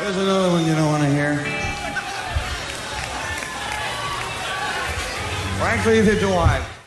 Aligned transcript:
There's 0.00 0.16
another 0.16 0.48
one 0.48 0.64
you 0.64 0.74
don't 0.74 0.86
want 0.86 1.02
to 1.02 1.10
hear. 1.10 1.36
Frankly, 5.58 6.00
neither 6.00 6.18
do 6.18 6.32
I. 6.32 6.79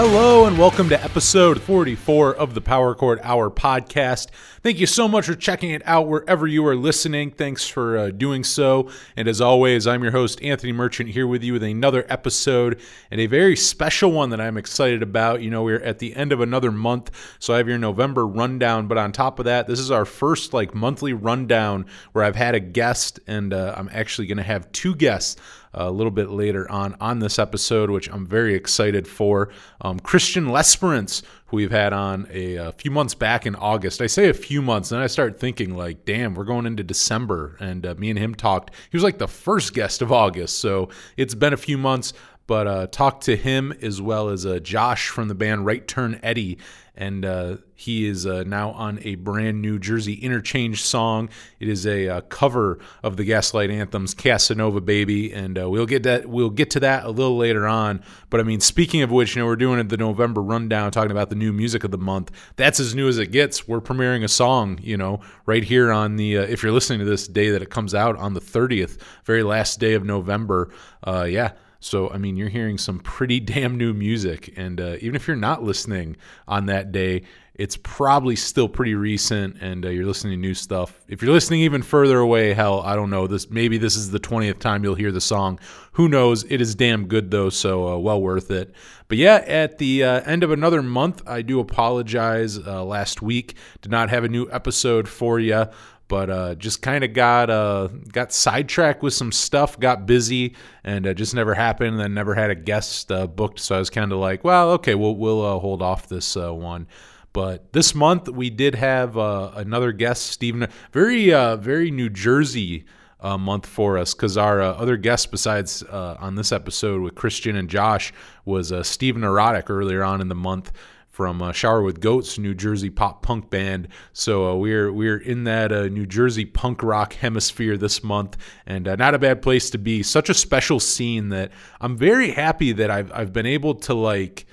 Hello 0.00 0.44
and 0.44 0.56
welcome 0.56 0.88
to 0.90 1.02
episode 1.02 1.60
44 1.60 2.36
of 2.36 2.54
the 2.54 2.60
Power 2.60 2.94
Chord 2.94 3.18
Hour 3.24 3.50
podcast. 3.50 4.28
Thank 4.62 4.78
you 4.78 4.86
so 4.86 5.08
much 5.08 5.26
for 5.26 5.34
checking 5.34 5.70
it 5.70 5.82
out 5.84 6.06
wherever 6.06 6.46
you 6.46 6.64
are 6.68 6.76
listening. 6.76 7.32
Thanks 7.32 7.66
for 7.66 7.98
uh, 7.98 8.10
doing 8.10 8.44
so. 8.44 8.88
And 9.16 9.26
as 9.26 9.40
always, 9.40 9.88
I'm 9.88 10.04
your 10.04 10.12
host, 10.12 10.40
Anthony 10.40 10.70
Merchant, 10.70 11.10
here 11.10 11.26
with 11.26 11.42
you 11.42 11.54
with 11.54 11.64
another 11.64 12.06
episode 12.08 12.80
and 13.10 13.20
a 13.20 13.26
very 13.26 13.56
special 13.56 14.12
one 14.12 14.30
that 14.30 14.40
I'm 14.40 14.56
excited 14.56 15.02
about. 15.02 15.42
You 15.42 15.50
know, 15.50 15.64
we're 15.64 15.82
at 15.82 15.98
the 15.98 16.14
end 16.14 16.30
of 16.30 16.40
another 16.40 16.70
month, 16.70 17.10
so 17.40 17.52
I 17.52 17.56
have 17.56 17.66
your 17.66 17.76
November 17.76 18.24
rundown. 18.24 18.86
But 18.86 18.98
on 18.98 19.10
top 19.10 19.40
of 19.40 19.46
that, 19.46 19.66
this 19.66 19.80
is 19.80 19.90
our 19.90 20.04
first 20.04 20.54
like 20.54 20.76
monthly 20.76 21.12
rundown 21.12 21.86
where 22.12 22.22
I've 22.22 22.36
had 22.36 22.54
a 22.54 22.60
guest, 22.60 23.18
and 23.26 23.52
uh, 23.52 23.74
I'm 23.76 23.90
actually 23.92 24.28
going 24.28 24.38
to 24.38 24.44
have 24.44 24.70
two 24.70 24.94
guests 24.94 25.34
a 25.78 25.90
little 25.90 26.10
bit 26.10 26.30
later 26.30 26.70
on 26.70 26.96
on 27.00 27.20
this 27.20 27.38
episode, 27.38 27.90
which 27.90 28.10
I'm 28.10 28.26
very 28.26 28.54
excited 28.54 29.06
for. 29.06 29.50
Um, 29.80 30.00
Christian 30.00 30.46
Lesperance, 30.46 31.22
who 31.46 31.56
we've 31.56 31.70
had 31.70 31.92
on 31.92 32.26
a, 32.30 32.56
a, 32.56 32.72
few 32.72 32.90
months 32.90 33.14
back 33.14 33.46
in 33.46 33.54
August. 33.54 34.02
I 34.02 34.06
say 34.06 34.28
a 34.28 34.34
few 34.34 34.60
months, 34.60 34.92
and 34.92 35.00
I 35.00 35.06
start 35.06 35.38
thinking 35.38 35.76
like, 35.76 36.04
damn, 36.04 36.34
we're 36.34 36.44
going 36.44 36.66
into 36.66 36.82
December, 36.82 37.56
and 37.60 37.86
uh, 37.86 37.94
me 37.96 38.10
and 38.10 38.18
him 38.18 38.34
talked. 38.34 38.74
He 38.90 38.96
was 38.96 39.04
like 39.04 39.18
the 39.18 39.28
first 39.28 39.72
guest 39.72 40.02
of 40.02 40.12
August, 40.12 40.58
so 40.58 40.88
it's 41.16 41.34
been 41.34 41.52
a 41.52 41.58
few 41.58 41.78
months. 41.78 42.12
But 42.46 42.66
uh, 42.66 42.86
talked 42.86 43.24
to 43.24 43.36
him 43.36 43.74
as 43.82 44.00
well 44.00 44.30
as 44.30 44.46
uh, 44.46 44.58
Josh 44.58 45.08
from 45.08 45.28
the 45.28 45.34
band 45.34 45.66
Right 45.66 45.86
Turn 45.86 46.18
Eddie, 46.22 46.56
and 46.98 47.24
uh, 47.24 47.56
he 47.76 48.06
is 48.06 48.26
uh, 48.26 48.42
now 48.44 48.72
on 48.72 48.98
a 49.02 49.14
brand 49.14 49.62
new 49.62 49.78
Jersey 49.78 50.14
Interchange 50.14 50.82
song. 50.82 51.28
It 51.60 51.68
is 51.68 51.86
a 51.86 52.08
uh, 52.08 52.20
cover 52.22 52.80
of 53.04 53.16
the 53.16 53.24
Gaslight 53.24 53.70
Anthem's 53.70 54.14
"Casanova 54.14 54.80
Baby," 54.80 55.32
and 55.32 55.56
uh, 55.56 55.70
we'll 55.70 55.86
get 55.86 56.02
that 56.02 56.26
we'll 56.26 56.50
get 56.50 56.70
to 56.70 56.80
that 56.80 57.04
a 57.04 57.10
little 57.10 57.36
later 57.36 57.68
on. 57.68 58.02
But 58.30 58.40
I 58.40 58.42
mean, 58.42 58.58
speaking 58.58 59.02
of 59.02 59.12
which, 59.12 59.36
you 59.36 59.42
know, 59.42 59.46
we're 59.46 59.54
doing 59.54 59.86
the 59.86 59.96
November 59.96 60.42
rundown, 60.42 60.90
talking 60.90 61.12
about 61.12 61.30
the 61.30 61.36
new 61.36 61.52
music 61.52 61.84
of 61.84 61.92
the 61.92 61.98
month. 61.98 62.32
That's 62.56 62.80
as 62.80 62.96
new 62.96 63.06
as 63.06 63.18
it 63.18 63.28
gets. 63.28 63.68
We're 63.68 63.80
premiering 63.80 64.24
a 64.24 64.28
song, 64.28 64.80
you 64.82 64.96
know, 64.96 65.20
right 65.46 65.62
here 65.62 65.92
on 65.92 66.16
the. 66.16 66.38
Uh, 66.38 66.42
if 66.42 66.64
you're 66.64 66.72
listening 66.72 66.98
to 66.98 67.04
this 67.04 67.28
day 67.28 67.50
that 67.50 67.62
it 67.62 67.70
comes 67.70 67.94
out 67.94 68.16
on 68.16 68.34
the 68.34 68.40
30th, 68.40 69.00
very 69.24 69.44
last 69.44 69.78
day 69.78 69.94
of 69.94 70.04
November. 70.04 70.70
Uh, 71.06 71.28
yeah. 71.30 71.52
So, 71.80 72.10
I 72.10 72.18
mean, 72.18 72.36
you're 72.36 72.48
hearing 72.48 72.78
some 72.78 72.98
pretty 72.98 73.40
damn 73.54 73.76
new 73.76 73.92
music. 73.94 74.52
And 74.56 74.80
uh, 74.80 74.96
even 75.00 75.14
if 75.14 75.26
you're 75.26 75.36
not 75.36 75.62
listening 75.62 76.16
on 76.46 76.66
that 76.66 76.92
day, 76.92 77.22
it's 77.58 77.76
probably 77.76 78.36
still 78.36 78.68
pretty 78.68 78.94
recent 78.94 79.56
and 79.60 79.84
uh, 79.84 79.88
you're 79.88 80.06
listening 80.06 80.34
to 80.34 80.36
new 80.40 80.54
stuff. 80.54 81.00
If 81.08 81.22
you're 81.22 81.32
listening 81.32 81.60
even 81.62 81.82
further 81.82 82.20
away, 82.20 82.54
hell, 82.54 82.80
I 82.82 82.94
don't 82.94 83.10
know. 83.10 83.26
This 83.26 83.50
maybe 83.50 83.78
this 83.78 83.96
is 83.96 84.12
the 84.12 84.20
20th 84.20 84.60
time 84.60 84.84
you'll 84.84 84.94
hear 84.94 85.10
the 85.10 85.20
song. 85.20 85.58
Who 85.92 86.08
knows? 86.08 86.44
It 86.44 86.60
is 86.60 86.76
damn 86.76 87.08
good 87.08 87.32
though, 87.32 87.50
so 87.50 87.88
uh, 87.88 87.98
well 87.98 88.22
worth 88.22 88.52
it. 88.52 88.72
But 89.08 89.18
yeah, 89.18 89.42
at 89.44 89.78
the 89.78 90.04
uh, 90.04 90.20
end 90.20 90.44
of 90.44 90.52
another 90.52 90.82
month, 90.82 91.20
I 91.26 91.42
do 91.42 91.58
apologize. 91.58 92.58
Uh, 92.58 92.84
last 92.84 93.22
week 93.22 93.56
did 93.82 93.90
not 93.90 94.08
have 94.10 94.22
a 94.22 94.28
new 94.28 94.48
episode 94.52 95.08
for 95.08 95.40
you 95.40 95.66
but 96.08 96.30
uh, 96.30 96.54
just 96.54 96.80
kind 96.80 97.04
of 97.04 97.12
got 97.12 97.50
uh, 97.50 97.88
got 98.10 98.32
sidetracked 98.32 99.02
with 99.02 99.12
some 99.12 99.30
stuff, 99.30 99.78
got 99.78 100.06
busy, 100.06 100.54
and 100.82 101.06
uh, 101.06 101.14
just 101.14 101.34
never 101.34 101.54
happened. 101.54 101.90
And 101.90 102.00
then 102.00 102.14
never 102.14 102.34
had 102.34 102.50
a 102.50 102.54
guest 102.54 103.12
uh, 103.12 103.26
booked, 103.26 103.60
so 103.60 103.76
I 103.76 103.78
was 103.78 103.90
kind 103.90 104.10
of 104.10 104.18
like, 104.18 104.42
well, 104.42 104.72
okay, 104.72 104.94
we'll 104.94 105.16
we'll 105.16 105.44
uh, 105.44 105.58
hold 105.58 105.82
off 105.82 106.08
this 106.08 106.36
uh, 106.36 106.52
one. 106.52 106.88
But 107.34 107.72
this 107.74 107.94
month 107.94 108.28
we 108.28 108.48
did 108.50 108.74
have 108.74 109.16
another 109.16 109.92
guest, 109.92 110.26
Stephen, 110.26 110.66
very 110.92 111.28
very 111.60 111.90
New 111.90 112.08
Jersey. 112.08 112.84
month 113.22 113.66
for 113.66 113.98
us 113.98 114.14
because 114.14 114.36
our 114.36 114.60
other 114.60 114.96
guest 114.96 115.30
besides 115.30 115.82
on 115.82 116.34
this 116.36 116.52
episode 116.52 117.02
with 117.02 117.14
Christian 117.14 117.54
and 117.54 117.68
Josh 117.68 118.12
was 118.44 118.72
Stephen 118.84 119.22
Erotic 119.22 119.68
earlier 119.68 120.02
on 120.02 120.20
in 120.20 120.28
the 120.28 120.34
month 120.34 120.72
from 121.18 121.42
uh, 121.42 121.50
Shower 121.50 121.82
with 121.82 122.00
Goats, 122.00 122.38
New 122.38 122.54
Jersey 122.54 122.90
pop 122.90 123.22
punk 123.22 123.50
band. 123.50 123.88
So 124.12 124.52
uh, 124.52 124.54
we're 124.54 124.92
we're 124.92 125.16
in 125.16 125.42
that 125.44 125.72
uh, 125.72 125.88
New 125.88 126.06
Jersey 126.06 126.44
punk 126.44 126.80
rock 126.80 127.14
hemisphere 127.14 127.76
this 127.76 128.04
month, 128.04 128.36
and 128.66 128.86
uh, 128.86 128.94
not 128.94 129.14
a 129.14 129.18
bad 129.18 129.42
place 129.42 129.68
to 129.70 129.78
be. 129.78 130.04
Such 130.04 130.30
a 130.30 130.34
special 130.34 130.78
scene 130.78 131.30
that 131.30 131.50
I'm 131.80 131.96
very 131.96 132.30
happy 132.30 132.70
that 132.70 132.92
I've 132.92 133.10
I've 133.12 133.32
been 133.32 133.46
able 133.46 133.74
to 133.74 133.94
like, 133.94 134.46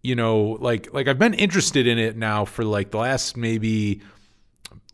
you 0.00 0.14
know, 0.16 0.56
like 0.58 0.90
like 0.94 1.06
I've 1.06 1.18
been 1.18 1.34
interested 1.34 1.86
in 1.86 1.98
it 1.98 2.16
now 2.16 2.46
for 2.46 2.64
like 2.64 2.92
the 2.92 2.98
last 2.98 3.36
maybe 3.36 4.00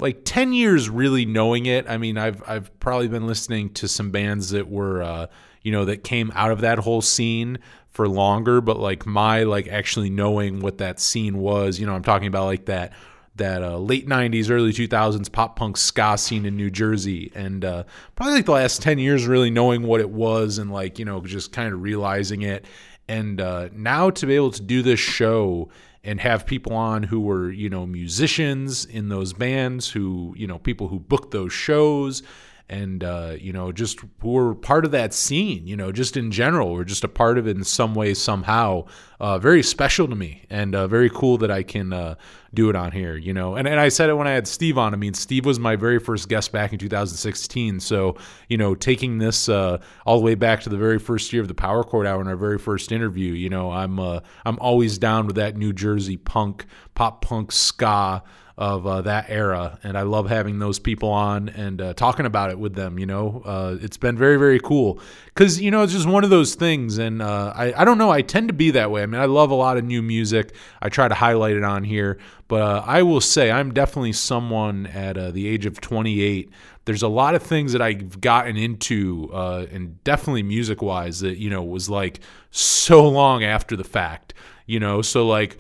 like 0.00 0.22
10 0.24 0.52
years 0.54 0.90
really 0.90 1.24
knowing 1.24 1.66
it. 1.66 1.88
I 1.88 1.98
mean, 1.98 2.18
I've 2.18 2.42
I've 2.48 2.80
probably 2.80 3.06
been 3.06 3.28
listening 3.28 3.72
to 3.74 3.86
some 3.86 4.10
bands 4.10 4.50
that 4.50 4.68
were 4.68 5.04
uh, 5.04 5.26
you 5.62 5.70
know 5.70 5.84
that 5.84 6.02
came 6.02 6.32
out 6.34 6.50
of 6.50 6.62
that 6.62 6.80
whole 6.80 7.00
scene 7.00 7.60
for 7.96 8.06
longer, 8.08 8.60
but 8.60 8.78
like 8.78 9.06
my 9.06 9.42
like 9.44 9.68
actually 9.68 10.10
knowing 10.10 10.60
what 10.60 10.78
that 10.78 11.00
scene 11.00 11.38
was, 11.38 11.80
you 11.80 11.86
know, 11.86 11.94
I'm 11.94 12.02
talking 12.02 12.28
about 12.28 12.44
like 12.44 12.66
that 12.66 12.92
that 13.36 13.62
uh, 13.62 13.78
late 13.78 14.06
90s 14.06 14.50
early 14.50 14.72
2000s 14.72 15.30
pop 15.30 15.56
punk 15.56 15.76
ska 15.76 16.16
scene 16.16 16.44
in 16.46 16.56
new 16.56 16.70
jersey. 16.70 17.32
And 17.34 17.64
uh, 17.64 17.84
probably 18.14 18.34
like 18.34 18.44
the 18.44 18.52
last 18.52 18.82
10 18.82 18.98
years 18.98 19.26
really 19.26 19.50
knowing 19.50 19.82
what 19.82 20.00
it 20.00 20.10
was 20.10 20.58
and 20.58 20.70
like 20.70 20.98
you 20.98 21.06
know 21.06 21.20
just 21.22 21.52
kind 21.52 21.72
of 21.72 21.80
realizing 21.82 22.42
it. 22.42 22.66
And 23.08 23.40
uh, 23.40 23.70
now 23.72 24.10
to 24.10 24.26
be 24.26 24.36
able 24.36 24.50
to 24.52 24.62
do 24.62 24.82
this 24.82 25.00
show 25.00 25.70
and 26.04 26.20
have 26.20 26.46
people 26.46 26.74
on 26.74 27.02
who 27.02 27.20
were 27.20 27.50
you 27.50 27.70
know 27.70 27.86
musicians 27.86 28.84
in 28.84 29.08
those 29.08 29.32
bands 29.32 29.88
who 29.90 30.34
you 30.36 30.46
know 30.46 30.58
people 30.58 30.88
who 30.88 31.00
booked 31.00 31.30
those 31.30 31.52
shows 31.52 32.22
and 32.68 33.04
uh, 33.04 33.36
you 33.38 33.52
know 33.52 33.70
just 33.70 34.00
were 34.22 34.54
part 34.54 34.84
of 34.84 34.90
that 34.90 35.14
scene 35.14 35.66
you 35.66 35.76
know 35.76 35.92
just 35.92 36.16
in 36.16 36.30
general 36.32 36.72
we're 36.72 36.84
just 36.84 37.04
a 37.04 37.08
part 37.08 37.38
of 37.38 37.46
it 37.46 37.56
in 37.56 37.62
some 37.62 37.94
way 37.94 38.12
somehow 38.12 38.84
uh, 39.20 39.38
very 39.38 39.62
special 39.62 40.08
to 40.08 40.16
me 40.16 40.42
and 40.50 40.74
uh, 40.74 40.88
very 40.88 41.08
cool 41.08 41.38
that 41.38 41.50
i 41.50 41.62
can 41.62 41.92
uh, 41.92 42.16
do 42.54 42.68
it 42.68 42.74
on 42.74 42.90
here 42.90 43.16
you 43.16 43.32
know. 43.32 43.54
And, 43.54 43.68
and 43.68 43.78
i 43.78 43.88
said 43.88 44.10
it 44.10 44.14
when 44.14 44.26
i 44.26 44.32
had 44.32 44.48
steve 44.48 44.78
on 44.78 44.94
i 44.94 44.96
mean 44.96 45.14
steve 45.14 45.46
was 45.46 45.60
my 45.60 45.76
very 45.76 46.00
first 46.00 46.28
guest 46.28 46.50
back 46.50 46.72
in 46.72 46.78
2016 46.78 47.78
so 47.78 48.16
you 48.48 48.56
know 48.56 48.74
taking 48.74 49.18
this 49.18 49.48
uh, 49.48 49.78
all 50.04 50.18
the 50.18 50.24
way 50.24 50.34
back 50.34 50.60
to 50.62 50.68
the 50.68 50.76
very 50.76 50.98
first 50.98 51.32
year 51.32 51.42
of 51.42 51.48
the 51.48 51.54
power 51.54 51.84
chord 51.84 52.06
hour 52.06 52.20
in 52.20 52.26
our 52.26 52.36
very 52.36 52.58
first 52.58 52.90
interview 52.90 53.32
you 53.32 53.48
know 53.48 53.70
i'm 53.70 54.00
uh, 54.00 54.18
i'm 54.44 54.58
always 54.58 54.98
down 54.98 55.26
with 55.26 55.36
that 55.36 55.56
new 55.56 55.72
jersey 55.72 56.16
punk 56.16 56.66
pop 56.94 57.22
punk 57.22 57.52
ska 57.52 58.24
of 58.58 58.86
uh, 58.86 59.02
that 59.02 59.26
era, 59.28 59.78
and 59.82 59.98
I 59.98 60.02
love 60.02 60.30
having 60.30 60.58
those 60.58 60.78
people 60.78 61.10
on 61.10 61.50
and 61.50 61.80
uh, 61.80 61.92
talking 61.92 62.24
about 62.24 62.50
it 62.50 62.58
with 62.58 62.74
them. 62.74 62.98
You 62.98 63.04
know, 63.04 63.42
uh, 63.44 63.76
it's 63.80 63.98
been 63.98 64.16
very 64.16 64.38
very 64.38 64.60
cool 64.60 64.98
because 65.26 65.60
you 65.60 65.70
know 65.70 65.82
it's 65.82 65.92
just 65.92 66.08
one 66.08 66.24
of 66.24 66.30
those 66.30 66.54
things, 66.54 66.96
and 66.96 67.20
uh, 67.20 67.52
I 67.54 67.74
I 67.82 67.84
don't 67.84 67.98
know. 67.98 68.10
I 68.10 68.22
tend 68.22 68.48
to 68.48 68.54
be 68.54 68.70
that 68.70 68.90
way. 68.90 69.02
I 69.02 69.06
mean, 69.06 69.20
I 69.20 69.26
love 69.26 69.50
a 69.50 69.54
lot 69.54 69.76
of 69.76 69.84
new 69.84 70.00
music. 70.02 70.54
I 70.80 70.88
try 70.88 71.06
to 71.06 71.14
highlight 71.14 71.56
it 71.56 71.64
on 71.64 71.84
here, 71.84 72.18
but 72.48 72.62
uh, 72.62 72.82
I 72.86 73.02
will 73.02 73.20
say 73.20 73.50
I'm 73.50 73.74
definitely 73.74 74.14
someone 74.14 74.86
at 74.86 75.18
uh, 75.18 75.30
the 75.32 75.46
age 75.48 75.66
of 75.66 75.80
28 75.80 76.50
there's 76.86 77.02
a 77.02 77.08
lot 77.08 77.34
of 77.34 77.42
things 77.42 77.72
that 77.72 77.82
I've 77.82 78.20
gotten 78.20 78.56
into, 78.56 79.28
uh, 79.32 79.66
and 79.72 80.02
definitely 80.04 80.44
music 80.44 80.80
wise, 80.80 81.18
that 81.18 81.36
you 81.36 81.50
know 81.50 81.62
was 81.62 81.90
like 81.90 82.20
so 82.52 83.06
long 83.08 83.44
after 83.44 83.76
the 83.76 83.84
fact. 83.84 84.34
You 84.66 84.80
know, 84.80 85.02
so 85.02 85.26
like 85.26 85.58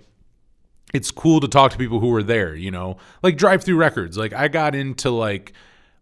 it's 0.96 1.10
cool 1.10 1.40
to 1.40 1.48
talk 1.48 1.72
to 1.72 1.78
people 1.78 2.00
who 2.00 2.08
were 2.08 2.22
there, 2.22 2.54
you 2.54 2.70
know, 2.70 2.96
like 3.22 3.36
drive 3.36 3.62
through 3.62 3.76
records. 3.76 4.16
Like 4.16 4.32
I 4.32 4.48
got 4.48 4.74
into 4.74 5.10
like 5.10 5.52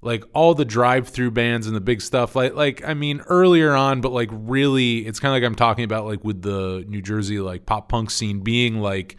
like 0.01 0.23
all 0.35 0.55
the 0.55 0.65
drive 0.65 1.09
through 1.09 1.33
bands 1.33 1.67
and 1.67 1.75
the 1.75 1.81
big 1.81 2.01
stuff. 2.01 2.37
Like 2.37 2.55
like 2.55 2.87
I 2.87 2.95
mean 2.95 3.21
earlier 3.29 3.73
on, 3.73 4.01
but 4.01 4.13
like 4.13 4.31
really 4.33 5.07
it's 5.07 5.19
kind 5.19 5.35
of 5.35 5.43
like 5.43 5.47
I'm 5.47 5.57
talking 5.57 5.85
about 5.85 6.07
like 6.07 6.23
with 6.25 6.43
the 6.43 6.85
New 6.87 7.03
Jersey 7.03 7.41
like 7.41 7.67
pop 7.67 7.89
punk 7.89 8.11
scene 8.11 8.41
being 8.41 8.81
like 8.81 9.17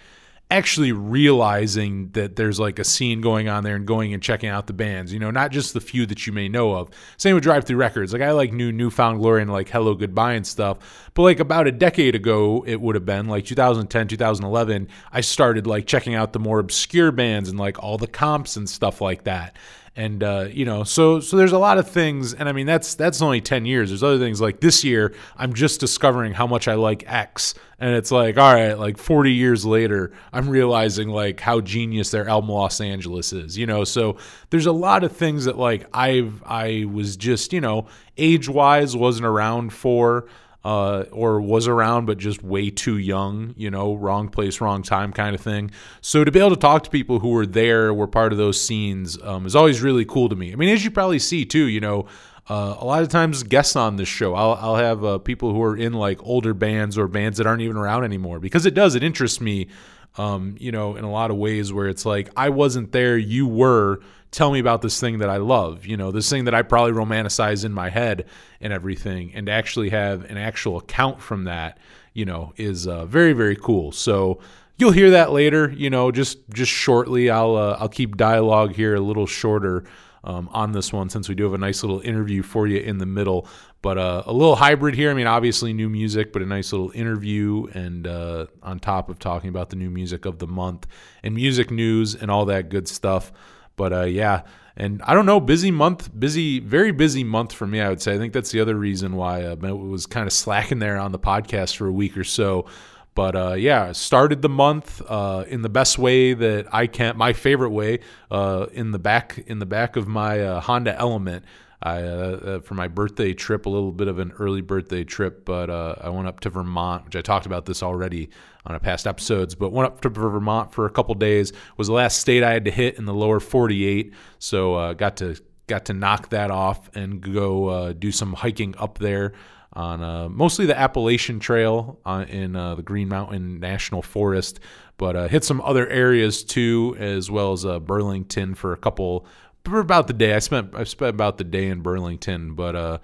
actually 0.51 0.91
realizing 0.91 2.09
that 2.11 2.35
there's 2.35 2.59
like 2.59 2.77
a 2.77 2.83
scene 2.83 3.19
going 3.19 3.49
on 3.49 3.63
there 3.63 3.75
and 3.75 3.87
going 3.87 4.13
and 4.13 4.21
checking 4.21 4.47
out 4.47 4.67
the 4.67 4.73
bands, 4.73 5.11
you 5.11 5.19
know, 5.19 5.31
not 5.31 5.51
just 5.51 5.73
the 5.73 5.81
few 5.81 6.05
that 6.05 6.27
you 6.27 6.33
may 6.33 6.47
know 6.47 6.75
of. 6.75 6.89
Same 7.17 7.33
with 7.33 7.43
Drive 7.43 7.65
Through 7.65 7.77
Records. 7.77 8.13
Like 8.13 8.21
I 8.21 8.31
like 8.31 8.53
new 8.53 8.71
New 8.71 8.91
Found 8.91 9.19
Glory 9.19 9.41
and 9.41 9.51
like 9.51 9.69
Hello 9.69 9.95
Goodbye 9.95 10.33
and 10.33 10.45
stuff. 10.45 11.09
But 11.15 11.23
like 11.23 11.39
about 11.39 11.67
a 11.67 11.71
decade 11.71 12.13
ago, 12.13 12.63
it 12.67 12.79
would 12.79 12.95
have 12.95 13.05
been 13.05 13.27
like 13.27 13.45
2010, 13.45 14.07
2011, 14.07 14.87
I 15.11 15.21
started 15.21 15.65
like 15.65 15.87
checking 15.87 16.13
out 16.13 16.33
the 16.33 16.39
more 16.39 16.59
obscure 16.59 17.11
bands 17.11 17.49
and 17.49 17.57
like 17.57 17.81
all 17.81 17.97
the 17.97 18.07
comps 18.07 18.55
and 18.55 18.69
stuff 18.69 19.01
like 19.01 19.23
that. 19.23 19.57
And 19.95 20.23
uh, 20.23 20.47
you 20.51 20.65
know 20.65 20.83
so 20.83 21.19
so 21.19 21.37
there's 21.37 21.53
a 21.53 21.57
lot 21.57 21.77
of 21.77 21.89
things 21.89 22.33
and 22.33 22.49
i 22.49 22.51
mean 22.51 22.65
that's 22.65 22.95
that's 22.95 23.21
only 23.21 23.41
10 23.41 23.65
years. 23.65 23.89
There's 23.89 24.03
other 24.03 24.19
things 24.19 24.41
like 24.41 24.59
this 24.59 24.83
year 24.83 25.13
i'm 25.37 25.53
just 25.53 25.79
discovering 25.79 26.33
how 26.33 26.47
much 26.47 26.67
i 26.67 26.73
like 26.73 27.03
x. 27.07 27.53
And 27.79 27.93
it's 27.93 28.11
like 28.11 28.37
all 28.37 28.53
right 28.53 28.77
like 28.77 28.97
40 28.97 29.31
years 29.31 29.65
later 29.65 30.11
i'm 30.33 30.49
realizing 30.49 31.09
like 31.09 31.39
how 31.39 31.61
genius 31.61 32.11
their 32.11 32.27
album 32.27 32.49
los 32.49 32.81
angeles 32.81 33.33
is 33.33 33.57
you 33.57 33.65
know? 33.65 33.83
So 33.83 34.17
there's 34.49 34.65
a 34.65 34.71
lot 34.71 35.03
of 35.03 35.15
things 35.15 35.45
that 35.45 35.57
like 35.57 35.87
i've 35.93 36.43
i 36.45 36.85
was 36.91 37.15
just 37.15 37.53
you 37.53 37.61
know 37.61 37.87
age 38.17 38.49
wise 38.49 38.95
wasn't 38.95 39.25
around 39.25 39.71
for 39.73 40.27
uh, 40.65 41.05
or 41.11 41.39
was 41.39 41.67
around 41.67 42.07
but 42.07 42.17
just 42.17 42.41
way 42.41 42.71
too 42.71 42.97
young, 42.97 43.53
you 43.55 43.69
know, 43.69 43.93
wrong 43.93 44.27
place, 44.27 44.59
wrong 44.59 44.81
time 44.81 45.13
kind 45.13 45.35
of 45.35 45.39
thing. 45.39 45.69
So 46.01 46.23
to 46.23 46.31
be 46.31 46.39
able 46.39 46.49
to 46.49 46.55
talk 46.55 46.83
to 46.85 46.89
people 46.89 47.19
who 47.19 47.29
were 47.29 47.45
there, 47.45 47.93
were 47.93 48.07
part 48.07 48.31
of 48.31 48.39
those 48.39 48.59
scenes, 48.59 49.21
um, 49.21 49.45
is 49.45 49.55
always 49.55 49.83
really 49.83 50.05
cool 50.05 50.27
to 50.27 50.35
me. 50.35 50.51
I 50.51 50.55
mean, 50.55 50.69
as 50.69 50.83
you 50.83 50.89
probably 50.89 51.19
see 51.19 51.45
too, 51.45 51.67
you 51.67 51.79
know, 51.79 52.07
uh, 52.49 52.77
a 52.79 52.85
lot 52.85 53.03
of 53.03 53.09
times 53.09 53.43
guests 53.43 53.75
on 53.75 53.97
this 53.97 54.07
show, 54.07 54.33
I'll, 54.33 54.53
I'll 54.53 54.75
have 54.75 55.05
uh, 55.05 55.19
people 55.19 55.53
who 55.53 55.61
are 55.61 55.77
in 55.77 55.93
like 55.93 56.19
older 56.23 56.55
bands 56.55 56.97
or 56.97 57.07
bands 57.07 57.37
that 57.37 57.45
aren't 57.45 57.61
even 57.61 57.77
around 57.77 58.03
anymore 58.03 58.39
because 58.39 58.65
it 58.65 58.73
does, 58.73 58.95
it 58.95 59.03
interests 59.03 59.39
me. 59.39 59.67
Um, 60.17 60.55
you 60.59 60.71
know, 60.71 60.95
in 60.95 61.03
a 61.03 61.11
lot 61.11 61.29
of 61.29 61.37
ways 61.37 61.73
where 61.73 61.87
it's 61.87 62.05
like, 62.05 62.29
I 62.37 62.49
wasn't 62.49 62.91
there, 62.91 63.17
you 63.17 63.47
were 63.47 63.99
tell 64.31 64.51
me 64.51 64.59
about 64.59 64.81
this 64.81 64.99
thing 64.99 65.19
that 65.19 65.29
I 65.29 65.37
love, 65.37 65.85
you 65.85 65.95
know, 65.95 66.11
this 66.11 66.29
thing 66.29 66.45
that 66.45 66.53
I 66.53 66.61
probably 66.61 66.91
romanticize 66.91 67.63
in 67.63 67.71
my 67.71 67.89
head 67.89 68.25
and 68.59 68.73
everything, 68.73 69.33
and 69.33 69.47
actually 69.47 69.89
have 69.89 70.29
an 70.29 70.37
actual 70.37 70.77
account 70.77 71.21
from 71.21 71.45
that, 71.45 71.77
you 72.13 72.25
know, 72.25 72.53
is 72.57 72.87
uh, 72.87 73.05
very 73.05 73.33
very 73.33 73.55
cool. 73.55 73.91
So 73.91 74.39
you'll 74.77 74.91
hear 74.91 75.11
that 75.11 75.31
later, 75.31 75.71
you 75.71 75.89
know, 75.89 76.11
just 76.11 76.37
just 76.49 76.71
shortly. 76.71 77.29
I'll 77.29 77.55
uh, 77.55 77.77
I'll 77.79 77.89
keep 77.89 78.17
dialogue 78.17 78.73
here 78.73 78.95
a 78.95 79.01
little 79.01 79.27
shorter. 79.27 79.85
Um, 80.27 80.49
on 80.51 80.71
this 80.71 80.91
one, 80.91 81.07
since 81.09 81.29
we 81.29 81.35
do 81.35 81.43
have 81.43 81.53
a 81.53 81.59
nice 81.59 81.83
little 81.83 81.99
interview 81.99 82.41
for 82.41 82.65
you 82.65 82.79
in 82.79 82.97
the 82.97 83.05
middle, 83.05 83.47
but 83.85 83.99
uh, 83.99 84.23
a 84.25 84.33
little 84.33 84.55
hybrid 84.55 84.95
here. 84.95 85.11
I 85.11 85.13
mean, 85.13 85.27
obviously 85.27 85.71
new 85.71 85.89
music, 85.89 86.33
but 86.33 86.41
a 86.41 86.45
nice 86.47 86.73
little 86.73 86.89
interview, 86.95 87.67
and 87.75 88.07
uh, 88.07 88.47
on 88.63 88.79
top 88.79 89.09
of 89.09 89.19
talking 89.19 89.47
about 89.47 89.69
the 89.69 89.75
new 89.75 89.91
music 89.91 90.25
of 90.25 90.39
the 90.39 90.47
month 90.47 90.87
and 91.21 91.35
music 91.35 91.69
news 91.69 92.15
and 92.15 92.31
all 92.31 92.45
that 92.45 92.69
good 92.69 92.87
stuff. 92.87 93.31
But 93.75 93.93
uh, 93.93 94.05
yeah, 94.05 94.41
and 94.75 95.03
I 95.03 95.13
don't 95.13 95.27
know, 95.27 95.39
busy 95.39 95.69
month, 95.69 96.09
busy, 96.19 96.59
very 96.59 96.93
busy 96.93 97.23
month 97.23 97.53
for 97.53 97.67
me. 97.67 97.79
I 97.79 97.89
would 97.89 98.01
say. 98.01 98.15
I 98.15 98.17
think 98.17 98.33
that's 98.33 98.49
the 98.49 98.59
other 98.59 98.73
reason 98.73 99.15
why 99.15 99.43
uh, 99.43 99.55
I 99.61 99.71
was 99.71 100.07
kind 100.07 100.25
of 100.25 100.33
slacking 100.33 100.79
there 100.79 100.97
on 100.97 101.11
the 101.11 101.19
podcast 101.19 101.75
for 101.75 101.85
a 101.85 101.93
week 101.93 102.17
or 102.17 102.23
so. 102.23 102.65
But 103.13 103.35
uh, 103.35 103.53
yeah, 103.53 103.91
started 103.91 104.41
the 104.41 104.49
month 104.49 104.99
uh, 105.07 105.45
in 105.47 105.61
the 105.61 105.69
best 105.69 105.99
way 105.99 106.33
that 106.33 106.73
I 106.73 106.87
can, 106.87 107.17
my 107.17 107.33
favorite 107.33 107.69
way, 107.69 107.99
in 108.31 108.93
the 108.93 108.99
back 108.99 109.43
in 109.45 109.59
the 109.59 109.67
back 109.67 109.95
of 109.95 110.07
my 110.07 110.59
Honda 110.59 110.97
Element. 110.97 111.45
I 111.85 112.01
uh, 112.01 112.07
uh, 112.07 112.59
for 112.61 112.73
my 112.73 112.87
birthday 112.87 113.35
trip, 113.35 113.67
a 113.67 113.69
little 113.69 113.91
bit 113.91 114.07
of 114.07 114.17
an 114.17 114.33
early 114.39 114.61
birthday 114.61 115.03
trip, 115.03 115.45
but 115.45 115.69
uh, 115.69 115.93
I 116.01 116.09
went 116.09 116.27
up 116.27 116.39
to 116.39 116.49
Vermont, 116.49 117.05
which 117.05 117.15
I 117.15 117.21
talked 117.21 117.45
about 117.45 117.67
this 117.67 117.83
already 117.83 118.31
on 118.65 118.73
a 118.73 118.79
past 118.79 119.05
episodes. 119.05 119.53
But 119.53 119.71
went 119.71 119.85
up 119.85 120.01
to 120.01 120.09
Vermont 120.09 120.73
for 120.73 120.87
a 120.87 120.89
couple 120.89 121.13
days. 121.13 121.53
Was 121.77 121.85
the 121.85 121.93
last 121.93 122.19
state 122.19 122.41
I 122.41 122.51
had 122.51 122.65
to 122.65 122.71
hit 122.71 122.97
in 122.97 123.05
the 123.05 123.13
lower 123.13 123.39
48, 123.39 124.15
so 124.39 124.73
uh, 124.73 124.93
got 124.93 125.17
to 125.17 125.39
got 125.67 125.85
to 125.85 125.93
knock 125.93 126.29
that 126.29 126.49
off 126.49 126.89
and 126.95 127.21
go 127.21 127.67
uh, 127.67 127.93
do 127.93 128.11
some 128.11 128.33
hiking 128.33 128.73
up 128.79 128.97
there 128.97 129.33
on 129.73 130.01
uh, 130.01 130.27
mostly 130.27 130.65
the 130.65 130.77
Appalachian 130.77 131.39
Trail 131.39 131.99
in 132.29 132.53
the 132.53 132.81
Green 132.83 133.09
Mountain 133.09 133.59
National 133.59 134.01
Forest, 134.01 134.59
but 134.97 135.29
hit 135.29 135.43
some 135.43 135.61
other 135.61 135.87
areas 135.89 136.43
too, 136.43 136.95
as 136.97 137.29
well 137.29 137.51
as 137.53 137.63
Burlington 137.81 138.55
for 138.55 138.73
a 138.73 138.77
couple 138.77 139.27
for 139.65 139.79
about 139.79 140.07
the 140.07 140.13
day. 140.13 140.33
I 140.33 140.39
spent 140.39 140.75
I 140.75 140.83
spent 140.83 141.09
about 141.09 141.37
the 141.37 141.43
day 141.43 141.67
in 141.67 141.81
Burlington, 141.81 142.53
but 142.53 142.75
uh, 142.75 142.97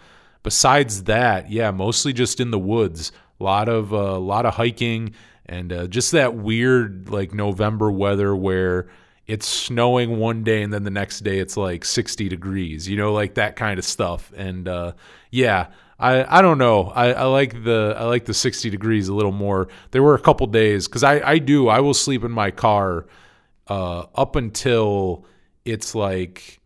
besides 0.44 1.04
that, 1.04 1.52
yeah, 1.52 1.72
mostly 1.72 2.13
just 2.13 2.40
in 2.40 2.52
the 2.52 2.60
woods. 2.60 3.12
A 3.40 3.44
lot 3.44 3.69
of 3.69 3.92
a 3.92 3.98
uh, 3.98 4.19
lot 4.19 4.46
of 4.46 4.54
hiking 4.54 5.13
and 5.48 5.74
uh, 5.74 5.88
just 5.88 6.12
that 6.12 6.36
weird 6.36 7.10
like 7.10 7.34
November 7.34 7.92
weather 7.92 8.36
where 8.36 8.88
it's 9.28 9.48
snowing 9.48 10.19
one 10.19 10.44
day 10.44 10.62
and 10.62 10.72
then 10.72 10.84
the 10.84 10.92
next 10.92 11.22
day 11.22 11.40
it's 11.40 11.58
like 11.58 11.84
60 11.84 12.30
degrees. 12.30 12.88
You 12.88 12.98
know, 12.98 13.14
like 13.14 13.36
that 13.36 13.56
kind 13.56 13.80
of 13.80 13.86
stuff. 13.86 14.31
And 14.36 14.68
uh, 14.68 14.94
yeah. 15.30 15.68
I, 16.00 16.40
I 16.40 16.42
don't 16.42 16.57
know. 16.57 16.86
I, 16.86 17.14
I 17.14 17.24
like 17.25 17.64
the 17.64 17.96
I 17.96 18.06
like 18.06 18.25
the 18.25 18.34
60 18.34 18.72
degrees 18.72 19.07
a 19.07 19.14
little 19.14 19.31
more. 19.31 19.68
There 19.92 20.02
were 20.02 20.16
a 20.16 20.19
couple 20.19 20.48
days 20.48 20.88
because 20.88 21.04
I, 21.04 21.19
I 21.19 21.38
do 21.38 21.68
I 21.68 21.80
will 21.80 21.94
sleep 21.94 22.24
in 22.24 22.31
my 22.31 22.50
car 22.50 23.06
uh, 23.68 24.06
up 24.16 24.36
until 24.36 25.25
it's 25.66 25.96
like 25.96 26.62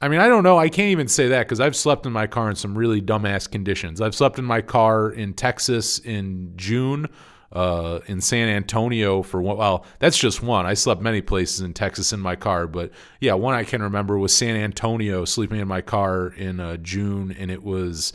I 0.00 0.08
mean, 0.08 0.20
I 0.20 0.28
don't 0.28 0.44
know. 0.44 0.58
I 0.58 0.68
can't 0.68 0.90
even 0.90 1.08
say 1.08 1.28
that 1.28 1.40
because 1.40 1.60
I've 1.60 1.74
slept 1.74 2.06
in 2.06 2.12
my 2.12 2.26
car 2.26 2.48
in 2.48 2.56
some 2.56 2.78
really 2.78 3.02
dumbass 3.02 3.50
conditions. 3.50 4.00
I've 4.00 4.14
slept 4.14 4.38
in 4.38 4.44
my 4.44 4.60
car 4.60 5.10
in 5.10 5.34
Texas 5.34 5.98
in 5.98 6.52
June, 6.54 7.08
uh, 7.52 7.98
in 8.06 8.20
San 8.20 8.48
Antonio 8.48 9.22
for 9.22 9.42
one. 9.42 9.56
Well, 9.56 9.84
that's 9.98 10.16
just 10.16 10.40
one. 10.40 10.66
I 10.66 10.74
slept 10.74 11.00
many 11.00 11.20
places 11.20 11.62
in 11.62 11.74
Texas 11.74 12.12
in 12.12 12.20
my 12.20 12.36
car, 12.36 12.68
but 12.68 12.92
yeah, 13.20 13.34
one 13.34 13.54
I 13.54 13.64
can 13.64 13.82
remember 13.82 14.16
was 14.18 14.32
San 14.32 14.54
Antonio, 14.54 15.24
sleeping 15.24 15.58
in 15.58 15.66
my 15.66 15.80
car 15.80 16.28
in 16.28 16.60
uh, 16.60 16.76
June, 16.76 17.34
and 17.36 17.50
it 17.50 17.64
was 17.64 18.12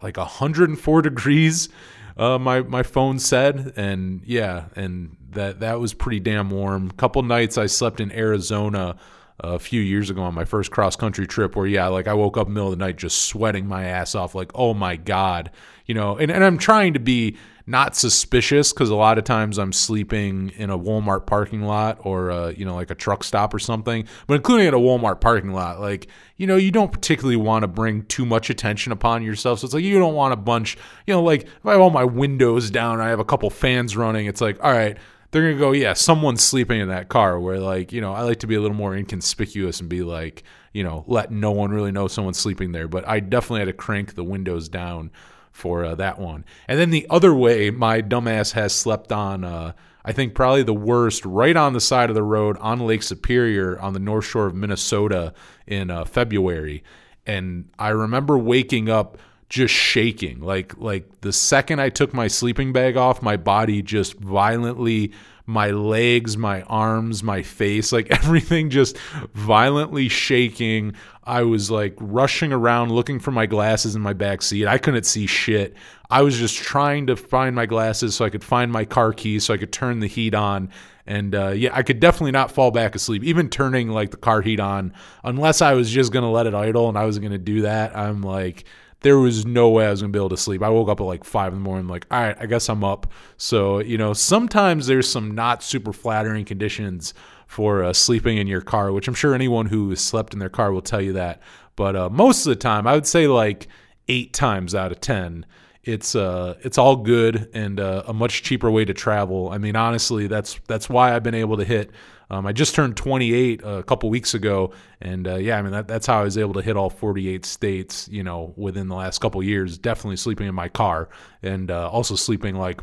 like 0.00 0.16
104 0.16 1.02
degrees. 1.02 1.68
Uh, 2.16 2.38
my 2.38 2.62
my 2.62 2.82
phone 2.82 3.18
said, 3.18 3.74
and 3.76 4.22
yeah, 4.24 4.64
and 4.76 5.14
that 5.32 5.60
that 5.60 5.78
was 5.78 5.92
pretty 5.92 6.20
damn 6.20 6.48
warm. 6.48 6.88
A 6.88 6.94
Couple 6.94 7.22
nights 7.22 7.58
I 7.58 7.66
slept 7.66 8.00
in 8.00 8.10
Arizona 8.12 8.96
a 9.40 9.58
few 9.58 9.80
years 9.80 10.10
ago 10.10 10.22
on 10.22 10.34
my 10.34 10.44
first 10.44 10.70
cross 10.70 10.96
country 10.96 11.26
trip 11.26 11.54
where 11.54 11.66
yeah 11.66 11.86
like 11.86 12.08
i 12.08 12.14
woke 12.14 12.36
up 12.36 12.48
in 12.48 12.54
the 12.54 12.58
middle 12.58 12.72
of 12.72 12.78
the 12.78 12.84
night 12.84 12.96
just 12.96 13.26
sweating 13.26 13.66
my 13.66 13.84
ass 13.84 14.14
off 14.14 14.34
like 14.34 14.50
oh 14.54 14.74
my 14.74 14.96
god 14.96 15.50
you 15.86 15.94
know 15.94 16.16
and, 16.16 16.30
and 16.30 16.42
i'm 16.42 16.58
trying 16.58 16.92
to 16.92 16.98
be 16.98 17.36
not 17.64 17.94
suspicious 17.94 18.72
because 18.72 18.90
a 18.90 18.96
lot 18.96 19.16
of 19.16 19.22
times 19.22 19.56
i'm 19.56 19.72
sleeping 19.72 20.50
in 20.56 20.70
a 20.70 20.78
walmart 20.78 21.24
parking 21.24 21.62
lot 21.62 21.98
or 22.02 22.32
uh, 22.32 22.48
you 22.48 22.64
know 22.64 22.74
like 22.74 22.90
a 22.90 22.96
truck 22.96 23.22
stop 23.22 23.54
or 23.54 23.60
something 23.60 24.04
but 24.26 24.34
including 24.34 24.66
at 24.66 24.74
a 24.74 24.78
walmart 24.78 25.20
parking 25.20 25.52
lot 25.52 25.78
like 25.78 26.08
you 26.36 26.46
know 26.46 26.56
you 26.56 26.72
don't 26.72 26.90
particularly 26.90 27.36
want 27.36 27.62
to 27.62 27.68
bring 27.68 28.02
too 28.06 28.24
much 28.24 28.48
attention 28.48 28.90
upon 28.92 29.22
yourself. 29.22 29.58
So 29.58 29.66
it's 29.66 29.74
like 29.74 29.84
you 29.84 29.98
don't 29.98 30.14
want 30.14 30.32
a 30.32 30.36
bunch 30.36 30.76
you 31.06 31.14
know 31.14 31.22
like 31.22 31.42
if 31.42 31.66
i 31.66 31.72
have 31.72 31.80
all 31.80 31.90
my 31.90 32.04
windows 32.04 32.70
down 32.70 33.00
i 33.00 33.08
have 33.08 33.20
a 33.20 33.24
couple 33.24 33.50
fans 33.50 33.96
running 33.96 34.26
it's 34.26 34.40
like 34.40 34.58
all 34.64 34.72
right 34.72 34.96
they're 35.30 35.42
gonna 35.42 35.58
go, 35.58 35.72
yeah, 35.72 35.92
someone's 35.92 36.42
sleeping 36.42 36.80
in 36.80 36.88
that 36.88 37.08
car. 37.08 37.38
Where 37.38 37.58
like, 37.58 37.92
you 37.92 38.00
know, 38.00 38.12
I 38.12 38.22
like 38.22 38.40
to 38.40 38.46
be 38.46 38.54
a 38.54 38.60
little 38.60 38.76
more 38.76 38.94
inconspicuous 38.96 39.80
and 39.80 39.88
be 39.88 40.02
like, 40.02 40.42
you 40.72 40.82
know, 40.82 41.04
let 41.06 41.30
no 41.30 41.50
one 41.50 41.70
really 41.70 41.92
know 41.92 42.08
someone's 42.08 42.38
sleeping 42.38 42.72
there. 42.72 42.88
But 42.88 43.06
I 43.06 43.20
definitely 43.20 43.60
had 43.60 43.66
to 43.66 43.72
crank 43.72 44.14
the 44.14 44.24
windows 44.24 44.68
down 44.68 45.10
for 45.52 45.84
uh, 45.84 45.94
that 45.96 46.18
one. 46.18 46.44
And 46.66 46.78
then 46.78 46.90
the 46.90 47.06
other 47.10 47.34
way, 47.34 47.70
my 47.70 48.00
dumbass 48.00 48.52
has 48.52 48.72
slept 48.72 49.12
on. 49.12 49.44
Uh, 49.44 49.72
I 50.04 50.12
think 50.12 50.34
probably 50.34 50.62
the 50.62 50.72
worst, 50.72 51.26
right 51.26 51.56
on 51.56 51.74
the 51.74 51.80
side 51.80 52.08
of 52.08 52.14
the 52.14 52.22
road 52.22 52.56
on 52.58 52.80
Lake 52.80 53.02
Superior 53.02 53.78
on 53.78 53.92
the 53.92 53.98
north 53.98 54.24
shore 54.24 54.46
of 54.46 54.54
Minnesota 54.54 55.34
in 55.66 55.90
uh, 55.90 56.04
February. 56.04 56.82
And 57.26 57.68
I 57.78 57.90
remember 57.90 58.38
waking 58.38 58.88
up 58.88 59.18
just 59.48 59.74
shaking. 59.74 60.40
Like 60.40 60.76
like 60.78 61.20
the 61.20 61.32
second 61.32 61.80
I 61.80 61.88
took 61.88 62.12
my 62.12 62.28
sleeping 62.28 62.72
bag 62.72 62.96
off, 62.96 63.22
my 63.22 63.36
body 63.36 63.82
just 63.82 64.14
violently 64.14 65.12
my 65.48 65.70
legs, 65.70 66.36
my 66.36 66.60
arms, 66.64 67.22
my 67.22 67.42
face, 67.42 67.90
like 67.90 68.10
everything 68.10 68.68
just 68.68 68.98
violently 69.32 70.08
shaking. 70.08 70.92
I 71.24 71.42
was 71.42 71.70
like 71.70 71.94
rushing 71.98 72.52
around 72.52 72.92
looking 72.92 73.18
for 73.18 73.30
my 73.30 73.46
glasses 73.46 73.96
in 73.96 74.02
my 74.02 74.12
back 74.12 74.42
seat. 74.42 74.66
I 74.66 74.76
couldn't 74.76 75.04
see 75.04 75.26
shit. 75.26 75.74
I 76.10 76.20
was 76.20 76.38
just 76.38 76.56
trying 76.56 77.06
to 77.06 77.16
find 77.16 77.56
my 77.56 77.64
glasses 77.64 78.14
so 78.14 78.26
I 78.26 78.30
could 78.30 78.44
find 78.44 78.70
my 78.70 78.84
car 78.84 79.14
keys 79.14 79.44
so 79.44 79.54
I 79.54 79.56
could 79.56 79.72
turn 79.72 80.00
the 80.00 80.06
heat 80.06 80.34
on. 80.34 80.70
And 81.06 81.34
uh, 81.34 81.48
yeah, 81.48 81.70
I 81.72 81.82
could 81.82 81.98
definitely 81.98 82.32
not 82.32 82.50
fall 82.50 82.70
back 82.70 82.94
asleep. 82.94 83.24
Even 83.24 83.48
turning 83.48 83.88
like 83.88 84.10
the 84.10 84.18
car 84.18 84.42
heat 84.42 84.60
on, 84.60 84.92
unless 85.24 85.62
I 85.62 85.72
was 85.72 85.90
just 85.90 86.12
gonna 86.12 86.30
let 86.30 86.46
it 86.46 86.54
idle 86.54 86.90
and 86.90 86.98
I 86.98 87.06
wasn't 87.06 87.24
gonna 87.24 87.38
do 87.38 87.62
that. 87.62 87.96
I'm 87.96 88.20
like, 88.20 88.66
there 89.00 89.18
was 89.18 89.46
no 89.46 89.68
way 89.68 89.86
I 89.86 89.90
was 89.90 90.00
gonna 90.00 90.12
be 90.12 90.18
able 90.18 90.28
to 90.30 90.36
sleep. 90.36 90.62
I 90.62 90.68
woke 90.68 90.88
up 90.88 91.00
at 91.00 91.04
like 91.04 91.24
five 91.24 91.52
in 91.52 91.60
the 91.60 91.64
morning, 91.64 91.88
like, 91.88 92.06
all 92.10 92.20
right, 92.20 92.36
I 92.40 92.46
guess 92.46 92.68
I'm 92.68 92.82
up. 92.82 93.12
So, 93.36 93.78
you 93.78 93.96
know, 93.96 94.12
sometimes 94.12 94.86
there's 94.86 95.08
some 95.08 95.34
not 95.34 95.62
super 95.62 95.92
flattering 95.92 96.44
conditions 96.44 97.14
for 97.46 97.84
uh, 97.84 97.92
sleeping 97.92 98.38
in 98.38 98.46
your 98.46 98.60
car, 98.60 98.92
which 98.92 99.08
I'm 99.08 99.14
sure 99.14 99.34
anyone 99.34 99.66
who 99.66 99.90
has 99.90 100.00
slept 100.00 100.32
in 100.32 100.38
their 100.38 100.48
car 100.48 100.72
will 100.72 100.82
tell 100.82 101.00
you 101.00 101.14
that. 101.14 101.40
But 101.76 101.96
uh, 101.96 102.10
most 102.10 102.44
of 102.44 102.50
the 102.50 102.56
time, 102.56 102.86
I 102.86 102.94
would 102.94 103.06
say 103.06 103.28
like 103.28 103.68
eight 104.08 104.32
times 104.32 104.74
out 104.74 104.90
of 104.92 105.00
ten, 105.00 105.46
it's 105.84 106.14
uh 106.14 106.56
it's 106.62 106.76
all 106.76 106.96
good 106.96 107.48
and 107.54 107.80
uh, 107.80 108.02
a 108.06 108.12
much 108.12 108.42
cheaper 108.42 108.70
way 108.70 108.84
to 108.84 108.92
travel. 108.92 109.48
I 109.50 109.58
mean, 109.58 109.76
honestly, 109.76 110.26
that's 110.26 110.58
that's 110.66 110.88
why 110.88 111.14
I've 111.14 111.22
been 111.22 111.34
able 111.34 111.56
to 111.56 111.64
hit 111.64 111.90
um, 112.30 112.46
I 112.46 112.52
just 112.52 112.74
turned 112.74 112.96
28 112.96 113.62
a 113.64 113.82
couple 113.82 114.10
weeks 114.10 114.34
ago, 114.34 114.72
and 115.00 115.26
uh, 115.26 115.36
yeah, 115.36 115.58
I 115.58 115.62
mean 115.62 115.72
that, 115.72 115.88
that's 115.88 116.06
how 116.06 116.20
I 116.20 116.24
was 116.24 116.36
able 116.36 116.54
to 116.54 116.62
hit 116.62 116.76
all 116.76 116.90
48 116.90 117.46
states. 117.46 118.08
You 118.10 118.22
know, 118.22 118.52
within 118.56 118.88
the 118.88 118.94
last 118.94 119.18
couple 119.20 119.42
years, 119.42 119.78
definitely 119.78 120.16
sleeping 120.16 120.46
in 120.46 120.54
my 120.54 120.68
car 120.68 121.08
and 121.42 121.70
uh, 121.70 121.88
also 121.88 122.16
sleeping 122.16 122.56
like 122.56 122.80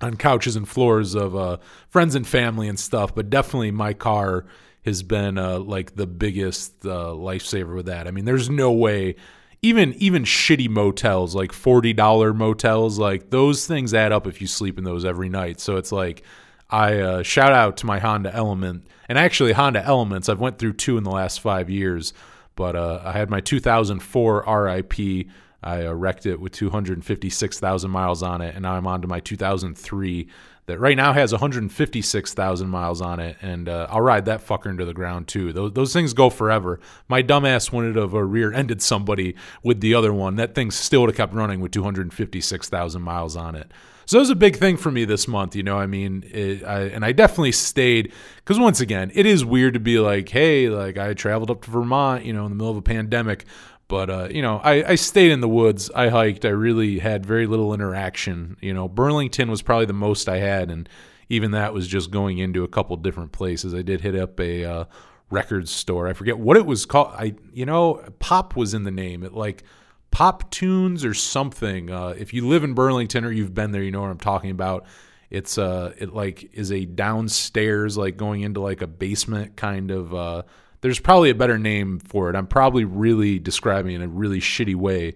on 0.00 0.16
couches 0.16 0.56
and 0.56 0.68
floors 0.68 1.14
of 1.14 1.36
uh, 1.36 1.58
friends 1.88 2.14
and 2.14 2.26
family 2.26 2.68
and 2.68 2.78
stuff. 2.78 3.14
But 3.14 3.30
definitely 3.30 3.70
my 3.70 3.92
car 3.92 4.46
has 4.84 5.02
been 5.02 5.38
uh, 5.38 5.60
like 5.60 5.94
the 5.94 6.06
biggest 6.06 6.84
uh, 6.84 7.12
lifesaver 7.14 7.74
with 7.74 7.86
that. 7.86 8.08
I 8.08 8.10
mean, 8.10 8.24
there's 8.24 8.50
no 8.50 8.72
way 8.72 9.16
even 9.60 9.94
even 9.94 10.22
shitty 10.22 10.68
motels 10.68 11.34
like 11.34 11.50
$40 11.50 12.34
motels 12.34 12.98
like 12.98 13.30
those 13.30 13.66
things 13.66 13.92
add 13.92 14.12
up 14.12 14.26
if 14.26 14.40
you 14.40 14.46
sleep 14.46 14.78
in 14.78 14.84
those 14.84 15.04
every 15.04 15.28
night. 15.28 15.60
So 15.60 15.76
it's 15.76 15.92
like 15.92 16.22
I 16.70 16.98
uh, 16.98 17.22
shout 17.22 17.52
out 17.52 17.76
to 17.78 17.86
my 17.86 17.98
Honda 17.98 18.34
Element 18.34 18.86
and 19.08 19.18
actually 19.18 19.52
Honda 19.52 19.84
Elements 19.84 20.28
I've 20.28 20.40
went 20.40 20.58
through 20.58 20.74
two 20.74 20.98
in 20.98 21.04
the 21.04 21.10
last 21.10 21.40
5 21.40 21.70
years, 21.70 22.12
but 22.56 22.76
uh, 22.76 23.00
I 23.04 23.12
had 23.12 23.30
my 23.30 23.40
2004 23.40 24.44
RIP 24.46 25.26
I 25.62 25.86
uh, 25.86 25.92
wrecked 25.92 26.26
it 26.26 26.40
with 26.40 26.52
256,000 26.52 27.90
miles 27.90 28.22
on 28.22 28.40
it, 28.40 28.54
and 28.54 28.62
now 28.62 28.74
I'm 28.74 28.86
on 28.86 29.02
to 29.02 29.08
my 29.08 29.20
2003 29.20 30.28
that 30.66 30.78
right 30.78 30.96
now 30.96 31.12
has 31.14 31.32
156,000 31.32 32.68
miles 32.68 33.00
on 33.00 33.18
it, 33.20 33.36
and 33.40 33.68
uh, 33.68 33.88
I'll 33.90 34.02
ride 34.02 34.26
that 34.26 34.46
fucker 34.46 34.66
into 34.66 34.84
the 34.84 34.94
ground 34.94 35.26
too. 35.26 35.52
Those, 35.52 35.72
those 35.72 35.92
things 35.92 36.12
go 36.12 36.30
forever. 36.30 36.78
My 37.08 37.22
dumbass 37.22 37.72
wanted 37.72 37.94
to 37.94 38.02
have 38.02 38.14
a 38.14 38.24
rear-ended 38.24 38.82
somebody 38.82 39.34
with 39.62 39.80
the 39.80 39.94
other 39.94 40.12
one. 40.12 40.36
That 40.36 40.54
thing 40.54 40.70
still 40.70 41.00
would 41.00 41.10
have 41.10 41.16
kept 41.16 41.34
running 41.34 41.60
with 41.60 41.72
256,000 41.72 43.02
miles 43.02 43.34
on 43.34 43.56
it. 43.56 43.72
So 44.08 44.16
it 44.16 44.20
was 44.20 44.30
a 44.30 44.36
big 44.36 44.56
thing 44.56 44.78
for 44.78 44.90
me 44.90 45.04
this 45.04 45.28
month, 45.28 45.54
you 45.54 45.62
know. 45.62 45.78
I 45.78 45.84
mean, 45.84 46.24
it, 46.32 46.64
I, 46.64 46.84
and 46.84 47.04
I 47.04 47.12
definitely 47.12 47.52
stayed 47.52 48.10
because 48.36 48.58
once 48.58 48.80
again, 48.80 49.12
it 49.14 49.26
is 49.26 49.44
weird 49.44 49.74
to 49.74 49.80
be 49.80 49.98
like, 49.98 50.30
hey, 50.30 50.70
like 50.70 50.96
I 50.96 51.12
traveled 51.12 51.50
up 51.50 51.60
to 51.64 51.70
Vermont, 51.70 52.24
you 52.24 52.32
know, 52.32 52.46
in 52.46 52.50
the 52.50 52.56
middle 52.56 52.70
of 52.70 52.78
a 52.78 52.82
pandemic. 52.82 53.44
But 53.86 54.08
uh, 54.08 54.28
you 54.30 54.40
know, 54.40 54.62
I, 54.64 54.92
I 54.92 54.94
stayed 54.94 55.30
in 55.30 55.42
the 55.42 55.48
woods. 55.48 55.90
I 55.94 56.08
hiked. 56.08 56.46
I 56.46 56.48
really 56.48 57.00
had 57.00 57.26
very 57.26 57.46
little 57.46 57.74
interaction. 57.74 58.56
You 58.62 58.72
know, 58.72 58.88
Burlington 58.88 59.50
was 59.50 59.60
probably 59.60 59.84
the 59.84 59.92
most 59.92 60.26
I 60.26 60.38
had, 60.38 60.70
and 60.70 60.88
even 61.28 61.50
that 61.50 61.74
was 61.74 61.86
just 61.86 62.10
going 62.10 62.38
into 62.38 62.64
a 62.64 62.68
couple 62.68 62.96
different 62.96 63.32
places. 63.32 63.74
I 63.74 63.82
did 63.82 64.00
hit 64.00 64.16
up 64.16 64.40
a 64.40 64.64
uh, 64.64 64.84
record 65.28 65.68
store. 65.68 66.08
I 66.08 66.14
forget 66.14 66.38
what 66.38 66.56
it 66.56 66.64
was 66.64 66.86
called. 66.86 67.12
I 67.12 67.34
you 67.52 67.66
know, 67.66 68.02
Pop 68.20 68.56
was 68.56 68.72
in 68.72 68.84
the 68.84 68.90
name. 68.90 69.22
It 69.22 69.34
like 69.34 69.64
Pop 70.10 70.50
Tunes 70.50 71.04
or 71.04 71.14
something. 71.14 71.90
Uh, 71.90 72.14
if 72.18 72.32
you 72.34 72.46
live 72.46 72.64
in 72.64 72.74
Burlington 72.74 73.24
or 73.24 73.32
you've 73.32 73.54
been 73.54 73.72
there, 73.72 73.82
you 73.82 73.90
know 73.90 74.00
what 74.00 74.10
I'm 74.10 74.18
talking 74.18 74.50
about. 74.50 74.86
It's 75.30 75.58
uh, 75.58 75.92
it 75.98 76.14
like 76.14 76.50
is 76.54 76.72
a 76.72 76.84
downstairs, 76.86 77.96
like 77.96 78.16
going 78.16 78.40
into 78.40 78.60
like 78.60 78.80
a 78.80 78.86
basement 78.86 79.56
kind 79.56 79.90
of 79.90 80.14
uh 80.14 80.42
there's 80.80 81.00
probably 81.00 81.30
a 81.30 81.34
better 81.34 81.58
name 81.58 81.98
for 81.98 82.30
it. 82.30 82.36
I'm 82.36 82.46
probably 82.46 82.84
really 82.84 83.38
describing 83.38 83.92
it 83.92 83.96
in 83.96 84.02
a 84.02 84.08
really 84.08 84.40
shitty 84.40 84.76
way. 84.76 85.14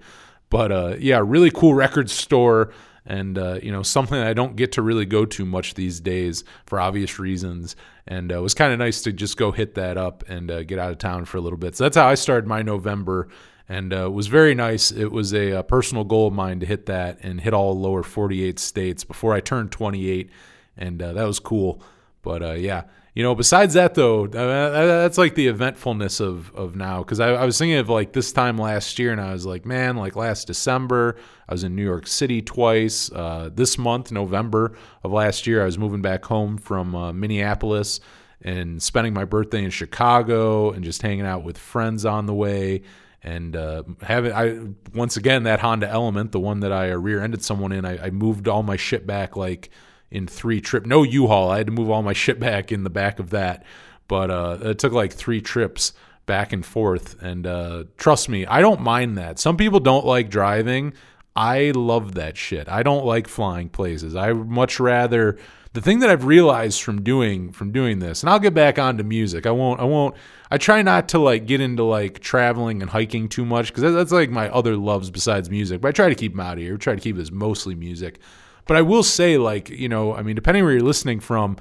But 0.51 0.73
uh, 0.73 0.97
yeah, 0.99 1.23
really 1.25 1.51
cool 1.51 1.75
record 1.75 2.11
store 2.11 2.73
and 3.05 3.37
uh, 3.37 3.59
you 3.63 3.73
know 3.73 3.83
something 3.83 4.19
I 4.19 4.33
don't 4.33 4.55
get 4.55 4.73
to 4.73 4.83
really 4.83 5.07
go 5.07 5.25
to 5.25 5.45
much 5.45 5.75
these 5.75 6.01
days 6.01 6.45
for 6.67 6.79
obvious 6.81 7.19
reasons. 7.19 7.77
And 8.07 8.33
uh, 8.33 8.39
it 8.39 8.43
was 8.43 8.55
kind 8.55 8.73
of 8.73 8.79
nice 8.79 9.03
to 9.03 9.13
just 9.13 9.37
go 9.37 9.53
hit 9.53 9.77
that 9.77 9.97
up 9.97 10.25
and 10.29 10.51
uh, 10.51 10.63
get 10.65 10.79
out 10.79 10.91
of 10.91 10.99
town 10.99 11.25
for 11.25 11.39
a 11.39 11.41
little 11.41 11.59
bit. 11.59 11.77
So 11.77 11.85
that's 11.85 11.97
how 11.97 12.07
I 12.07 12.15
started 12.15 12.47
my 12.49 12.63
November, 12.63 13.29
and 13.69 13.93
uh, 13.93 14.07
it 14.07 14.13
was 14.13 14.27
very 14.27 14.55
nice. 14.55 14.91
It 14.91 15.13
was 15.13 15.33
a, 15.33 15.51
a, 15.51 15.63
personal 15.63 16.05
goal 16.05 16.29
of 16.29 16.35
mine 16.35 16.61
to 16.61 16.67
hit 16.67 16.87
that 16.87 17.19
and 17.23 17.41
hit 17.41 17.55
all 17.55 17.79
lower 17.79 18.03
48 18.03 18.59
states 18.59 19.05
before 19.05 19.35
I 19.35 19.41
turned 19.41 19.73
28, 19.73 20.31
and 20.77 21.01
uh, 21.03 21.13
that 21.13 21.25
was 21.25 21.39
cool. 21.39 21.83
But 22.23 22.43
uh, 22.43 22.53
yeah, 22.53 22.85
you 23.15 23.23
know, 23.23 23.35
besides 23.35 23.75
that 23.75 23.95
though, 23.95 24.25
uh, 24.25 24.71
that's 24.71 25.19
like 25.19 25.35
the 25.35 25.49
eventfulness 25.49 26.21
of 26.21 26.55
of 26.55 26.77
now. 26.77 27.03
Because 27.03 27.21
I, 27.21 27.31
I, 27.31 27.45
was 27.45 27.59
thinking 27.59 27.77
of 27.77 27.89
like 27.89 28.13
this 28.13 28.33
time 28.33 28.57
last 28.57 28.99
year, 28.99 29.13
and 29.13 29.21
I 29.21 29.33
was 29.33 29.45
like, 29.45 29.67
man, 29.67 29.97
like 29.97 30.17
last 30.17 30.47
December, 30.47 31.17
I 31.49 31.53
was 31.53 31.63
in 31.63 31.77
New 31.77 31.85
York 31.85 32.07
City 32.07 32.41
twice. 32.41 33.11
Uh, 33.13 33.51
this 33.53 33.77
month, 33.77 34.13
November 34.13 34.77
of 35.05 35.13
last 35.13 35.47
year, 35.47 35.63
I 35.63 35.67
was 35.67 35.79
moving 35.79 36.01
back 36.01 36.25
home 36.25 36.57
from 36.57 36.95
uh, 36.95 37.13
Minneapolis 37.13 38.01
and 38.41 38.83
spending 38.83 39.13
my 39.13 39.25
birthday 39.25 39.63
in 39.63 39.71
Chicago 39.71 40.71
and 40.71 40.83
just 40.83 41.03
hanging 41.03 41.27
out 41.27 41.45
with 41.45 41.59
friends 41.59 42.05
on 42.05 42.27
the 42.27 42.35
way. 42.35 42.83
And 43.25 43.55
uh, 43.55 43.85
having 44.01 44.33
I 44.33 44.59
once 44.95 45.17
again 45.17 45.45
that 45.45 45.61
Honda 45.61 45.89
Element, 45.89 46.33
the 46.33 46.41
one 46.41 46.61
that 46.61 46.73
I 46.73 46.89
rear-ended 46.91 47.45
someone 47.45 47.71
in, 47.71 47.85
I, 47.85 48.07
I 48.07 48.11
moved 48.11 48.49
all 48.49 48.63
my 48.63 48.77
shit 48.77 49.07
back 49.07 49.37
like 49.37 49.71
in 50.11 50.27
three 50.27 50.61
trip. 50.61 50.87
No 50.87 51.05
U-Haul. 51.05 51.51
I 51.51 51.59
had 51.59 51.67
to 51.67 51.73
move 51.73 51.91
all 51.91 52.03
my 52.03 52.13
shit 52.15 52.41
back 52.41 52.73
in 52.73 52.85
the 52.85 52.91
back 52.91 53.19
of 53.19 53.31
that, 53.31 53.65
but 54.09 54.31
uh, 54.31 54.59
it 54.63 54.79
took 54.79 54.93
like 54.93 55.13
three 55.13 55.41
trips 55.41 55.93
back 56.27 56.53
and 56.53 56.65
forth. 56.65 57.21
And 57.23 57.47
uh, 57.47 57.85
trust 57.97 58.29
me, 58.29 58.45
I 58.47 58.61
don't 58.61 58.81
mind 58.81 59.19
that. 59.19 59.39
Some 59.39 59.57
people 59.57 59.81
don't 59.81 60.07
like 60.07 60.29
driving. 60.29 60.93
I 61.35 61.73
love 61.75 62.15
that 62.15 62.37
shit. 62.37 62.69
I 62.69 62.83
don't 62.83 63.07
like 63.07 63.27
flying 63.27 63.69
places. 63.69 64.15
I 64.15 64.33
much 64.33 64.79
rather 64.79 65.39
the 65.73 65.81
thing 65.81 66.01
that 66.01 66.11
I've 66.11 66.25
realized 66.25 66.83
from 66.83 67.03
doing 67.03 67.53
from 67.53 67.73
doing 67.73 67.99
this, 67.99 68.23
and 68.23 68.31
I'll 68.31 68.39
get 68.39 68.55
back 68.55 68.79
onto 68.79 69.03
music. 69.03 69.47
I 69.47 69.51
won't. 69.51 69.81
I 69.81 69.85
won't. 69.85 70.15
I 70.53 70.59
try 70.59 70.83
not 70.83 71.09
to 71.09 71.19
like 71.19 71.47
get 71.47 71.63
into 71.63 71.83
like 71.83 72.21
traveling 72.21 72.83
and 72.83 72.91
hiking 72.91 73.31
too 73.31 73.47
much 73.47 73.69
because 73.69 73.95
that's 73.95 74.13
like 74.13 74.29
my 74.29 74.51
other 74.51 74.77
loves 74.77 75.11
besides 75.11 75.49
music. 75.49 75.81
But 75.81 75.89
I 75.89 75.93
try 75.93 76.11
to 76.11 76.15
keep 76.15 76.33
them 76.33 76.41
out 76.41 76.59
of 76.59 76.63
here. 76.63 76.75
I 76.75 76.77
try 76.77 76.95
to 76.95 77.01
keep 77.01 77.17
this 77.17 77.31
mostly 77.31 77.75
music. 77.75 78.19
But 78.67 78.77
I 78.77 78.83
will 78.83 79.03
say, 79.03 79.39
like, 79.39 79.71
you 79.71 79.89
know, 79.89 80.15
I 80.15 80.21
mean, 80.21 80.35
depending 80.35 80.63
where 80.63 80.75
you're 80.75 80.83
listening 80.83 81.21
from, 81.21 81.57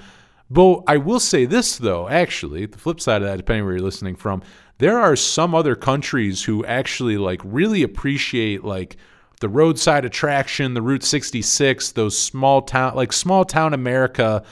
but 0.50 0.82
I 0.88 0.98
will 0.98 1.22
say 1.22 1.46
this, 1.46 1.78
though, 1.78 2.10
actually, 2.10 2.66
the 2.66 2.78
flip 2.78 3.00
side 3.00 3.22
of 3.22 3.30
that, 3.30 3.38
depending 3.38 3.64
where 3.64 3.76
you're 3.76 3.82
listening 3.82 4.18
from, 4.18 4.44
there 4.80 5.00
are 5.00 5.16
some 5.16 5.56
other 5.56 5.78
countries 5.78 6.44
who 6.44 6.66
actually, 6.66 7.18
like, 7.18 7.40
really 7.46 7.84
appreciate, 7.84 8.66
like, 8.66 8.98
the 9.40 9.48
roadside 9.48 10.04
attraction, 10.04 10.74
the 10.74 10.82
Route 10.82 11.04
66, 11.04 11.94
those 11.94 12.18
small 12.18 12.62
town, 12.62 12.96
like, 12.96 13.14
small 13.14 13.46
town 13.46 13.74
America, 13.74 14.44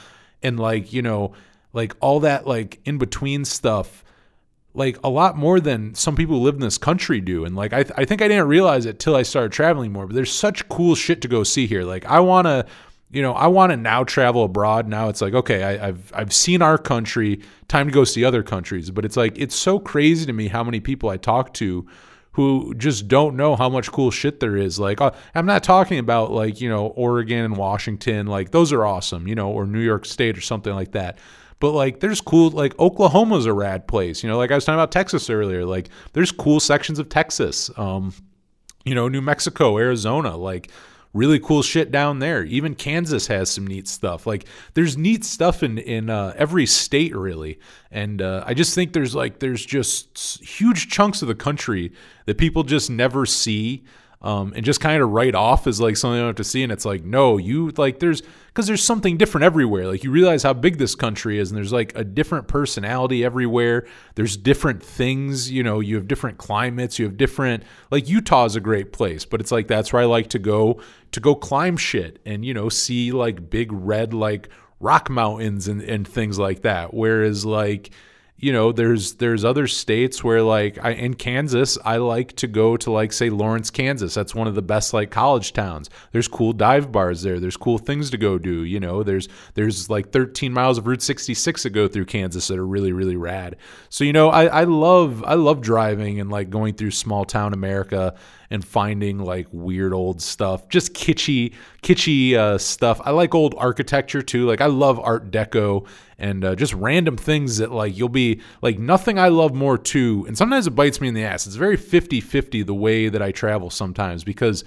and, 0.41 0.58
like, 0.58 0.93
you 0.93 1.01
know, 1.01 1.34
like 1.74 1.93
all 2.00 2.22
that, 2.22 2.48
like, 2.48 2.79
in 2.86 2.98
between 2.98 3.43
stuff 3.43 4.05
like 4.73 4.97
a 5.03 5.09
lot 5.09 5.35
more 5.35 5.59
than 5.59 5.93
some 5.95 6.15
people 6.15 6.38
who 6.38 6.43
live 6.43 6.55
in 6.55 6.61
this 6.61 6.77
country 6.77 7.19
do. 7.19 7.45
And 7.45 7.55
like 7.55 7.73
I, 7.73 7.83
th- 7.83 7.95
I 7.97 8.05
think 8.05 8.21
I 8.21 8.27
didn't 8.27 8.47
realize 8.47 8.85
it 8.85 8.99
till 8.99 9.15
I 9.15 9.23
started 9.23 9.51
traveling 9.51 9.91
more. 9.91 10.05
But 10.07 10.15
there's 10.15 10.31
such 10.31 10.67
cool 10.69 10.95
shit 10.95 11.21
to 11.21 11.27
go 11.27 11.43
see 11.43 11.67
here. 11.67 11.83
Like 11.83 12.05
I 12.05 12.19
want 12.19 12.45
to, 12.45 12.65
you 13.11 13.21
know, 13.21 13.33
I 13.33 13.47
want 13.47 13.71
to 13.71 13.77
now 13.77 14.03
travel 14.03 14.43
abroad. 14.43 14.88
Now 14.88 15.09
it's 15.09 15.21
like 15.21 15.33
okay, 15.33 15.63
I, 15.63 15.88
I've 15.88 16.11
I've 16.15 16.33
seen 16.33 16.61
our 16.61 16.77
country. 16.77 17.41
Time 17.67 17.88
to 17.88 17.93
go 17.93 18.03
see 18.03 18.23
other 18.23 18.43
countries. 18.43 18.91
But 18.91 19.05
it's 19.05 19.17
like 19.17 19.38
it's 19.38 19.55
so 19.55 19.79
crazy 19.79 20.25
to 20.25 20.33
me 20.33 20.47
how 20.47 20.63
many 20.63 20.79
people 20.79 21.09
I 21.09 21.17
talk 21.17 21.53
to 21.55 21.88
who 22.33 22.73
just 22.75 23.07
don't 23.07 23.35
know 23.35 23.55
how 23.55 23.67
much 23.67 23.91
cool 23.91 24.11
shit 24.11 24.39
there 24.39 24.55
is. 24.55 24.79
Like, 24.79 25.01
uh, 25.01 25.11
I'm 25.35 25.45
not 25.45 25.63
talking 25.63 25.99
about 25.99 26.31
like, 26.31 26.61
you 26.61 26.69
know, 26.69 26.88
Oregon 26.88 27.43
and 27.43 27.57
Washington, 27.57 28.27
like, 28.27 28.51
those 28.51 28.71
are 28.71 28.85
awesome, 28.85 29.27
you 29.27 29.35
know, 29.35 29.49
or 29.49 29.65
New 29.65 29.81
York 29.81 30.05
State 30.05 30.38
or 30.38 30.41
something 30.41 30.73
like 30.73 30.91
that. 30.91 31.17
But 31.60 31.72
like, 31.72 32.00
there's 32.00 32.22
cool 32.22 32.50
like 32.51 32.78
Oklahoma's 32.80 33.46
a 33.46 33.54
rad 33.54 33.88
place. 33.88 34.24
You 34.24 34.30
know, 34.30 34.38
like 34.38 34.51
I 34.51 34.56
was 34.56 34.66
talking 34.66 34.80
about 34.80 34.92
Texas 34.92 35.30
earlier. 35.30 35.66
Like, 35.66 35.89
there's 36.13 36.32
cool 36.32 36.60
sections 36.60 37.00
of 37.00 37.10
Texas. 37.10 37.70
Um, 37.78 38.13
you 38.86 38.96
know, 38.96 39.08
New 39.08 39.22
Mexico, 39.22 39.78
Arizona, 39.78 40.36
like 40.38 40.72
really 41.13 41.39
cool 41.39 41.62
shit 41.62 41.92
down 41.92 42.20
there. 42.20 42.44
Even 42.44 42.75
Kansas 42.75 43.28
has 43.28 43.50
some 43.50 43.66
neat 43.66 43.88
stuff. 43.88 44.28
Like 44.28 44.46
there's 44.74 44.98
neat 44.98 45.25
stuff 45.25 45.63
in 45.63 45.78
in 45.78 46.10
uh, 46.10 46.34
every 46.38 46.66
state 46.66 47.16
really, 47.16 47.60
and 47.92 48.22
uh, 48.22 48.44
I 48.46 48.54
just 48.54 48.75
think 48.75 48.94
there's 48.94 49.16
like 49.16 49.39
there's 49.39 49.66
just 49.66 50.42
huge 50.42 50.89
chunks 50.89 51.22
of 51.22 51.28
the 51.28 51.36
country 51.36 51.92
that 52.25 52.38
people 52.38 52.63
just 52.63 52.89
never 52.89 53.25
see 53.25 53.84
um, 54.21 54.51
and 54.53 54.65
just 54.65 54.81
kind 54.81 55.01
of 55.01 55.09
write 55.09 55.33
off 55.33 55.65
as 55.65 55.79
like 55.79 55.95
something 55.95 56.17
I 56.17 56.19
don't 56.19 56.27
have 56.27 56.35
to 56.38 56.43
see. 56.43 56.61
And 56.61 56.71
it's 56.71 56.83
like, 56.83 57.03
no, 57.03 57.38
you 57.38 57.71
like 57.77 57.99
there's 57.99 58.21
because 58.47 58.67
there's 58.67 58.83
something 58.83 59.15
different 59.15 59.45
everywhere. 59.45 59.88
Like 59.88 60.03
you 60.03 60.11
realize 60.11 60.43
how 60.43 60.53
big 60.53 60.77
this 60.77 60.93
country 60.93 61.39
is, 61.39 61.51
and 61.51 61.57
there's 61.57 61.71
like 61.71 61.93
a 61.95 62.03
different 62.03 62.47
personality 62.47 63.23
everywhere. 63.23 63.88
There's 64.15 64.35
different 64.35 64.83
things, 64.83 65.49
you 65.49 65.63
know. 65.63 65.79
You 65.79 65.95
have 65.95 66.07
different 66.07 66.38
climates. 66.38 66.99
You 66.99 67.05
have 67.05 67.15
different 67.15 67.63
like 67.91 68.09
Utah's 68.09 68.57
a 68.57 68.61
great 68.61 68.91
place, 68.91 69.23
but 69.23 69.39
it's 69.39 69.51
like 69.51 69.67
that's 69.67 69.93
where 69.93 70.01
I 70.01 70.05
like 70.05 70.27
to 70.29 70.39
go 70.39 70.81
to 71.11 71.19
go 71.19 71.33
climb 71.33 71.77
shit 71.77 72.19
and 72.25 72.43
you 72.43 72.53
know 72.53 72.67
see 72.67 73.11
like 73.11 73.49
big 73.49 73.71
red 73.71 74.13
like 74.13 74.49
rock 74.81 75.09
mountains 75.09 75.69
and 75.69 75.81
and 75.81 76.05
things 76.05 76.38
like 76.38 76.63
that. 76.63 76.93
Whereas 76.93 77.45
like 77.45 77.91
you 78.39 78.53
know 78.53 78.72
there's 78.72 79.13
there's 79.15 79.43
other 79.43 79.67
states 79.67 80.24
where 80.24 80.41
like 80.41 80.84
I, 80.84 80.91
in 80.91 81.13
Kansas 81.13 81.77
I 81.84 81.98
like 81.98 82.34
to 82.38 82.48
go 82.48 82.77
to 82.77 82.91
like 82.91 83.12
say 83.12 83.29
Lawrence 83.29 83.69
Kansas. 83.69 84.13
That's 84.13 84.34
one 84.34 84.48
of 84.48 84.55
the 84.55 84.62
best 84.62 84.93
like 84.93 85.12
college 85.12 85.53
towns. 85.53 85.89
There's 86.12 86.27
cool 86.27 86.53
dive 86.53 86.91
bars 86.91 87.22
there. 87.22 87.39
There's 87.39 87.58
cool 87.58 87.77
things 87.77 88.10
to 88.12 88.17
go 88.17 88.38
do 88.38 88.63
you 88.63 88.79
know. 88.79 89.03
There's 89.03 89.27
there's 89.55 89.89
like 89.89 90.12
13 90.12 90.53
miles 90.53 90.77
of 90.77 90.88
Route 90.88 91.01
66 91.01 91.63
that 91.63 91.72
go 91.72 91.88
through 91.88 92.05
Kansas 92.05 92.48
that 92.48 92.58
are 92.58 92.65
really 92.65 92.93
really 92.93 93.17
rad. 93.17 93.58
So 93.89 94.03
you 94.03 94.13
know 94.13 94.29
I, 94.29 94.46
I 94.46 94.63
love 94.63 95.24
I 95.25 95.34
love 95.34 95.62
driving 95.62 96.19
and 96.19 96.29
like 96.29 96.50
going 96.50 96.75
through 96.75 96.91
small 96.91 97.25
town 97.25 97.53
America 97.53 98.15
and 98.51 98.65
finding 98.65 99.20
like 99.20 99.48
weird 99.51 99.94
old 99.94 100.22
stuff, 100.22 100.68
just 100.70 100.94
kitschy, 100.94 101.53
kitschy 101.84 102.34
uh, 102.34 102.58
stuff. 102.58 103.00
I 103.03 103.12
like 103.12 103.36
old 103.36 103.56
architecture 103.58 104.22
too. 104.22 104.46
Like 104.46 104.62
I 104.62 104.65
love 104.65 105.00
Art 105.00 105.32
Deco 105.32 105.88
and 106.18 106.44
uh, 106.44 106.56
just 106.56 106.74
random 106.74 107.15
things 107.15 107.58
that 107.58 107.72
like 107.72 107.98
you'll 107.98 108.10
be 108.10 108.41
like 108.62 108.79
nothing 108.79 109.20
I 109.20 109.27
love 109.27 109.53
more 109.53 109.77
too. 109.77 110.25
And 110.27 110.38
sometimes 110.38 110.68
it 110.68 110.72
bites 110.72 111.00
me 111.00 111.08
in 111.08 111.13
the 111.13 111.24
ass. 111.24 111.46
It's 111.46 111.56
very 111.56 111.77
50 111.77 112.22
50 112.22 112.63
the 112.63 112.74
way 112.74 113.10
that 113.10 113.22
I 113.22 113.32
travel 113.32 113.70
sometimes 113.70 114.24
because 114.24 114.63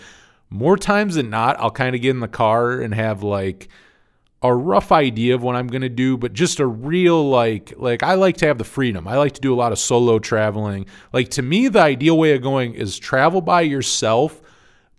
more 0.49 0.77
times 0.77 1.15
than 1.15 1.31
not, 1.31 1.59
I'll 1.59 1.71
kind 1.71 1.95
of 1.95 2.03
get 2.03 2.11
in 2.11 2.21
the 2.21 2.29
car 2.29 2.81
and 2.81 2.95
have 2.95 3.23
like 3.23 3.69
a 4.43 4.55
rough 4.55 4.91
idea 4.91 5.35
of 5.35 5.43
what 5.43 5.55
I'm 5.55 5.69
going 5.69 5.83
to 5.83 5.89
do, 5.89 6.17
but 6.17 6.33
just 6.33 6.59
a 6.61 6.67
real 6.67 7.29
like 7.29 7.75
like 7.77 8.03
I 8.03 8.15
like 8.15 8.37
to 8.39 8.47
have 8.47 8.59
the 8.59 8.65
freedom. 8.65 9.07
I 9.07 9.17
like 9.17 9.33
to 9.33 9.41
do 9.41 9.55
a 9.55 9.57
lot 9.57 9.73
of 9.73 9.79
solo 9.79 10.19
traveling. 10.19 10.87
Like 11.13 11.29
to 11.31 11.43
me 11.43 11.69
the 11.69 11.81
ideal 11.81 12.19
way 12.19 12.35
of 12.35 12.43
going 12.43 12.75
is 12.75 12.99
travel 12.99 13.41
by 13.41 13.63
yourself 13.63 14.41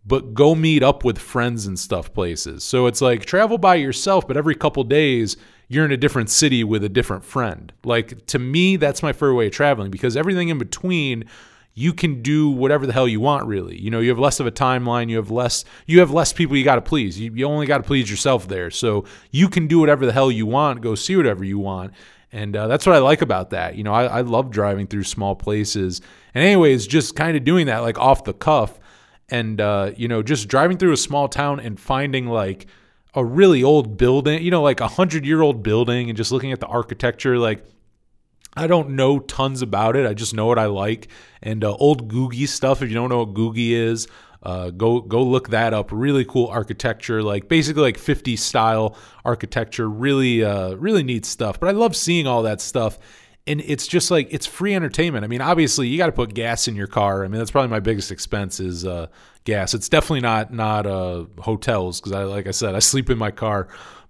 but 0.06 0.34
go 0.34 0.54
meet 0.54 0.84
up 0.84 1.06
with 1.06 1.18
friends 1.18 1.66
and 1.66 1.80
stuff 1.80 2.14
places. 2.14 2.64
So 2.64 2.88
it's 2.88 3.02
like 3.02 3.26
travel 3.26 3.58
by 3.58 3.76
yourself, 3.76 4.28
but 4.28 4.36
every 4.36 4.56
couple 4.56 4.84
days 4.84 5.38
you're 5.70 5.86
in 5.86 5.94
a 5.94 5.98
different 5.98 6.30
city 6.30 6.64
with 6.64 6.84
a 6.84 6.90
different 6.90 7.24
friend. 7.24 7.72
Like 7.84 8.26
to 8.28 8.40
me 8.40 8.76
that's 8.76 9.04
my 9.04 9.14
favorite 9.14 9.36
way 9.36 9.48
of 9.48 9.54
traveling 9.54 9.92
because 9.92 10.18
everything 10.18 10.50
in 10.50 10.58
between 10.58 11.26
you 11.74 11.94
can 11.94 12.22
do 12.22 12.50
whatever 12.50 12.86
the 12.86 12.94
hell 12.94 13.08
you 13.08 13.20
want 13.20 13.48
really. 13.48 13.80
You 13.80 13.89
know 13.89 14.00
you 14.00 14.10
have 14.10 14.20
less 14.20 14.39
of 14.39 14.48
a 14.48 14.51
timeline 14.51 15.10
you 15.10 15.18
have 15.18 15.32
less 15.32 15.65
you 15.86 16.00
have 16.00 16.12
less 16.12 16.34
people 16.34 16.56
you 16.56 16.63
got 16.63 16.75
to 16.75 16.82
please. 16.82 17.20
You, 17.20 17.34
you 17.34 17.46
only 17.46 17.65
got 17.65 17.77
to 17.77 17.84
please 17.84 18.10
yourself 18.10 18.48
there. 18.48 18.70
So 18.70 19.06
you 19.32 19.50
can 19.50 19.68
do 19.68 19.80
whatever 19.80 20.06
the 20.06 20.13
hell 20.13 20.32
you 20.32 20.46
want 20.46 20.82
go 20.82 20.96
see 20.96 21.15
whatever 21.15 21.44
you 21.44 21.60
want. 21.60 21.94
And 22.32 22.56
uh, 22.56 22.68
that's 22.68 22.88
what 22.88 22.96
i 22.96 23.00
like 23.00 23.22
about 23.22 23.51
that. 23.51 23.75
You 23.75 23.84
know 23.84 23.94
I, 23.94 24.06
I 24.06 24.22
love 24.22 24.51
driving 24.51 24.88
through 24.88 25.03
small 25.03 25.36
places. 25.36 26.01
And 26.34 26.44
anyways 26.44 26.88
just 26.88 27.15
kind 27.15 27.36
of 27.36 27.44
doing 27.44 27.68
that 27.68 27.80
like 27.80 27.98
off 27.98 28.24
the 28.24 28.34
cuff 28.34 28.80
and 29.30 29.60
uh, 29.60 29.92
you 29.96 30.08
know 30.08 30.22
just 30.22 30.48
driving 30.48 30.77
through 30.77 30.94
a 30.94 30.98
small 30.98 31.27
town 31.27 31.60
and 31.60 31.80
finding 31.80 32.27
like 32.27 32.68
a 33.15 33.24
really 33.24 33.63
old 33.63 33.98
building 33.98 34.42
you 34.44 34.51
know 34.51 34.62
like 34.62 34.80
a 34.80 34.88
hundred 34.88 35.25
year 35.25 35.42
old 35.42 35.63
building 35.63 36.10
and 36.10 36.18
just 36.18 36.32
looking 36.32 36.51
at 36.51 36.60
the 36.60 36.68
architecture 36.68 37.38
like 37.38 37.65
I 38.55 38.67
don't 38.67 38.91
know 38.91 39.19
tons 39.19 39.62
about 39.62 39.95
it. 39.95 40.05
I 40.05 40.13
just 40.13 40.33
know 40.33 40.45
what 40.45 40.60
I 40.60 40.65
like. 40.65 41.07
And 41.41 41.63
uh, 41.63 41.74
old 41.74 42.12
Googie 42.12 42.48
stuff. 42.48 42.81
If 42.81 42.89
you 42.89 42.95
don't 42.95 43.10
know 43.10 43.19
what 43.19 43.33
Googie 43.33 43.72
is, 43.72 44.07
uh, 44.43 44.69
go 44.72 45.00
go 45.01 45.24
look 45.24 45.50
that 45.50 45.74
up. 45.74 45.89
Really 45.91 46.25
cool 46.25 46.48
architecture, 46.48 47.24
like 47.24 47.48
basically 47.48 47.81
like 47.81 47.98
50 47.98 48.36
style 48.36 48.98
architecture. 49.25 49.89
Really 49.89 50.43
uh, 50.43 50.75
really 50.75 51.03
neat 51.03 51.25
stuff. 51.25 51.60
But 51.60 51.69
I 51.69 51.72
love 51.72 51.95
seeing 51.95 52.27
all 52.27 52.43
that 52.43 52.62
stuff. 52.62 53.00
And 53.45 53.60
it's 53.60 53.88
just 53.88 54.10
like 54.10 54.27
it's 54.31 54.45
free 54.45 54.74
entertainment. 54.74 55.25
I 55.25 55.27
mean, 55.27 55.41
obviously 55.41 55.88
you 55.88 55.98
got 55.98 56.05
to 56.05 56.13
put 56.13 56.33
gas 56.33 56.67
in 56.67 56.75
your 56.75 56.88
car. 56.88 57.25
I 57.25 57.27
mean, 57.27 57.39
that's 57.39 57.51
probably 57.51 57.72
my 57.72 57.81
biggest 57.81 58.10
expense 58.12 58.60
is 58.62 58.86
uh, 58.86 59.07
gas. 59.43 59.74
It's 59.74 59.89
definitely 59.89 60.22
not 60.22 60.53
not 60.53 60.86
uh, 60.86 61.25
hotels 61.39 62.00
because 62.00 62.13
I 62.13 62.24
like 62.24 62.48
I 62.48 62.51
said 62.51 62.75
I 62.75 62.79
sleep 62.93 63.10
in 63.10 63.17
my 63.17 63.31
car. 63.31 63.67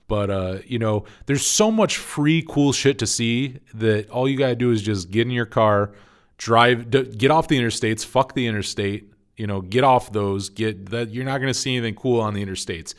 But 0.07 0.29
uh, 0.29 0.57
you 0.65 0.79
know, 0.79 1.05
there's 1.25 1.45
so 1.45 1.71
much 1.71 1.97
free 1.97 2.45
cool 2.47 2.73
shit 2.73 2.99
to 2.99 3.07
see 3.07 3.59
that 3.73 4.09
all 4.09 4.27
you 4.27 4.37
gotta 4.37 4.55
do 4.55 4.71
is 4.71 4.81
just 4.81 5.11
get 5.11 5.27
in 5.27 5.31
your 5.31 5.45
car, 5.45 5.93
drive, 6.37 6.89
d- 6.89 7.03
get 7.03 7.31
off 7.31 7.47
the 7.47 7.57
interstates, 7.57 8.05
fuck 8.05 8.33
the 8.33 8.47
interstate. 8.47 9.11
You 9.37 9.47
know, 9.47 9.61
get 9.61 9.83
off 9.83 10.11
those. 10.11 10.49
Get 10.49 10.89
that 10.91 11.09
you're 11.11 11.25
not 11.25 11.39
gonna 11.39 11.53
see 11.53 11.75
anything 11.75 11.95
cool 11.95 12.19
on 12.19 12.33
the 12.33 12.45
interstates. 12.45 12.93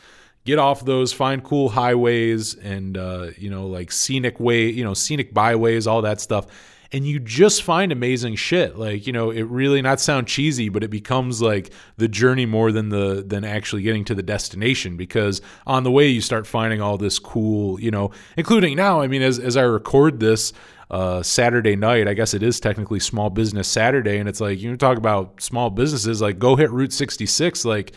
Get 0.45 0.59
off 0.59 0.85
those. 0.85 1.13
Find 1.13 1.43
cool 1.43 1.69
highways 1.69 2.55
and 2.55 2.97
uh, 2.97 3.27
you 3.37 3.49
know, 3.49 3.67
like 3.67 3.91
scenic 3.91 4.39
way, 4.39 4.69
you 4.69 4.83
know, 4.83 4.93
scenic 4.93 5.33
byways, 5.33 5.87
all 5.87 6.01
that 6.01 6.19
stuff 6.21 6.47
and 6.91 7.05
you 7.05 7.19
just 7.19 7.63
find 7.63 7.91
amazing 7.91 8.35
shit 8.35 8.77
like 8.77 9.07
you 9.07 9.13
know 9.13 9.29
it 9.29 9.43
really 9.43 9.81
not 9.81 9.99
sound 9.99 10.27
cheesy 10.27 10.69
but 10.69 10.83
it 10.83 10.89
becomes 10.89 11.41
like 11.41 11.71
the 11.97 12.07
journey 12.07 12.45
more 12.45 12.71
than 12.71 12.89
the 12.89 13.23
than 13.25 13.43
actually 13.43 13.81
getting 13.81 14.05
to 14.05 14.15
the 14.15 14.23
destination 14.23 14.97
because 14.97 15.41
on 15.65 15.83
the 15.83 15.91
way 15.91 16.07
you 16.07 16.21
start 16.21 16.45
finding 16.47 16.81
all 16.81 16.97
this 16.97 17.19
cool 17.19 17.79
you 17.79 17.91
know 17.91 18.11
including 18.37 18.75
now 18.75 19.01
i 19.01 19.07
mean 19.07 19.21
as, 19.21 19.39
as 19.39 19.57
i 19.57 19.61
record 19.61 20.19
this 20.19 20.53
uh, 20.91 21.23
Saturday 21.23 21.75
night. 21.75 22.07
I 22.07 22.13
guess 22.13 22.35
it 22.35 22.43
is 22.43 22.59
technically 22.59 22.99
Small 22.99 23.31
Business 23.31 23.67
Saturday, 23.67 24.19
and 24.19 24.29
it's 24.29 24.39
like 24.39 24.59
you 24.59 24.77
talk 24.77 24.99
about 24.99 25.41
small 25.41 25.71
businesses. 25.71 26.21
Like 26.21 26.37
go 26.37 26.55
hit 26.55 26.69
Route 26.69 26.93
66. 26.93 27.65
Like 27.65 27.93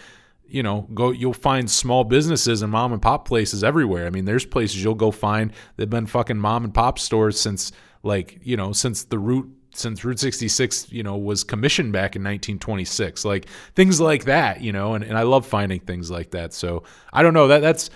you 0.49 0.63
know, 0.63 0.89
go 0.95 1.11
you'll 1.11 1.35
find 1.35 1.71
small 1.71 2.05
businesses 2.05 2.63
and 2.63 2.73
mom 2.73 2.93
and 2.93 3.03
pop 3.03 3.27
places 3.29 3.63
everywhere. 3.63 4.07
I 4.07 4.11
mean, 4.11 4.25
there's 4.25 4.47
places 4.47 4.83
you'll 4.83 4.95
go 4.95 5.11
find 5.11 5.53
that've 5.77 5.91
been 5.91 6.07
fucking 6.07 6.39
mom 6.39 6.65
and 6.65 6.73
pop 6.73 6.99
stores 6.99 7.39
since 7.39 7.73
like 8.03 8.39
you 8.43 8.57
know 8.57 8.73
since 8.73 9.05
the 9.05 9.19
route 9.19 9.51
since 9.79 10.05
Route 10.05 10.19
66, 10.19 10.91
you 10.91 11.03
know, 11.03 11.17
was 11.17 11.45
commissioned 11.45 11.93
back 11.93 12.17
in 12.17 12.23
1926, 12.23 13.25
like 13.25 13.47
things 13.77 14.01
like 14.01 14.25
that, 14.25 14.61
you 14.61 14.73
know, 14.73 14.95
and, 14.95 15.05
and 15.05 15.17
I 15.17 15.23
love 15.23 15.47
finding 15.47 15.79
things 15.81 16.11
like 16.11 16.33
that. 16.33 16.53
So 16.53 16.83
I 17.13 17.23
don't 17.23 17.35
know 17.35 17.49
that 17.49 17.61
that's 17.61 17.91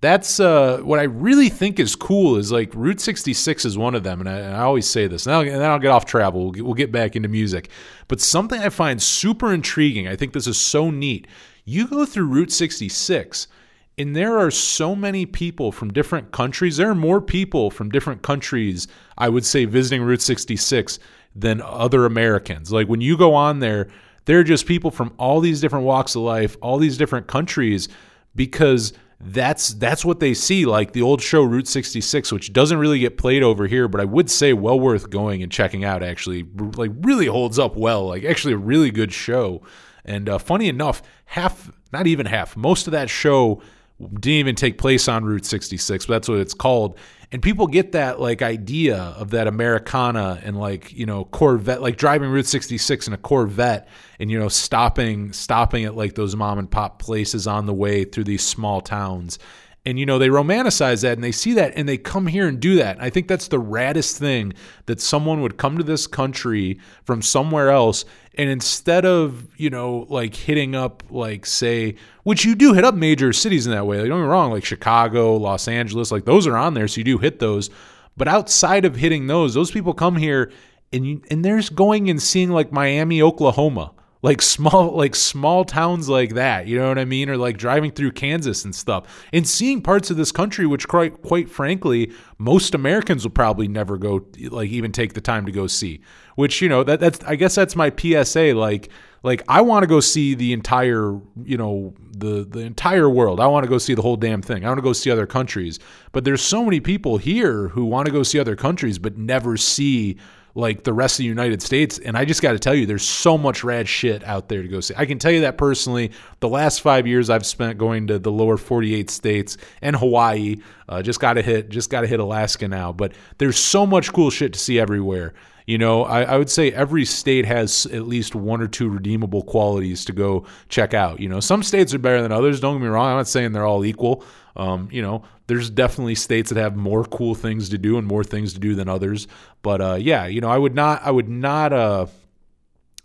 that's 0.00 0.38
uh, 0.38 0.80
what 0.82 1.00
I 1.00 1.04
really 1.04 1.48
think 1.48 1.80
is 1.80 1.96
cool 1.96 2.36
is 2.36 2.52
like 2.52 2.74
Route 2.74 3.00
66 3.00 3.64
is 3.64 3.78
one 3.78 3.94
of 3.94 4.02
them, 4.02 4.20
and 4.20 4.28
I, 4.28 4.38
and 4.38 4.54
I 4.54 4.60
always 4.60 4.86
say 4.86 5.06
this. 5.06 5.26
Now, 5.26 5.40
and 5.40 5.50
then 5.50 5.70
I'll 5.70 5.78
get 5.78 5.90
off 5.90 6.04
travel. 6.04 6.42
We'll 6.42 6.52
get, 6.52 6.64
we'll 6.64 6.74
get 6.74 6.92
back 6.92 7.16
into 7.16 7.28
music, 7.28 7.70
but 8.06 8.20
something 8.20 8.60
I 8.60 8.68
find 8.68 9.02
super 9.02 9.52
intriguing. 9.52 10.06
I 10.06 10.14
think 10.14 10.34
this 10.34 10.46
is 10.46 10.58
so 10.58 10.90
neat. 10.90 11.26
You 11.64 11.88
go 11.88 12.04
through 12.04 12.26
Route 12.26 12.52
66 12.52 13.48
and 13.96 14.14
there 14.14 14.38
are 14.38 14.50
so 14.50 14.94
many 14.94 15.24
people 15.24 15.70
from 15.70 15.92
different 15.92 16.32
countries. 16.32 16.76
There 16.76 16.90
are 16.90 16.94
more 16.94 17.20
people 17.20 17.70
from 17.70 17.90
different 17.90 18.22
countries, 18.22 18.88
I 19.16 19.28
would 19.28 19.44
say, 19.44 19.64
visiting 19.64 20.02
Route 20.02 20.22
66 20.22 20.98
than 21.34 21.60
other 21.60 22.06
Americans. 22.06 22.72
Like 22.72 22.88
when 22.88 23.00
you 23.00 23.16
go 23.16 23.34
on 23.34 23.60
there, 23.60 23.88
there 24.24 24.38
are 24.38 24.44
just 24.44 24.66
people 24.66 24.90
from 24.90 25.12
all 25.18 25.40
these 25.40 25.60
different 25.60 25.84
walks 25.84 26.14
of 26.14 26.22
life, 26.22 26.56
all 26.62 26.78
these 26.78 26.96
different 26.96 27.26
countries, 27.26 27.88
because 28.34 28.92
that's 29.20 29.74
that's 29.74 30.04
what 30.04 30.20
they 30.20 30.34
see. 30.34 30.66
Like 30.66 30.92
the 30.92 31.02
old 31.02 31.22
show 31.22 31.42
Route 31.42 31.68
66, 31.68 32.32
which 32.32 32.52
doesn't 32.52 32.78
really 32.78 32.98
get 32.98 33.18
played 33.18 33.42
over 33.42 33.66
here, 33.66 33.88
but 33.88 34.00
I 34.00 34.04
would 34.04 34.30
say 34.30 34.52
well 34.52 34.78
worth 34.78 35.10
going 35.10 35.42
and 35.42 35.50
checking 35.50 35.84
out. 35.84 36.02
Actually, 36.02 36.46
like 36.76 36.90
really 37.00 37.26
holds 37.26 37.58
up 37.58 37.76
well. 37.76 38.06
Like 38.06 38.24
actually 38.24 38.54
a 38.54 38.58
really 38.58 38.90
good 38.90 39.12
show. 39.12 39.62
And 40.04 40.28
uh, 40.28 40.38
funny 40.38 40.68
enough, 40.68 41.02
half, 41.24 41.70
not 41.92 42.06
even 42.06 42.26
half, 42.26 42.56
most 42.56 42.86
of 42.86 42.92
that 42.92 43.08
show 43.08 43.62
didn't 44.00 44.26
even 44.26 44.54
take 44.54 44.76
place 44.76 45.08
on 45.08 45.24
Route 45.24 45.46
66, 45.46 46.06
but 46.06 46.12
that's 46.12 46.28
what 46.28 46.38
it's 46.38 46.54
called. 46.54 46.98
And 47.34 47.42
people 47.42 47.66
get 47.66 47.90
that 47.92 48.20
like 48.20 48.42
idea 48.42 48.96
of 48.96 49.30
that 49.30 49.48
Americana 49.48 50.40
and 50.44 50.56
like, 50.56 50.92
you 50.92 51.04
know, 51.04 51.24
Corvette, 51.24 51.82
like 51.82 51.96
driving 51.96 52.30
Route 52.30 52.46
66 52.46 53.08
in 53.08 53.12
a 53.12 53.16
Corvette 53.16 53.88
and, 54.20 54.30
you 54.30 54.38
know, 54.38 54.46
stopping, 54.46 55.32
stopping 55.32 55.84
at 55.84 55.96
like 55.96 56.14
those 56.14 56.36
mom 56.36 56.60
and 56.60 56.70
pop 56.70 57.00
places 57.00 57.48
on 57.48 57.66
the 57.66 57.74
way 57.74 58.04
through 58.04 58.22
these 58.22 58.44
small 58.44 58.80
towns 58.80 59.40
and 59.86 59.98
you 59.98 60.06
know 60.06 60.18
they 60.18 60.28
romanticize 60.28 61.02
that 61.02 61.12
and 61.12 61.22
they 61.22 61.32
see 61.32 61.52
that 61.54 61.72
and 61.76 61.88
they 61.88 61.98
come 61.98 62.26
here 62.26 62.48
and 62.48 62.58
do 62.58 62.76
that. 62.76 62.96
I 63.02 63.10
think 63.10 63.28
that's 63.28 63.48
the 63.48 63.60
raddest 63.60 64.16
thing 64.16 64.54
that 64.86 65.00
someone 65.00 65.42
would 65.42 65.58
come 65.58 65.76
to 65.76 65.84
this 65.84 66.06
country 66.06 66.78
from 67.04 67.20
somewhere 67.20 67.70
else 67.70 68.04
and 68.36 68.50
instead 68.50 69.04
of 69.04 69.48
you 69.56 69.70
know 69.70 70.06
like 70.08 70.34
hitting 70.34 70.74
up 70.74 71.02
like 71.10 71.46
say 71.46 71.96
which 72.24 72.44
you 72.44 72.54
do 72.54 72.72
hit 72.72 72.84
up 72.84 72.94
major 72.94 73.32
cities 73.32 73.66
in 73.66 73.72
that 73.72 73.86
way. 73.86 73.98
Like, 73.98 74.08
don't 74.08 74.18
get 74.18 74.24
me 74.24 74.30
wrong, 74.30 74.50
like 74.50 74.64
Chicago, 74.64 75.36
Los 75.36 75.68
Angeles, 75.68 76.10
like 76.10 76.24
those 76.24 76.46
are 76.46 76.56
on 76.56 76.74
there, 76.74 76.88
so 76.88 76.98
you 76.98 77.04
do 77.04 77.18
hit 77.18 77.38
those. 77.38 77.70
But 78.16 78.28
outside 78.28 78.84
of 78.84 78.96
hitting 78.96 79.26
those, 79.26 79.54
those 79.54 79.70
people 79.70 79.92
come 79.92 80.16
here 80.16 80.52
and 80.92 81.06
you, 81.06 81.22
and 81.30 81.44
there's 81.44 81.68
going 81.68 82.08
and 82.08 82.22
seeing 82.22 82.50
like 82.50 82.72
Miami, 82.72 83.20
Oklahoma 83.20 83.92
like 84.24 84.40
small 84.40 84.96
like 84.96 85.14
small 85.14 85.66
towns 85.66 86.08
like 86.08 86.32
that 86.32 86.66
you 86.66 86.78
know 86.78 86.88
what 86.88 86.98
i 86.98 87.04
mean? 87.04 87.28
Or 87.28 87.36
like 87.36 87.58
driving 87.58 87.90
through 87.90 88.12
kansas 88.12 88.64
and 88.64 88.74
stuff. 88.74 89.26
And 89.34 89.46
seeing 89.46 89.82
parts 89.82 90.10
of 90.10 90.16
this 90.16 90.32
country 90.32 90.66
which 90.66 90.88
quite 90.88 91.20
quite 91.20 91.50
frankly 91.50 92.10
most 92.38 92.74
americans 92.74 93.22
will 93.22 93.32
probably 93.32 93.68
never 93.68 93.98
go 93.98 94.24
like 94.48 94.70
even 94.70 94.92
take 94.92 95.12
the 95.12 95.20
time 95.20 95.44
to 95.44 95.52
go 95.52 95.66
see. 95.66 96.00
Which 96.36 96.62
you 96.62 96.70
know 96.70 96.82
that 96.84 97.00
that's 97.00 97.22
i 97.24 97.36
guess 97.36 97.54
that's 97.54 97.76
my 97.76 97.90
psa 97.90 98.54
like 98.54 98.88
like 99.22 99.42
i 99.46 99.60
want 99.60 99.82
to 99.82 99.86
go 99.86 100.00
see 100.00 100.34
the 100.34 100.54
entire 100.54 101.20
you 101.44 101.58
know 101.58 101.92
the 102.16 102.46
the 102.48 102.60
entire 102.60 103.10
world. 103.10 103.40
I 103.40 103.46
want 103.46 103.64
to 103.64 103.68
go 103.68 103.76
see 103.76 103.92
the 103.92 104.02
whole 104.02 104.16
damn 104.16 104.40
thing. 104.40 104.64
I 104.64 104.68
want 104.68 104.78
to 104.78 104.82
go 104.82 104.94
see 104.94 105.10
other 105.10 105.26
countries. 105.26 105.78
But 106.12 106.24
there's 106.24 106.40
so 106.40 106.64
many 106.64 106.80
people 106.80 107.18
here 107.18 107.68
who 107.68 107.84
want 107.84 108.06
to 108.06 108.12
go 108.12 108.22
see 108.22 108.38
other 108.38 108.56
countries 108.56 108.98
but 108.98 109.18
never 109.18 109.58
see 109.58 110.16
like 110.54 110.84
the 110.84 110.92
rest 110.92 111.14
of 111.14 111.18
the 111.18 111.24
United 111.24 111.60
States. 111.62 111.98
And 111.98 112.16
I 112.16 112.24
just 112.24 112.40
got 112.40 112.52
to 112.52 112.58
tell 112.58 112.74
you, 112.74 112.86
there's 112.86 113.06
so 113.06 113.36
much 113.36 113.64
rad 113.64 113.88
shit 113.88 114.22
out 114.24 114.48
there 114.48 114.62
to 114.62 114.68
go 114.68 114.80
see. 114.80 114.94
I 114.96 115.04
can 115.06 115.18
tell 115.18 115.32
you 115.32 115.40
that 115.40 115.58
personally. 115.58 116.12
The 116.40 116.48
last 116.48 116.80
five 116.80 117.06
years 117.06 117.28
I've 117.30 117.46
spent 117.46 117.78
going 117.78 118.06
to 118.08 118.18
the 118.18 118.30
lower 118.30 118.56
48 118.56 119.10
states 119.10 119.56
and 119.82 119.96
Hawaii. 119.96 120.56
Uh, 120.88 121.02
just 121.02 121.18
got 121.18 121.34
to 121.34 121.42
hit, 121.42 121.70
just 121.70 121.90
got 121.90 122.02
to 122.02 122.06
hit 122.06 122.20
Alaska 122.20 122.68
now. 122.68 122.92
But 122.92 123.12
there's 123.38 123.58
so 123.58 123.84
much 123.84 124.12
cool 124.12 124.30
shit 124.30 124.52
to 124.52 124.58
see 124.58 124.78
everywhere. 124.78 125.34
You 125.66 125.78
know, 125.78 126.04
I, 126.04 126.24
I, 126.24 126.36
would 126.36 126.50
say 126.50 126.70
every 126.72 127.06
state 127.06 127.46
has 127.46 127.86
at 127.86 128.06
least 128.06 128.34
one 128.34 128.60
or 128.60 128.68
two 128.68 128.90
redeemable 128.90 129.42
qualities 129.44 130.04
to 130.04 130.12
go 130.12 130.44
check 130.68 130.92
out. 130.92 131.20
You 131.20 131.28
know, 131.30 131.40
some 131.40 131.62
states 131.62 131.94
are 131.94 131.98
better 131.98 132.20
than 132.20 132.32
others. 132.32 132.60
Don't 132.60 132.76
get 132.76 132.82
me 132.82 132.88
wrong. 132.88 133.08
I'm 133.08 133.16
not 133.16 133.28
saying 133.28 133.52
they're 133.52 133.64
all 133.64 133.82
equal. 133.82 134.22
Um, 134.56 134.88
you 134.92 135.02
know, 135.02 135.24
there's 135.46 135.68
definitely 135.70 136.14
states 136.14 136.50
that 136.50 136.60
have 136.60 136.76
more 136.76 137.04
cool 137.04 137.34
things 137.34 137.68
to 137.70 137.78
do 137.78 137.98
and 137.98 138.06
more 138.06 138.24
things 138.24 138.54
to 138.54 138.60
do 138.60 138.74
than 138.74 138.88
others. 138.88 139.26
But 139.62 139.80
uh, 139.80 139.98
yeah, 140.00 140.26
you 140.26 140.40
know, 140.40 140.48
I 140.48 140.58
would 140.58 140.74
not, 140.74 141.02
I 141.02 141.10
would 141.10 141.28
not, 141.28 141.72
uh, 141.72 142.06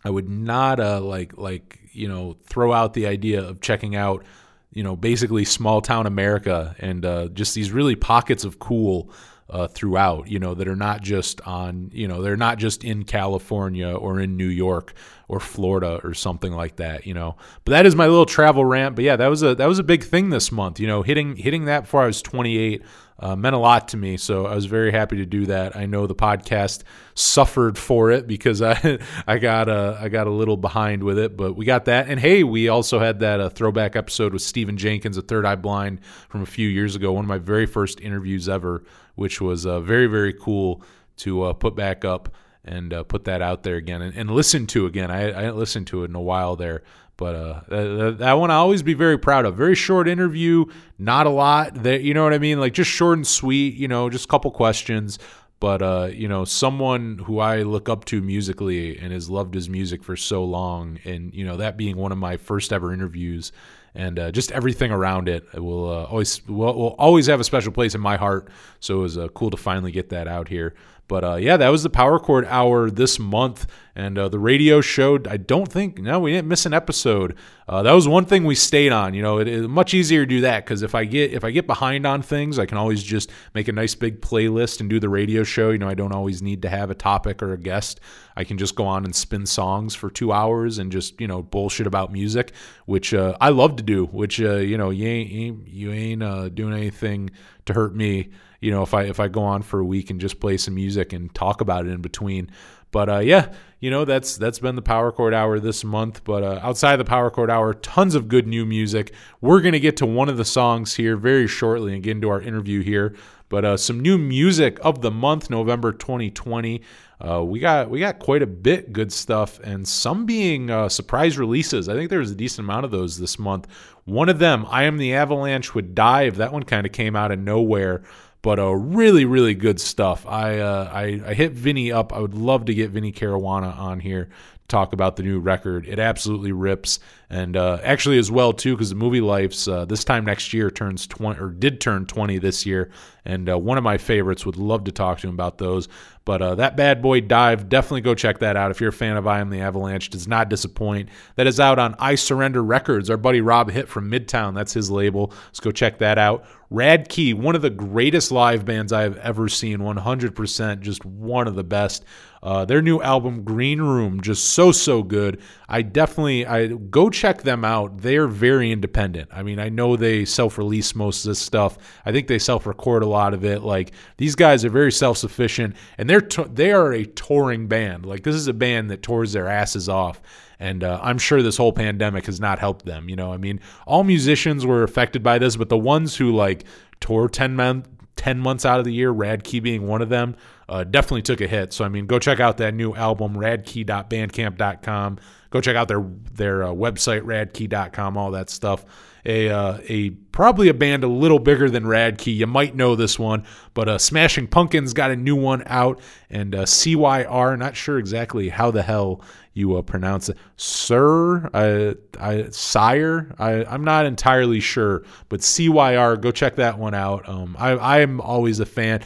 I 0.03 0.09
would 0.09 0.29
not 0.29 0.79
uh, 0.79 1.01
like 1.01 1.38
like 1.38 1.79
you 1.91 2.07
know 2.07 2.38
throw 2.45 2.71
out 2.71 2.93
the 2.93 3.07
idea 3.07 3.43
of 3.43 3.62
checking 3.62 3.95
out 3.95 4.23
you 4.71 4.83
know 4.83 4.95
basically 4.95 5.43
small 5.43 5.81
town 5.81 6.05
America 6.05 6.75
and 6.79 7.03
uh, 7.03 7.27
just 7.29 7.55
these 7.55 7.71
really 7.71 7.95
pockets 7.95 8.43
of 8.43 8.59
cool 8.59 9.12
uh, 9.49 9.67
throughout, 9.67 10.29
you 10.29 10.39
know, 10.39 10.53
that 10.53 10.67
are 10.67 10.75
not 10.75 11.01
just 11.01 11.41
on, 11.41 11.89
you 11.93 12.07
know, 12.07 12.21
they're 12.21 12.38
not 12.38 12.57
just 12.59 12.83
in 12.83 13.03
California 13.03 13.89
or 13.89 14.19
in 14.19 14.38
New 14.38 14.47
York 14.47 14.93
or 15.29 15.39
Florida 15.39 16.01
or 16.03 16.13
something 16.13 16.51
like 16.51 16.77
that, 16.77 17.05
you 17.05 17.13
know. 17.13 17.37
But 17.63 17.71
that 17.71 17.85
is 17.85 17.95
my 17.95 18.07
little 18.07 18.25
travel 18.25 18.65
rant. 18.65 18.95
But 18.95 19.05
yeah, 19.05 19.15
that 19.15 19.27
was 19.27 19.43
a 19.43 19.55
that 19.55 19.67
was 19.67 19.79
a 19.79 19.83
big 19.83 20.03
thing 20.03 20.31
this 20.31 20.51
month, 20.51 20.79
you 20.79 20.87
know, 20.87 21.03
hitting 21.03 21.37
hitting 21.37 21.65
that 21.65 21.81
before 21.81 22.01
I 22.01 22.07
was 22.07 22.21
28 22.21 22.83
uh, 23.19 23.35
meant 23.35 23.55
a 23.55 23.59
lot 23.59 23.89
to 23.89 23.97
me. 23.97 24.17
So 24.17 24.47
I 24.47 24.55
was 24.55 24.65
very 24.65 24.91
happy 24.91 25.17
to 25.17 25.25
do 25.25 25.45
that. 25.45 25.75
I 25.75 25.85
know 25.85 26.07
the 26.07 26.15
podcast 26.15 26.81
suffered 27.13 27.77
for 27.77 28.11
it 28.11 28.27
because 28.27 28.61
I 28.61 28.99
I 29.27 29.37
got 29.37 29.69
a 29.69 29.99
I 30.01 30.09
got 30.09 30.25
a 30.25 30.31
little 30.31 30.57
behind 30.57 31.03
with 31.03 31.19
it, 31.19 31.37
but 31.37 31.55
we 31.55 31.63
got 31.63 31.85
that. 31.85 32.09
And 32.09 32.19
hey, 32.19 32.43
we 32.43 32.67
also 32.67 32.97
had 32.97 33.19
that 33.19 33.39
uh, 33.39 33.49
throwback 33.49 33.95
episode 33.95 34.33
with 34.33 34.41
Stephan 34.41 34.77
Jenkins, 34.77 35.15
a 35.15 35.21
Third 35.21 35.45
Eye 35.45 35.55
Blind, 35.55 36.03
from 36.27 36.41
a 36.41 36.47
few 36.47 36.67
years 36.67 36.95
ago. 36.95 37.11
One 37.11 37.25
of 37.25 37.29
my 37.29 37.37
very 37.37 37.67
first 37.67 38.01
interviews 38.01 38.49
ever, 38.49 38.83
which 39.13 39.39
was 39.39 39.67
uh, 39.67 39.79
very 39.79 40.07
very 40.07 40.33
cool 40.33 40.81
to 41.17 41.43
uh, 41.43 41.53
put 41.53 41.75
back 41.75 42.03
up 42.03 42.33
and 42.69 42.93
uh, 42.93 43.03
put 43.03 43.25
that 43.25 43.41
out 43.41 43.63
there 43.63 43.75
again 43.75 44.01
and, 44.01 44.15
and 44.15 44.29
listen 44.29 44.67
to 44.67 44.86
again. 44.86 45.10
I, 45.10 45.29
I 45.29 45.41
hadn't 45.41 45.58
listened 45.58 45.88
to 45.88 46.03
it 46.03 46.10
in 46.10 46.15
a 46.15 46.21
while 46.21 46.55
there, 46.55 46.84
but 47.17 47.36
uh, 47.36 47.62
that, 47.67 48.15
that 48.19 48.34
one 48.34 48.51
I 48.51 48.55
always 48.55 48.84
be 48.84 48.93
very 48.93 49.17
proud 49.17 49.45
of. 49.45 49.58
Very 49.58 49.75
short 49.75 50.08
interview, 50.08 50.65
not 50.99 51.25
a 51.25 51.32
lot. 51.32 51.84
That 51.84 52.03
you 52.03 52.13
know 52.13 52.23
what 52.23 52.34
I 52.34 52.38
mean, 52.38 52.60
like 52.60 52.73
just 52.73 52.91
short 52.91 53.17
and 53.17 53.27
sweet. 53.27 53.73
You 53.73 53.88
know, 53.88 54.10
just 54.10 54.25
a 54.25 54.27
couple 54.27 54.51
questions. 54.51 55.17
But 55.60 55.82
uh, 55.82 56.10
you 56.13 56.27
know, 56.27 56.45
someone 56.45 57.17
who 57.17 57.39
I 57.39 57.63
look 57.63 57.89
up 57.89 58.05
to 58.05 58.21
musically 58.21 58.97
and 58.97 59.12
has 59.12 59.29
loved 59.29 59.53
his 59.55 59.67
music 59.67 60.03
for 60.03 60.15
so 60.15 60.45
long, 60.45 60.99
and 61.03 61.34
you 61.34 61.45
know 61.45 61.58
that 61.58 61.75
being 61.75 61.97
one 61.97 62.12
of 62.12 62.17
my 62.19 62.38
first 62.38 62.71
ever 62.71 62.93
interviews, 62.93 63.51
and 63.95 64.19
uh, 64.19 64.32
just 64.32 64.51
everything 64.51 64.91
around 64.91 65.27
it 65.27 65.43
will 65.60 65.91
uh, 65.91 66.03
always 66.05 66.47
will, 66.47 66.75
will 66.75 66.95
always 66.99 67.25
have 67.25 67.39
a 67.39 67.43
special 67.43 67.73
place 67.73 67.95
in 67.95 67.99
my 67.99 68.15
heart. 68.15 68.47
So 68.79 68.99
it 68.99 69.01
was 69.01 69.17
uh, 69.17 69.27
cool 69.29 69.49
to 69.49 69.58
finally 69.58 69.91
get 69.91 70.10
that 70.10 70.27
out 70.27 70.47
here. 70.47 70.75
But 71.10 71.24
uh, 71.24 71.36
yeah, 71.36 71.58
that 71.58 71.69
was 71.69 71.82
the 71.82 71.89
Power 71.89 72.19
Chord 72.19 72.45
Hour 72.45 72.91
this 72.91 73.17
month, 73.17 73.65
and 73.95 74.17
uh, 74.17 74.30
the 74.30 74.38
radio 74.38 74.80
showed. 74.80 75.28
I 75.28 75.38
don't 75.38 75.69
think 75.69 75.98
no, 75.98 76.19
we 76.19 76.32
didn't 76.32 76.48
miss 76.48 76.67
an 76.67 76.74
episode. 76.74 77.36
Uh, 77.67 77.82
that 77.82 77.93
was 77.93 78.08
one 78.08 78.26
thing 78.26 78.45
we 78.45 78.54
stayed 78.54 78.91
on. 78.91 79.15
You 79.15 79.24
know, 79.24 79.39
it 79.39 79.48
is 79.48 79.67
much 79.67 79.95
easier 79.95 80.22
to 80.22 80.26
do 80.28 80.41
that 80.41 80.63
because 80.63 80.84
if 80.84 80.93
I 80.93 81.06
get 81.06 81.34
if 81.34 81.43
I 81.43 81.50
get 81.50 81.65
behind 81.65 82.06
on 82.06 82.22
things, 82.22 82.60
I 82.60 82.67
can 82.67 82.78
always 82.78 83.02
just 83.02 83.32
make 83.56 83.67
a 83.67 83.72
nice 83.72 83.95
big 83.95 84.22
playlist 84.22 84.82
and 84.82 84.89
do 84.89 85.00
the 85.00 85.10
radio 85.10 85.43
show. 85.43 85.72
You 85.72 85.80
know, 85.80 85.89
I 85.89 85.95
don't 85.95 86.13
always 86.13 86.43
need 86.43 86.62
to 86.62 86.69
have 86.69 86.91
a 86.91 86.95
topic 86.95 87.41
or 87.41 87.54
a 87.54 87.58
guest. 87.58 88.00
I 88.38 88.43
can 88.43 88.60
just 88.60 88.76
go 88.76 88.86
on 88.86 89.04
and 89.04 89.15
spin 89.15 89.48
songs 89.48 89.95
for 89.95 90.12
two 90.12 90.32
hours 90.32 90.78
and 90.78 90.91
just 90.91 91.19
you 91.19 91.28
know 91.28 91.41
bullshit 91.41 91.88
about 91.88 92.13
music, 92.13 92.52
which 92.86 93.15
uh, 93.15 93.36
I 93.41 93.50
love 93.50 93.78
to 93.78 93.84
do. 93.84 94.06
Which 94.06 94.39
uh, 94.39 94.58
you 94.58 94.78
know 94.78 94.91
you 94.91 95.08
ain't 95.08 95.67
you 95.67 95.91
ain't 95.91 96.22
uh, 96.22 96.50
doing 96.50 96.76
anything 96.76 97.32
to 97.65 97.74
hurt 97.74 97.95
me 97.95 98.30
you 98.60 98.72
know 98.72 98.84
if 98.84 98.93
i 98.93 99.04
if 99.04 99.19
i 99.19 99.28
go 99.28 99.41
on 99.41 99.62
for 99.62 99.80
a 99.80 99.86
week 99.86 100.10
and 100.10 100.19
just 100.19 100.39
play 100.39 100.58
some 100.58 100.76
music 100.76 101.13
and 101.13 101.34
talk 101.34 101.62
about 101.62 101.86
it 101.86 101.91
in 101.91 102.02
between. 102.02 102.50
But 102.91 103.10
uh, 103.10 103.19
yeah 103.19 103.54
you 103.80 103.89
know 103.89 104.04
that's 104.06 104.38
that's 104.38 104.60
been 104.60 104.76
the 104.76 104.82
power 104.82 105.12
chord 105.12 105.34
hour 105.34 105.60
this 105.60 105.84
month. 105.84 106.24
But 106.24 106.43
uh, 106.43 106.60
outside 106.62 106.98
the 106.98 107.06
power 107.06 107.30
chord 107.30 107.50
hour 107.50 107.74
tons 107.74 108.15
of 108.15 108.28
good 108.28 108.48
new 108.48 108.65
music. 108.65 109.13
We're 109.41 109.62
going 109.62 109.74
to 109.74 109.80
get 109.80 109.98
to 109.98 110.06
one 110.06 110.30
of 110.30 110.38
the 110.38 110.45
songs 110.45 110.95
here 110.95 111.15
very 111.15 111.48
shortly 111.48 111.93
and 111.93 112.04
get 112.04 112.12
into 112.12 112.30
our 112.30 112.41
interview 112.41 112.82
here. 112.82 113.15
But 113.48 113.65
uh, 113.65 113.78
some 113.78 114.00
new 114.00 114.17
music 114.17 114.78
of 114.84 115.02
the 115.02 115.12
month 115.12 115.50
november 115.50 115.91
2020 115.91 116.82
uh, 117.22 117.43
we 117.43 117.60
got 117.60 117.89
we 117.89 118.00
got 118.00 118.19
quite 118.19 118.41
a 118.41 118.48
bit 118.48 118.93
good 118.93 119.12
stuff 119.12 119.60
and 119.60 119.86
some 119.88 120.26
being 120.26 120.69
uh, 120.69 120.88
surprise 120.88 121.38
releases. 121.38 121.89
I 121.89 121.93
think 121.93 122.10
there 122.10 122.19
was 122.19 122.32
a 122.32 122.36
decent 122.36 122.65
amount 122.65 122.86
of 122.86 122.91
those 122.91 123.17
this 123.17 123.38
month. 123.38 123.67
One 124.06 124.30
of 124.30 124.39
them 124.39 124.65
i 124.69 124.84
am 124.84 124.98
the 124.98 125.13
avalanche 125.13 125.76
with 125.76 125.93
dive 125.93 126.38
that 126.38 126.52
one 126.52 126.63
kind 126.63 126.86
of 126.86 126.91
came 126.91 127.15
out 127.15 127.32
of 127.32 127.39
nowhere 127.39 128.04
but 128.41 128.60
uh, 128.60 128.73
really, 128.73 129.25
really 129.25 129.54
good 129.54 129.80
stuff. 129.80 130.25
I, 130.25 130.60
uh, 130.60 130.89
I 130.93 131.21
I 131.25 131.34
hit 131.34 131.54
Vinnie 131.54 131.91
up. 131.91 132.13
I 132.13 132.19
would 132.19 132.34
love 132.34 132.65
to 132.65 132.73
get 132.73 132.91
Vinnie 132.91 133.12
Caruana 133.12 133.78
on 133.78 133.99
here 133.99 134.30
talk 134.69 134.93
about 134.93 135.15
the 135.15 135.23
new 135.23 135.39
record. 135.39 135.88
It 135.88 135.99
absolutely 135.99 136.51
rips, 136.51 136.99
and 137.29 137.58
uh, 137.58 137.79
actually 137.84 138.17
as 138.19 138.32
well 138.32 138.53
too 138.53 138.75
because 138.75 138.89
the 138.89 138.95
Movielife's 138.95 139.67
uh, 139.67 139.86
this 139.86 140.03
time 140.03 140.25
next 140.25 140.53
year 140.53 140.71
turns 140.71 141.08
twenty 141.08 141.39
or 141.39 141.49
did 141.49 141.82
turn 141.82 142.05
twenty 142.05 142.38
this 142.38 142.65
year, 142.65 142.89
and 143.25 143.49
uh, 143.49 143.58
one 143.58 143.77
of 143.77 143.84
my 143.84 143.97
favorites. 143.97 144.45
Would 144.45 144.58
love 144.58 144.86
to 144.86 144.91
talk 144.91 145.19
to 145.19 145.27
him 145.27 145.34
about 145.34 145.58
those. 145.58 145.89
But 146.29 146.43
uh, 146.43 146.55
that 146.55 146.77
bad 146.77 147.01
boy 147.01 147.21
dive, 147.21 147.69
definitely 147.69 148.01
go 148.01 148.13
check 148.13 148.38
that 148.38 148.55
out 148.55 148.69
if 148.69 148.79
you're 148.79 148.91
a 148.91 148.93
fan 148.93 149.17
of 149.17 149.25
I 149.25 149.39
Am 149.39 149.49
the 149.49 149.62
Avalanche. 149.62 150.12
Does 150.12 150.27
not 150.27 150.47
disappoint. 150.47 151.10
That 151.38 151.47
is 151.47 151.60
out 151.60 151.79
on 151.79 151.95
I 151.97 152.13
Surrender 152.13 152.63
Records. 152.63 153.10
Our 153.10 153.17
buddy 153.17 153.41
Rob 153.41 153.71
Hitt 153.71 153.88
from 153.88 154.12
Midtown. 154.12 154.53
That's 154.53 154.71
his 154.71 154.91
label. 154.91 155.34
Let's 155.47 155.60
go 155.60 155.71
check 155.71 155.97
that 155.97 156.19
out. 156.19 156.45
Radkey, 156.71 157.34
one 157.34 157.55
of 157.55 157.63
the 157.63 157.71
greatest 157.71 158.32
live 158.32 158.63
bands 158.63 158.93
I 158.93 159.01
have 159.01 159.17
ever 159.17 159.49
seen. 159.49 159.79
100%, 159.79 160.82
just 160.82 161.03
one 161.03 161.47
of 161.47 161.55
the 161.55 161.63
best. 161.63 162.05
Uh, 162.41 162.63
their 162.63 162.82
new 162.82 163.02
album 163.02 163.43
Green 163.43 163.82
Room 163.82 164.21
just 164.21 164.52
so 164.52 164.71
so 164.71 165.04
good. 165.04 165.41
I 165.67 165.82
definitely 165.82 166.45
I 166.45 166.67
go 166.67 167.10
check 167.10 167.41
them 167.41 167.65
out. 167.65 167.99
They're 167.99 168.28
very 168.28 168.71
independent. 168.71 169.30
I 169.32 169.43
mean, 169.43 169.60
I 169.60 169.69
know 169.69 169.95
they 169.95 170.23
self-release 170.25 170.95
most 170.95 171.25
of 171.25 171.30
this 171.30 171.39
stuff. 171.39 171.78
I 172.06 172.12
think 172.12 172.28
they 172.28 172.39
self-record 172.39 173.04
a 173.04 173.08
lot 173.08 173.34
of 173.34 173.43
it. 173.43 173.62
Like 173.62 173.91
these 174.17 174.36
guys 174.36 174.63
are 174.63 174.69
very 174.69 174.91
self-sufficient 174.91 175.75
and 175.97 176.10
they're 176.10 176.21
to- 176.21 176.49
they 176.52 176.71
are 176.71 176.93
a 176.93 177.06
touring 177.06 177.67
band. 177.67 178.06
Like 178.06 178.23
this 178.23 178.36
is 178.36 178.47
a 178.47 178.54
band 178.54 178.89
that 178.91 179.04
tours 179.04 179.34
their 179.34 179.47
asses 179.47 179.89
off. 179.89 180.21
And 180.62 180.84
uh, 180.84 180.99
I'm 181.02 181.17
sure 181.17 181.41
this 181.41 181.58
whole 181.58 181.71
pandemic 181.71 182.25
has 182.25 182.39
not 182.39 182.60
helped 182.60 182.86
them. 182.86 183.10
You 183.10 183.15
know, 183.15 183.32
I 183.32 183.38
mean, 183.38 183.62
all 183.86 184.04
musicians 184.04 184.65
were 184.65 184.84
affected 184.84 185.23
by 185.23 185.39
this, 185.39 185.56
but 185.56 185.69
the 185.69 185.78
ones 185.78 186.17
who 186.17 186.34
like 186.34 186.65
tour 186.99 187.28
10 187.30 187.56
months 187.56 187.89
10 188.19 188.38
months 188.38 188.65
out 188.65 188.80
of 188.80 188.86
the 188.86 188.91
year, 188.91 189.13
Radkey 189.13 189.63
being 189.63 189.88
one 189.88 190.02
of 190.02 190.10
them, 190.10 190.36
uh, 190.69 190.84
definitely 190.84 191.23
took 191.23 191.41
a 191.41 191.47
hit. 191.47 191.73
So, 191.73 191.84
I 191.84 191.89
mean, 191.89 192.05
go 192.05 192.19
check 192.19 192.39
out 192.39 192.58
that 192.58 192.73
new 192.73 192.95
album, 192.95 193.34
radkey.bandcamp.com. 193.34 195.19
Go 195.49 195.62
check 195.62 195.75
out 195.75 195.88
their 195.88 196.05
their 196.34 196.63
uh, 196.63 196.67
website, 196.69 197.23
radkey.com, 197.23 198.17
all 198.17 198.32
that 198.32 198.49
stuff. 198.49 198.86
A, 199.25 199.49
uh, 199.49 199.79
a 199.89 200.12
probably 200.32 200.69
a 200.69 200.73
band 200.73 201.03
a 201.03 201.08
little 201.08 201.39
bigger 201.39 201.69
than 201.69 201.84
Radkey. 201.84 202.36
You 202.36 202.47
might 202.47 202.75
know 202.75 202.95
this 202.95 203.19
one, 203.19 203.43
but 203.73 203.89
uh, 203.89 203.97
Smashing 203.97 204.47
Pumpkins 204.47 204.93
got 204.93 205.12
a 205.12 205.15
new 205.15 205.36
one 205.36 205.63
out, 205.65 205.99
and 206.29 206.55
uh, 206.55 206.63
CYR. 206.63 207.58
Not 207.58 207.75
sure 207.75 207.97
exactly 207.97 208.47
how 208.49 208.71
the 208.71 208.82
hell 208.82 209.21
you 209.53 209.75
uh, 209.75 209.82
pronounce 209.82 210.29
it, 210.29 210.38
Sir, 210.55 211.49
I, 211.53 211.95
I, 212.19 212.49
Sire. 212.49 213.36
I, 213.38 213.65
I'm 213.65 213.84
not 213.84 214.05
entirely 214.05 214.62
sure, 214.62 215.03
but 215.27 215.41
CYR. 215.41 216.21
Go 216.21 216.32
check 216.32 216.55
that 216.55 216.77
one 216.79 216.93
out. 216.93 217.27
Um, 217.27 217.55
I, 217.60 218.01
I'm 218.01 218.21
always 218.21 218.60
a 218.60 218.65
fan. 218.65 219.03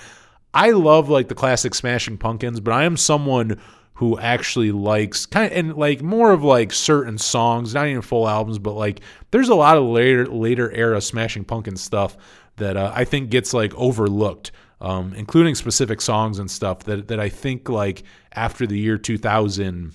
I 0.54 0.72
love 0.72 1.10
like 1.10 1.28
the 1.28 1.36
classic 1.36 1.74
Smashing 1.74 2.18
Pumpkins, 2.18 2.60
but 2.60 2.74
I 2.74 2.84
am 2.84 2.98
someone 2.98 3.60
who 3.96 4.20
actually 4.20 4.72
likes 4.72 5.26
kind 5.26 5.52
of 5.52 5.58
and 5.58 5.76
like 5.76 6.02
more 6.02 6.32
of 6.32 6.44
like 6.44 6.72
certain 6.72 7.18
songs, 7.18 7.74
not 7.74 7.88
even 7.88 8.02
full 8.02 8.28
albums, 8.28 8.60
but 8.60 8.74
like 8.74 9.02
there's 9.32 9.50
a 9.50 9.56
lot 9.56 9.78
of 9.78 9.84
later 9.84 10.26
later 10.26 10.72
era 10.72 11.02
Smashing 11.02 11.46
Pumpkins 11.46 11.82
stuff 11.82 12.18
that 12.58 12.78
uh, 12.78 12.92
I 12.94 13.06
think 13.06 13.30
gets 13.30 13.54
like 13.54 13.74
overlooked, 13.76 14.52
um, 14.82 15.14
including 15.16 15.56
specific 15.56 16.02
songs 16.02 16.40
and 16.40 16.50
stuff 16.50 16.80
that 16.84 17.08
that 17.08 17.20
I 17.20 17.30
think 17.30 17.70
like 17.70 18.04
after 18.34 18.66
the 18.68 18.78
year 18.78 18.98
2000 18.98 19.94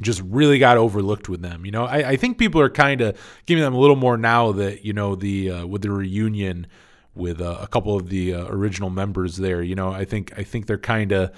just 0.00 0.20
really 0.22 0.58
got 0.58 0.76
overlooked 0.76 1.28
with 1.28 1.40
them. 1.40 1.64
You 1.64 1.70
know, 1.70 1.84
I, 1.84 2.10
I 2.10 2.16
think 2.16 2.36
people 2.36 2.60
are 2.60 2.70
kind 2.70 3.00
of 3.00 3.18
giving 3.46 3.62
them 3.62 3.74
a 3.74 3.78
little 3.78 3.96
more 3.96 4.16
now 4.16 4.52
that 4.52 4.84
you 4.84 4.92
know 4.92 5.14
the 5.14 5.50
uh, 5.50 5.66
with 5.66 5.82
the 5.82 5.90
reunion 5.90 6.66
with 7.14 7.40
uh, 7.40 7.58
a 7.60 7.66
couple 7.66 7.96
of 7.96 8.08
the 8.08 8.34
uh, 8.34 8.46
original 8.46 8.90
members 8.90 9.36
there. 9.36 9.62
You 9.62 9.74
know, 9.74 9.90
I 9.90 10.04
think 10.04 10.32
I 10.38 10.42
think 10.42 10.66
they're 10.66 10.78
kind 10.78 11.12
of 11.12 11.32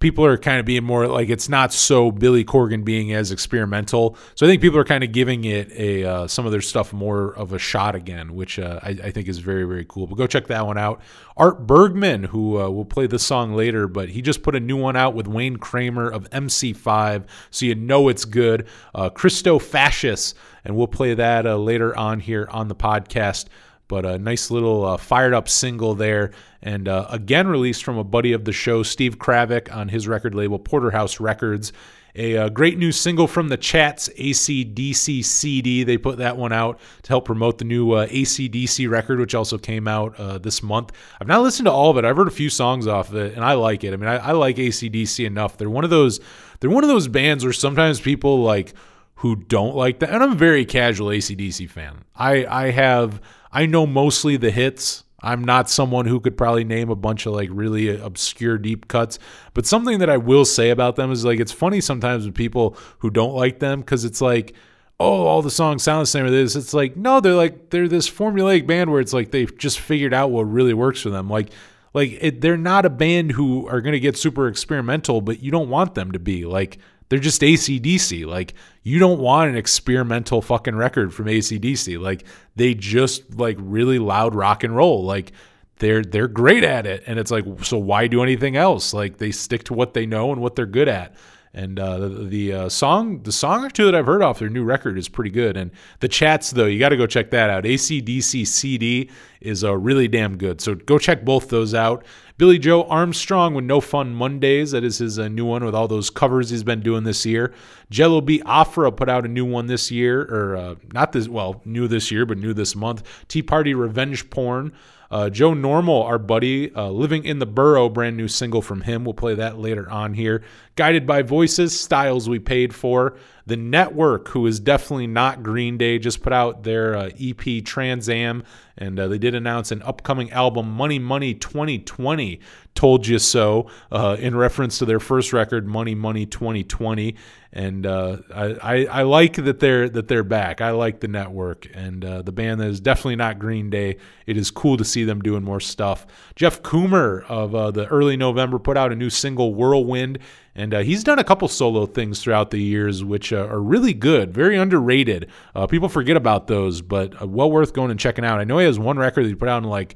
people 0.00 0.24
are 0.24 0.38
kind 0.38 0.58
of 0.58 0.64
being 0.64 0.82
more 0.82 1.06
like 1.06 1.28
it's 1.28 1.48
not 1.48 1.72
so 1.72 2.10
Billy 2.10 2.42
Corgan 2.42 2.84
being 2.84 3.12
as 3.12 3.30
experimental. 3.30 4.16
So 4.34 4.46
I 4.46 4.48
think 4.48 4.62
people 4.62 4.78
are 4.78 4.84
kind 4.84 5.04
of 5.04 5.12
giving 5.12 5.44
it 5.44 5.70
a 5.72 6.04
uh, 6.04 6.26
some 6.26 6.46
of 6.46 6.52
their 6.52 6.62
stuff 6.62 6.92
more 6.92 7.36
of 7.36 7.52
a 7.52 7.58
shot 7.58 7.94
again, 7.94 8.34
which 8.34 8.58
uh, 8.58 8.80
I, 8.82 8.88
I, 8.88 9.10
think 9.10 9.28
is 9.28 9.38
very 9.38 9.64
very 9.64 9.84
cool. 9.86 10.06
But 10.06 10.16
go 10.16 10.26
check 10.26 10.48
that 10.48 10.66
one 10.66 10.78
out. 10.78 11.02
Art 11.36 11.66
Bergman, 11.66 12.24
who 12.24 12.60
uh, 12.60 12.70
will 12.70 12.84
play 12.84 13.06
this 13.06 13.22
song 13.22 13.54
later, 13.54 13.86
but 13.86 14.08
he 14.08 14.22
just 14.22 14.42
put 14.42 14.56
a 14.56 14.60
new 14.60 14.76
one 14.76 14.96
out 14.96 15.14
with 15.14 15.28
Wayne 15.28 15.56
Kramer 15.58 16.10
of 16.10 16.28
MC5, 16.30 17.24
so 17.50 17.66
you 17.66 17.74
know 17.74 18.08
it's 18.08 18.24
good. 18.24 18.66
Uh, 18.94 19.10
Christo 19.10 19.58
Fascist, 19.58 20.34
and 20.64 20.76
we'll 20.76 20.88
play 20.88 21.14
that 21.14 21.46
uh, 21.46 21.56
later 21.56 21.96
on 21.96 22.20
here 22.20 22.48
on 22.50 22.68
the 22.68 22.74
podcast 22.74 23.46
but 23.90 24.06
a 24.06 24.18
nice 24.18 24.52
little 24.52 24.86
uh, 24.86 24.96
fired 24.96 25.34
up 25.34 25.48
single 25.48 25.96
there. 25.96 26.30
And 26.62 26.86
uh, 26.86 27.08
again, 27.10 27.48
released 27.48 27.82
from 27.82 27.98
a 27.98 28.04
buddy 28.04 28.32
of 28.32 28.44
the 28.44 28.52
show, 28.52 28.84
Steve 28.84 29.18
Kravick, 29.18 29.74
on 29.74 29.88
his 29.88 30.06
record 30.06 30.32
label, 30.32 30.60
Porterhouse 30.60 31.18
Records. 31.18 31.72
A, 32.14 32.36
uh, 32.36 32.48
great 32.50 32.78
new 32.78 32.92
single 32.92 33.26
from 33.26 33.48
the 33.48 33.56
Chats, 33.56 34.08
ACDC 34.10 35.24
CD. 35.24 35.82
They 35.82 35.98
put 35.98 36.18
that 36.18 36.36
one 36.36 36.52
out 36.52 36.78
to 37.02 37.08
help 37.08 37.24
promote 37.24 37.58
the 37.58 37.64
new 37.64 37.90
uh, 37.92 38.06
ACDC 38.06 38.88
record, 38.88 39.18
which 39.18 39.34
also 39.34 39.58
came 39.58 39.88
out 39.88 40.18
uh, 40.20 40.38
this 40.38 40.62
month. 40.62 40.92
I've 41.20 41.28
not 41.28 41.42
listened 41.42 41.66
to 41.66 41.72
all 41.72 41.90
of 41.90 41.98
it. 41.98 42.04
I've 42.04 42.16
heard 42.16 42.28
a 42.28 42.32
few 42.32 42.50
songs 42.50 42.86
off 42.86 43.10
of 43.10 43.16
it, 43.16 43.34
and 43.34 43.44
I 43.44 43.54
like 43.54 43.82
it. 43.82 43.92
I 43.92 43.96
mean, 43.96 44.08
I, 44.08 44.18
I 44.18 44.32
like 44.32 44.56
ACDC 44.56 45.24
enough. 45.26 45.56
They're 45.56 45.70
one 45.70 45.84
of 45.84 45.90
those. 45.90 46.20
They're 46.60 46.70
one 46.70 46.84
of 46.84 46.90
those 46.90 47.08
bands 47.08 47.42
where 47.42 47.52
sometimes 47.52 48.00
people 48.00 48.40
like 48.42 48.72
who 49.16 49.34
don't 49.34 49.74
like 49.74 49.98
that, 49.98 50.10
and 50.10 50.22
I'm 50.22 50.32
a 50.32 50.36
very 50.36 50.64
casual 50.64 51.08
ACDC 51.08 51.68
fan. 51.70 52.04
I 52.14 52.46
I 52.46 52.70
have 52.70 53.20
I 53.52 53.66
know 53.66 53.86
mostly 53.86 54.36
the 54.36 54.50
hits. 54.50 55.04
I'm 55.22 55.44
not 55.44 55.68
someone 55.68 56.06
who 56.06 56.20
could 56.20 56.36
probably 56.36 56.64
name 56.64 56.88
a 56.88 56.96
bunch 56.96 57.26
of 57.26 57.34
like 57.34 57.50
really 57.52 57.88
obscure 58.00 58.56
deep 58.56 58.88
cuts, 58.88 59.18
but 59.52 59.66
something 59.66 59.98
that 59.98 60.08
I 60.08 60.16
will 60.16 60.44
say 60.44 60.70
about 60.70 60.96
them 60.96 61.12
is 61.12 61.24
like 61.24 61.40
it's 61.40 61.52
funny 61.52 61.80
sometimes 61.80 62.24
with 62.24 62.34
people 62.34 62.76
who 62.98 63.10
don't 63.10 63.34
like 63.34 63.58
them 63.58 63.80
because 63.80 64.04
it's 64.04 64.22
like, 64.22 64.54
oh, 64.98 65.26
all 65.26 65.42
the 65.42 65.50
songs 65.50 65.82
sound 65.82 66.02
the 66.02 66.06
same 66.06 66.24
or 66.24 66.30
this. 66.30 66.56
It's 66.56 66.72
like, 66.72 66.96
no, 66.96 67.20
they're 67.20 67.34
like 67.34 67.70
they're 67.70 67.88
this 67.88 68.08
formulaic 68.08 68.66
band 68.66 68.90
where 68.90 69.00
it's 69.00 69.12
like 69.12 69.30
they've 69.30 69.56
just 69.58 69.80
figured 69.80 70.14
out 70.14 70.30
what 70.30 70.44
really 70.44 70.74
works 70.74 71.02
for 71.02 71.10
them. 71.10 71.28
Like 71.28 71.50
like 71.92 72.18
it, 72.20 72.40
they're 72.40 72.56
not 72.56 72.86
a 72.86 72.90
band 72.90 73.32
who 73.32 73.66
are 73.68 73.80
going 73.80 73.92
to 73.92 74.00
get 74.00 74.16
super 74.16 74.48
experimental, 74.48 75.20
but 75.20 75.42
you 75.42 75.50
don't 75.50 75.68
want 75.68 75.94
them 75.94 76.12
to 76.12 76.18
be. 76.18 76.44
Like 76.44 76.78
they're 77.08 77.18
just 77.18 77.42
ACDC. 77.42 78.26
Like 78.26 78.54
you 78.82 78.98
don't 78.98 79.18
want 79.18 79.50
an 79.50 79.56
experimental 79.56 80.40
fucking 80.40 80.76
record 80.76 81.12
from 81.12 81.26
ACDC. 81.26 82.00
Like 82.00 82.24
they 82.56 82.74
just 82.74 83.34
like 83.34 83.56
really 83.58 83.98
loud 83.98 84.34
rock 84.34 84.64
and 84.64 84.74
roll. 84.74 85.04
Like 85.04 85.32
they're 85.76 86.02
they're 86.02 86.28
great 86.28 86.62
at 86.62 86.86
it. 86.86 87.02
And 87.06 87.18
it's 87.18 87.30
like 87.30 87.44
so 87.62 87.78
why 87.78 88.06
do 88.06 88.22
anything 88.22 88.56
else? 88.56 88.94
Like 88.94 89.18
they 89.18 89.32
stick 89.32 89.64
to 89.64 89.74
what 89.74 89.94
they 89.94 90.06
know 90.06 90.32
and 90.32 90.40
what 90.40 90.54
they're 90.54 90.66
good 90.66 90.88
at. 90.88 91.14
And 91.52 91.80
uh, 91.80 91.98
the, 91.98 92.08
the 92.08 92.52
uh, 92.52 92.68
song, 92.68 93.24
the 93.24 93.32
song 93.32 93.64
or 93.64 93.70
two 93.70 93.84
that 93.86 93.94
I've 93.94 94.06
heard 94.06 94.22
off 94.22 94.38
their 94.38 94.48
new 94.48 94.62
record 94.62 94.96
is 94.96 95.08
pretty 95.08 95.30
good. 95.30 95.56
And 95.56 95.72
the 95.98 96.06
chats, 96.06 96.52
though, 96.52 96.66
you 96.66 96.78
got 96.78 96.90
to 96.90 96.96
go 96.96 97.08
check 97.08 97.30
that 97.30 97.50
out. 97.50 97.64
ACDC 97.64 98.46
CD 98.46 99.10
is 99.40 99.64
uh, 99.64 99.76
really 99.76 100.06
damn 100.06 100.36
good. 100.36 100.60
So 100.60 100.76
go 100.76 100.96
check 100.96 101.24
both 101.24 101.48
those 101.48 101.74
out. 101.74 102.04
Billie 102.38 102.58
Joe 102.58 102.84
Armstrong 102.84 103.54
with 103.54 103.64
No 103.64 103.80
Fun 103.80 104.14
Mondays. 104.14 104.70
That 104.70 104.84
is 104.84 104.98
his 104.98 105.18
uh, 105.18 105.26
new 105.26 105.44
one 105.44 105.64
with 105.64 105.74
all 105.74 105.88
those 105.88 106.08
covers 106.08 106.50
he's 106.50 106.62
been 106.62 106.80
doing 106.82 107.02
this 107.02 107.26
year. 107.26 107.52
Jello 107.90 108.20
Biafra 108.20 108.92
put 108.92 109.08
out 109.08 109.24
a 109.24 109.28
new 109.28 109.44
one 109.44 109.66
this 109.66 109.90
year, 109.90 110.22
or 110.22 110.56
uh, 110.56 110.74
not 110.92 111.10
this, 111.10 111.28
well, 111.28 111.60
new 111.64 111.88
this 111.88 112.12
year, 112.12 112.24
but 112.24 112.38
new 112.38 112.54
this 112.54 112.76
month. 112.76 113.02
Tea 113.26 113.42
Party 113.42 113.74
Revenge 113.74 114.30
Porn. 114.30 114.72
Uh, 115.10 115.28
Joe 115.28 115.54
Normal, 115.54 116.04
our 116.04 116.18
buddy, 116.18 116.72
uh, 116.74 116.88
Living 116.88 117.24
in 117.24 117.40
the 117.40 117.46
Burrow, 117.46 117.88
brand 117.88 118.16
new 118.16 118.28
single 118.28 118.62
from 118.62 118.82
him. 118.82 119.04
We'll 119.04 119.14
play 119.14 119.34
that 119.34 119.58
later 119.58 119.90
on 119.90 120.14
here. 120.14 120.44
Guided 120.76 121.04
by 121.04 121.22
Voices, 121.22 121.78
Styles 121.78 122.28
We 122.28 122.38
Paid 122.38 122.72
For. 122.74 123.16
The 123.44 123.56
Network, 123.56 124.28
who 124.28 124.46
is 124.46 124.60
definitely 124.60 125.08
not 125.08 125.42
Green 125.42 125.76
Day, 125.76 125.98
just 125.98 126.22
put 126.22 126.32
out 126.32 126.62
their 126.62 126.94
uh, 126.94 127.10
EP 127.20 127.64
Trans 127.64 128.08
Am, 128.08 128.44
and 128.76 128.98
uh, 128.98 129.08
they 129.08 129.18
did 129.18 129.34
announce 129.34 129.70
an 129.72 129.82
upcoming 129.82 130.30
album, 130.32 130.70
Money 130.70 130.98
Money 130.98 131.34
2020. 131.34 132.40
Told 132.74 133.06
you 133.06 133.18
so, 133.18 133.68
uh, 133.90 134.16
in 134.18 134.36
reference 134.36 134.78
to 134.78 134.84
their 134.84 135.00
first 135.00 135.32
record, 135.32 135.66
Money 135.66 135.94
Money 135.94 136.24
2020. 136.24 137.16
And 137.52 137.84
uh, 137.84 138.18
I, 138.32 138.44
I, 138.44 138.84
I 138.84 139.02
like 139.02 139.34
that 139.34 139.58
they're 139.58 139.88
that 139.88 140.06
they're 140.06 140.22
back. 140.22 140.60
I 140.60 140.70
like 140.70 141.00
the 141.00 141.08
network 141.08 141.66
and 141.74 142.04
uh, 142.04 142.22
the 142.22 142.30
band 142.30 142.60
that 142.60 142.68
is 142.68 142.80
definitely 142.80 143.16
not 143.16 143.40
Green 143.40 143.70
Day. 143.70 143.96
It 144.26 144.36
is 144.36 144.52
cool 144.52 144.76
to 144.76 144.84
see 144.84 145.02
them 145.02 145.20
doing 145.20 145.42
more 145.42 145.58
stuff. 145.58 146.06
Jeff 146.36 146.62
Kummer 146.62 147.24
of 147.28 147.54
uh, 147.54 147.72
the 147.72 147.86
early 147.88 148.16
November 148.16 148.60
put 148.60 148.76
out 148.76 148.92
a 148.92 148.96
new 148.96 149.10
single, 149.10 149.52
Whirlwind, 149.52 150.20
and 150.54 150.74
uh, 150.74 150.80
he's 150.80 151.02
done 151.02 151.18
a 151.18 151.24
couple 151.24 151.48
solo 151.48 151.86
things 151.86 152.22
throughout 152.22 152.50
the 152.50 152.60
years, 152.60 153.02
which 153.02 153.32
uh, 153.32 153.46
are 153.46 153.60
really 153.60 153.94
good, 153.94 154.32
very 154.32 154.56
underrated. 154.56 155.28
Uh, 155.54 155.66
people 155.66 155.88
forget 155.88 156.16
about 156.16 156.46
those, 156.46 156.82
but 156.82 157.20
uh, 157.20 157.26
well 157.26 157.50
worth 157.50 157.72
going 157.72 157.90
and 157.90 157.98
checking 157.98 158.24
out. 158.24 158.38
I 158.38 158.44
know 158.44 158.58
he 158.60 158.66
has 158.66 158.78
one 158.78 158.98
record 158.98 159.24
that 159.24 159.28
he 159.28 159.34
put 159.34 159.48
out 159.48 159.62
in 159.62 159.68
like, 159.68 159.94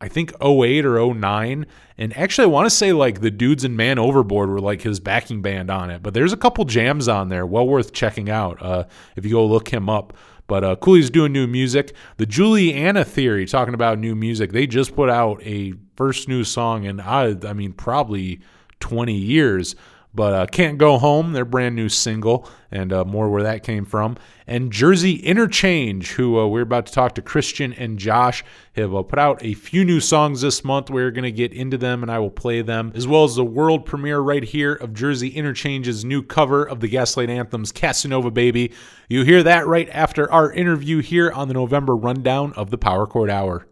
I 0.00 0.08
think 0.08 0.32
08 0.42 0.84
or 0.84 1.14
09. 1.14 1.66
And 1.98 2.16
actually, 2.16 2.44
I 2.44 2.48
want 2.48 2.66
to 2.66 2.74
say 2.74 2.92
like 2.92 3.20
the 3.20 3.30
Dudes 3.30 3.64
and 3.64 3.76
Man 3.76 3.98
Overboard 3.98 4.50
were 4.50 4.60
like 4.60 4.82
his 4.82 5.00
backing 5.00 5.42
band 5.42 5.70
on 5.70 5.90
it. 5.90 6.02
But 6.02 6.14
there's 6.14 6.32
a 6.32 6.36
couple 6.36 6.64
jams 6.64 7.08
on 7.08 7.28
there, 7.28 7.46
well 7.46 7.66
worth 7.66 7.92
checking 7.92 8.28
out 8.28 8.62
uh, 8.62 8.84
if 9.16 9.24
you 9.24 9.32
go 9.32 9.46
look 9.46 9.68
him 9.68 9.88
up. 9.88 10.12
But 10.46 10.64
uh, 10.64 10.76
Cooley's 10.76 11.10
doing 11.10 11.32
new 11.32 11.46
music. 11.46 11.94
The 12.18 12.26
Juliana 12.26 13.04
Theory, 13.04 13.46
talking 13.46 13.74
about 13.74 13.98
new 13.98 14.14
music, 14.14 14.52
they 14.52 14.66
just 14.66 14.94
put 14.94 15.10
out 15.10 15.42
a 15.42 15.74
first 15.96 16.28
new 16.28 16.44
song 16.44 16.84
in, 16.84 17.00
I, 17.00 17.36
I 17.44 17.52
mean, 17.52 17.72
probably 17.72 18.40
20 18.80 19.12
years. 19.12 19.74
But 20.16 20.32
uh, 20.32 20.46
Can't 20.46 20.78
Go 20.78 20.96
Home, 20.96 21.34
their 21.34 21.44
brand 21.44 21.76
new 21.76 21.90
single, 21.90 22.48
and 22.70 22.90
uh, 22.90 23.04
more 23.04 23.28
where 23.28 23.42
that 23.42 23.62
came 23.62 23.84
from. 23.84 24.16
And 24.46 24.72
Jersey 24.72 25.16
Interchange, 25.16 26.12
who 26.12 26.38
uh, 26.38 26.46
we're 26.46 26.62
about 26.62 26.86
to 26.86 26.92
talk 26.92 27.14
to 27.16 27.22
Christian 27.22 27.74
and 27.74 27.98
Josh, 27.98 28.42
have 28.76 28.94
uh, 28.94 29.02
put 29.02 29.18
out 29.18 29.44
a 29.44 29.52
few 29.52 29.84
new 29.84 30.00
songs 30.00 30.40
this 30.40 30.64
month. 30.64 30.88
We're 30.88 31.10
going 31.10 31.24
to 31.24 31.30
get 31.30 31.52
into 31.52 31.76
them 31.76 32.02
and 32.02 32.10
I 32.10 32.18
will 32.18 32.30
play 32.30 32.62
them, 32.62 32.92
as 32.94 33.06
well 33.06 33.24
as 33.24 33.36
the 33.36 33.44
world 33.44 33.84
premiere 33.84 34.20
right 34.20 34.42
here 34.42 34.72
of 34.72 34.94
Jersey 34.94 35.28
Interchange's 35.28 36.02
new 36.02 36.22
cover 36.22 36.64
of 36.64 36.80
the 36.80 36.88
Gaslight 36.88 37.28
Anthem's 37.28 37.70
Casanova 37.70 38.30
Baby. 38.30 38.72
You 39.10 39.22
hear 39.22 39.42
that 39.42 39.66
right 39.66 39.88
after 39.90 40.32
our 40.32 40.50
interview 40.50 41.02
here 41.02 41.30
on 41.30 41.48
the 41.48 41.54
November 41.54 41.94
rundown 41.94 42.54
of 42.54 42.70
the 42.70 42.78
Power 42.78 43.06
Chord 43.06 43.28
Hour. 43.28 43.66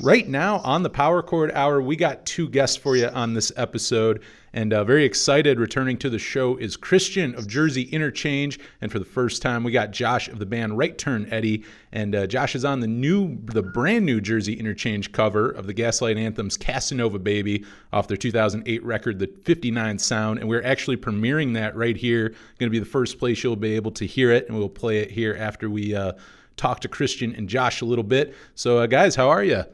Right 0.00 0.26
now 0.26 0.58
on 0.58 0.82
the 0.82 0.90
Power 0.90 1.22
Chord 1.22 1.52
Hour, 1.52 1.80
we 1.80 1.96
got 1.96 2.24
two 2.26 2.48
guests 2.48 2.76
for 2.76 2.96
you 2.96 3.08
on 3.08 3.34
this 3.34 3.52
episode. 3.56 4.22
And 4.52 4.72
uh, 4.72 4.84
very 4.84 5.04
excited. 5.04 5.60
Returning 5.60 5.96
to 5.98 6.10
the 6.10 6.18
show 6.18 6.56
is 6.56 6.76
Christian 6.76 7.34
of 7.36 7.46
Jersey 7.46 7.82
Interchange, 7.82 8.58
and 8.80 8.90
for 8.90 8.98
the 8.98 9.04
first 9.04 9.42
time, 9.42 9.62
we 9.62 9.70
got 9.70 9.92
Josh 9.92 10.28
of 10.28 10.38
the 10.38 10.46
band 10.46 10.76
Right 10.76 10.96
Turn 10.98 11.28
Eddie. 11.30 11.64
And 11.92 12.14
uh, 12.14 12.26
Josh 12.26 12.54
is 12.54 12.64
on 12.64 12.80
the 12.80 12.86
new, 12.86 13.38
the 13.44 13.62
brand 13.62 14.04
new 14.04 14.20
Jersey 14.20 14.54
Interchange 14.54 15.12
cover 15.12 15.50
of 15.50 15.66
the 15.66 15.72
Gaslight 15.72 16.16
Anthem's 16.16 16.56
Casanova 16.56 17.18
Baby 17.18 17.64
off 17.92 18.08
their 18.08 18.16
2008 18.16 18.82
record, 18.82 19.18
The 19.18 19.28
59 19.44 19.98
Sound. 19.98 20.40
And 20.40 20.48
we're 20.48 20.64
actually 20.64 20.96
premiering 20.96 21.54
that 21.54 21.76
right 21.76 21.96
here. 21.96 22.30
Going 22.58 22.68
to 22.68 22.70
be 22.70 22.78
the 22.78 22.84
first 22.84 23.18
place 23.18 23.44
you'll 23.44 23.56
be 23.56 23.76
able 23.76 23.92
to 23.92 24.06
hear 24.06 24.32
it, 24.32 24.48
and 24.48 24.58
we'll 24.58 24.68
play 24.68 24.98
it 24.98 25.10
here 25.12 25.36
after 25.38 25.70
we 25.70 25.94
uh, 25.94 26.12
talk 26.56 26.80
to 26.80 26.88
Christian 26.88 27.34
and 27.36 27.48
Josh 27.48 27.82
a 27.82 27.84
little 27.84 28.04
bit. 28.04 28.34
So, 28.54 28.78
uh, 28.78 28.86
guys, 28.86 29.14
how 29.14 29.28
are 29.28 29.44
you? 29.44 29.64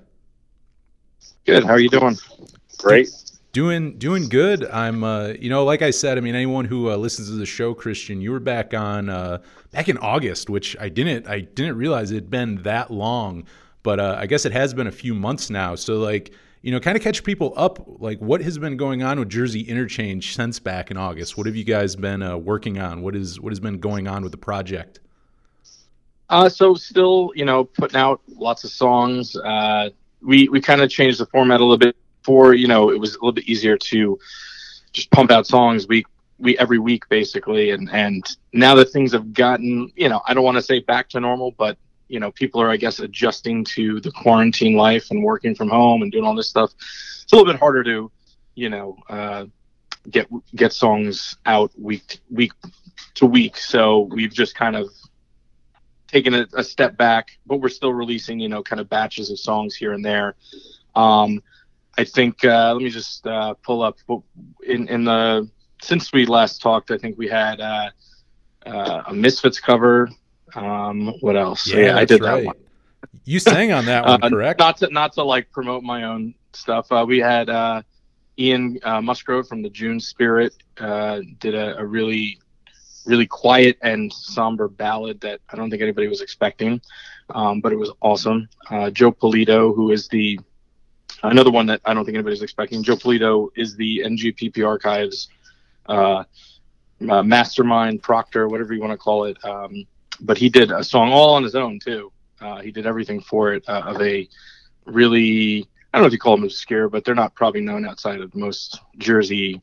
Good. 1.49 1.65
How 1.65 1.71
are 1.71 1.81
you 1.81 1.89
doing? 1.89 2.15
Great. 2.77 3.09
Doing 3.53 3.97
doing 3.97 4.29
good. 4.29 4.67
I'm 4.67 5.03
uh, 5.03 5.29
you 5.29 5.49
know, 5.49 5.65
like 5.65 5.81
I 5.81 5.91
said, 5.91 6.19
I 6.19 6.21
mean 6.21 6.35
anyone 6.35 6.67
who 6.67 6.91
uh, 6.91 6.97
listens 6.97 7.31
to 7.31 7.37
the 7.37 7.47
show, 7.47 7.73
Christian, 7.73 8.21
you 8.21 8.33
were 8.33 8.39
back 8.39 8.75
on 8.75 9.09
uh, 9.09 9.39
back 9.71 9.89
in 9.89 9.97
August, 9.97 10.51
which 10.51 10.77
I 10.79 10.91
didn't 10.91 11.27
I 11.27 11.41
didn't 11.41 11.79
realize 11.79 12.11
it 12.11 12.17
had 12.17 12.29
been 12.29 12.63
that 12.65 12.91
long, 12.91 13.47
but 13.83 13.99
uh, 13.99 14.17
I 14.19 14.27
guess 14.27 14.45
it 14.45 14.53
has 14.53 14.75
been 14.75 14.89
a 14.89 14.93
few 14.93 15.15
months 15.15 15.49
now. 15.49 15.75
So 15.75 15.95
like, 15.95 16.33
you 16.61 16.71
know, 16.71 16.81
kind 16.81 16.99
of 16.99 17.03
catch 17.03 17.25
people 17.25 17.55
up 17.57 17.83
like 17.99 18.19
what 18.19 18.43
has 18.43 18.59
been 18.59 18.77
going 18.77 19.03
on 19.03 19.19
with 19.19 19.31
Jersey 19.31 19.63
Interchange 19.63 20.37
since 20.37 20.59
back 20.59 20.91
in 20.91 20.99
August. 20.99 21.39
What 21.39 21.47
have 21.47 21.57
you 21.57 21.65
guys 21.65 21.97
been 21.97 22.23
uh, 22.23 22.37
working 22.37 22.79
on? 22.79 23.01
What 23.01 23.17
is 23.17 23.41
what 23.41 23.53
has 23.53 23.61
been 23.61 23.79
going 23.79 24.07
on 24.07 24.23
with 24.23 24.33
the 24.33 24.39
project? 24.39 25.01
Uh, 26.29 26.47
so 26.47 26.75
still, 26.75 27.33
you 27.35 27.47
know, 27.47 27.65
putting 27.65 27.97
out 27.97 28.21
lots 28.29 28.65
of 28.65 28.71
songs. 28.71 29.35
Uh, 29.35 29.89
we 30.23 30.49
we 30.49 30.61
kind 30.61 30.81
of 30.81 30.91
changed 30.91 31.19
the 31.19 31.27
format 31.27 31.61
a 31.61 31.65
little 31.65 31.79
bit. 31.79 31.97
Before, 32.23 32.53
you 32.53 32.67
know, 32.67 32.91
it 32.91 33.01
was 33.01 33.13
a 33.13 33.19
little 33.19 33.33
bit 33.33 33.49
easier 33.49 33.79
to 33.79 34.19
just 34.93 35.11
pump 35.11 35.31
out 35.31 35.47
songs 35.47 35.89
week 35.89 36.07
we 36.39 36.57
every 36.59 36.79
week 36.79 37.09
basically, 37.09 37.71
and 37.71 37.91
and 37.93 38.25
now 38.53 38.75
that 38.77 38.91
things 38.91 39.13
have 39.13 39.33
gotten, 39.33 39.93
you 39.97 40.09
know, 40.09 40.21
I 40.27 40.35
don't 40.35 40.45
want 40.45 40.57
to 40.57 40.63
say 40.63 40.81
back 40.81 41.09
to 41.11 41.21
normal, 41.21 41.53
but 41.53 41.77
you 42.09 42.21
know, 42.21 42.31
people 42.33 42.61
are 42.63 42.71
I 42.71 42.77
guess 42.77 43.01
adjusting 43.01 43.65
to 43.77 44.01
the 44.01 44.11
quarantine 44.13 44.77
life 44.77 45.11
and 45.11 45.23
working 45.23 45.55
from 45.55 45.69
home 45.69 46.03
and 46.03 46.13
doing 46.13 46.25
all 46.25 46.35
this 46.35 46.49
stuff. 46.49 46.73
It's 46.79 47.33
a 47.33 47.37
little 47.37 47.53
bit 47.53 47.59
harder 47.59 47.85
to, 47.85 48.11
you 48.55 48.71
know, 48.71 48.97
uh, 49.09 49.47
get 50.11 50.29
get 50.55 50.73
songs 50.73 51.37
out 51.45 51.73
week 51.79 52.21
week 52.31 52.53
to 53.15 53.27
week. 53.27 53.57
So 53.57 54.01
we've 54.01 54.33
just 54.33 54.55
kind 54.55 54.77
of 54.77 54.89
taken 56.09 56.35
a, 56.35 56.47
a, 56.55 56.65
step 56.65 56.97
back, 56.97 57.39
but 57.47 57.61
we're 57.61 57.69
still 57.69 57.93
releasing, 57.93 58.41
you 58.41 58.49
know, 58.49 58.63
kind 58.63 58.81
of 58.81 58.89
batches 58.89 59.31
of 59.31 59.39
songs 59.39 59.77
here 59.77 59.93
and 59.93 60.05
there. 60.05 60.35
Um, 60.97 61.43
I 61.97 62.05
think 62.05 62.45
uh, 62.45 62.73
let 62.73 62.83
me 62.83 62.91
just 62.91 63.27
uh, 63.27 63.55
pull 63.55 63.83
up 63.83 63.99
in 64.67 64.89
in 64.89 65.05
the 65.05 65.49
since 65.83 66.13
we 66.13 66.27
last 66.27 66.63
talked. 66.63 66.91
I 66.91 66.99
think 66.99 67.19
we 67.19 67.29
had 67.29 67.61
uh, 67.61 67.91
uh 68.67 69.03
a 69.07 69.15
Misfits 69.15 69.61
cover. 69.61 70.09
Um, 70.55 71.15
what 71.21 71.37
else? 71.37 71.67
Yeah, 71.67 71.81
yeah 71.81 71.97
I 71.97 72.05
did 72.05 72.21
right. 72.21 72.37
that 72.37 72.47
one. 72.47 72.57
You 73.25 73.41
sang 73.41 73.73
on 73.73 73.85
that 73.87 74.07
one, 74.07 74.23
uh, 74.23 74.29
correct? 74.29 74.61
Not 74.61 74.77
to 74.79 74.89
not 74.91 75.13
to 75.15 75.25
like 75.25 75.51
promote 75.51 75.83
my 75.83 76.05
own 76.05 76.35
stuff. 76.53 76.91
Uh, 76.91 77.05
we 77.07 77.19
had 77.19 77.51
Ian 78.39 78.79
Musgrove 79.03 79.49
from 79.49 79.63
the 79.63 79.71
June 79.71 79.99
Spirit 79.99 80.55
did 81.41 81.55
a, 81.55 81.79
a 81.79 81.85
really 81.85 82.39
really 83.09 83.27
quiet 83.27 83.79
and 83.83 84.13
somber 84.13 84.69
ballad 84.69 85.21
that 85.23 85.41
I 85.51 85.57
don't 85.57 85.71
think 85.71 85.83
anybody 85.83 86.09
was 86.09 86.21
expecting, 86.21 86.81
um, 87.31 87.61
but 87.61 87.73
it 87.73 87.77
was 87.77 87.91
awesome. 88.01 88.49
Uh, 88.71 88.91
Joe 88.91 89.13
Polito, 89.13 89.75
who 89.75 89.91
is 89.91 90.09
the 90.09 90.39
another 91.23 91.51
one 91.51 91.67
that 91.67 91.81
I 91.85 91.95
don't 91.95 92.05
think 92.05 92.15
anybody's 92.17 92.43
expecting. 92.43 92.83
Joe 92.83 92.97
Polito 92.97 93.49
is 93.57 93.75
the 93.77 94.03
NJPP 94.05 94.65
Archives 94.67 95.29
uh, 95.89 96.25
uh, 97.09 97.23
mastermind, 97.23 98.03
proctor, 98.03 98.49
whatever 98.49 98.75
you 98.75 98.81
want 98.81 98.93
to 98.93 98.99
call 98.99 99.25
it. 99.25 99.43
Um, 99.45 99.87
but 100.21 100.37
he 100.37 100.49
did 100.49 100.71
a 100.71 100.85
song 100.85 101.11
all 101.11 101.35
on 101.35 101.43
his 101.43 101.55
own 101.55 101.79
too. 101.79 102.13
Uh, 102.41 102.61
he 102.61 102.71
did 102.71 102.87
everything 102.87 103.21
for 103.21 103.55
it 103.55 103.65
uh, 103.69 103.83
of 103.87 104.01
a 104.01 104.29
really 104.85 105.67
I 105.93 105.99
don't 105.99 106.03
know 106.03 106.07
if 106.09 106.13
you 106.13 106.19
call 106.19 106.37
them 106.37 106.45
obscure, 106.45 106.89
but 106.89 107.05
they're 107.05 107.15
not 107.15 107.35
probably 107.35 107.63
known 107.63 107.87
outside 107.87 108.21
of 108.21 108.35
most 108.35 108.81
Jersey 108.99 109.63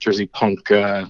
Jersey 0.00 0.26
punk 0.26 0.70
uh, 0.70 1.06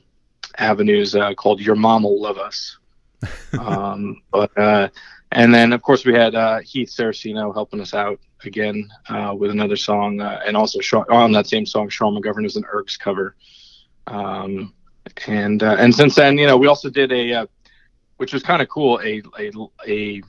avenues 0.59 1.15
uh, 1.15 1.35
called 1.35 1.61
Your 1.61 1.77
Mom 1.77 2.03
Will 2.03 2.21
Love 2.21 2.39
Us. 2.39 2.79
um, 3.59 4.23
but 4.31 4.57
uh, 4.59 4.89
and 5.31 5.55
then 5.55 5.73
of 5.73 5.83
course 5.83 6.05
we 6.05 6.13
had 6.13 6.35
uh, 6.35 6.59
Heath 6.61 6.91
Saraceno 6.91 7.55
helping 7.55 7.81
us 7.81 7.95
out 7.95 8.19
again 8.45 8.89
uh, 9.09 9.35
with 9.37 9.51
another 9.51 9.77
song, 9.77 10.21
uh, 10.21 10.41
and 10.47 10.57
also 10.57 10.81
Sean, 10.81 11.05
on 11.09 11.33
that 11.33 11.47
same 11.47 11.65
song, 11.65 11.89
Sean 11.89 12.21
McGovern 12.21 12.43
was 12.43 12.57
an 12.57 12.65
Ergs 12.65 12.99
cover. 12.99 13.37
Um, 14.07 14.75
and 15.27 15.63
uh, 15.63 15.77
and 15.79 15.95
since 15.95 16.15
then, 16.15 16.39
you 16.39 16.47
know, 16.47 16.57
we 16.57 16.67
also 16.67 16.91
did 16.91 17.13
a, 17.13 17.33
uh, 17.33 17.47
which 18.17 18.33
was 18.33 18.43
kind 18.43 18.63
of 18.63 18.69
cool, 18.69 19.01
a, 19.03 19.23
a 19.39 19.53
a 19.87 20.23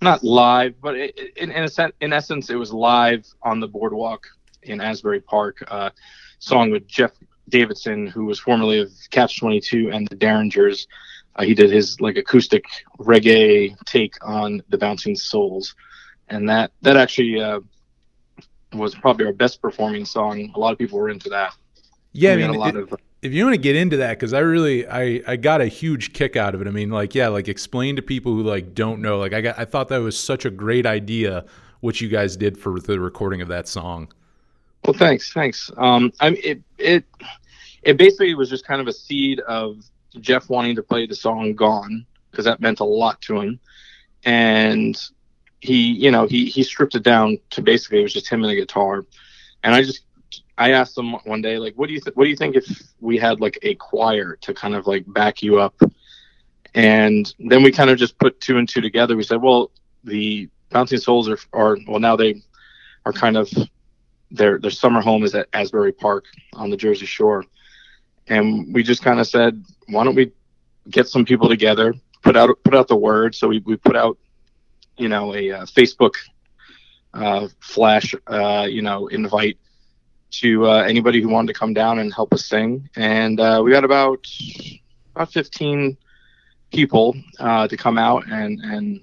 not 0.00 0.22
live, 0.22 0.74
but 0.80 0.94
it, 0.96 1.18
in 1.36 1.50
in, 1.50 1.64
a 1.64 1.68
sen- 1.68 1.92
in 2.00 2.12
essence, 2.12 2.50
it 2.50 2.56
was 2.56 2.72
live 2.72 3.26
on 3.42 3.60
the 3.60 3.68
boardwalk 3.68 4.26
in 4.62 4.80
Asbury 4.80 5.20
Park. 5.20 5.62
Uh, 5.68 5.90
song 6.38 6.70
with 6.70 6.86
Jeff 6.86 7.12
Davidson, 7.48 8.06
who 8.06 8.24
was 8.24 8.38
formerly 8.38 8.78
of 8.80 8.90
Catch 9.10 9.38
Twenty 9.38 9.60
Two 9.60 9.90
and 9.92 10.06
the 10.08 10.16
Derringers. 10.16 10.86
Uh, 11.36 11.42
he 11.44 11.54
did 11.54 11.70
his 11.70 12.00
like 12.00 12.16
acoustic 12.16 12.64
reggae 12.98 13.76
take 13.86 14.14
on 14.22 14.62
the 14.68 14.78
Bouncing 14.78 15.16
Souls, 15.16 15.74
and 16.28 16.48
that 16.48 16.72
that 16.82 16.96
actually 16.96 17.40
uh, 17.40 17.60
was 18.72 18.94
probably 18.94 19.26
our 19.26 19.32
best 19.32 19.60
performing 19.60 20.04
song. 20.04 20.52
A 20.54 20.58
lot 20.58 20.72
of 20.72 20.78
people 20.78 20.98
were 20.98 21.10
into 21.10 21.28
that. 21.30 21.54
Yeah, 22.12 22.32
I 22.32 22.36
mean, 22.36 22.50
a 22.50 22.58
lot 22.58 22.76
it- 22.76 22.82
of 22.82 22.94
if 23.22 23.32
you 23.32 23.42
want 23.44 23.54
to 23.54 23.60
get 23.60 23.74
into 23.74 23.96
that 23.96 24.18
because 24.18 24.34
i 24.34 24.38
really 24.38 24.86
I, 24.86 25.22
I 25.26 25.36
got 25.36 25.62
a 25.62 25.66
huge 25.66 26.12
kick 26.12 26.36
out 26.36 26.54
of 26.54 26.60
it 26.60 26.68
i 26.68 26.70
mean 26.70 26.90
like 26.90 27.14
yeah 27.14 27.28
like 27.28 27.48
explain 27.48 27.96
to 27.96 28.02
people 28.02 28.34
who 28.34 28.42
like 28.42 28.74
don't 28.74 29.00
know 29.00 29.18
like 29.18 29.32
i 29.32 29.40
got 29.40 29.58
i 29.58 29.64
thought 29.64 29.88
that 29.88 30.02
was 30.02 30.18
such 30.18 30.44
a 30.44 30.50
great 30.50 30.84
idea 30.84 31.46
what 31.80 32.02
you 32.02 32.08
guys 32.10 32.36
did 32.36 32.58
for 32.58 32.78
the 32.78 33.00
recording 33.00 33.40
of 33.40 33.48
that 33.48 33.66
song 33.66 34.08
Well, 34.84 34.94
thanks, 34.94 35.32
thanks. 35.32 35.70
Um, 35.76 36.12
I 36.20 36.28
it 36.30 36.62
it 36.78 37.04
it 37.82 37.96
basically 37.96 38.34
was 38.34 38.50
just 38.50 38.66
kind 38.66 38.80
of 38.80 38.86
a 38.86 38.92
seed 38.92 39.40
of 39.40 39.82
Jeff 40.20 40.50
wanting 40.50 40.76
to 40.76 40.82
play 40.82 41.06
the 41.06 41.14
song 41.14 41.54
"Gone" 41.54 42.04
because 42.30 42.44
that 42.44 42.60
meant 42.60 42.80
a 42.80 42.84
lot 42.84 43.20
to 43.22 43.40
him, 43.40 43.60
and 44.24 45.00
he, 45.60 45.92
you 45.92 46.10
know, 46.10 46.26
he 46.26 46.46
he 46.46 46.62
stripped 46.62 46.94
it 46.94 47.02
down 47.02 47.38
to 47.50 47.62
basically 47.62 48.00
it 48.00 48.02
was 48.02 48.12
just 48.12 48.28
him 48.28 48.42
and 48.42 48.52
a 48.52 48.56
guitar, 48.56 49.06
and 49.62 49.74
I 49.74 49.82
just 49.82 50.04
I 50.58 50.72
asked 50.72 50.98
him 50.98 51.14
one 51.24 51.40
day 51.40 51.58
like, 51.58 51.74
what 51.76 51.86
do 51.86 51.94
you 51.94 52.00
th- 52.00 52.14
what 52.14 52.24
do 52.24 52.30
you 52.30 52.36
think 52.36 52.54
if 52.54 52.82
we 53.00 53.16
had 53.16 53.40
like 53.40 53.58
a 53.62 53.74
choir 53.76 54.36
to 54.42 54.52
kind 54.52 54.74
of 54.74 54.86
like 54.86 55.04
back 55.14 55.42
you 55.42 55.58
up, 55.60 55.80
and 56.74 57.32
then 57.38 57.62
we 57.62 57.72
kind 57.72 57.88
of 57.88 57.96
just 57.96 58.18
put 58.18 58.38
two 58.40 58.58
and 58.58 58.68
two 58.68 58.82
together. 58.82 59.16
We 59.16 59.22
said, 59.22 59.40
well, 59.40 59.70
the 60.04 60.50
Bouncing 60.68 60.98
Souls 60.98 61.26
are 61.30 61.38
are 61.54 61.78
well 61.88 62.00
now 62.00 62.16
they 62.16 62.42
are 63.06 63.12
kind 63.12 63.38
of 63.38 63.48
their 64.34 64.58
their 64.58 64.70
summer 64.70 65.00
home 65.00 65.24
is 65.24 65.34
at 65.34 65.48
Asbury 65.52 65.92
Park 65.92 66.24
on 66.54 66.70
the 66.70 66.76
Jersey 66.76 67.06
Shore, 67.06 67.44
and 68.28 68.72
we 68.74 68.82
just 68.82 69.02
kind 69.02 69.20
of 69.20 69.26
said, 69.26 69.62
why 69.88 70.04
don't 70.04 70.14
we 70.14 70.32
get 70.90 71.08
some 71.08 71.24
people 71.24 71.48
together, 71.48 71.94
put 72.22 72.36
out 72.36 72.50
put 72.64 72.74
out 72.74 72.88
the 72.88 72.96
word. 72.96 73.34
So 73.34 73.48
we 73.48 73.60
we 73.60 73.76
put 73.76 73.96
out, 73.96 74.18
you 74.96 75.08
know, 75.08 75.34
a 75.34 75.50
uh, 75.50 75.64
Facebook 75.66 76.14
uh, 77.14 77.48
flash, 77.60 78.14
uh, 78.26 78.66
you 78.68 78.82
know, 78.82 79.06
invite 79.08 79.58
to 80.40 80.66
uh, 80.66 80.82
anybody 80.82 81.22
who 81.22 81.28
wanted 81.28 81.52
to 81.52 81.58
come 81.58 81.72
down 81.74 81.98
and 82.00 82.12
help 82.12 82.32
us 82.32 82.44
sing, 82.46 82.88
and 82.96 83.38
uh, 83.40 83.60
we 83.64 83.70
got 83.70 83.84
about 83.84 84.26
about 85.14 85.32
fifteen 85.32 85.96
people 86.72 87.14
uh, 87.38 87.68
to 87.68 87.76
come 87.76 87.98
out 87.98 88.26
and 88.28 88.60
and 88.60 89.00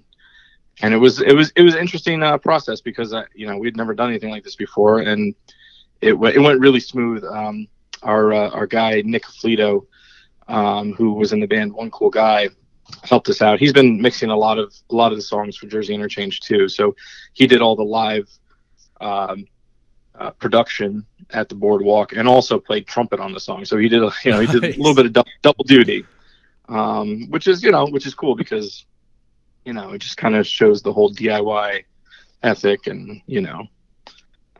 and 0.82 0.94
it 0.94 0.98
was 0.98 1.22
it 1.22 1.34
was 1.34 1.52
it 1.56 1.62
was 1.63 1.74
an 1.76 1.82
interesting 1.82 2.24
uh, 2.24 2.38
process 2.38 2.82
because 2.82 3.13
uh, 3.13 3.24
you 3.36 3.48
know 3.48 3.58
we'd 3.58 3.78
never 3.78 3.94
done 3.94 4.10
anything 4.10 4.32
like 4.32 4.44
this 4.44 4.56
before, 4.56 5.00
and 5.00 5.34
it 6.02 6.12
w- 6.12 6.34
it 6.34 6.39
went 6.39 6.60
really 6.60 6.80
smooth. 6.80 7.24
Um, 7.24 7.67
our 8.04 8.34
uh, 8.34 8.50
our 8.50 8.67
guy 8.67 9.02
Nick 9.06 9.24
Fleeto, 9.26 9.86
um, 10.48 10.94
who 10.94 11.13
was 11.13 11.34
in 11.34 11.39
the 11.39 11.48
band 11.48 11.74
One 11.74 11.91
Cool 11.91 12.10
Guy, 12.10 12.50
helped 13.04 13.30
us 13.30 13.41
out. 13.41 13.60
He's 13.60 13.74
been 13.74 14.02
mixing 14.02 14.30
a 14.30 14.36
lot 14.36 14.58
of 14.58 14.74
a 14.89 14.96
lot 14.96 15.12
of 15.12 15.17
the 15.17 15.22
songs 15.24 15.56
for 15.58 15.67
Jersey 15.67 15.94
Interchange 15.94 16.39
too, 16.39 16.67
so 16.67 16.96
he 17.34 17.48
did 17.48 17.62
all 17.62 17.76
the 17.76 17.84
live 17.84 18.28
um, 19.00 19.46
uh, 20.15 20.32
production 20.32 21.06
at 21.32 21.48
the 21.50 21.56
boardwalk 21.56 22.13
and 22.13 22.28
also 22.28 22.60
played 22.60 22.88
trumpet 22.88 23.20
on 23.20 23.34
the 23.34 23.39
song. 23.39 23.65
So 23.65 23.78
he 23.78 23.88
did 23.88 24.04
a, 24.04 24.12
you 24.24 24.32
know 24.32 24.39
he 24.39 24.48
did 24.48 24.62
Nice. 24.63 24.76
a 24.76 24.78
little 24.80 24.96
bit 24.96 25.06
of 25.06 25.13
dou- 25.13 25.32
double 25.41 25.63
duty, 25.63 26.06
um, 26.70 27.30
which 27.30 27.48
is 27.48 27.63
you 27.63 27.72
know 27.72 27.86
which 27.88 28.06
is 28.06 28.13
cool 28.15 28.36
because 28.36 28.86
you 29.65 29.74
know, 29.74 29.91
it 29.91 30.00
just 30.00 30.17
kind 30.17 30.36
of 30.36 30.45
shows 30.45 30.82
the 30.82 30.93
whole 30.93 31.13
DIY 31.13 31.84
ethic, 32.43 32.88
and 32.88 33.21
you 33.26 33.41
know, 33.41 33.67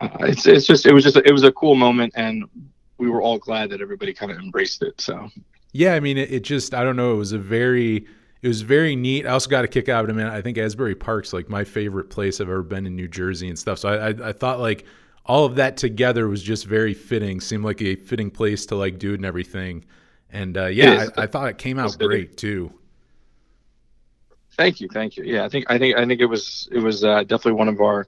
uh, 0.00 0.08
it's 0.20 0.46
it's 0.46 0.66
just 0.66 0.86
it 0.86 0.92
was 0.92 1.04
just 1.04 1.16
it 1.16 1.32
was 1.32 1.44
a 1.44 1.52
cool 1.52 1.74
moment, 1.74 2.12
and 2.16 2.44
we 2.98 3.08
were 3.08 3.22
all 3.22 3.38
glad 3.38 3.70
that 3.70 3.80
everybody 3.80 4.12
kind 4.12 4.30
of 4.30 4.38
embraced 4.38 4.82
it. 4.82 5.00
So 5.00 5.28
Yeah, 5.72 5.94
I 5.94 6.00
mean, 6.00 6.18
it, 6.18 6.32
it 6.32 6.40
just 6.40 6.74
I 6.74 6.84
don't 6.84 6.96
know. 6.96 7.12
It 7.12 7.18
was 7.18 7.32
a 7.32 7.38
very 7.38 8.06
it 8.42 8.48
was 8.48 8.62
very 8.62 8.96
neat. 8.96 9.26
I 9.26 9.30
also 9.30 9.48
got 9.50 9.64
a 9.64 9.68
kick 9.68 9.88
out 9.88 10.04
of 10.04 10.10
it. 10.10 10.14
Man, 10.14 10.28
I 10.28 10.40
think 10.42 10.58
Asbury 10.58 10.94
Park's 10.94 11.32
like 11.32 11.48
my 11.48 11.64
favorite 11.64 12.10
place 12.10 12.40
I've 12.40 12.48
ever 12.48 12.62
been 12.62 12.86
in 12.86 12.96
New 12.96 13.08
Jersey 13.08 13.48
and 13.48 13.58
stuff. 13.58 13.78
So 13.78 13.88
I, 13.88 14.08
I 14.08 14.28
I 14.28 14.32
thought 14.32 14.60
like 14.60 14.84
all 15.26 15.44
of 15.44 15.56
that 15.56 15.76
together 15.76 16.28
was 16.28 16.42
just 16.42 16.66
very 16.66 16.94
fitting. 16.94 17.40
Seemed 17.40 17.64
like 17.64 17.80
a 17.82 17.96
fitting 17.96 18.30
place 18.30 18.66
to 18.66 18.76
like 18.76 18.98
do 18.98 19.12
it 19.12 19.16
and 19.16 19.24
everything. 19.24 19.84
And 20.30 20.56
uh, 20.56 20.66
yeah. 20.66 21.06
I, 21.16 21.22
I 21.24 21.26
thought 21.26 21.48
it 21.48 21.58
came 21.58 21.78
out 21.78 21.96
great 21.98 22.36
too. 22.36 22.72
Thank 24.62 24.80
you, 24.80 24.88
thank 24.88 25.16
you. 25.16 25.24
Yeah, 25.24 25.44
I 25.44 25.48
think 25.48 25.66
I 25.68 25.78
think 25.78 25.96
I 25.96 26.06
think 26.06 26.20
it 26.20 26.26
was 26.26 26.68
it 26.72 26.78
was 26.78 27.04
uh, 27.04 27.22
definitely 27.22 27.52
one 27.52 27.68
of 27.68 27.80
our 27.80 28.06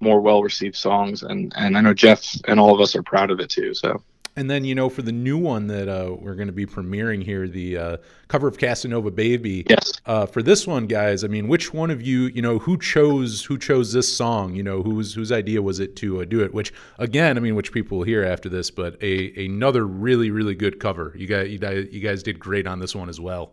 more 0.00 0.20
well 0.20 0.42
received 0.42 0.76
songs, 0.76 1.22
and 1.22 1.52
and 1.56 1.76
I 1.76 1.80
know 1.80 1.94
Jeff 1.94 2.24
and 2.46 2.60
all 2.60 2.74
of 2.74 2.80
us 2.80 2.94
are 2.94 3.02
proud 3.02 3.30
of 3.30 3.40
it 3.40 3.50
too. 3.50 3.74
So 3.74 4.02
And 4.36 4.50
then 4.50 4.64
you 4.64 4.74
know 4.74 4.88
for 4.88 5.02
the 5.02 5.12
new 5.12 5.38
one 5.38 5.66
that 5.68 5.88
uh, 5.88 6.14
we're 6.14 6.34
going 6.34 6.48
to 6.48 6.52
be 6.52 6.66
premiering 6.66 7.24
here, 7.24 7.48
the 7.48 7.78
uh, 7.78 7.96
cover 8.28 8.46
of 8.46 8.58
Casanova 8.58 9.10
Baby. 9.10 9.64
yes. 9.68 9.92
Uh, 10.04 10.26
for 10.26 10.42
this 10.42 10.66
one, 10.66 10.86
guys, 10.86 11.24
I 11.24 11.26
mean, 11.26 11.48
which 11.48 11.74
one 11.74 11.90
of 11.90 12.00
you, 12.00 12.26
you 12.26 12.42
know, 12.42 12.58
who 12.60 12.78
chose 12.78 13.44
who 13.44 13.58
chose 13.58 13.92
this 13.92 14.14
song? 14.14 14.54
You 14.54 14.62
know, 14.62 14.82
whose 14.82 15.14
whose 15.14 15.32
idea 15.32 15.62
was 15.62 15.80
it 15.80 15.96
to 15.96 16.20
uh, 16.20 16.24
do 16.24 16.42
it? 16.42 16.54
Which, 16.54 16.72
again, 16.98 17.36
I 17.36 17.40
mean, 17.40 17.54
which 17.54 17.72
people 17.72 17.98
will 17.98 18.04
hear 18.04 18.24
after 18.24 18.48
this, 18.48 18.70
but 18.70 19.02
a 19.02 19.44
another 19.44 19.86
really 19.86 20.30
really 20.30 20.54
good 20.54 20.78
cover. 20.78 21.12
You 21.16 21.26
guys, 21.26 21.50
you 21.50 21.58
guys, 21.58 21.88
you 21.90 22.00
guys 22.00 22.22
did 22.22 22.38
great 22.38 22.66
on 22.66 22.78
this 22.78 22.94
one 22.94 23.08
as 23.08 23.18
well. 23.18 23.52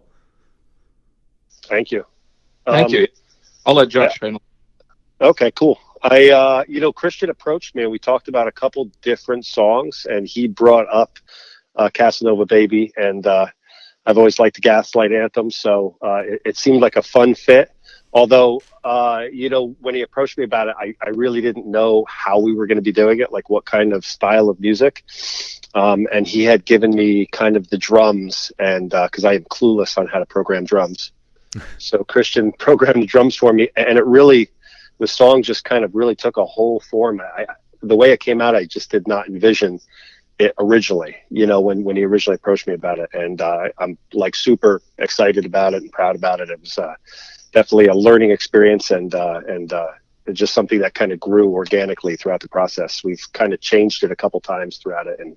Thank 1.63 1.91
you. 1.91 2.05
Thank 2.65 2.87
Um, 2.87 2.93
you. 2.93 3.07
I'll 3.65 3.75
let 3.75 3.89
Josh 3.89 4.19
handle. 4.19 4.41
Okay, 5.21 5.51
cool. 5.51 5.79
I, 6.01 6.29
uh, 6.31 6.63
you 6.67 6.81
know, 6.81 6.91
Christian 6.91 7.29
approached 7.29 7.75
me 7.75 7.83
and 7.83 7.91
we 7.91 7.97
talked 7.97 8.27
about 8.27 8.47
a 8.47 8.51
couple 8.51 8.89
different 9.01 9.45
songs, 9.45 10.05
and 10.09 10.27
he 10.27 10.47
brought 10.47 10.87
up 10.91 11.17
uh, 11.75 11.89
Casanova 11.93 12.45
Baby, 12.45 12.91
and 12.97 13.25
uh, 13.25 13.47
I've 14.05 14.17
always 14.17 14.37
liked 14.37 14.55
the 14.55 14.61
Gaslight 14.61 15.13
anthem, 15.13 15.49
so 15.49 15.97
uh, 16.01 16.23
it, 16.25 16.41
it 16.45 16.57
seemed 16.57 16.81
like 16.81 16.97
a 16.97 17.01
fun 17.01 17.35
fit. 17.35 17.71
Although, 18.11 18.61
uh, 18.83 19.23
you 19.31 19.49
know, 19.49 19.75
when 19.79 19.95
he 19.95 20.01
approached 20.01 20.37
me 20.37 20.43
about 20.43 20.67
it, 20.67 20.75
I, 20.77 20.93
I 21.01 21.09
really 21.09 21.41
didn't 21.41 21.65
know 21.65 22.05
how 22.07 22.37
we 22.37 22.53
were 22.53 22.67
going 22.67 22.77
to 22.77 22.83
be 22.83 22.91
doing 22.91 23.21
it, 23.21 23.31
like 23.31 23.49
what 23.49 23.65
kind 23.65 23.91
of 23.91 24.05
style 24.05 24.49
of 24.49 24.59
music. 24.59 25.03
Um, 25.73 26.05
and 26.13 26.27
he 26.27 26.43
had 26.43 26.65
given 26.65 26.91
me 26.93 27.25
kind 27.25 27.55
of 27.55 27.69
the 27.69 27.77
drums, 27.77 28.51
and 28.59 28.89
because 28.89 29.25
I 29.25 29.33
am 29.33 29.45
clueless 29.45 29.97
on 29.97 30.05
how 30.07 30.19
to 30.19 30.25
program 30.27 30.65
drums, 30.65 31.11
so 31.77 32.03
Christian 32.03 32.51
programmed 32.53 33.03
the 33.03 33.07
drums 33.07 33.35
for 33.35 33.53
me, 33.53 33.69
and 33.75 33.97
it 33.97 34.05
really 34.05 34.49
the 34.99 35.07
song 35.07 35.43
just 35.43 35.63
kind 35.63 35.83
of 35.83 35.93
really 35.95 36.15
took 36.15 36.37
a 36.37 36.45
whole 36.45 36.79
form. 36.79 37.21
I, 37.21 37.45
the 37.81 37.95
way 37.95 38.11
it 38.11 38.19
came 38.19 38.41
out, 38.41 38.55
I 38.55 38.65
just 38.65 38.89
did 38.89 39.07
not 39.07 39.27
envision 39.27 39.79
it 40.39 40.53
originally. 40.57 41.15
You 41.29 41.45
know, 41.45 41.61
when 41.61 41.83
when 41.83 41.95
he 41.95 42.03
originally 42.03 42.35
approached 42.35 42.67
me 42.67 42.73
about 42.73 42.99
it, 42.99 43.09
and 43.13 43.41
uh, 43.41 43.69
I'm 43.77 43.97
like 44.13 44.35
super 44.35 44.81
excited 44.97 45.45
about 45.45 45.73
it 45.73 45.81
and 45.83 45.91
proud 45.91 46.15
about 46.15 46.39
it. 46.39 46.49
It 46.49 46.59
was 46.59 46.77
uh, 46.77 46.95
definitely 47.51 47.87
a 47.87 47.93
learning 47.93 48.31
experience, 48.31 48.91
and 48.91 49.13
uh, 49.13 49.41
and 49.47 49.73
uh, 49.73 49.87
just 50.31 50.53
something 50.53 50.79
that 50.79 50.93
kind 50.93 51.11
of 51.11 51.19
grew 51.19 51.51
organically 51.51 52.15
throughout 52.15 52.41
the 52.41 52.49
process. 52.49 53.03
We've 53.03 53.25
kind 53.33 53.53
of 53.53 53.61
changed 53.61 54.03
it 54.03 54.11
a 54.11 54.15
couple 54.15 54.39
times 54.39 54.77
throughout 54.77 55.07
it, 55.07 55.19
and 55.19 55.35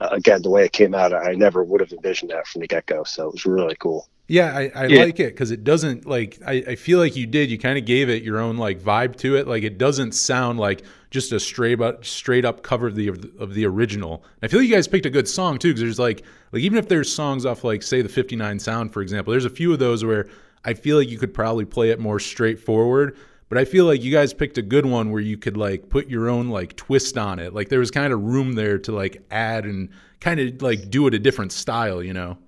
uh, 0.00 0.08
again, 0.12 0.42
the 0.42 0.50
way 0.50 0.64
it 0.64 0.72
came 0.72 0.94
out, 0.94 1.12
I 1.12 1.34
never 1.34 1.62
would 1.62 1.80
have 1.80 1.92
envisioned 1.92 2.30
that 2.30 2.46
from 2.46 2.60
the 2.60 2.66
get 2.66 2.86
go. 2.86 3.04
So 3.04 3.28
it 3.28 3.32
was 3.32 3.46
really 3.46 3.76
cool. 3.76 4.08
Yeah, 4.30 4.56
I, 4.56 4.70
I 4.76 4.86
Yeah. 4.86 5.02
like 5.02 5.18
it 5.18 5.34
because 5.34 5.50
it 5.50 5.64
doesn't 5.64 6.06
like 6.06 6.38
I, 6.46 6.62
I 6.68 6.74
feel 6.76 7.00
like 7.00 7.16
you 7.16 7.26
did. 7.26 7.50
You 7.50 7.58
kind 7.58 7.76
of 7.76 7.84
gave 7.84 8.08
it 8.08 8.22
your 8.22 8.38
own 8.38 8.58
like 8.58 8.80
vibe 8.80 9.16
to 9.16 9.34
it. 9.36 9.48
Like 9.48 9.64
it 9.64 9.76
doesn't 9.76 10.12
sound 10.12 10.60
like 10.60 10.84
just 11.10 11.32
a 11.32 11.40
straight 11.40 11.80
up 11.80 12.04
straight 12.04 12.44
up 12.44 12.62
cover 12.62 12.86
of 12.86 12.94
the 12.94 13.08
of 13.08 13.54
the 13.54 13.66
original. 13.66 14.22
I 14.40 14.46
feel 14.46 14.60
like 14.60 14.68
you 14.68 14.74
guys 14.74 14.86
picked 14.86 15.04
a 15.04 15.10
good 15.10 15.26
song 15.26 15.58
too 15.58 15.70
because 15.70 15.80
there's 15.80 15.98
like 15.98 16.22
like 16.52 16.62
even 16.62 16.78
if 16.78 16.88
there's 16.88 17.12
songs 17.12 17.44
off 17.44 17.64
like 17.64 17.82
say 17.82 18.02
the 18.02 18.08
59 18.08 18.60
sound 18.60 18.92
for 18.92 19.02
example, 19.02 19.32
there's 19.32 19.44
a 19.44 19.50
few 19.50 19.72
of 19.72 19.80
those 19.80 20.04
where 20.04 20.28
I 20.64 20.74
feel 20.74 20.96
like 20.96 21.08
you 21.08 21.18
could 21.18 21.34
probably 21.34 21.64
play 21.64 21.90
it 21.90 21.98
more 21.98 22.20
straightforward. 22.20 23.16
But 23.48 23.58
I 23.58 23.64
feel 23.64 23.84
like 23.84 24.00
you 24.04 24.12
guys 24.12 24.32
picked 24.32 24.58
a 24.58 24.62
good 24.62 24.86
one 24.86 25.10
where 25.10 25.20
you 25.20 25.38
could 25.38 25.56
like 25.56 25.88
put 25.88 26.08
your 26.08 26.28
own 26.28 26.50
like 26.50 26.76
twist 26.76 27.18
on 27.18 27.40
it. 27.40 27.52
Like 27.52 27.68
there 27.68 27.80
was 27.80 27.90
kind 27.90 28.12
of 28.12 28.22
room 28.22 28.52
there 28.52 28.78
to 28.78 28.92
like 28.92 29.24
add 29.32 29.64
and 29.64 29.88
kind 30.20 30.38
of 30.38 30.62
like 30.62 30.88
do 30.88 31.08
it 31.08 31.14
a 31.14 31.18
different 31.18 31.50
style, 31.50 32.00
you 32.00 32.12
know. 32.12 32.38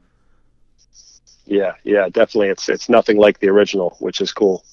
Yeah, 1.53 1.75
yeah, 1.85 2.09
definitely. 2.09 2.49
It's 2.49 2.69
it's 2.71 2.89
nothing 2.89 3.19
like 3.19 3.39
the 3.41 3.49
original, 3.49 3.97
which 4.01 4.21
is 4.21 4.33
cool. 4.33 4.65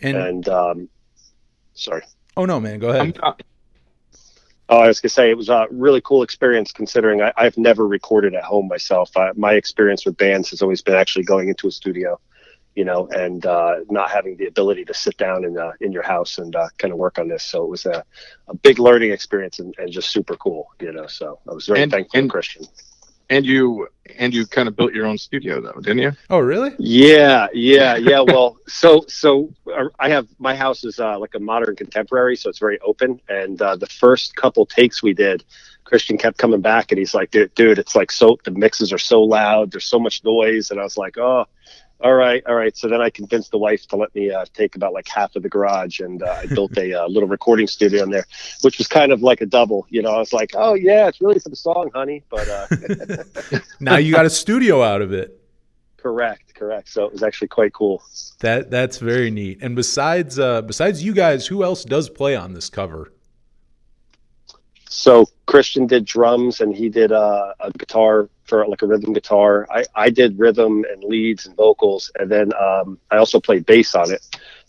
And, 0.00 0.16
And 0.16 0.48
um, 0.48 0.88
sorry. 1.74 2.02
oh 2.36 2.44
no, 2.44 2.60
man, 2.60 2.78
go 2.78 2.88
ahead. 2.90 3.18
I'm, 3.22 3.30
uh, 3.30 3.32
Oh, 4.72 4.78
I 4.78 4.86
was 4.86 5.00
gonna 5.00 5.10
say 5.10 5.30
it 5.30 5.36
was 5.36 5.48
a 5.48 5.66
really 5.70 6.00
cool 6.02 6.22
experience 6.22 6.72
considering 6.72 7.22
I, 7.22 7.32
I've 7.36 7.56
never 7.58 7.88
recorded 7.88 8.34
at 8.34 8.44
home 8.44 8.68
myself. 8.68 9.16
I, 9.16 9.30
my 9.34 9.54
experience 9.54 10.04
with 10.06 10.16
bands 10.16 10.50
has 10.50 10.62
always 10.62 10.80
been 10.82 10.94
actually 10.94 11.24
going 11.24 11.48
into 11.48 11.66
a 11.68 11.70
studio 11.70 12.20
you 12.76 12.84
know, 12.84 13.08
and 13.08 13.44
uh, 13.46 13.80
not 13.90 14.08
having 14.12 14.36
the 14.36 14.46
ability 14.46 14.84
to 14.84 14.94
sit 14.94 15.16
down 15.16 15.44
in 15.44 15.58
uh, 15.58 15.72
in 15.80 15.90
your 15.90 16.04
house 16.04 16.38
and 16.38 16.54
uh, 16.54 16.68
kind 16.78 16.92
of 16.92 16.98
work 16.98 17.18
on 17.18 17.26
this. 17.26 17.42
So 17.42 17.64
it 17.64 17.68
was 17.68 17.84
a, 17.84 18.04
a 18.46 18.54
big 18.54 18.78
learning 18.78 19.10
experience 19.10 19.58
and, 19.58 19.74
and 19.76 19.90
just 19.90 20.10
super 20.10 20.36
cool, 20.36 20.68
you 20.80 20.92
know. 20.92 21.08
So 21.08 21.40
I 21.50 21.52
was 21.52 21.66
very 21.66 21.82
And- 21.82 21.90
thankful 21.90 22.20
and- 22.20 22.30
Christian. 22.30 22.64
And 23.30 23.46
you 23.46 23.88
and 24.18 24.34
you 24.34 24.46
kind 24.46 24.68
of 24.68 24.76
built 24.76 24.92
your 24.92 25.06
own 25.06 25.16
studio 25.16 25.60
though, 25.60 25.80
didn't 25.80 26.00
you? 26.00 26.12
Oh, 26.28 26.40
really? 26.40 26.72
Yeah, 26.78 27.46
yeah, 27.54 27.96
yeah. 28.10 28.20
Well, 28.20 28.58
so 28.66 29.04
so 29.08 29.52
uh, 29.72 29.88
I 29.98 30.10
have 30.10 30.28
my 30.38 30.54
house 30.54 30.84
is 30.84 30.98
uh, 30.98 31.18
like 31.18 31.34
a 31.34 31.38
modern 31.38 31.76
contemporary, 31.76 32.36
so 32.36 32.50
it's 32.50 32.58
very 32.58 32.78
open. 32.80 33.20
And 33.28 33.60
uh, 33.62 33.76
the 33.76 33.86
first 33.86 34.36
couple 34.36 34.66
takes 34.66 35.02
we 35.02 35.14
did, 35.14 35.44
Christian 35.84 36.18
kept 36.18 36.38
coming 36.38 36.60
back, 36.60 36.90
and 36.90 36.98
he's 36.98 37.14
like, 37.14 37.30
"Dude, 37.30 37.54
dude, 37.54 37.78
it's 37.78 37.94
like 37.94 38.10
so 38.10 38.36
the 38.44 38.50
mixes 38.50 38.92
are 38.92 38.98
so 38.98 39.22
loud, 39.22 39.70
there's 39.70 39.86
so 39.86 40.00
much 40.00 40.24
noise." 40.24 40.70
And 40.70 40.80
I 40.80 40.82
was 40.82 40.96
like, 40.96 41.16
"Oh." 41.16 41.46
All 42.02 42.14
right, 42.14 42.42
all 42.46 42.54
right. 42.54 42.74
So 42.74 42.88
then 42.88 43.02
I 43.02 43.10
convinced 43.10 43.50
the 43.50 43.58
wife 43.58 43.86
to 43.88 43.96
let 43.96 44.14
me 44.14 44.30
uh, 44.30 44.46
take 44.54 44.74
about 44.74 44.94
like 44.94 45.06
half 45.06 45.36
of 45.36 45.42
the 45.42 45.50
garage, 45.50 46.00
and 46.00 46.22
uh, 46.22 46.38
I 46.38 46.46
built 46.46 46.76
a 46.78 46.94
uh, 46.94 47.06
little 47.08 47.28
recording 47.28 47.66
studio 47.66 48.02
in 48.02 48.10
there, 48.10 48.24
which 48.62 48.78
was 48.78 48.86
kind 48.86 49.12
of 49.12 49.22
like 49.22 49.42
a 49.42 49.46
double. 49.46 49.86
You 49.90 50.00
know, 50.00 50.10
I 50.10 50.18
was 50.18 50.32
like, 50.32 50.52
"Oh 50.54 50.74
yeah, 50.74 51.08
it's 51.08 51.20
really 51.20 51.38
for 51.38 51.50
the 51.50 51.56
song, 51.56 51.90
honey." 51.94 52.22
But 52.30 52.48
uh, 52.48 53.58
Now 53.80 53.96
you 53.98 54.14
got 54.14 54.24
a 54.24 54.30
studio 54.30 54.82
out 54.82 55.02
of 55.02 55.12
it. 55.12 55.38
correct, 55.98 56.54
correct. 56.54 56.88
So 56.88 57.04
it 57.04 57.12
was 57.12 57.22
actually 57.22 57.48
quite 57.48 57.74
cool. 57.74 58.02
That 58.38 58.70
that's 58.70 58.96
very 58.96 59.30
neat. 59.30 59.58
And 59.60 59.76
besides 59.76 60.38
uh 60.38 60.62
besides 60.62 61.04
you 61.04 61.12
guys, 61.12 61.46
who 61.46 61.62
else 61.62 61.84
does 61.84 62.08
play 62.08 62.34
on 62.34 62.54
this 62.54 62.70
cover? 62.70 63.12
So 64.92 65.24
Christian 65.46 65.86
did 65.86 66.04
drums 66.04 66.60
and 66.60 66.74
he 66.74 66.88
did 66.88 67.12
uh, 67.12 67.54
a 67.60 67.70
guitar 67.70 68.28
for 68.44 68.66
like 68.66 68.82
a 68.82 68.86
rhythm 68.86 69.12
guitar. 69.12 69.66
I, 69.70 69.84
I 69.94 70.10
did 70.10 70.36
rhythm 70.36 70.84
and 70.90 71.04
leads 71.04 71.46
and 71.46 71.56
vocals, 71.56 72.10
and 72.18 72.28
then 72.28 72.52
um, 72.54 72.98
I 73.08 73.16
also 73.18 73.38
played 73.38 73.64
bass 73.66 73.94
on 73.94 74.12
it. 74.12 74.20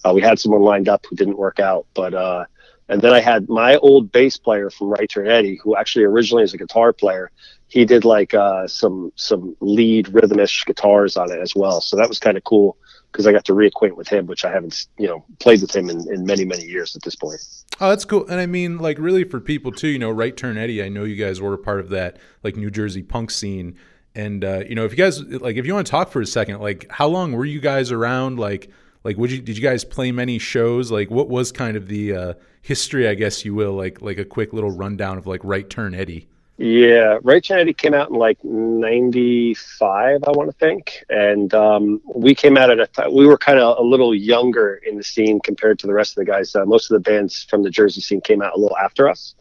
Uh, 0.06 0.14
we 0.14 0.22
had 0.22 0.38
someone 0.38 0.62
lined 0.62 0.88
up 0.88 1.08
who 1.10 1.16
didn't 1.16 1.40
work 1.40 1.60
out, 1.60 1.88
but 1.96 2.14
uh, 2.14 2.46
and 2.88 3.02
then 3.02 3.14
I 3.14 3.20
had 3.20 3.50
my 3.50 3.78
old 3.78 4.12
bass 4.12 4.38
player 4.38 4.70
from 4.70 4.92
Right 4.92 5.10
Turn 5.10 5.28
Eddie, 5.28 5.60
who 5.64 5.76
actually 5.76 6.06
originally 6.06 6.44
is 6.44 6.54
a 6.54 6.58
guitar 6.58 6.94
player. 6.94 7.32
He 7.68 7.84
did 7.84 8.06
like 8.06 8.36
uh, 8.36 8.68
some 8.68 9.12
some 9.16 9.58
lead 9.60 10.06
rhythmish 10.14 10.66
guitars 10.68 11.18
on 11.18 11.32
it 11.32 11.40
as 11.40 11.56
well. 11.56 11.82
So 11.82 11.98
that 11.98 12.08
was 12.08 12.20
kind 12.20 12.38
of 12.38 12.44
cool 12.44 12.78
because 13.12 13.28
I 13.28 13.32
got 13.32 13.46
to 13.46 13.54
reacquaint 13.54 13.96
with 13.96 14.08
him, 14.08 14.26
which 14.28 14.46
I 14.46 14.52
haven't 14.52 14.88
you 14.98 15.08
know 15.08 15.24
played 15.40 15.62
with 15.62 15.76
him 15.76 15.90
in, 15.90 16.12
in 16.12 16.26
many 16.26 16.46
many 16.46 16.66
years 16.66 16.96
at 16.96 17.02
this 17.04 17.16
point. 17.16 17.42
Oh, 17.80 17.90
that's 17.90 18.06
cool. 18.06 18.28
And 18.28 18.40
I 18.40 18.46
mean, 18.46 18.78
like, 18.78 19.00
really 19.00 19.24
for 19.24 19.40
people 19.40 19.72
too, 19.72 19.88
you 19.88 19.98
know, 19.98 20.12
Right 20.12 20.38
Turn 20.38 20.56
Eddie, 20.56 20.84
I 20.84 20.90
know 20.90 21.04
you 21.04 21.16
guys 21.16 21.42
were 21.42 21.54
a 21.54 21.58
part 21.58 21.80
of 21.80 21.90
that, 21.90 22.18
like, 22.44 22.56
New 22.56 22.70
Jersey 22.70 23.02
punk 23.02 23.32
scene. 23.32 23.76
And, 24.14 24.44
uh, 24.44 24.64
you 24.70 24.76
know, 24.76 24.86
if 24.86 24.92
you 24.92 24.98
guys, 24.98 25.20
like, 25.24 25.56
if 25.56 25.66
you 25.66 25.74
want 25.74 25.88
to 25.88 25.92
talk 25.92 26.12
for 26.12 26.22
a 26.22 26.26
second, 26.28 26.60
like, 26.60 26.86
how 26.92 27.08
long 27.08 27.32
were 27.32 27.46
you 27.46 27.60
guys 27.60 27.92
around? 27.92 28.38
Like, 28.38 28.70
like, 29.04 29.18
would 29.18 29.32
you, 29.32 29.42
did 29.42 29.58
you 29.58 29.64
guys 29.64 29.84
play 29.84 30.12
many 30.12 30.38
shows? 30.38 30.92
Like, 30.92 31.10
what 31.10 31.28
was 31.28 31.52
kind 31.52 31.76
of 31.76 31.88
the, 31.88 32.16
uh, 32.16 32.34
history, 32.62 33.08
I 33.08 33.16
guess 33.16 33.46
you 33.46 33.56
will, 33.56 33.74
like, 33.74 34.00
like 34.00 34.20
a 34.20 34.26
quick 34.26 34.54
little 34.54 34.70
rundown 34.70 35.18
of, 35.18 35.26
like, 35.26 35.42
Right 35.44 35.68
Turn 35.68 35.96
Eddie? 35.96 36.28
Yeah, 36.64 37.18
Turn 37.40 37.58
Eddie 37.58 37.74
came 37.74 37.96
out 37.96 38.12
in 38.12 38.18
like 38.18 38.38
'95, 38.44 40.24
I 40.24 40.30
want 40.30 40.52
to 40.52 40.56
think, 40.58 41.04
and 41.10 41.52
um, 41.56 42.02
we 42.14 42.36
came 42.36 42.56
out 42.56 42.70
at 42.70 42.80
a 42.80 42.86
time 42.86 43.12
we 43.16 43.26
were 43.26 43.40
kind 43.40 43.58
of 43.58 43.80
a 43.80 43.82
little 43.82 44.14
younger 44.14 44.76
in 44.76 44.96
the 44.96 45.04
scene 45.04 45.40
compared 45.40 45.80
to 45.80 45.88
the 45.88 45.94
rest 45.94 46.12
of 46.12 46.24
the 46.24 46.32
guys. 46.32 46.56
Uh, 46.56 46.64
most 46.66 46.92
of 46.92 47.02
the 47.02 47.10
bands 47.10 47.48
from 47.50 47.64
the 47.64 47.72
Jersey 47.72 48.00
scene 48.02 48.22
came 48.22 48.44
out 48.44 48.54
a 48.56 48.60
little 48.60 48.78
after 48.78 49.10
us, 49.10 49.34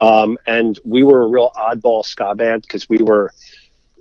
um, 0.00 0.38
and 0.46 0.78
we 0.84 1.02
were 1.02 1.22
a 1.22 1.26
real 1.26 1.50
oddball 1.56 2.04
ska 2.04 2.32
band 2.36 2.62
because 2.62 2.88
we 2.88 2.98
were 2.98 3.32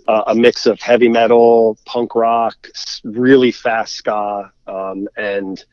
uh, 0.08 0.26
a 0.28 0.36
mix 0.36 0.68
of 0.68 0.80
heavy 0.80 1.10
metal, 1.10 1.80
punk 1.86 2.14
rock, 2.14 2.68
really 3.04 3.52
fast 3.52 3.96
ska, 3.96 4.52
um, 4.68 5.08
and 5.18 5.66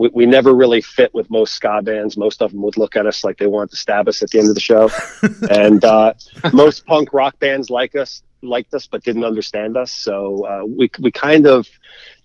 we, 0.00 0.08
we 0.14 0.26
never 0.26 0.54
really 0.54 0.80
fit 0.80 1.12
with 1.12 1.28
most 1.28 1.52
ska 1.52 1.82
bands. 1.82 2.16
Most 2.16 2.40
of 2.40 2.52
them 2.52 2.62
would 2.62 2.78
look 2.78 2.96
at 2.96 3.04
us 3.04 3.22
like 3.22 3.36
they 3.36 3.46
wanted 3.46 3.72
to 3.72 3.76
stab 3.76 4.08
us 4.08 4.22
at 4.22 4.30
the 4.30 4.38
end 4.38 4.48
of 4.48 4.54
the 4.54 4.60
show. 4.60 4.90
And 5.50 5.84
uh, 5.84 6.14
most 6.52 6.86
punk 6.86 7.12
rock 7.12 7.38
bands 7.38 7.68
like 7.68 7.94
us 7.94 8.22
liked 8.40 8.72
us 8.72 8.86
but 8.86 9.04
didn't 9.04 9.24
understand 9.24 9.76
us. 9.76 9.92
So 9.92 10.46
uh, 10.46 10.64
we, 10.64 10.90
we 11.00 11.10
kind 11.10 11.46
of 11.46 11.68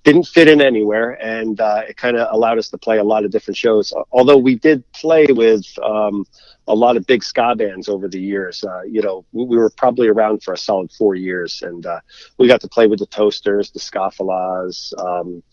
didn't 0.04 0.28
fit 0.28 0.48
in 0.48 0.62
anywhere. 0.62 1.12
And 1.22 1.60
uh, 1.60 1.82
it 1.90 1.98
kind 1.98 2.16
of 2.16 2.34
allowed 2.34 2.60
us 2.60 2.70
to 2.70 2.78
play 2.78 3.00
a 3.00 3.04
lot 3.04 3.26
of 3.26 3.32
different 3.32 3.58
shows. 3.58 3.94
Although 4.12 4.38
we 4.38 4.56
did 4.56 4.90
play 4.94 5.26
with 5.28 5.66
um, 5.84 6.26
a 6.68 6.76
lot 6.76 6.96
of 6.96 7.06
big 7.06 7.24
ska 7.24 7.56
bands 7.56 7.90
over 7.90 8.08
the 8.08 8.22
years. 8.22 8.64
Uh, 8.64 8.84
you 8.84 9.02
know 9.02 9.26
we, 9.34 9.44
we 9.44 9.58
were 9.58 9.70
probably 9.70 10.08
around 10.08 10.44
for 10.44 10.54
a 10.54 10.58
solid 10.58 10.94
four 10.94 11.16
years. 11.16 11.62
And 11.62 11.86
uh, 11.86 12.00
we 12.38 12.48
got 12.48 12.62
to 12.62 12.70
play 12.70 12.88
with 12.88 13.00
the 13.00 13.08
toasters 13.08 13.72
the 13.72 13.80
scofflaws 13.80 14.94
um, 14.98 15.44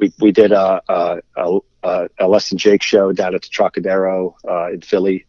we, 0.00 0.12
we 0.18 0.32
did 0.32 0.52
a, 0.52 0.82
a, 0.88 1.20
a, 1.36 1.58
a, 1.82 2.08
a 2.18 2.28
Less 2.28 2.48
Than 2.48 2.58
Jake 2.58 2.82
show 2.82 3.12
down 3.12 3.34
at 3.34 3.42
the 3.42 3.48
Trocadero 3.48 4.34
uh, 4.48 4.72
in 4.72 4.80
Philly 4.80 5.26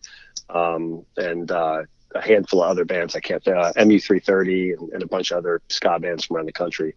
um, 0.49 1.05
and 1.17 1.51
uh, 1.51 1.84
a 2.15 2.22
handful 2.22 2.63
of 2.63 2.69
other 2.69 2.86
bands. 2.86 3.15
I 3.15 3.19
can't 3.19 3.45
uh, 3.47 3.74
MU330 3.74 4.80
and, 4.80 4.93
and 4.93 5.03
a 5.03 5.07
bunch 5.07 5.32
of 5.32 5.38
other 5.38 5.61
ska 5.69 5.99
bands 5.99 6.26
from 6.26 6.38
around 6.38 6.47
the 6.47 6.53
country. 6.53 6.95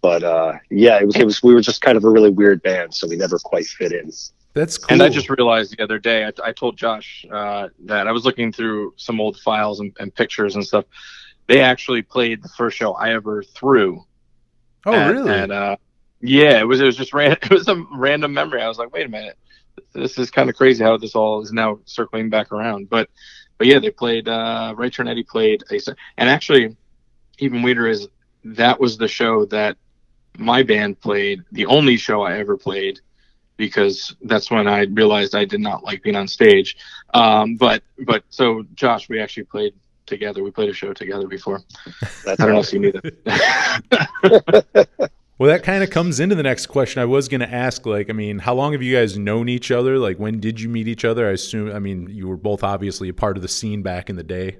But 0.00 0.22
uh, 0.22 0.54
yeah, 0.70 0.98
it 1.00 1.06
was, 1.06 1.16
it 1.16 1.24
was 1.24 1.42
we 1.42 1.54
were 1.54 1.60
just 1.60 1.80
kind 1.80 1.96
of 1.96 2.04
a 2.04 2.10
really 2.10 2.30
weird 2.30 2.62
band, 2.62 2.94
so 2.94 3.08
we 3.08 3.16
never 3.16 3.38
quite 3.38 3.66
fit 3.66 3.92
in. 3.92 4.12
That's 4.54 4.78
cool. 4.78 4.92
And 4.92 5.02
I 5.02 5.08
just 5.08 5.28
realized 5.28 5.76
the 5.76 5.82
other 5.82 5.98
day, 5.98 6.24
I, 6.24 6.32
I 6.42 6.52
told 6.52 6.76
Josh 6.76 7.26
uh, 7.30 7.68
that 7.84 8.06
I 8.06 8.12
was 8.12 8.24
looking 8.24 8.52
through 8.52 8.94
some 8.96 9.20
old 9.20 9.38
files 9.40 9.80
and, 9.80 9.94
and 9.98 10.14
pictures 10.14 10.54
and 10.54 10.64
stuff. 10.64 10.84
They 11.46 11.60
actually 11.60 12.02
played 12.02 12.42
the 12.42 12.48
first 12.50 12.76
show 12.76 12.92
I 12.92 13.12
ever 13.14 13.42
threw. 13.42 14.04
oh, 14.86 14.92
at- 14.92 15.12
really? 15.12 15.30
at, 15.32 15.50
uh, 15.50 15.76
yeah, 16.20 16.58
it 16.60 16.64
was. 16.64 16.80
It 16.80 16.84
was 16.84 16.96
just 16.96 17.12
ran. 17.12 17.32
It 17.42 17.50
was 17.50 17.68
a 17.68 17.84
random 17.92 18.32
memory. 18.32 18.62
I 18.62 18.68
was 18.68 18.78
like, 18.78 18.92
wait 18.92 19.06
a 19.06 19.08
minute, 19.08 19.38
this 19.92 20.18
is 20.18 20.30
kind 20.30 20.50
of 20.50 20.56
crazy 20.56 20.82
how 20.84 20.96
this 20.96 21.14
all 21.14 21.42
is 21.42 21.52
now 21.52 21.78
circling 21.84 22.30
back 22.30 22.52
around. 22.52 22.88
But, 22.88 23.08
but 23.58 23.66
yeah, 23.66 23.78
they 23.78 23.90
played. 23.90 24.28
Uh, 24.28 24.74
Right 24.76 24.92
Turn 24.92 25.08
Eddie 25.08 25.24
played 25.24 25.64
a, 25.70 25.80
and 26.16 26.28
actually, 26.28 26.76
even 27.38 27.62
weirder 27.62 27.88
is 27.88 28.08
that 28.44 28.80
was 28.80 28.96
the 28.96 29.08
show 29.08 29.44
that 29.46 29.76
my 30.36 30.62
band 30.62 31.00
played. 31.00 31.42
The 31.52 31.66
only 31.66 31.96
show 31.96 32.22
I 32.22 32.38
ever 32.38 32.56
played 32.56 33.00
because 33.56 34.14
that's 34.22 34.50
when 34.50 34.68
I 34.68 34.82
realized 34.84 35.34
I 35.34 35.44
did 35.44 35.60
not 35.60 35.84
like 35.84 36.02
being 36.02 36.16
on 36.16 36.28
stage. 36.28 36.76
Um, 37.12 37.56
but 37.56 37.82
but 38.06 38.24
so 38.30 38.64
Josh, 38.74 39.08
we 39.08 39.20
actually 39.20 39.44
played 39.44 39.74
together. 40.06 40.42
We 40.42 40.50
played 40.50 40.70
a 40.70 40.74
show 40.74 40.92
together 40.92 41.26
before. 41.26 41.60
That's 42.24 42.40
I 42.40 42.46
don't 42.46 42.54
know 42.54 42.58
awesome. 42.58 42.84
if 42.84 42.94
you 42.94 43.00
knew 43.02 43.10
that. 43.24 45.10
Well, 45.38 45.48
that 45.48 45.62
kind 45.62 45.84
of 45.84 45.90
comes 45.90 46.18
into 46.18 46.34
the 46.34 46.42
next 46.42 46.66
question. 46.66 47.00
I 47.00 47.04
was 47.04 47.28
going 47.28 47.40
to 47.40 47.52
ask, 47.52 47.86
like, 47.86 48.10
I 48.10 48.12
mean, 48.12 48.40
how 48.40 48.54
long 48.54 48.72
have 48.72 48.82
you 48.82 48.96
guys 48.96 49.16
known 49.16 49.48
each 49.48 49.70
other? 49.70 49.96
Like, 49.96 50.18
when 50.18 50.40
did 50.40 50.60
you 50.60 50.68
meet 50.68 50.88
each 50.88 51.04
other? 51.04 51.28
I 51.28 51.30
assume, 51.32 51.72
I 51.72 51.78
mean, 51.78 52.08
you 52.10 52.26
were 52.26 52.36
both 52.36 52.64
obviously 52.64 53.08
a 53.08 53.14
part 53.14 53.36
of 53.36 53.42
the 53.42 53.48
scene 53.48 53.82
back 53.82 54.10
in 54.10 54.16
the 54.16 54.24
day. 54.24 54.58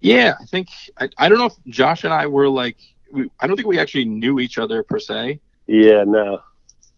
yeah, 0.00 0.34
I 0.40 0.44
think 0.44 0.68
I, 0.98 1.08
I 1.18 1.28
don't 1.28 1.38
know 1.38 1.46
if 1.46 1.54
Josh 1.68 2.04
and 2.04 2.12
I 2.12 2.26
were 2.26 2.48
like 2.48 2.76
we, 3.10 3.30
I 3.40 3.46
don't 3.46 3.56
think 3.56 3.66
we 3.68 3.78
actually 3.78 4.04
knew 4.04 4.38
each 4.40 4.58
other 4.58 4.82
per 4.82 4.98
se. 4.98 5.40
Yeah, 5.66 6.04
no. 6.04 6.42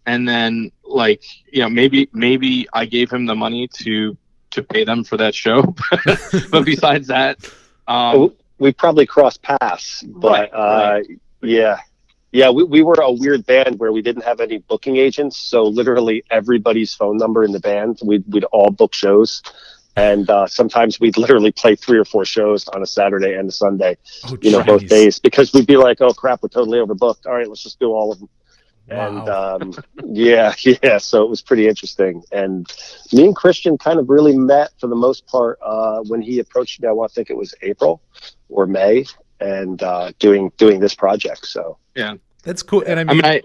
And 0.06 0.28
then 0.28 0.72
like 0.84 1.22
you 1.52 1.60
know 1.60 1.68
maybe 1.68 2.08
maybe 2.12 2.68
I 2.72 2.84
gave 2.86 3.10
him 3.10 3.26
the 3.26 3.34
money 3.34 3.68
to 3.68 4.16
to 4.50 4.62
pay 4.62 4.84
them 4.84 5.04
for 5.04 5.16
that 5.18 5.34
show, 5.34 5.62
but 6.50 6.64
besides 6.64 7.06
that, 7.08 7.38
um, 7.86 8.16
Oh, 8.16 8.34
we 8.58 8.72
probably 8.72 9.06
crossed 9.06 9.42
paths, 9.42 10.02
but 10.02 10.50
Right, 10.52 10.52
uh, 10.52 11.00
yeah, 11.42 11.78
yeah, 12.32 12.50
we, 12.50 12.64
we 12.64 12.82
were 12.82 12.96
a 13.00 13.10
weird 13.10 13.46
band 13.46 13.78
where 13.78 13.92
we 13.92 14.02
didn't 14.02 14.24
have 14.24 14.40
any 14.40 14.58
booking 14.58 14.96
agents, 14.96 15.36
so 15.36 15.64
literally 15.64 16.24
everybody's 16.30 16.94
phone 16.94 17.16
number 17.16 17.44
in 17.44 17.52
the 17.52 17.60
band, 17.60 17.98
we'd 18.04 18.24
we'd 18.28 18.44
all 18.44 18.70
book 18.70 18.94
shows, 18.94 19.42
and 19.96 20.28
uh, 20.28 20.46
sometimes 20.46 21.00
we'd 21.00 21.16
literally 21.16 21.52
play 21.52 21.74
three 21.74 21.98
or 21.98 22.04
four 22.04 22.24
shows 22.24 22.68
on 22.68 22.82
a 22.82 22.86
Saturday 22.86 23.34
and 23.34 23.48
a 23.48 23.52
Sunday, 23.52 23.96
Oh, 24.24 24.36
you 24.42 24.50
know, 24.50 24.62
both 24.62 24.86
days, 24.86 25.18
because 25.18 25.52
we'd 25.52 25.66
be 25.66 25.76
like, 25.76 26.00
oh 26.00 26.12
crap, 26.12 26.42
we're 26.42 26.50
totally 26.50 26.78
overbooked. 26.78 27.26
All 27.26 27.34
right, 27.34 27.48
let's 27.48 27.62
just 27.62 27.80
do 27.80 27.92
all 27.92 28.12
of 28.12 28.18
them. 28.18 28.28
And 28.90 29.28
um, 29.28 29.74
yeah, 30.04 30.54
yeah, 30.82 30.98
so 30.98 31.22
it 31.22 31.28
was 31.28 31.42
pretty 31.42 31.68
interesting. 31.68 32.22
And 32.32 32.66
me 33.12 33.26
and 33.26 33.36
Christian 33.36 33.76
kind 33.76 33.98
of 33.98 34.08
really 34.08 34.36
met 34.36 34.70
for 34.78 34.86
the 34.86 34.96
most 34.96 35.26
part 35.26 35.58
uh, 35.62 36.00
when 36.02 36.22
he 36.22 36.38
approached 36.38 36.80
me. 36.80 36.88
I 36.88 36.92
want 36.92 37.10
to 37.10 37.14
think 37.14 37.30
it 37.30 37.36
was 37.36 37.54
April 37.62 38.00
or 38.48 38.66
May, 38.66 39.04
and 39.40 39.82
uh, 39.82 40.12
doing 40.18 40.52
doing 40.56 40.80
this 40.80 40.94
project. 40.94 41.46
So 41.46 41.78
yeah, 41.94 42.14
That's 42.42 42.62
cool. 42.62 42.82
And 42.86 42.98
I 42.98 43.02
I 43.02 43.04
mean, 43.04 43.16
mean, 43.16 43.24
I, 43.24 43.42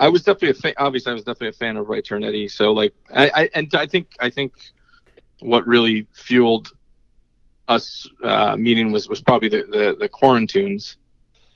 I 0.00 0.08
was 0.08 0.22
definitely 0.22 0.50
a 0.50 0.54
fan. 0.54 0.74
Obviously, 0.76 1.10
I 1.10 1.14
was 1.14 1.24
definitely 1.24 1.48
a 1.48 1.52
fan 1.52 1.76
of 1.76 1.88
Right 1.88 2.04
Turn 2.04 2.24
Eddie. 2.24 2.48
So, 2.48 2.72
like, 2.72 2.94
I, 3.14 3.30
I 3.34 3.50
and 3.54 3.74
I 3.74 3.86
think 3.86 4.12
I 4.20 4.30
think 4.30 4.52
what 5.40 5.66
really 5.66 6.06
fueled 6.12 6.72
us 7.68 8.08
uh, 8.22 8.56
meeting 8.56 8.92
was 8.92 9.08
was 9.08 9.20
probably 9.20 9.48
the 9.48 9.64
the, 9.64 9.96
the 9.98 10.08
quarantunes. 10.08 10.96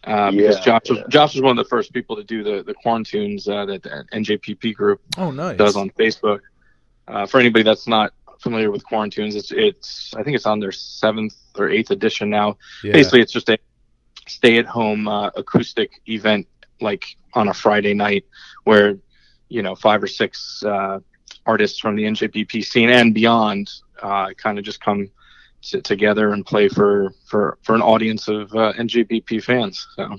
Uh, 0.05 0.33
because 0.33 0.57
Yeah, 0.57 0.65
Josh 0.65 0.91
was 0.91 0.99
yeah. 0.99 1.05
Josh 1.09 1.35
was 1.35 1.43
one 1.43 1.57
of 1.57 1.65
the 1.65 1.69
first 1.69 1.93
people 1.93 2.17
to 2.17 2.25
do 2.25 2.43
the 2.43 2.63
the 2.65 2.75
quarantunes 2.75 3.49
uh, 3.49 3.65
that 3.67 3.83
the 3.85 4.05
NJPP 4.13 4.75
group 4.75 5.01
oh, 5.17 5.31
nice. 5.31 5.57
does 5.57 5.77
on 5.77 5.91
Facebook. 5.91 6.41
Uh, 7.09 7.27
for 7.27 7.41
anybody 7.41 7.65
that's 7.65 7.89
not 7.89 8.13
familiar 8.41 8.71
with 8.71 8.85
quarantunes, 8.87 9.35
it's 9.35 9.53
it's 9.53 10.15
I 10.17 10.23
think 10.23 10.37
it's 10.37 10.47
on 10.47 10.61
their 10.61 10.73
seventh 10.73 11.35
or 11.57 11.69
eighth 11.69 11.91
edition 11.91 12.31
now 12.31 12.57
Yeah. 12.83 12.93
basically 12.93 13.21
it's 13.21 13.33
just 13.33 13.49
a 13.49 13.59
stay 14.29 14.59
at 14.59 14.67
home 14.67 15.09
uh, 15.09 15.31
acoustic 15.37 15.91
event 16.07 16.47
like 16.81 17.05
on 17.35 17.49
a 17.49 17.55
Friday 17.55 17.95
night 17.95 18.25
where 18.65 18.99
you 19.49 19.63
know 19.63 19.75
five 19.75 20.03
or 20.03 20.07
six 20.07 20.63
uh, 20.65 20.99
artists 21.47 21.79
from 21.81 21.97
the 21.97 22.05
NJPP 22.05 22.65
scene 22.65 22.89
and 22.91 23.13
beyond 23.15 23.71
uh, 24.03 24.31
kind 24.37 24.59
of 24.59 24.65
just 24.65 24.81
come 24.81 25.11
t- 25.63 25.81
together 25.81 26.33
and 26.33 26.45
play 26.47 26.69
for 26.69 27.13
for 27.27 27.59
for 27.63 27.75
an 27.75 27.83
audience 27.83 28.29
of 28.29 28.53
uh, 28.55 28.73
NJPP 28.75 29.43
fans. 29.43 29.87
So, 29.97 30.19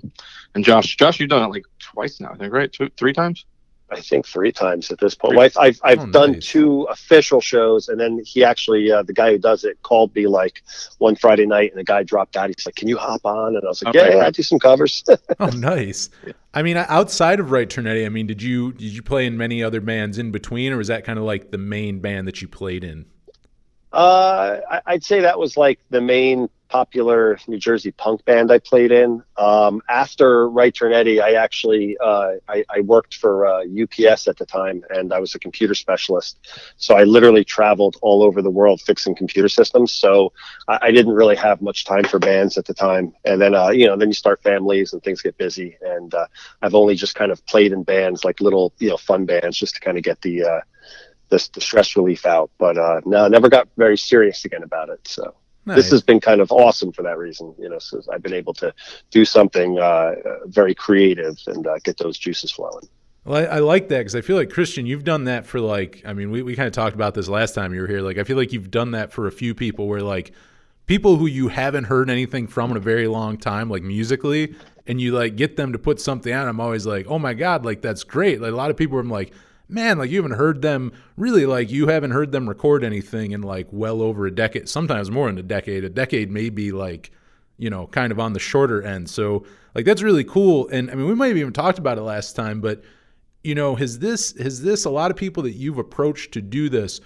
and 0.56 0.64
Josh, 0.64 0.96
Josh, 0.98 1.20
you've 1.20 1.30
done 1.30 1.44
it 1.44 1.48
like 1.48 1.66
twice 1.80 2.20
now, 2.20 2.32
I 2.34 2.38
think, 2.38 2.54
right? 2.54 2.72
Two, 2.72 2.90
three 2.98 3.14
times. 3.14 3.46
I 3.92 4.00
think 4.02 4.26
three 4.26 4.52
times 4.52 4.90
at 4.92 5.00
this 5.00 5.14
point. 5.14 5.36
Well, 5.36 5.46
I've 5.46 5.58
I've, 5.58 5.80
I've 5.84 6.00
Oh, 6.00 6.06
done 6.08 6.32
nice. 6.34 6.48
two 6.48 6.84
official 6.90 7.42
shows, 7.42 7.90
and 7.90 8.00
then 8.00 8.22
he 8.26 8.44
actually 8.44 8.92
uh, 8.92 9.04
the 9.04 9.14
guy 9.14 9.32
who 9.34 9.38
does 9.38 9.64
it 9.64 9.82
called 9.84 10.16
me 10.16 10.26
like 10.28 10.64
one 10.98 11.16
Friday 11.16 11.46
night, 11.46 11.72
and 11.72 11.80
the 11.80 11.84
guy 11.84 12.02
dropped 12.04 12.36
out. 12.36 12.50
He's 12.50 12.66
like, 12.66 12.76
"Can 12.76 12.88
you 12.88 12.98
hop 12.98 13.22
on?" 13.26 13.56
And 13.56 13.64
I 13.64 13.68
was 13.68 13.84
like, 13.84 13.96
Okay. 13.96 14.10
"Yeah, 14.10 14.16
yeah, 14.18 14.26
I 14.26 14.32
do 14.32 14.42
some 14.44 14.58
covers." 14.60 15.04
Oh, 15.40 15.50
nice. 15.50 16.10
I 16.54 16.64
mean, 16.64 16.78
outside 16.78 17.40
of 17.40 17.52
Right 17.52 17.70
Turn 17.70 17.86
Eddie, 17.88 18.06
I 18.06 18.10
mean, 18.10 18.26
did 18.28 18.42
you 18.42 18.72
did 18.74 18.94
you 18.94 19.04
play 19.04 19.26
in 19.28 19.38
many 19.38 19.64
other 19.64 19.82
bands 19.82 20.18
in 20.18 20.32
between, 20.32 20.74
or 20.74 20.78
was 20.78 20.88
that 20.88 21.04
kind 21.04 21.20
of 21.20 21.26
like 21.26 21.52
the 21.52 21.58
main 21.58 22.00
band 22.00 22.28
that 22.28 22.42
you 22.42 22.48
played 22.48 22.84
in? 22.84 23.06
Uh, 23.92 24.60
I'd 24.88 25.04
say 25.04 25.22
that 25.22 25.38
was 25.38 25.56
like 25.56 25.80
the 25.92 26.02
main 26.02 26.50
popular 26.74 27.38
New 27.48 27.60
Jersey 27.60 27.92
punk 27.92 28.26
band 28.26 28.52
I 28.52 28.58
played 28.58 28.92
in. 28.92 29.22
Um, 29.38 29.84
after 29.88 30.50
Right 30.50 30.74
Turn 30.74 30.92
Eddie, 30.92 31.22
I 31.22 31.34
actually 31.34 31.96
uh, 32.04 32.32
I, 32.50 32.66
I 32.68 32.80
worked 32.82 33.14
for 33.14 33.46
uh, 33.46 33.62
UPS 33.62 34.28
at 34.28 34.38
the 34.38 34.46
time, 34.48 34.84
and 34.90 35.14
I 35.14 35.20
was 35.20 35.36
a 35.36 35.40
computer 35.40 35.76
specialist. 35.76 36.40
So 36.78 36.96
I 36.96 37.04
literally 37.04 37.44
traveled 37.44 37.98
all 38.02 38.24
over 38.24 38.42
the 38.42 38.50
world 38.50 38.82
fixing 38.82 39.14
computer 39.14 39.50
systems. 39.50 39.92
So 39.92 40.34
I, 40.68 40.80
I 40.88 40.92
didn't 40.92 41.14
really 41.14 41.36
have 41.36 41.62
much 41.62 41.86
time 41.86 42.06
for 42.06 42.18
bands 42.18 42.58
at 42.58 42.66
the 42.66 42.74
time. 42.74 43.14
And 43.24 43.40
then 43.40 43.54
uh, 43.54 43.70
you 43.70 43.86
know, 43.86 43.96
then 43.96 44.08
you 44.08 44.16
start 44.16 44.42
families 44.42 44.94
and 44.94 45.04
things 45.04 45.22
get 45.22 45.38
busy. 45.38 45.78
And 45.80 46.12
uh, 46.12 46.26
I've 46.64 46.74
only 46.74 46.96
just 46.96 47.14
kind 47.14 47.32
of 47.32 47.46
played 47.46 47.72
in 47.72 47.84
bands, 47.84 48.26
like 48.26 48.42
little 48.42 48.74
you 48.80 48.90
know 48.90 48.98
fun 48.98 49.28
bands, 49.28 49.60
just 49.60 49.76
to 49.76 49.80
kind 49.80 50.00
of 50.00 50.04
get 50.04 50.24
the 50.24 50.44
uh, 50.44 50.62
the, 51.30 51.50
the 51.54 51.62
stress 51.62 51.96
relief 51.96 52.26
out. 52.26 52.50
But 52.58 52.80
uh, 52.80 53.02
no, 53.06 53.28
never 53.28 53.48
got 53.48 53.68
very 53.78 53.98
serious 53.98 54.44
again 54.44 54.64
about 54.64 54.90
it. 54.90 55.08
So 55.08 55.36
Nice. 55.66 55.78
this 55.78 55.92
has 55.92 56.02
been 56.02 56.20
kind 56.20 56.42
of 56.42 56.52
awesome 56.52 56.92
for 56.92 57.04
that 57.04 57.18
reason. 57.18 57.54
You 57.58 57.70
know, 57.70 57.80
so 57.80 58.02
I've 58.12 58.22
been 58.22 58.34
able 58.34 58.54
to 58.56 58.74
do 59.12 59.24
something 59.24 59.80
uh, 59.80 60.16
very 60.46 60.76
creative 60.76 61.38
and 61.48 61.66
uh, 61.66 61.80
get 61.84 61.98
those 61.98 62.18
juices 62.18 62.52
flowing. 62.52 62.88
Well, 63.26 63.46
I, 63.46 63.56
I 63.56 63.60
like 63.60 63.88
that 63.88 64.00
because 64.00 64.16
I 64.16 64.22
feel 64.22 64.36
like 64.36 64.50
Christian, 64.50 64.86
you've 64.86 65.06
done 65.06 65.26
that 65.26 65.46
for 65.46 65.60
like. 65.60 66.02
I 66.06 66.14
mean, 66.14 66.32
we 66.32 66.42
we 66.42 66.56
kind 66.56 66.68
of 66.68 66.74
talked 66.74 66.96
about 66.96 67.14
this 67.14 67.30
last 67.30 67.56
time 67.56 67.74
you 67.74 67.82
were 67.82 67.88
here. 67.88 68.02
Like, 68.02 68.18
I 68.18 68.24
feel 68.24 68.38
like 68.38 68.52
you've 68.52 68.72
done 68.72 68.92
that 68.92 69.14
for 69.14 69.28
a 69.28 69.32
few 69.32 69.56
people 69.56 69.88
where 69.88 70.02
like 70.02 70.34
people 70.86 71.16
who 71.16 71.28
you 71.28 71.48
haven't 71.48 71.86
heard 71.86 72.10
anything 72.10 72.48
from 72.48 72.72
in 72.72 72.78
a 72.78 72.82
very 72.82 73.08
long 73.08 73.38
time, 73.38 73.70
like 73.70 73.84
musically, 73.84 74.56
and 74.86 75.00
you 75.00 75.14
like 75.14 75.36
get 75.36 75.56
them 75.56 75.72
to 75.72 75.80
put 75.80 76.02
something 76.02 76.34
out. 76.34 76.48
I'm 76.48 76.60
always 76.60 76.86
like, 76.86 77.06
oh 77.08 77.20
my 77.20 77.34
god, 77.34 77.64
like 77.64 77.82
that's 77.82 78.04
great. 78.04 78.42
Like 78.42 78.52
a 78.52 78.56
lot 78.56 78.70
of 78.70 78.78
people, 78.78 79.00
I'm 79.00 79.10
like, 79.10 79.34
man, 79.74 79.98
like 79.98 80.10
you 80.10 80.22
haven't 80.22 80.38
heard 80.38 80.62
them 80.62 80.92
really, 81.18 81.46
like 81.46 81.72
you 81.72 81.88
haven't 81.88 82.12
heard 82.12 82.32
them 82.32 82.48
record 82.48 82.84
anything 82.84 83.32
in 83.32 83.42
like 83.42 83.68
well 83.72 84.02
over 84.02 84.26
a 84.26 84.32
decade, 84.34 84.70
sometimes 84.70 85.12
more 85.12 85.28
than 85.28 85.38
a 85.38 85.44
decade. 85.44 85.84
A 85.84 85.90
decade 85.90 86.32
may 86.32 86.50
be 86.50 86.72
like 86.72 87.12
you 87.58 87.70
know, 87.70 87.88
kind 87.88 88.12
of 88.12 88.20
on 88.20 88.34
the 88.34 88.40
shorter 88.40 88.82
end. 88.82 89.10
So 89.10 89.46
like 89.76 89.86
that's 89.86 90.02
really 90.02 90.24
cool. 90.24 90.68
And 90.70 90.90
I 90.90 90.96
mean, 90.96 91.08
we 91.08 91.16
might 91.16 91.28
have 91.28 91.38
even 91.38 91.54
talked 91.54 91.80
about 91.80 91.98
it 91.98 92.02
last 92.02 92.36
time, 92.36 92.62
but 92.62 92.84
you 93.44 93.56
know, 93.56 93.76
has 93.76 94.00
this 94.00 94.38
has 94.38 94.62
this 94.62 94.86
a 94.86 94.90
lot 94.90 95.12
of 95.12 95.18
people 95.18 95.44
that 95.44 95.54
you've 95.54 95.78
approached 95.78 96.34
to 96.34 96.42
do 96.42 96.70
this? 96.70 97.02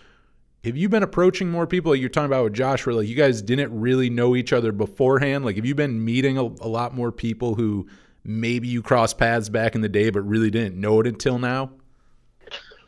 Have 0.64 0.78
you 0.78 0.90
been 0.90 1.04
approaching 1.04 1.50
more 1.50 1.68
people 1.68 1.92
like 1.92 2.02
you're 2.02 2.10
talking 2.10 2.28
about 2.28 2.44
with 2.44 2.54
Josh, 2.54 2.86
where 2.86 2.96
like 2.96 3.08
you 3.08 3.16
guys 3.16 3.42
didn't 3.42 3.78
really 3.78 4.10
know 4.10 4.36
each 4.36 4.54
other 4.54 4.72
beforehand? 4.72 5.46
Like, 5.46 5.56
have 5.56 5.66
you 5.66 5.76
been 5.76 6.04
meeting 6.04 6.38
a, 6.38 6.44
a 6.44 6.68
lot 6.68 6.94
more 6.94 7.12
people 7.12 7.56
who 7.56 7.88
maybe 8.24 8.68
you 8.68 8.82
crossed 8.82 9.18
paths 9.18 9.50
back 9.50 9.76
in 9.76 9.82
the 9.82 9.90
day, 9.90 10.10
but 10.10 10.22
really 10.22 10.50
didn't 10.50 10.80
know 10.80 11.00
it 11.00 11.08
until 11.08 11.40
now? 11.40 11.72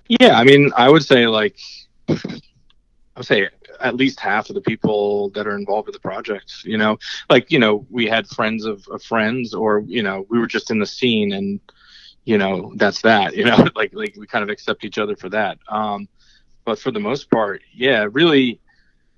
Yeah, 0.10 0.40
I 0.40 0.44
mean, 0.44 0.72
I 0.76 0.90
would 0.90 1.04
say 1.04 1.28
like 1.28 1.56
I 2.10 2.18
would 3.16 3.26
say 3.26 3.48
at 3.80 3.96
least 3.96 4.20
half 4.20 4.50
of 4.50 4.56
the 4.56 4.62
people 4.62 5.30
that 5.30 5.48
are 5.48 5.56
involved 5.56 5.88
with 5.88 5.94
the 5.94 6.02
project. 6.02 6.52
You 6.64 6.78
know, 6.78 6.98
like 7.30 7.52
you 7.52 7.60
know, 7.60 7.86
we 7.92 8.08
had 8.08 8.28
friends 8.28 8.66
of, 8.66 8.86
of 8.90 9.04
friends, 9.04 9.54
or 9.54 9.84
you 9.86 10.02
know, 10.02 10.26
we 10.30 10.40
were 10.40 10.48
just 10.48 10.72
in 10.72 10.80
the 10.80 10.86
scene, 10.88 11.32
and 11.34 11.60
you 12.26 12.40
know, 12.40 12.74
that's 12.76 13.02
that. 13.04 13.36
You 13.38 13.46
know, 13.46 13.68
like 13.76 13.94
like 13.94 14.16
we 14.18 14.26
kind 14.26 14.44
of 14.44 14.50
accept 14.50 14.84
each 14.84 14.98
other 14.98 15.16
for 15.16 15.30
that. 15.30 15.60
Um, 15.68 16.08
but 16.66 16.80
for 16.80 16.92
the 16.92 17.00
most 17.00 17.30
part, 17.30 17.62
yeah, 17.74 18.08
really. 18.12 18.60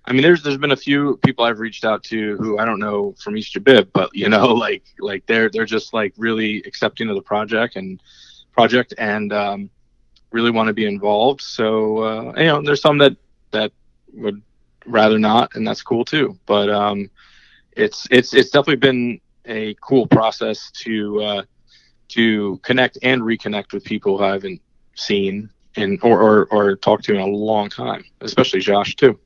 I 0.03 0.13
mean, 0.13 0.23
there's 0.23 0.43
there's 0.43 0.57
been 0.57 0.71
a 0.71 0.75
few 0.75 1.17
people 1.23 1.45
I've 1.45 1.59
reached 1.59 1.85
out 1.85 2.03
to 2.05 2.35
who 2.37 2.57
I 2.57 2.65
don't 2.65 2.79
know 2.79 3.13
from 3.23 3.37
East 3.37 3.53
Jabib, 3.55 3.89
but 3.93 4.09
you 4.13 4.27
know, 4.27 4.47
like 4.65 4.83
like 4.99 5.25
they're 5.25 5.49
they're 5.49 5.63
just 5.63 5.93
like 5.93 6.13
really 6.17 6.57
accepting 6.63 7.07
of 7.07 7.15
the 7.15 7.21
project 7.21 7.77
and 7.77 8.01
project 8.51 8.93
and 8.97 9.31
um, 9.31 9.69
really 10.31 10.51
want 10.51 10.67
to 10.67 10.73
be 10.73 10.85
involved. 10.85 11.41
So 11.41 11.99
uh, 11.99 12.33
you 12.37 12.45
know, 12.45 12.61
there's 12.61 12.81
some 12.81 12.97
that 12.99 13.15
that 13.51 13.71
would 14.13 14.41
rather 14.85 15.19
not, 15.19 15.55
and 15.55 15.67
that's 15.67 15.81
cool 15.81 16.05
too. 16.05 16.37
But 16.45 16.69
um, 16.69 17.09
it's 17.73 18.07
it's 18.11 18.33
it's 18.33 18.49
definitely 18.49 18.77
been 18.77 19.19
a 19.45 19.75
cool 19.81 20.07
process 20.07 20.71
to 20.71 21.21
uh, 21.21 21.43
to 22.09 22.57
connect 22.63 22.97
and 23.03 23.21
reconnect 23.21 23.73
with 23.73 23.83
people 23.83 24.21
I 24.23 24.33
haven't 24.33 24.61
seen 24.95 25.49
in 25.75 25.99
or, 26.01 26.19
or 26.21 26.45
or 26.51 26.75
talked 26.75 27.05
to 27.05 27.13
in 27.13 27.21
a 27.21 27.25
long 27.25 27.69
time, 27.69 28.03
especially 28.21 28.59
Josh 28.59 28.95
too. 28.95 29.17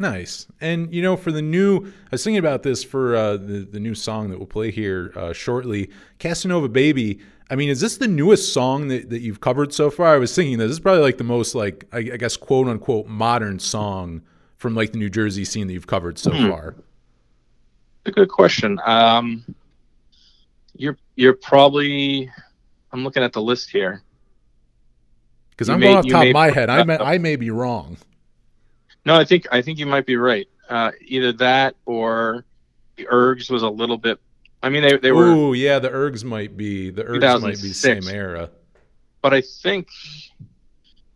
Nice. 0.00 0.46
And 0.60 0.92
you 0.92 1.02
know, 1.02 1.16
for 1.16 1.30
the 1.30 1.42
new, 1.42 1.86
I 1.86 1.90
was 2.12 2.24
thinking 2.24 2.38
about 2.38 2.62
this 2.64 2.82
for 2.82 3.14
uh, 3.14 3.36
the 3.36 3.60
the 3.70 3.78
new 3.80 3.94
song 3.94 4.30
that 4.30 4.38
we'll 4.38 4.46
play 4.46 4.70
here 4.70 5.12
uh, 5.14 5.32
shortly, 5.32 5.90
Casanova 6.18 6.68
Baby. 6.68 7.20
I 7.50 7.56
mean, 7.56 7.68
is 7.68 7.80
this 7.80 7.98
the 7.98 8.08
newest 8.08 8.52
song 8.52 8.88
that, 8.88 9.10
that 9.10 9.20
you've 9.20 9.40
covered 9.40 9.72
so 9.72 9.90
far? 9.90 10.14
I 10.14 10.18
was 10.18 10.34
thinking 10.34 10.58
that 10.58 10.64
this 10.64 10.72
is 10.72 10.80
probably 10.80 11.02
like 11.02 11.18
the 11.18 11.24
most 11.24 11.54
like 11.54 11.84
I, 11.92 11.98
I 11.98 12.16
guess 12.16 12.36
quote 12.36 12.66
unquote 12.66 13.06
modern 13.06 13.58
song 13.60 14.22
from 14.56 14.74
like 14.74 14.92
the 14.92 14.98
New 14.98 15.10
Jersey 15.10 15.44
scene 15.44 15.66
that 15.68 15.74
you've 15.74 15.86
covered 15.86 16.18
so 16.18 16.30
Hmm. 16.32 16.48
far. 16.48 16.74
A 18.06 18.10
good 18.10 18.28
question. 18.28 18.80
Um, 18.84 19.44
you're 20.76 20.96
you're 21.14 21.34
probably. 21.34 22.30
I'm 22.92 23.04
looking 23.04 23.22
at 23.22 23.32
the 23.32 23.42
list 23.42 23.70
here. 23.70 24.02
Because 25.50 25.68
I'm 25.68 25.78
may- 25.80 25.86
going 25.86 25.98
off 25.98 26.06
top 26.08 26.20
may- 26.22 26.30
of 26.30 26.34
my 26.34 26.50
head. 26.50 26.68
I 26.68 26.82
may, 26.82 26.98
I 27.00 27.18
may 27.18 27.36
be 27.36 27.50
wrong. 27.50 27.96
No, 29.04 29.14
I 29.14 29.24
think 29.24 29.46
I 29.52 29.60
think 29.62 29.78
you 29.78 29.86
might 29.86 30.06
be 30.06 30.16
right. 30.16 30.48
Uh, 30.68 30.90
either 31.06 31.32
that 31.34 31.76
or 31.84 32.44
the 32.96 33.04
Ergs 33.06 33.50
was 33.50 33.62
a 33.62 33.68
little 33.68 33.98
bit. 33.98 34.18
I 34.62 34.70
mean, 34.70 34.82
they 34.82 34.96
they 34.96 35.12
were, 35.12 35.26
Ooh, 35.26 35.52
yeah, 35.52 35.78
the 35.78 35.90
Ergs 35.90 36.24
might 36.24 36.56
be 36.56 36.90
the 36.90 37.04
Ergs 37.04 37.20
might 37.42 37.56
be 37.60 37.68
2006. 37.68 38.06
same 38.06 38.14
era. 38.14 38.50
but 39.20 39.34
I 39.34 39.42
think, 39.42 39.88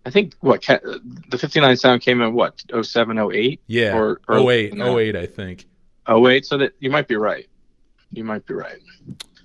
I 0.05 0.11
think 0.11 0.35
what 0.41 0.63
the 0.63 1.39
'59 1.39 1.77
sound 1.77 2.03
came 2.03 2.21
in 2.21 2.33
what 2.35 2.63
07, 2.83 3.19
08? 3.19 3.61
Yeah, 3.67 3.97
Or- 3.97 4.21
or- 4.29 4.51
08, 4.53 4.75
no. 4.75 4.99
08, 4.99 5.17
I 5.17 5.27
think. 5.27 5.67
Oh 6.07 6.21
wait, 6.21 6.47
so 6.47 6.57
that 6.59 6.73
you 6.81 6.91
might 6.91 7.09
be 7.09 7.17
right. 7.17 7.47
You 8.13 8.25
might 8.25 8.47
be 8.47 8.55
right. 8.55 8.79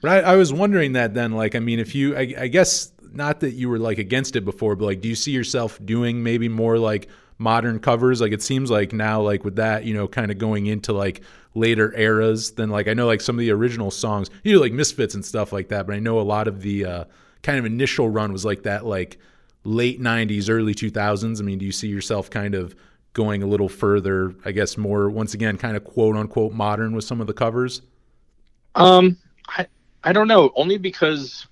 But 0.02 0.12
I, 0.26 0.34
I 0.34 0.36
was 0.36 0.52
wondering 0.54 0.94
that 0.94 1.14
then, 1.14 1.32
like, 1.34 1.56
I 1.56 1.60
mean, 1.60 1.80
if 1.80 1.96
you, 1.96 2.16
I, 2.16 2.34
I 2.38 2.48
guess 2.48 2.92
not 3.12 3.42
that 3.42 3.52
you 3.52 3.70
were 3.70 3.80
like 3.80 3.98
against 4.00 4.36
it 4.38 4.44
before, 4.46 4.76
but 4.76 4.86
like, 4.86 5.02
do 5.02 5.08
you 5.10 5.16
see 5.16 5.32
yourself 5.32 5.80
doing 5.84 6.24
maybe 6.24 6.48
more 6.50 6.78
like 6.78 7.08
modern 7.38 7.80
covers? 7.80 8.22
Like, 8.22 8.32
it 8.32 8.42
seems 8.42 8.70
like 8.72 8.94
now, 8.94 9.22
like 9.22 9.44
with 9.44 9.56
that, 9.58 9.86
you 9.86 9.94
know, 9.94 10.08
kind 10.08 10.32
of 10.32 10.38
going 10.38 10.68
into 10.68 10.94
like 10.94 11.22
later 11.56 11.96
eras 11.98 12.52
than 12.52 12.70
like 12.70 12.88
I 12.88 12.94
know 12.94 13.06
like 13.06 13.22
some 13.22 13.36
of 13.36 13.40
the 13.40 13.52
original 13.52 13.92
songs, 13.92 14.30
you 14.44 14.54
know, 14.54 14.62
like 14.62 14.74
Misfits 14.74 15.16
and 15.16 15.24
stuff 15.26 15.52
like 15.52 15.70
that. 15.70 15.86
But 15.88 15.96
I 15.96 16.00
know 16.00 16.20
a 16.20 16.22
lot 16.22 16.48
of 16.48 16.62
the 16.62 16.86
uh, 16.86 17.04
kind 17.42 17.60
of 17.60 17.66
initial 17.66 18.10
run 18.10 18.32
was 18.32 18.46
like 18.46 18.64
that, 18.64 18.86
like 18.86 19.18
late 19.64 20.02
'90s, 20.02 20.50
early 20.50 20.74
2000s. 20.74 21.40
I 21.40 21.44
mean, 21.44 21.60
do 21.60 21.66
you 21.66 21.72
see 21.72 21.88
yourself 21.88 22.30
kind 22.30 22.56
of 22.56 22.76
going 23.14 23.44
a 23.44 23.48
little 23.48 23.70
further? 23.70 24.36
I 24.46 24.52
guess 24.52 24.78
more 24.78 25.10
once 25.10 25.34
again, 25.34 25.58
kind 25.58 25.78
of 25.78 25.84
quote 25.84 26.16
unquote 26.16 26.54
modern 26.54 26.96
with 26.96 27.06
some 27.06 27.22
of 27.22 27.28
the 27.28 27.34
covers. 27.34 27.82
Um, 28.76 29.18
I 29.48 29.68
I 30.04 30.14
don't 30.14 30.28
know. 30.28 30.52
Only 30.56 30.78
because 30.78 31.48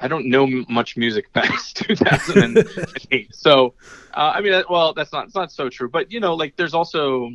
I 0.00 0.08
don't 0.08 0.26
know 0.26 0.44
m- 0.44 0.66
much 0.68 0.96
music 0.96 1.32
past 1.34 1.76
2008. 1.76 3.34
so, 3.34 3.74
uh, 4.14 4.32
I 4.34 4.40
mean, 4.40 4.62
well, 4.68 4.94
that's 4.94 5.12
not 5.12 5.26
it's 5.26 5.34
not 5.34 5.52
so 5.52 5.68
true. 5.68 5.88
But 5.88 6.10
you 6.10 6.20
know, 6.20 6.34
like 6.34 6.56
there's 6.56 6.74
also 6.74 7.30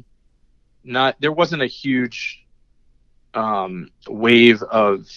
not 0.84 1.16
there 1.20 1.32
wasn't 1.32 1.62
a 1.62 1.68
huge 1.68 2.44
um, 3.34 3.90
wave 4.08 4.62
of 4.64 5.08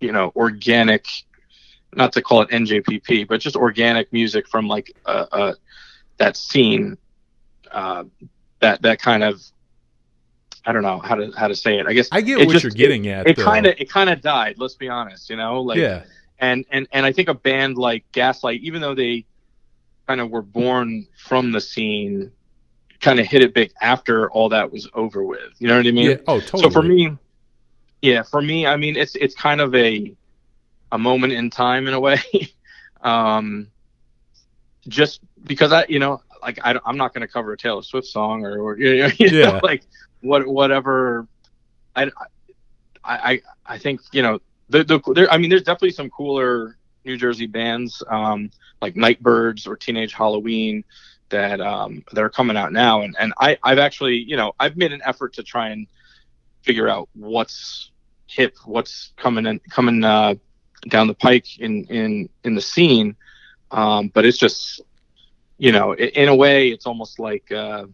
you 0.00 0.12
know 0.12 0.32
organic, 0.34 1.06
not 1.94 2.12
to 2.14 2.22
call 2.22 2.42
it 2.42 2.50
NJPP, 2.50 3.28
but 3.28 3.40
just 3.40 3.56
organic 3.56 4.12
music 4.12 4.48
from 4.48 4.66
like 4.68 4.94
uh, 5.06 5.26
uh, 5.30 5.54
that 6.18 6.36
scene. 6.36 6.98
Uh, 7.70 8.04
that 8.60 8.82
that 8.82 8.98
kind 9.00 9.22
of 9.22 9.40
I 10.64 10.72
don't 10.72 10.82
know 10.82 10.98
how 10.98 11.14
to 11.14 11.30
how 11.36 11.48
to 11.48 11.54
say 11.54 11.78
it. 11.78 11.86
I 11.86 11.92
guess 11.92 12.08
I 12.10 12.20
get 12.20 12.38
what 12.38 12.52
just- 12.52 12.64
you're 12.64 12.70
getting 12.70 13.06
at. 13.08 13.26
it 13.26 13.36
kind 13.36 13.66
of 13.66 13.74
it 13.78 13.90
kind 13.90 14.10
of 14.10 14.20
died 14.20 14.56
let's 14.58 14.74
be 14.74 14.88
honest 14.88 15.30
you 15.30 15.36
know 15.36 15.60
like 15.62 15.78
yeah. 15.78 16.02
And 16.38 16.64
and 16.70 16.86
and 16.92 17.04
i 17.06 17.12
think 17.12 17.28
a 17.28 17.34
band 17.34 17.76
like 17.76 18.04
gaslight 18.12 18.60
even 18.62 18.80
though 18.80 18.94
they 18.94 19.24
kind 20.06 20.20
of 20.20 20.30
were 20.30 20.42
born 20.42 21.06
from 21.16 21.52
the 21.52 21.60
scene 21.60 22.30
kind 23.00 23.20
of 23.20 23.26
hit 23.26 23.42
it 23.42 23.54
big 23.54 23.70
after 23.80 24.30
all 24.30 24.48
that 24.48 24.70
was 24.72 24.88
over 24.94 25.22
with 25.22 25.52
you 25.58 25.68
know 25.68 25.76
what 25.76 25.86
i 25.86 25.90
mean 25.90 26.10
yeah. 26.10 26.16
Oh, 26.26 26.40
totally. 26.40 26.62
so 26.62 26.70
for 26.70 26.82
me 26.82 27.16
yeah 28.02 28.22
for 28.22 28.40
me 28.42 28.66
i 28.66 28.76
mean 28.76 28.96
it's 28.96 29.14
it's 29.16 29.34
kind 29.34 29.60
of 29.60 29.74
a 29.74 30.14
a 30.92 30.98
moment 30.98 31.32
in 31.32 31.50
time 31.50 31.86
in 31.86 31.94
a 31.94 32.00
way. 32.00 32.18
um, 33.02 33.68
just 34.86 35.20
because 35.44 35.72
I, 35.72 35.84
you 35.88 35.98
know, 35.98 36.22
like 36.40 36.58
I, 36.64 36.78
am 36.86 36.96
not 36.96 37.12
going 37.12 37.20
to 37.26 37.32
cover 37.32 37.52
a 37.52 37.56
Taylor 37.58 37.82
Swift 37.82 38.06
song 38.06 38.44
or, 38.44 38.58
or 38.60 38.78
you 38.78 38.98
know, 38.98 39.10
you 39.18 39.28
Yeah. 39.28 39.50
know, 39.52 39.60
like 39.62 39.82
what, 40.22 40.46
whatever. 40.46 41.26
I, 41.94 42.04
I, 42.04 42.10
I, 43.04 43.42
I 43.66 43.78
think 43.78 44.00
you 44.12 44.22
know, 44.22 44.40
the, 44.68 44.84
the, 44.84 45.00
there, 45.14 45.30
I 45.32 45.38
mean, 45.38 45.50
there's 45.50 45.62
definitely 45.62 45.92
some 45.92 46.10
cooler 46.10 46.76
New 47.04 47.16
Jersey 47.16 47.46
bands, 47.46 48.02
um, 48.08 48.50
like 48.82 48.96
Nightbirds 48.96 49.66
or 49.66 49.76
Teenage 49.76 50.12
Halloween 50.12 50.84
that, 51.30 51.60
um, 51.60 52.04
that 52.12 52.22
are 52.22 52.30
coming 52.30 52.56
out 52.56 52.72
now. 52.72 53.02
And, 53.02 53.16
and 53.18 53.32
I, 53.38 53.58
I've 53.62 53.78
actually, 53.78 54.16
you 54.16 54.36
know, 54.36 54.52
I've 54.60 54.76
made 54.76 54.92
an 54.92 55.00
effort 55.04 55.32
to 55.34 55.42
try 55.42 55.68
and 55.68 55.86
figure 56.62 56.88
out 56.88 57.08
what's 57.14 57.90
hip, 58.26 58.56
what's 58.64 59.12
coming 59.16 59.46
in, 59.46 59.60
coming, 59.70 60.04
uh, 60.04 60.34
down 60.88 61.06
the 61.06 61.14
pike 61.14 61.58
in, 61.58 61.84
in, 61.84 62.28
in 62.44 62.54
the 62.54 62.60
scene. 62.60 63.16
Um, 63.70 64.08
but 64.08 64.24
it's 64.24 64.38
just, 64.38 64.80
you 65.58 65.72
know, 65.72 65.92
i 65.92 65.96
in 65.96 66.28
a 66.28 66.34
way, 66.34 66.68
it's 66.68 66.86
almost 66.86 67.18
like, 67.18 67.50
uh, 67.50 67.84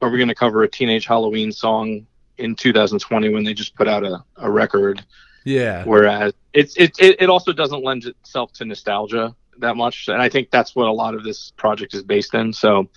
are 0.00 0.10
we 0.10 0.18
going 0.18 0.28
to 0.28 0.34
cover 0.34 0.62
a 0.62 0.68
Teenage 0.68 1.06
Halloween 1.06 1.50
song 1.50 2.06
in 2.36 2.54
2020 2.54 3.30
when 3.30 3.42
they 3.42 3.54
just 3.54 3.74
put 3.74 3.88
out 3.88 4.04
a, 4.04 4.22
a 4.36 4.50
record? 4.50 5.04
Yeah. 5.44 5.84
Whereas 5.84 6.32
it's 6.52 6.76
it, 6.76 6.92
it 6.98 7.16
it 7.22 7.30
also 7.30 7.52
doesn't 7.52 7.82
lend 7.84 8.04
itself 8.04 8.52
to 8.54 8.64
nostalgia 8.64 9.34
that 9.58 9.76
much, 9.76 10.08
and 10.08 10.20
I 10.22 10.28
think 10.28 10.50
that's 10.50 10.76
what 10.76 10.86
a 10.86 10.92
lot 10.92 11.14
of 11.14 11.24
this 11.24 11.52
project 11.56 11.94
is 11.94 12.02
based 12.04 12.34
in. 12.34 12.52
So, 12.52 12.88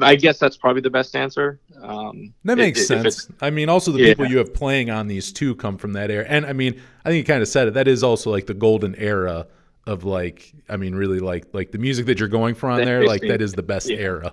I 0.00 0.14
guess 0.16 0.38
that's 0.38 0.56
probably 0.56 0.80
the 0.80 0.88
best 0.90 1.14
answer. 1.14 1.58
Um, 1.82 2.32
That 2.44 2.56
makes 2.56 2.90
it's- 2.90 3.16
sense. 3.16 3.30
I 3.42 3.50
mean, 3.50 3.68
also 3.68 3.92
the 3.92 4.00
Yeah. 4.00 4.08
people 4.08 4.26
you 4.26 4.38
have 4.38 4.54
playing 4.54 4.88
on 4.90 5.08
these 5.08 5.30
two 5.32 5.54
come 5.56 5.76
from 5.76 5.92
that 5.92 6.10
era, 6.10 6.24
and 6.28 6.46
I 6.46 6.52
mean, 6.54 6.80
I 7.04 7.10
think 7.10 7.18
you 7.18 7.24
kind 7.24 7.42
of 7.42 7.48
said 7.48 7.68
it. 7.68 7.74
That 7.74 7.86
is 7.88 8.02
also 8.02 8.30
like 8.30 8.46
the 8.46 8.54
golden 8.54 8.94
era 8.94 9.46
of 9.86 10.04
like, 10.04 10.54
I 10.70 10.76
mean, 10.78 10.94
really 10.94 11.18
like 11.20 11.46
like 11.52 11.70
the 11.70 11.78
music 11.78 12.06
that 12.06 12.18
you're 12.18 12.28
going 12.28 12.54
for 12.54 12.70
on 12.70 12.78
That 12.78 12.86
there. 12.86 13.06
Like 13.06 13.20
that 13.22 13.42
is 13.42 13.52
the 13.52 13.62
best 13.62 13.90
yeah. 13.90 13.98
era. 13.98 14.32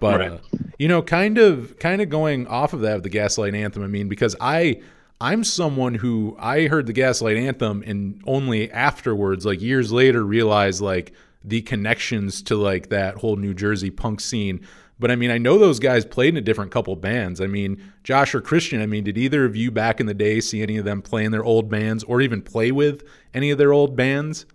But 0.00 0.20
Right. 0.20 0.30
uh, 0.32 0.38
you 0.78 0.88
know, 0.88 1.02
kind 1.02 1.38
of 1.38 1.78
kind 1.78 2.00
of 2.02 2.08
going 2.08 2.46
off 2.48 2.72
of 2.72 2.80
that 2.80 2.96
of 2.96 3.02
the 3.04 3.08
Gaslight 3.10 3.54
Anthem. 3.54 3.82
I 3.84 3.88
mean, 3.88 4.08
because 4.08 4.34
I 4.40 4.80
I'm 5.20 5.42
someone 5.42 5.94
who 5.94 6.36
I 6.38 6.68
heard 6.68 6.86
the 6.86 6.92
Gaslight 6.92 7.36
Anthem 7.36 7.82
and 7.84 8.22
only 8.24 8.70
afterwards, 8.70 9.44
like 9.44 9.60
years 9.60 9.90
later, 9.90 10.24
realized 10.24 10.80
like 10.80 11.12
the 11.44 11.62
connections 11.62 12.42
to 12.42 12.56
like 12.56 12.90
that 12.90 13.16
whole 13.16 13.36
New 13.36 13.54
Jersey 13.54 13.90
punk 13.90 14.20
scene. 14.20 14.66
But 15.00 15.10
I 15.10 15.16
mean, 15.16 15.30
I 15.30 15.38
know 15.38 15.58
those 15.58 15.78
guys 15.78 16.04
played 16.04 16.34
in 16.34 16.36
a 16.36 16.40
different 16.40 16.70
couple 16.70 16.94
bands. 16.96 17.40
I 17.40 17.46
mean, 17.46 17.92
Josh 18.02 18.34
or 18.34 18.40
Christian, 18.40 18.80
I 18.80 18.86
mean, 18.86 19.04
did 19.04 19.16
either 19.16 19.44
of 19.44 19.54
you 19.54 19.70
back 19.70 20.00
in 20.00 20.06
the 20.06 20.14
day 20.14 20.40
see 20.40 20.62
any 20.62 20.76
of 20.76 20.84
them 20.84 21.02
play 21.02 21.24
in 21.24 21.32
their 21.32 21.44
old 21.44 21.68
bands 21.68 22.04
or 22.04 22.20
even 22.20 22.42
play 22.42 22.72
with 22.72 23.04
any 23.34 23.50
of 23.50 23.58
their 23.58 23.72
old 23.72 23.96
bands? 23.96 24.46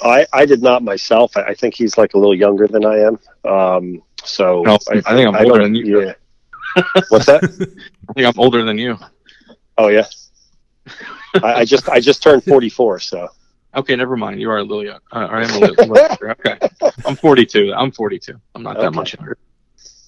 I, 0.00 0.26
I 0.32 0.46
did 0.46 0.62
not 0.62 0.82
myself. 0.82 1.36
I, 1.36 1.42
I 1.42 1.54
think 1.54 1.74
he's 1.74 1.96
like 1.96 2.14
a 2.14 2.18
little 2.18 2.34
younger 2.34 2.66
than 2.66 2.84
I 2.84 2.98
am. 2.98 3.18
Um, 3.44 4.02
so 4.24 4.62
No, 4.62 4.78
I 4.90 5.00
think 5.00 5.28
I'm 5.28 5.36
older 5.36 5.62
than 5.62 5.76
you. 5.76 6.02
Yeah. 6.02 6.14
What's 7.08 7.26
that? 7.26 7.42
I 8.08 8.12
think 8.12 8.26
I'm 8.26 8.38
older 8.38 8.64
than 8.64 8.78
you. 8.78 8.98
Oh 9.78 9.88
yeah. 9.88 10.06
I, 11.42 11.60
I 11.60 11.64
just 11.64 11.88
I 11.88 12.00
just 12.00 12.22
turned 12.22 12.44
44. 12.44 13.00
So 13.00 13.28
Okay, 13.74 13.96
never 13.96 14.16
mind. 14.16 14.40
You 14.40 14.50
are 14.50 14.58
a 14.58 14.62
little 14.62 14.84
young. 14.84 15.00
Uh, 15.10 15.26
I 15.30 15.44
am 15.44 15.50
a 15.62 15.66
little. 15.66 15.98
okay, 16.30 16.58
I'm 17.06 17.16
42. 17.16 17.72
I'm 17.72 17.90
42. 17.90 18.38
I'm 18.54 18.62
not 18.62 18.78
that 18.78 18.92
much 18.92 19.14
younger. 19.14 19.38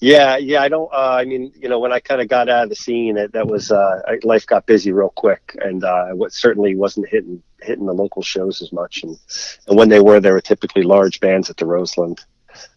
yeah, 0.00 0.36
yeah. 0.36 0.60
I 0.60 0.68
don't. 0.68 0.92
Uh, 0.92 1.16
I 1.18 1.24
mean, 1.24 1.50
you 1.56 1.70
know, 1.70 1.78
when 1.78 1.90
I 1.92 2.00
kind 2.00 2.20
of 2.20 2.28
got 2.28 2.50
out 2.50 2.64
of 2.64 2.68
the 2.68 2.76
scene, 2.76 3.16
it, 3.16 3.32
that 3.32 3.46
was 3.46 3.72
uh, 3.72 4.02
life 4.22 4.46
got 4.46 4.66
busy 4.66 4.92
real 4.92 5.08
quick, 5.08 5.56
and 5.62 5.82
uh, 5.82 6.08
what 6.08 6.34
certainly 6.34 6.76
wasn't 6.76 7.08
hitting 7.08 7.42
hitting 7.62 7.86
the 7.86 7.94
local 7.94 8.20
shows 8.20 8.60
as 8.60 8.70
much. 8.70 9.02
And 9.02 9.18
and 9.66 9.78
when 9.78 9.88
they 9.88 10.00
were, 10.00 10.20
they 10.20 10.30
were 10.30 10.42
typically 10.42 10.82
large 10.82 11.20
bands 11.20 11.48
at 11.48 11.56
the 11.56 11.64
Roseland. 11.64 12.22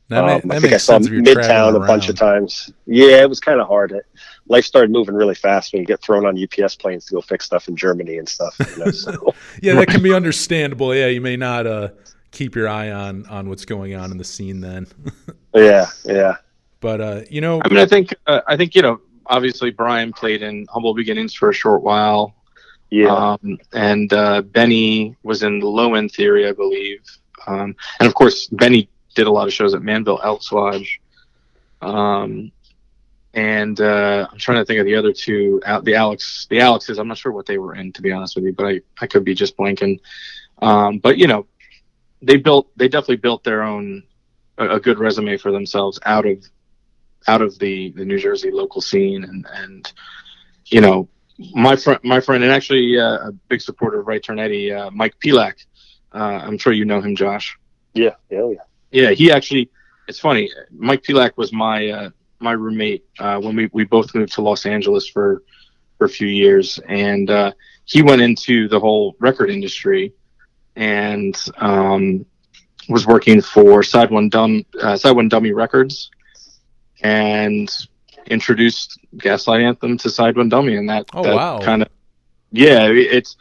That, 0.10 0.22
ma- 0.22 0.36
Um, 0.36 0.42
that 0.46 0.58
I 0.58 0.60
think 0.60 0.74
I 0.74 0.78
saw 0.78 0.94
sense 0.94 1.08
if 1.08 1.14
you're 1.14 1.22
Midtown 1.22 1.76
a 1.76 1.86
bunch 1.86 2.08
of 2.08 2.16
times. 2.16 2.72
Yeah, 2.86 3.22
it 3.22 3.30
was 3.30 3.40
kind 3.40 3.60
of 3.60 3.68
hard. 3.68 3.92
It, 3.92 4.06
life 4.48 4.64
started 4.66 4.92
moving 4.92 5.16
really 5.16 5.36
fast 5.36 5.74
when 5.74 5.82
you 5.82 5.86
get 5.86 6.02
thrown 6.02 6.26
on 6.26 6.42
UPS 6.42 6.76
planes 6.76 7.06
to 7.08 7.16
go 7.16 7.22
fix 7.22 7.46
stuff 7.46 7.68
in 7.68 7.76
Germany 7.76 8.18
and 8.18 8.28
stuff. 8.28 8.56
You 8.60 8.86
know, 8.86 8.92
so. 8.92 9.34
Yeah, 9.62 9.74
that 9.76 9.88
can 9.88 10.02
be 10.02 10.14
understandable. 10.14 10.94
Yeah, 10.96 11.08
you 11.08 11.20
may 11.20 11.36
not 11.36 11.66
uh, 11.68 11.90
keep 12.32 12.56
your 12.56 12.70
eye 12.70 12.92
on 12.92 13.26
on 13.26 13.50
what's 13.50 13.66
going 13.66 13.96
on 13.96 14.12
in 14.12 14.18
the 14.18 14.24
scene 14.24 14.62
then. 14.62 14.88
yeah, 15.54 15.88
yeah. 16.06 16.36
But 16.80 17.02
uh, 17.02 17.22
you 17.30 17.42
know, 17.42 17.62
I 17.66 17.70
mean, 17.70 17.80
I 17.80 17.86
think 17.86 18.14
uh, 18.28 18.42
I 18.48 18.56
think 18.58 18.76
you 18.76 18.82
know. 18.82 19.02
Obviously, 19.30 19.72
Brian 19.72 20.14
played 20.14 20.42
in 20.42 20.66
Humble 20.70 20.94
Beginnings 20.94 21.34
for 21.34 21.50
a 21.50 21.54
short 21.54 21.84
while. 21.84 22.34
Yeah, 22.90 23.14
Um, 23.14 23.58
and 23.74 24.14
uh, 24.14 24.42
Benny 24.42 25.18
was 25.24 25.44
in 25.44 25.60
the 25.60 25.68
Low 25.68 25.96
End 25.96 26.14
Theory, 26.14 26.48
I 26.48 26.54
believe. 26.54 27.02
Um, 27.46 27.76
and 28.00 28.08
of 28.08 28.14
course, 28.14 28.48
Benny 28.48 28.88
did 29.18 29.28
a 29.28 29.32
lot 29.32 29.48
of 29.48 29.54
shows 29.54 29.74
at 29.74 29.82
Manville 29.82 30.22
Elks 30.24 30.52
Lodge. 30.52 31.02
Um, 31.82 32.52
and 33.34 33.82
uh, 33.82 34.28
I'm 34.32 34.38
trying 34.38 34.60
to 34.60 34.66
think 34.66 34.80
of 34.80 34.86
the 34.86 34.96
other 34.96 35.12
two, 35.12 35.60
the 35.84 35.96
Alex, 35.96 36.46
the 36.50 36.60
Alexes. 36.60 37.00
I'm 37.00 37.08
not 37.08 37.18
sure 37.18 37.32
what 37.32 37.48
they 37.48 37.58
were 37.58 37.76
in, 37.76 37.92
to 37.94 38.02
be 38.04 38.12
honest 38.12 38.36
with 38.36 38.46
you, 38.46 38.54
but 38.54 38.68
I, 38.68 38.82
I 39.02 39.08
could 39.08 39.26
be 39.26 39.34
just 39.34 39.58
blanking. 39.58 40.00
Um, 40.62 41.00
but 41.00 41.18
you 41.18 41.28
know, 41.28 41.48
they 42.22 42.38
built, 42.38 42.70
they 42.78 42.88
definitely 42.88 43.18
built 43.18 43.44
their 43.44 43.64
own 43.64 44.04
a, 44.60 44.76
a 44.76 44.80
good 44.80 45.00
resume 45.00 45.38
for 45.38 45.52
themselves 45.52 46.00
out 46.06 46.26
of 46.26 46.46
out 47.28 47.42
of 47.42 47.58
the 47.58 47.92
the 47.92 48.06
New 48.06 48.20
Jersey 48.20 48.52
local 48.52 48.82
scene, 48.82 49.24
and 49.24 49.46
and 49.52 49.92
you 50.68 50.82
know, 50.82 51.10
my 51.54 51.76
friend, 51.76 52.00
my 52.04 52.20
friend, 52.20 52.44
and 52.44 52.54
actually 52.54 53.00
uh, 53.00 53.30
a 53.30 53.32
big 53.50 53.62
supporter 53.62 54.00
of 54.00 54.08
Right 54.08 54.24
Turn 54.24 54.40
Eddie, 54.40 54.72
uh, 54.72 54.92
Mike 54.92 55.16
Pilak. 55.20 55.66
Uh, 56.14 56.40
I'm 56.44 56.58
sure 56.58 56.72
you 56.72 56.86
know 56.86 57.02
him, 57.02 57.16
Josh. 57.16 57.58
yeah, 57.94 58.16
yeah, 58.30 58.50
yeah. 58.50 58.62
Yeah, 58.92 59.12
he 59.12 59.32
actually. 59.32 59.70
It's 60.08 60.20
funny. 60.20 60.50
Mike 60.72 61.04
Pilak 61.04 61.36
was 61.36 61.52
my 61.52 61.90
uh, 61.90 62.10
my 62.40 62.52
roommate 62.54 63.06
uh, 63.20 63.40
when 63.40 63.56
we, 63.56 63.70
we 63.74 63.84
both 63.84 64.14
moved 64.16 64.34
to 64.34 64.42
Los 64.42 64.66
Angeles 64.66 65.08
for 65.08 65.44
for 65.98 66.06
a 66.06 66.10
few 66.10 66.28
years, 66.28 66.80
and 66.88 67.30
uh, 67.30 67.52
he 67.86 68.02
went 68.02 68.22
into 68.22 68.68
the 68.70 68.80
whole 68.80 69.16
record 69.20 69.50
industry 69.50 70.14
and 70.76 71.36
um, 71.58 72.26
was 72.88 73.06
working 73.08 73.42
for 73.42 73.84
Side 73.84 74.12
One 74.12 74.30
Dumb 74.30 74.64
uh, 74.82 74.96
Side 74.96 75.16
One 75.16 75.28
Dummy 75.28 75.52
Records, 75.52 76.10
and 77.02 77.70
introduced 78.28 79.00
Gaslight 79.18 79.62
Anthem 79.62 79.98
to 79.98 80.10
Side 80.10 80.38
One 80.38 80.50
Dummy, 80.50 80.76
and 80.76 80.90
that, 80.90 81.06
Oh, 81.14 81.24
that 81.24 81.36
wow. 81.36 81.60
kind 81.60 81.82
of 81.82 81.90
yeah, 82.52 82.88
it's 82.90 83.36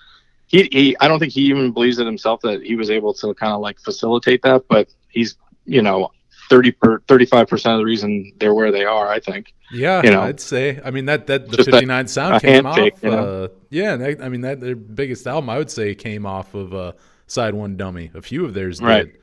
he, 0.47 0.69
he 0.73 0.97
I 1.01 1.09
don't 1.09 1.19
think 1.19 1.33
he 1.33 1.43
even 1.47 1.73
believes 1.73 1.99
it 1.99 2.07
himself 2.07 2.41
that 2.43 2.63
he 2.63 2.77
was 2.77 2.91
able 2.91 3.13
to 3.15 3.35
kind 3.35 3.53
of 3.53 3.61
like 3.61 3.79
facilitate 3.81 4.43
that, 4.43 4.65
but 4.69 4.89
he's 5.09 5.37
you 5.65 5.83
know 5.83 6.11
30 6.49 6.71
per 6.73 7.01
35 7.09 7.49
percent 7.49 7.75
of 7.75 7.79
the 7.81 7.85
reason 7.85 8.33
they're 8.39 8.55
where 8.55 8.71
they 8.71 8.85
are. 8.85 9.09
I 9.09 9.19
think. 9.21 9.53
yeah, 9.73 10.03
you 10.05 10.11
know, 10.11 10.23
I'd 10.23 10.39
say. 10.41 10.81
I 10.85 10.91
mean 10.93 11.07
that 11.07 11.27
that 11.27 11.49
the 11.51 11.57
just 11.57 11.69
a- 11.69 11.73
59 11.73 12.07
sound 12.09 12.35
a 12.37 12.41
came 12.41 12.67
off. 12.67 12.79
you 12.79 12.93
know? 13.11 13.45
uh, 13.45 13.49
yeah, 13.71 13.97
that, 13.97 14.23
I 14.23 14.29
mean 14.29 14.43
that 14.43 14.61
their 14.61 14.77
biggest 14.77 15.27
album 15.27 15.51
I 15.51 15.59
would 15.59 15.71
say 15.71 15.95
came 15.95 16.25
off 16.27 16.55
of 16.55 16.73
uh, 16.75 16.93
Side 17.27 17.55
One 17.55 17.77
Dummy. 17.77 18.11
A 18.15 18.23
few 18.23 18.45
of 18.45 18.55
theirs 18.55 18.79
did. 18.79 18.87
Right. 18.87 19.17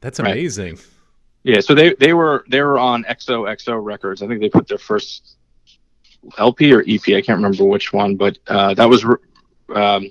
That's 0.00 0.18
Right. 0.18 0.32
amazing. 0.32 0.78
Yeah, 1.42 1.60
so 1.60 1.74
they 1.74 1.94
they 1.94 2.12
were 2.14 2.44
they 2.48 2.62
were 2.62 2.78
on 2.78 3.04
XOXO 3.04 3.82
Records. 3.84 4.22
I 4.22 4.26
think 4.26 4.40
they 4.40 4.48
put 4.48 4.66
their 4.68 4.78
first 4.78 5.36
LP 6.38 6.72
or 6.72 6.80
EP. 6.86 7.00
I 7.08 7.20
can't 7.22 7.36
remember 7.38 7.64
which 7.64 7.92
one, 7.92 8.16
but 8.16 8.38
uh, 8.46 8.74
that 8.74 8.88
was 8.88 9.04
um, 9.74 10.10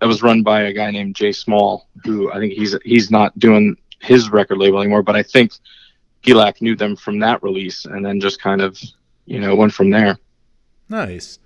that 0.00 0.06
was 0.06 0.22
run 0.22 0.42
by 0.42 0.62
a 0.62 0.72
guy 0.72 0.90
named 0.90 1.14
Jay 1.14 1.32
Small, 1.32 1.86
who 2.04 2.32
I 2.32 2.38
think 2.38 2.54
he's 2.54 2.76
he's 2.84 3.10
not 3.10 3.38
doing 3.38 3.76
his 4.00 4.30
record 4.30 4.58
label 4.58 4.80
anymore. 4.80 5.02
But 5.02 5.16
I 5.16 5.22
think 5.22 5.52
Pilak 6.24 6.60
knew 6.60 6.74
them 6.74 6.96
from 6.96 7.18
that 7.20 7.42
release, 7.42 7.84
and 7.84 8.04
then 8.04 8.20
just 8.20 8.40
kind 8.40 8.60
of 8.60 8.80
you 9.26 9.40
know 9.40 9.54
went 9.54 9.72
from 9.72 9.90
there. 9.90 10.18
Nice. 10.88 11.38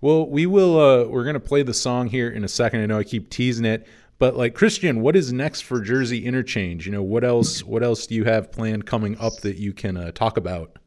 Well, 0.00 0.28
we 0.28 0.46
will. 0.46 0.78
Uh, 0.78 1.04
we're 1.04 1.24
gonna 1.24 1.40
play 1.40 1.62
the 1.62 1.74
song 1.74 2.08
here 2.08 2.28
in 2.28 2.44
a 2.44 2.48
second. 2.48 2.80
I 2.80 2.86
know 2.86 2.98
I 2.98 3.04
keep 3.04 3.30
teasing 3.30 3.64
it, 3.64 3.86
but 4.18 4.36
like 4.36 4.54
Christian, 4.54 5.00
what 5.00 5.14
is 5.14 5.32
next 5.32 5.62
for 5.62 5.80
Jersey 5.80 6.26
Interchange? 6.26 6.86
You 6.86 6.92
know, 6.92 7.02
what 7.02 7.22
else? 7.22 7.62
What 7.62 7.82
else 7.82 8.06
do 8.06 8.14
you 8.14 8.24
have 8.24 8.50
planned 8.50 8.86
coming 8.86 9.16
up 9.18 9.36
that 9.42 9.56
you 9.56 9.72
can 9.72 9.96
uh, 9.96 10.10
talk 10.12 10.36
about? 10.36 10.78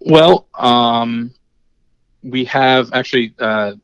Well, 0.00 0.48
um, 0.54 1.32
we 2.22 2.44
have 2.46 2.92
actually 2.92 3.34
uh, 3.38 3.74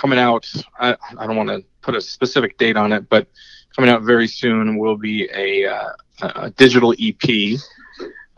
coming 0.00 0.18
out. 0.18 0.50
I, 0.78 0.96
I 1.18 1.26
don't 1.26 1.36
want 1.36 1.50
to 1.50 1.62
put 1.82 1.94
a 1.94 2.00
specific 2.00 2.56
date 2.56 2.76
on 2.76 2.90
it, 2.92 3.08
but 3.10 3.28
coming 3.76 3.90
out 3.90 4.02
very 4.02 4.26
soon 4.26 4.78
will 4.78 4.96
be 4.96 5.28
a, 5.34 5.66
uh, 5.66 5.92
a 6.22 6.50
digital 6.50 6.94
EP, 6.98 7.58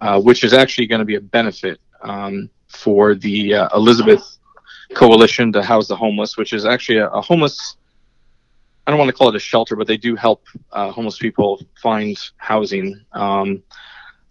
uh, 0.01 0.21
which 0.21 0.43
is 0.43 0.53
actually 0.53 0.89
going 0.89 0.99
to 0.99 1.05
be 1.05 1.15
a 1.15 1.21
benefit 1.21 1.81
um, 2.01 2.51
for 2.67 3.15
the 3.15 3.55
uh, 3.55 3.69
Elizabeth 3.77 4.39
Coalition 4.95 5.53
to 5.53 5.63
house 5.63 5.87
the 5.87 5.95
homeless, 5.95 6.37
which 6.37 6.53
is 6.53 6.67
actually 6.67 6.99
a, 6.99 7.09
a 7.09 7.21
homeless. 7.21 7.77
I 8.85 8.91
don't 8.91 8.99
want 8.99 9.11
to 9.11 9.17
call 9.17 9.29
it 9.29 9.37
a 9.37 9.41
shelter, 9.41 9.77
but 9.77 9.87
they 9.87 9.97
do 9.97 10.17
help 10.17 10.45
uh, 10.73 10.91
homeless 10.91 11.17
people 11.17 11.63
find 11.81 12.19
housing. 12.39 13.01
Um, 13.13 13.63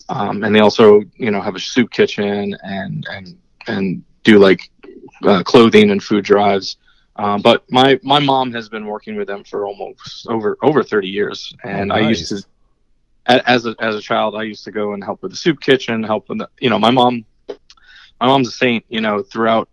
um, 0.10 0.44
and 0.44 0.54
they 0.54 0.60
also, 0.60 1.02
you 1.16 1.32
know, 1.32 1.40
have 1.40 1.56
a 1.56 1.60
soup 1.60 1.92
kitchen 1.92 2.58
and 2.62 3.08
and 3.10 3.38
and 3.68 4.04
do 4.24 4.38
like 4.38 4.70
uh, 5.24 5.44
clothing 5.44 5.92
and 5.92 6.04
food 6.04 6.26
drives. 6.26 6.76
Um, 7.22 7.42
but 7.42 7.64
my 7.70 8.00
my 8.02 8.20
mom 8.20 8.52
has 8.54 8.68
been 8.68 8.86
working 8.88 9.16
with 9.16 9.28
them 9.28 9.44
for 9.44 9.68
almost 9.68 10.26
over 10.28 10.58
over 10.64 10.82
30 10.82 11.08
years, 11.08 11.54
and 11.64 11.92
Oh, 11.92 11.96
I 11.96 12.00
used 12.00 12.30
to 12.30 12.44
as 13.28 13.68
a 13.68 13.76
as 13.80 13.96
a 13.96 14.02
child 14.02 14.36
I 14.36 14.44
used 14.44 14.64
to 14.64 14.72
go 14.72 14.94
and 14.94 15.04
help 15.04 15.22
with 15.22 15.32
the 15.32 15.38
soup 15.38 15.62
kitchen, 15.62 16.02
help 16.02 16.30
with 16.30 16.40
the, 16.40 16.50
you 16.60 16.70
know 16.70 16.80
my 16.80 16.90
mom 16.90 17.26
my 17.48 18.28
mom's 18.28 18.48
a 18.48 18.52
saint. 18.52 18.86
You 18.90 19.02
know 19.02 19.22
throughout 19.22 19.70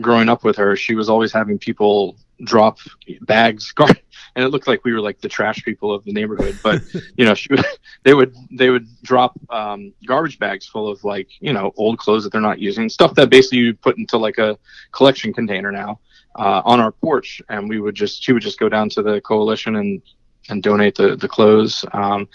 growing 0.00 0.28
up 0.28 0.44
with 0.44 0.56
her, 0.56 0.76
she 0.76 0.94
was 0.94 1.08
always 1.08 1.32
having 1.32 1.58
people 1.58 2.16
drop 2.44 2.78
bags, 3.22 3.74
and 3.78 4.44
it 4.44 4.48
looked 4.48 4.68
like 4.68 4.84
we 4.84 4.92
were 4.92 5.00
like 5.00 5.20
the 5.20 5.28
trash 5.28 5.64
people 5.64 5.92
of 5.92 6.04
the 6.04 6.12
neighborhood. 6.12 6.60
But 6.62 6.80
you 7.16 7.24
know, 7.24 7.34
she 7.34 7.48
would, 7.52 7.64
they 8.04 8.14
would 8.14 8.36
they 8.52 8.70
would 8.70 8.86
drop 9.02 9.32
um, 9.50 9.92
garbage 10.06 10.38
bags 10.38 10.64
full 10.66 10.86
of 10.86 11.02
like 11.02 11.28
you 11.40 11.52
know 11.52 11.72
old 11.76 11.98
clothes 11.98 12.22
that 12.22 12.30
they're 12.30 12.40
not 12.40 12.60
using, 12.60 12.88
stuff 12.88 13.16
that 13.16 13.30
basically 13.30 13.58
you 13.58 13.74
put 13.74 13.98
into 13.98 14.16
like 14.16 14.38
a 14.38 14.56
collection 14.92 15.32
container 15.32 15.72
now 15.72 15.98
uh, 16.36 16.62
on 16.64 16.80
our 16.80 16.92
porch, 16.92 17.42
and 17.48 17.68
we 17.68 17.80
would 17.80 17.94
just 17.94 18.22
she 18.22 18.32
would 18.32 18.42
just 18.42 18.58
go 18.58 18.68
down 18.68 18.88
to 18.90 19.02
the 19.02 19.20
coalition 19.20 19.76
and 19.76 20.02
and 20.48 20.62
donate 20.62 20.94
the 20.94 21.16
the 21.16 21.28
clothes. 21.28 21.84
Um, 21.92 22.28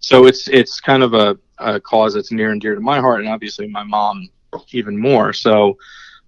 so 0.00 0.26
it's 0.26 0.48
it's 0.48 0.80
kind 0.80 1.02
of 1.02 1.14
a, 1.14 1.38
a 1.58 1.80
cause 1.80 2.14
that's 2.14 2.32
near 2.32 2.50
and 2.52 2.60
dear 2.60 2.74
to 2.74 2.80
my 2.80 3.00
heart, 3.00 3.20
and 3.20 3.28
obviously 3.28 3.66
my 3.68 3.82
mom 3.82 4.28
even 4.72 4.98
more. 4.98 5.32
So 5.32 5.78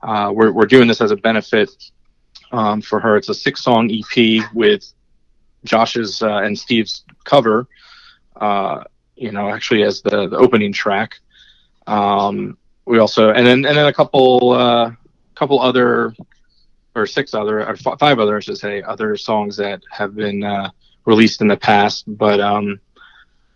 uh, 0.03 0.31
we're 0.35 0.53
we're 0.53 0.67
doing 0.67 0.89
this 0.89 1.01
as 1.01 1.11
a 1.11 1.17
benefit 1.17 1.71
um, 2.53 2.81
for 2.81 3.01
her. 3.01 3.17
It's 3.17 3.29
a 3.29 3.35
six 3.35 3.63
song 3.63 3.91
EP 3.91 4.43
with 4.55 4.85
Josh's 5.65 6.23
uh, 6.23 6.39
and 6.39 6.59
Steve's 6.59 7.05
cover. 7.25 7.69
Uh, 8.37 8.85
you 9.17 9.33
know, 9.33 9.51
actually 9.51 9.83
as 9.83 10.01
the, 10.03 10.29
the 10.29 10.37
opening 10.37 10.73
track. 10.73 11.19
Um, 11.87 12.57
we 12.85 12.99
also 12.99 13.31
and 13.31 13.47
then 13.47 13.67
and 13.67 13.77
then 13.77 13.87
a 13.87 13.93
couple 13.93 14.51
uh, 14.51 14.93
couple 15.35 15.61
other 15.61 16.15
or 16.95 17.07
six 17.07 17.35
other 17.35 17.67
or 17.67 17.77
five 17.77 18.19
other 18.19 18.37
I 18.37 18.41
should 18.41 18.59
say 18.59 18.83
other 18.83 19.17
songs 19.17 19.57
that 19.57 19.83
have 19.91 20.15
been 20.15 20.43
uh, 20.43 20.71
released 21.05 21.41
in 21.41 21.49
the 21.49 21.57
past. 21.57 22.05
But 22.07 22.41
um, 22.41 22.81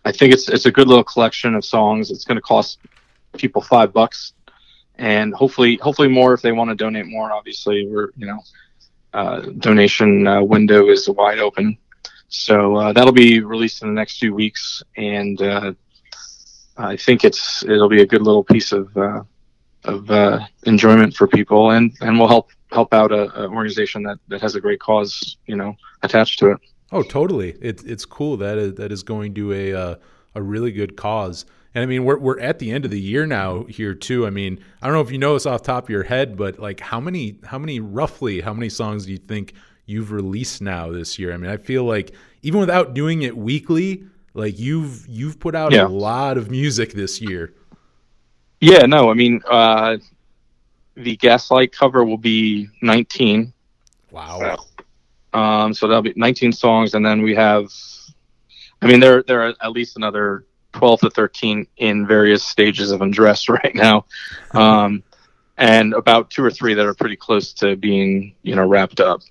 I 0.05 0.11
think 0.11 0.33
it's 0.33 0.49
it's 0.49 0.65
a 0.65 0.71
good 0.71 0.87
little 0.87 1.03
collection 1.03 1.55
of 1.55 1.65
songs. 1.65 2.11
It's 2.11 2.25
going 2.25 2.37
to 2.37 2.41
cost 2.41 2.79
people 3.37 3.61
five 3.61 3.93
bucks, 3.93 4.33
and 4.95 5.33
hopefully 5.33 5.77
hopefully 5.81 6.07
more 6.07 6.33
if 6.33 6.41
they 6.41 6.51
want 6.51 6.69
to 6.69 6.75
donate 6.75 7.07
more. 7.07 7.31
Obviously, 7.31 7.87
we're 7.87 8.09
you 8.17 8.27
know 8.27 8.39
uh, 9.13 9.41
donation 9.59 10.27
uh, 10.27 10.41
window 10.41 10.89
is 10.89 11.09
wide 11.09 11.39
open. 11.39 11.77
So 12.27 12.75
uh, 12.75 12.93
that'll 12.93 13.11
be 13.11 13.41
released 13.41 13.83
in 13.83 13.89
the 13.89 13.93
next 13.93 14.17
few 14.17 14.33
weeks, 14.33 14.81
and 14.97 15.39
uh, 15.41 15.73
I 16.77 16.97
think 16.97 17.23
it's 17.23 17.63
it'll 17.63 17.89
be 17.89 18.01
a 18.01 18.07
good 18.07 18.23
little 18.23 18.43
piece 18.43 18.71
of 18.71 18.95
uh, 18.97 19.21
of 19.85 20.09
uh, 20.09 20.39
enjoyment 20.63 21.15
for 21.15 21.27
people, 21.27 21.71
and 21.71 21.93
and 22.01 22.19
will 22.19 22.27
help 22.27 22.49
help 22.71 22.93
out 22.93 23.11
a, 23.11 23.31
a 23.39 23.47
organization 23.49 24.01
that, 24.03 24.17
that 24.29 24.41
has 24.41 24.55
a 24.55 24.61
great 24.61 24.79
cause, 24.79 25.37
you 25.45 25.55
know, 25.55 25.75
attached 26.01 26.39
to 26.39 26.51
it. 26.51 26.57
Oh, 26.91 27.03
totally. 27.03 27.55
It's 27.61 27.83
it's 27.83 28.05
cool 28.05 28.37
that 28.37 28.57
is, 28.57 28.75
that 28.75 28.91
is 28.91 29.03
going 29.03 29.33
to 29.35 29.53
a 29.53 29.73
uh, 29.73 29.95
a 30.35 30.41
really 30.41 30.71
good 30.71 30.95
cause. 30.97 31.45
And 31.75 31.81
I 31.83 31.85
mean, 31.85 32.03
we're 32.05 32.17
we're 32.19 32.39
at 32.39 32.59
the 32.59 32.71
end 32.71 32.85
of 32.85 32.91
the 32.91 32.99
year 32.99 33.25
now 33.25 33.63
here 33.65 33.93
too. 33.95 34.27
I 34.27 34.29
mean, 34.29 34.59
I 34.81 34.87
don't 34.87 34.95
know 34.95 35.01
if 35.01 35.11
you 35.11 35.17
know 35.17 35.33
this 35.33 35.45
off 35.45 35.61
the 35.63 35.67
top 35.67 35.85
of 35.85 35.89
your 35.89 36.03
head, 36.03 36.37
but 36.37 36.59
like 36.59 36.79
how 36.79 36.99
many 36.99 37.39
how 37.43 37.57
many 37.59 37.79
roughly 37.79 38.41
how 38.41 38.53
many 38.53 38.69
songs 38.69 39.05
do 39.05 39.11
you 39.11 39.17
think 39.17 39.53
you've 39.85 40.11
released 40.11 40.61
now 40.61 40.91
this 40.91 41.17
year? 41.17 41.33
I 41.33 41.37
mean, 41.37 41.49
I 41.51 41.57
feel 41.57 41.83
like 41.83 42.13
even 42.43 42.59
without 42.59 42.93
doing 42.93 43.23
it 43.23 43.35
weekly, 43.35 44.03
like 44.35 44.59
you've 44.59 45.07
you've 45.07 45.39
put 45.39 45.55
out 45.55 45.71
Yeah. 45.71 45.85
a 45.85 45.89
lot 45.89 46.37
of 46.37 46.51
music 46.51 46.93
this 46.93 47.21
year. 47.21 47.53
Yeah, 48.63 48.85
no, 48.85 49.11
I 49.11 49.13
mean, 49.13 49.41
uh, 49.45 49.97
the 50.95 51.17
Gaslight 51.17 51.73
cover 51.73 52.05
will 52.05 52.17
be 52.17 52.69
19. 52.81 53.51
Wow. 54.09 54.57
Um, 55.33 55.73
so 55.73 55.85
that'll 55.85 56.01
be 56.01 56.13
19 56.15 56.53
songs, 56.53 56.93
and 56.93 57.05
then 57.05 57.21
we 57.21 57.35
have, 57.35 57.65
I 58.81 58.87
mean, 58.87 59.01
there 59.01 59.21
there 59.23 59.47
are 59.47 59.53
at 59.61 59.71
least 59.73 59.97
another 59.97 60.45
12 60.71 61.01
to 61.01 61.09
13 61.09 61.67
in 61.75 62.07
various 62.07 62.45
stages 62.45 62.91
of 62.91 63.01
undress 63.01 63.49
right 63.49 63.75
now, 63.75 64.05
um, 64.51 65.03
and 65.57 65.93
about 65.93 66.29
two 66.29 66.45
or 66.45 66.51
three 66.51 66.73
that 66.73 66.85
are 66.85 66.93
pretty 66.93 67.17
close 67.17 67.51
to 67.55 67.75
being 67.75 68.33
you 68.43 68.55
know 68.55 68.65
wrapped 68.65 69.01
up. 69.01 69.21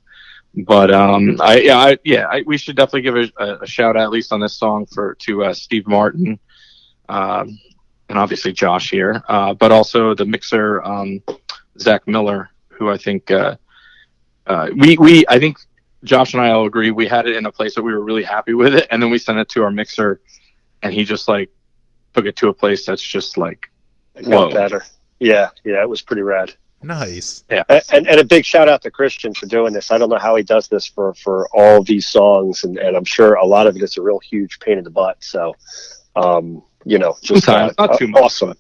But 0.55 0.93
um, 0.93 1.41
I 1.41 1.61
yeah 1.61 1.78
I, 1.78 1.99
yeah 2.05 2.26
I, 2.26 2.43
we 2.45 2.59
should 2.59 2.76
definitely 2.76 3.03
give 3.03 3.16
a, 3.39 3.59
a 3.62 3.66
shout 3.66 3.97
out 3.97 4.03
at 4.03 4.11
least 4.11 4.30
on 4.30 4.41
this 4.41 4.53
song 4.53 4.85
for 4.85 5.14
to 5.20 5.45
uh, 5.45 5.55
Steve 5.55 5.87
Martin, 5.87 6.39
um, 7.09 7.59
and 8.13 8.19
obviously 8.19 8.53
Josh 8.53 8.91
here, 8.91 9.23
uh, 9.29 9.55
but 9.55 9.73
also 9.73 10.15
the 10.15 10.27
mixer 10.27 10.83
um, 10.85 11.23
Zach 11.79 12.07
Miller, 12.07 12.51
who 12.69 12.91
I 12.91 12.99
think 12.99 13.31
uh, 13.31 13.57
uh, 14.47 14.69
we 14.77 14.99
we 14.99 15.25
I 15.29 15.39
think 15.39 15.57
Josh 16.05 16.35
and 16.35 16.43
I 16.43 16.51
all 16.51 16.67
agree 16.67 16.91
we 16.91 17.07
had 17.07 17.27
it 17.27 17.37
in 17.37 17.47
a 17.47 17.53
place 17.53 17.75
that 17.75 17.83
we 17.83 17.91
were 17.91 18.03
really 18.05 18.23
happy 18.23 18.53
with 18.53 18.75
it, 18.75 18.87
and 18.91 19.03
then 19.03 19.09
we 19.09 19.17
sent 19.17 19.39
it 19.39 19.49
to 19.51 19.63
our 19.65 19.71
mixer, 19.71 20.21
and 20.83 20.93
he 20.93 21.05
just 21.05 21.27
like 21.27 21.49
took 22.13 22.27
it 22.27 22.37
to 22.37 22.49
a 22.49 22.53
place 22.53 22.85
that's 22.85 23.01
just 23.03 23.39
like 23.39 23.71
It 24.15 24.27
Whoa. 24.27 24.49
got 24.49 24.53
better. 24.55 24.85
Yeah, 25.19 25.49
yeah, 25.65 25.81
it 25.81 25.89
was 25.89 26.03
pretty 26.03 26.21
rad. 26.23 26.53
Nice. 26.83 27.45
A- 27.49 27.65
And, 27.95 28.07
and 28.09 28.21
a 28.21 28.25
big 28.25 28.45
shout 28.45 28.69
out 28.69 28.83
to 28.83 28.91
Christian 28.91 29.33
for 29.33 29.47
doing 29.47 29.73
this. 29.73 29.91
I 29.91 29.97
don't 29.97 30.11
know 30.11 30.19
how 30.19 30.37
he 30.37 30.43
does 30.43 30.69
this 30.69 30.87
for, 30.87 31.15
for 31.15 31.49
all 31.55 31.83
these 31.83 32.07
songs, 32.09 32.65
and, 32.65 32.77
and 32.77 32.95
I'm 32.95 33.05
sure 33.07 33.35
a 33.35 33.47
lot 33.47 33.67
of 33.67 33.75
it 33.77 33.83
is 33.83 33.97
a 33.97 34.03
real 34.03 34.19
huge 34.19 34.59
pain 34.61 34.77
in 34.77 34.85
the 34.85 34.91
butt. 34.91 35.17
So, 35.21 35.55
um, 36.17 36.63
you 36.85 36.99
know, 36.99 37.16
just 37.22 37.45
Sometimes, 37.45 37.74
uh, 37.78 37.87
not 37.87 37.99
too 37.99 38.09
much, 38.09 38.22
awesome. 38.22 38.55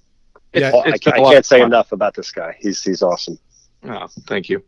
Yeah, 0.54 0.70
Oh, 0.74 0.80
I, 0.80 0.90
it's 0.90 1.04
been 1.04 1.14
I 1.14 1.16
a 1.16 1.22
lot 1.22 1.32
can't 1.32 1.46
say 1.46 1.62
enough 1.62 1.92
about 1.92 2.14
this 2.14 2.30
guy. 2.30 2.56
He's 2.60 2.82
he's 2.82 3.02
awesome. 3.02 3.38
oh, 3.84 4.08
thank 4.26 4.48
you. 4.48 4.62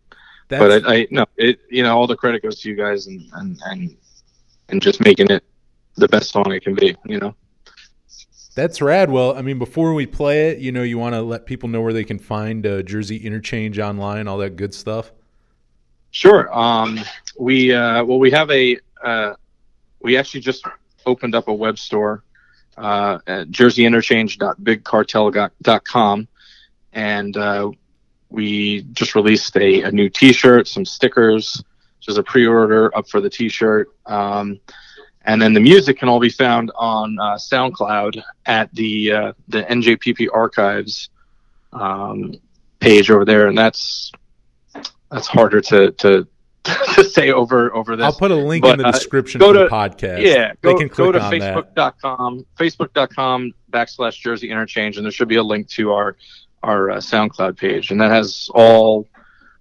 That's, 0.48 0.60
but 0.60 0.86
I, 0.86 0.94
I 0.94 1.06
no 1.10 1.26
it 1.36 1.60
you 1.70 1.82
know 1.82 1.96
all 1.96 2.06
the 2.06 2.16
credit 2.16 2.42
goes 2.42 2.60
to 2.60 2.68
you 2.68 2.74
guys 2.74 3.06
and 3.06 3.22
and 3.34 3.60
and 3.66 3.96
and 4.68 4.82
just 4.82 5.04
making 5.04 5.30
it 5.30 5.44
the 5.96 6.08
best 6.08 6.30
song 6.30 6.52
it 6.52 6.62
can 6.62 6.74
be. 6.74 6.96
You 7.04 7.18
know. 7.18 7.34
That's 8.54 8.80
rad. 8.80 9.10
Well, 9.10 9.36
I 9.36 9.42
mean, 9.42 9.58
before 9.58 9.94
we 9.94 10.06
play 10.06 10.50
it, 10.50 10.58
you 10.58 10.70
know, 10.70 10.84
you 10.84 10.96
want 10.96 11.16
to 11.16 11.22
let 11.22 11.44
people 11.44 11.68
know 11.68 11.80
where 11.80 11.92
they 11.92 12.04
can 12.04 12.20
find 12.20 12.64
uh, 12.64 12.82
Jersey 12.82 13.16
Interchange 13.16 13.80
online, 13.80 14.28
all 14.28 14.38
that 14.38 14.54
good 14.54 14.72
stuff. 14.72 15.10
Sure. 16.12 16.56
Um, 16.56 17.00
we 17.36 17.74
uh, 17.74 18.04
well, 18.04 18.20
we 18.20 18.30
have 18.30 18.50
a 18.50 18.78
uh, 19.02 19.34
we 20.00 20.16
actually 20.16 20.40
just 20.40 20.64
opened 21.04 21.34
up 21.34 21.48
a 21.48 21.52
web 21.52 21.78
store 21.78 22.22
uh, 22.76 23.18
at 23.26 23.48
jerseyinterchange.bigcartel.com, 23.48 26.28
and 26.92 27.36
uh, 27.36 27.70
we 28.30 28.82
just 28.92 29.14
released 29.14 29.56
a, 29.56 29.82
a 29.82 29.92
new 29.92 30.08
T-shirt, 30.08 30.68
some 30.68 30.84
stickers. 30.84 31.62
There's 32.06 32.18
a 32.18 32.22
pre-order 32.22 32.96
up 32.96 33.08
for 33.08 33.20
the 33.20 33.30
T-shirt, 33.30 33.88
um, 34.06 34.60
and 35.22 35.40
then 35.40 35.54
the 35.54 35.60
music 35.60 35.98
can 35.98 36.08
all 36.08 36.20
be 36.20 36.28
found 36.28 36.70
on 36.76 37.18
uh, 37.18 37.36
SoundCloud 37.36 38.22
at 38.46 38.72
the 38.74 39.12
uh, 39.12 39.32
the 39.48 39.62
NJPP 39.62 40.28
Archives 40.32 41.08
um, 41.72 42.34
page 42.80 43.10
over 43.10 43.24
there, 43.24 43.46
and 43.46 43.56
that's 43.56 44.12
that's 45.10 45.26
harder 45.26 45.60
to 45.62 45.92
to, 45.92 46.26
to 46.64 47.04
say 47.04 47.30
over 47.30 47.74
over 47.74 47.96
this. 47.96 48.04
I'll 48.04 48.12
put 48.12 48.30
a 48.30 48.36
link 48.36 48.62
But, 48.62 48.74
in 48.74 48.78
the 48.78 48.88
uh, 48.88 48.92
description 48.92 49.38
go 49.38 49.52
for 49.52 49.58
the 49.64 49.66
podcast. 49.68 50.22
yeah, 50.22 50.52
they 50.62 50.72
go, 50.72 50.78
can 50.78 50.88
go 50.88 51.12
to 51.12 51.18
that. 51.18 51.32
facebook.com, 51.32 52.46
facebook.com 52.58 53.52
backslash 53.70 54.18
Jersey 54.18 54.50
Interchange, 54.50 54.96
and 54.96 55.04
there 55.04 55.12
should 55.12 55.28
be 55.28 55.36
a 55.36 55.42
link 55.42 55.68
to 55.70 55.92
our 55.92 56.16
our 56.62 56.92
uh, 56.92 56.96
SoundCloud 56.96 57.58
page, 57.58 57.90
and 57.90 58.00
that 58.00 58.10
has 58.10 58.48
all 58.54 59.06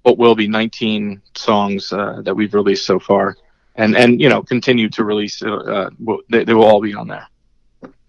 what 0.04 0.18
will 0.18 0.36
be 0.36 0.47
19 0.47 1.22
songs 1.36 1.91
uh, 1.91 2.22
that 2.24 2.36
we've 2.36 2.54
released 2.54 2.86
so 2.86 2.99
far, 2.99 3.36
and 3.76 3.95
and 3.97 4.22
you 4.22 4.30
know 4.30 4.41
continue 4.41 4.89
to 4.89 5.04
release. 5.04 5.41
Uh, 5.41 5.56
uh, 5.56 5.89
they, 6.30 6.45
they 6.45 6.54
will 6.54 6.66
all 6.66 6.82
be 6.82 6.93
on 6.93 7.08
there. 7.08 7.28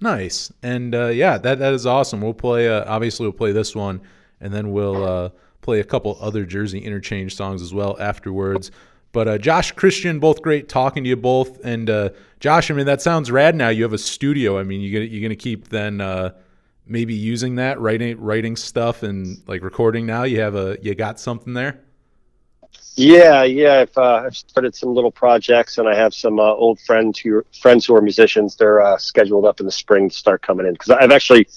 Nice. 0.01 0.53
And 0.62 0.95
uh, 0.95 1.07
yeah, 1.07 1.38
that 1.38 1.59
that 1.59 1.72
is 1.72 1.86
awesome. 1.86 2.20
We'll 2.20 2.34
play. 2.34 2.68
Uh, 2.68 2.84
obviously, 2.86 3.26
we'll 3.26 3.32
play 3.32 3.53
this 3.53 3.74
one, 3.74 4.01
and 4.40 4.53
then 4.53 4.70
we'll 4.70 5.05
uh, 5.05 5.30
play 5.65 5.81
a 5.81 5.85
couple 5.85 6.17
other 6.21 6.45
Jersey 6.45 6.79
Interchange 6.79 7.35
songs 7.35 7.62
as 7.62 7.75
well 7.75 7.97
afterwards. 7.99 8.71
But 9.12 9.29
uh, 9.29 9.39
Josh, 9.39 9.73
Christian, 9.73 10.19
both 10.19 10.43
great 10.43 10.69
talking 10.69 11.05
to 11.05 11.09
you 11.09 11.17
both. 11.17 11.65
And 11.65 11.89
uh, 11.89 12.11
Josh, 12.41 12.71
I 12.71 12.75
mean, 12.75 12.87
that 12.87 13.01
sounds 13.01 13.31
rad. 13.31 13.55
Now 13.55 13.69
you 13.69 13.85
have 13.85 13.93
a 13.93 13.99
studio. 13.99 14.59
I 14.59 14.65
mean, 14.65 14.81
you 14.81 15.01
you're 15.01 15.23
gonna 15.23 15.37
keep 15.37 15.69
then 15.69 16.01
uh, 16.01 16.31
maybe 16.87 17.15
using 17.15 17.57
that 17.57 17.81
writing 17.81 18.21
writing 18.21 18.57
stuff 18.57 19.03
and 19.03 19.41
like 19.47 19.62
recording. 19.62 20.05
Now 20.05 20.25
you 20.25 20.41
have 20.41 20.55
a 20.55 20.77
you 20.83 20.95
got 20.95 21.19
something 21.19 21.55
there. 21.55 21.81
Yeah, 22.97 23.43
yeah. 23.43 23.81
I've, 23.81 23.99
uh, 23.99 24.23
I've 24.27 24.37
started 24.37 24.75
some 24.75 24.95
little 24.95 25.11
projects, 25.11 25.79
and 25.79 25.89
I 25.89 25.97
have 25.97 26.15
some 26.15 26.39
uh, 26.39 26.43
old 26.43 26.79
friends 26.81 27.19
who 27.19 27.45
friends 27.61 27.87
who 27.87 27.95
are 27.95 28.01
musicians. 28.01 28.57
They're 28.57 28.81
uh, 28.81 28.99
scheduled 28.99 29.45
up 29.45 29.61
in 29.61 29.67
the 29.67 29.73
spring 29.73 30.11
to 30.11 30.15
start 30.15 30.43
coming 30.43 30.67
in 30.67 30.73
because 30.75 30.91
I've 30.91 31.11
actually 31.11 31.49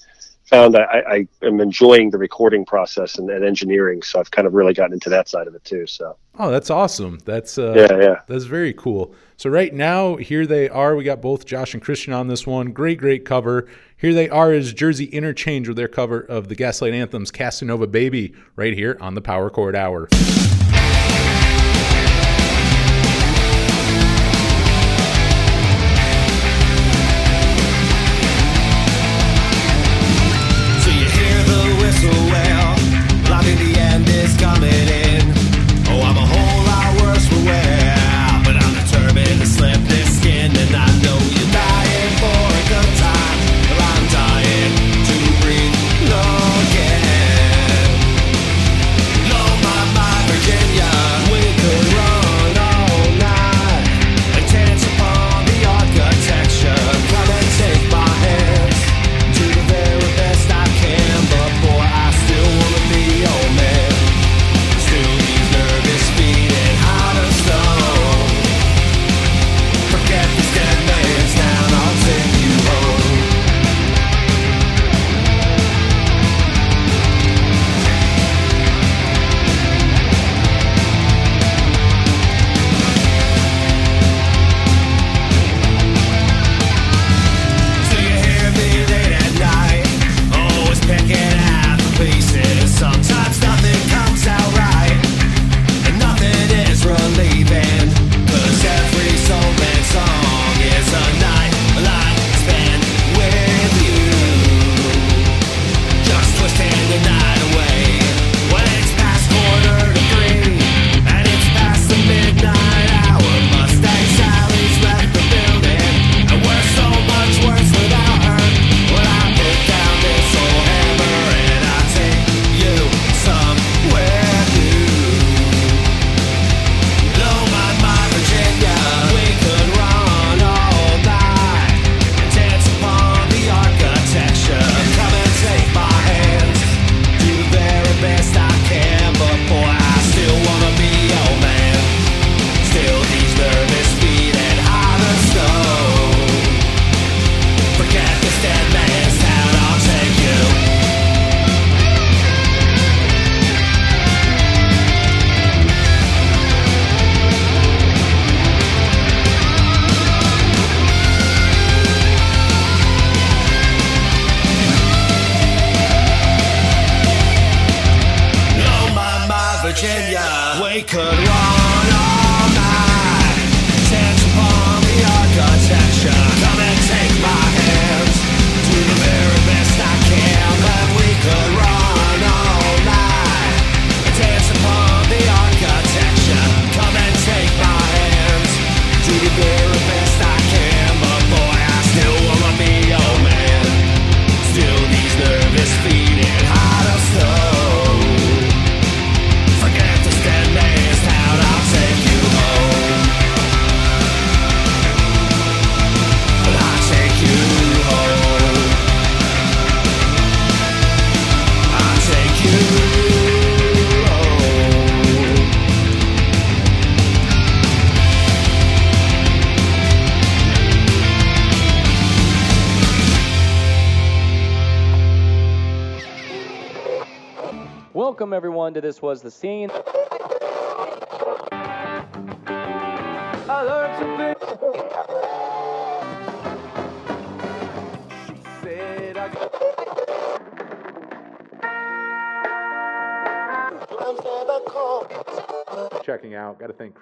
found 0.48 0.76
I, 0.76 1.02
I 1.08 1.28
am 1.46 1.60
enjoying 1.60 2.10
the 2.10 2.18
recording 2.18 2.64
process 2.64 3.18
and, 3.18 3.30
and 3.30 3.44
engineering. 3.44 4.02
So 4.02 4.18
I've 4.18 4.30
kind 4.30 4.46
of 4.46 4.54
really 4.54 4.74
gotten 4.74 4.94
into 4.94 5.10
that 5.10 5.28
side 5.28 5.46
of 5.46 5.54
it 5.54 5.64
too. 5.64 5.86
So 5.86 6.16
Oh, 6.38 6.50
that's 6.50 6.70
awesome. 6.70 7.18
That's 7.24 7.58
uh, 7.58 7.74
Yeah, 7.76 7.98
yeah. 8.00 8.20
That's 8.26 8.44
very 8.44 8.72
cool. 8.72 9.12
So 9.36 9.50
right 9.50 9.74
now, 9.74 10.16
here 10.16 10.46
they 10.46 10.68
are. 10.68 10.94
We 10.94 11.04
got 11.04 11.20
both 11.20 11.44
Josh 11.44 11.74
and 11.74 11.82
Christian 11.82 12.12
on 12.12 12.28
this 12.28 12.46
one. 12.46 12.72
Great, 12.72 12.98
great 12.98 13.24
cover. 13.24 13.66
Here 13.96 14.14
they 14.14 14.28
are 14.28 14.52
as 14.52 14.72
Jersey 14.72 15.06
Interchange 15.06 15.66
with 15.66 15.76
their 15.76 15.88
cover 15.88 16.20
of 16.20 16.48
the 16.48 16.54
Gaslight 16.54 16.94
Anthem's 16.94 17.30
Casanova 17.30 17.88
Baby 17.88 18.34
right 18.54 18.74
here 18.74 18.96
on 19.00 19.14
the 19.14 19.20
Power 19.20 19.50
Chord 19.50 19.74
Hour. 19.74 20.08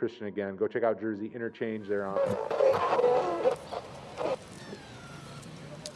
Christian 0.07 0.29
again. 0.29 0.55
Go 0.55 0.69
check 0.69 0.85
out 0.85 1.01
Jersey 1.01 1.33
Interchange. 1.35 1.89
They're 1.89 2.07
on. 2.07 2.17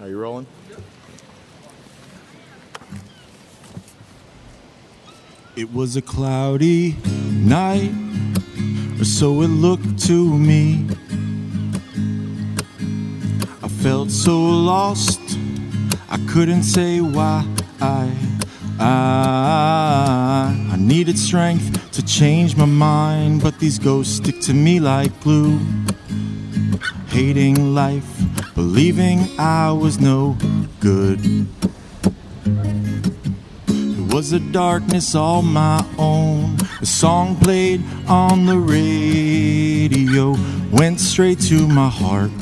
Are 0.00 0.08
you 0.08 0.18
rolling? 0.18 0.48
It 5.54 5.72
was 5.72 5.94
a 5.94 6.02
cloudy 6.02 6.96
night, 7.30 7.92
or 9.00 9.04
so 9.04 9.42
it 9.42 9.46
looked 9.46 10.00
to 10.06 10.36
me. 10.36 10.88
I 13.62 13.68
felt 13.68 14.10
so 14.10 14.40
lost, 14.40 15.20
I 16.10 16.18
couldn't 16.28 16.64
say 16.64 17.00
why. 17.00 17.46
I, 17.80 18.12
I, 18.80 20.68
I 20.72 20.76
needed 20.76 21.16
strength 21.16 21.69
to 21.69 21.69
change 22.20 22.54
my 22.54 22.66
mind, 22.66 23.40
but 23.42 23.58
these 23.58 23.78
ghosts 23.78 24.16
stick 24.16 24.38
to 24.42 24.52
me 24.52 24.78
like 24.78 25.10
glue. 25.22 25.58
Hating 27.06 27.74
life, 27.74 28.10
believing 28.54 29.20
I 29.38 29.72
was 29.72 29.98
no 29.98 30.36
good. 30.80 31.18
It 33.68 34.14
was 34.14 34.32
a 34.34 34.38
darkness 34.38 35.14
all 35.14 35.40
my 35.40 35.82
own. 35.96 36.58
The 36.80 36.84
song 36.84 37.36
played 37.36 37.82
on 38.06 38.44
the 38.44 38.58
radio 38.58 40.36
went 40.70 41.00
straight 41.00 41.40
to 41.48 41.66
my 41.66 41.88
heart. 41.88 42.32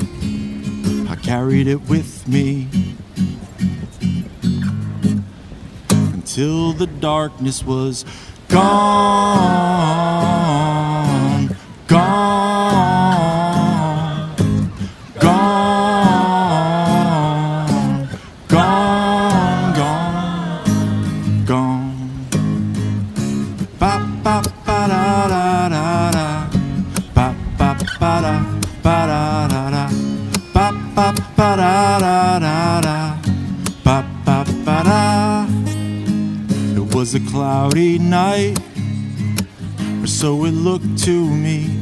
I 1.09 1.15
carried 1.15 1.67
it 1.67 1.87
with 1.87 2.27
me 2.27 2.67
until 5.89 6.73
the 6.73 6.87
darkness 6.87 7.63
was 7.63 8.03
gone. 8.49 8.89
So 40.19 40.43
it 40.43 40.51
looked 40.51 40.97
to 40.97 41.25
me. 41.33 41.81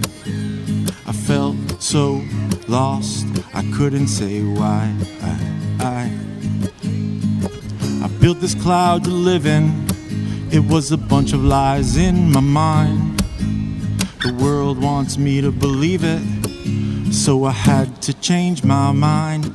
I 1.08 1.12
felt 1.12 1.56
so 1.82 2.24
lost, 2.68 3.26
I 3.56 3.64
couldn't 3.76 4.10
say 4.10 4.44
why. 4.44 4.94
I, 5.24 5.34
I, 5.80 6.12
I 8.06 8.08
built 8.20 8.40
this 8.40 8.54
cloud 8.54 9.06
to 9.06 9.10
live 9.10 9.48
in. 9.48 9.88
It 10.52 10.60
was 10.60 10.92
a 10.92 10.98
bunch 10.98 11.34
of 11.34 11.44
lies 11.44 11.98
in 11.98 12.32
my 12.32 12.40
mind. 12.40 13.20
The 14.22 14.38
world 14.40 14.80
wants 14.80 15.18
me 15.18 15.42
to 15.42 15.52
believe 15.52 16.04
it, 16.04 16.22
so 17.12 17.46
I 17.46 17.54
had 17.54 18.04
to 18.04 18.14
change 18.14 18.64
my 18.64 18.92
mind. 18.92 19.52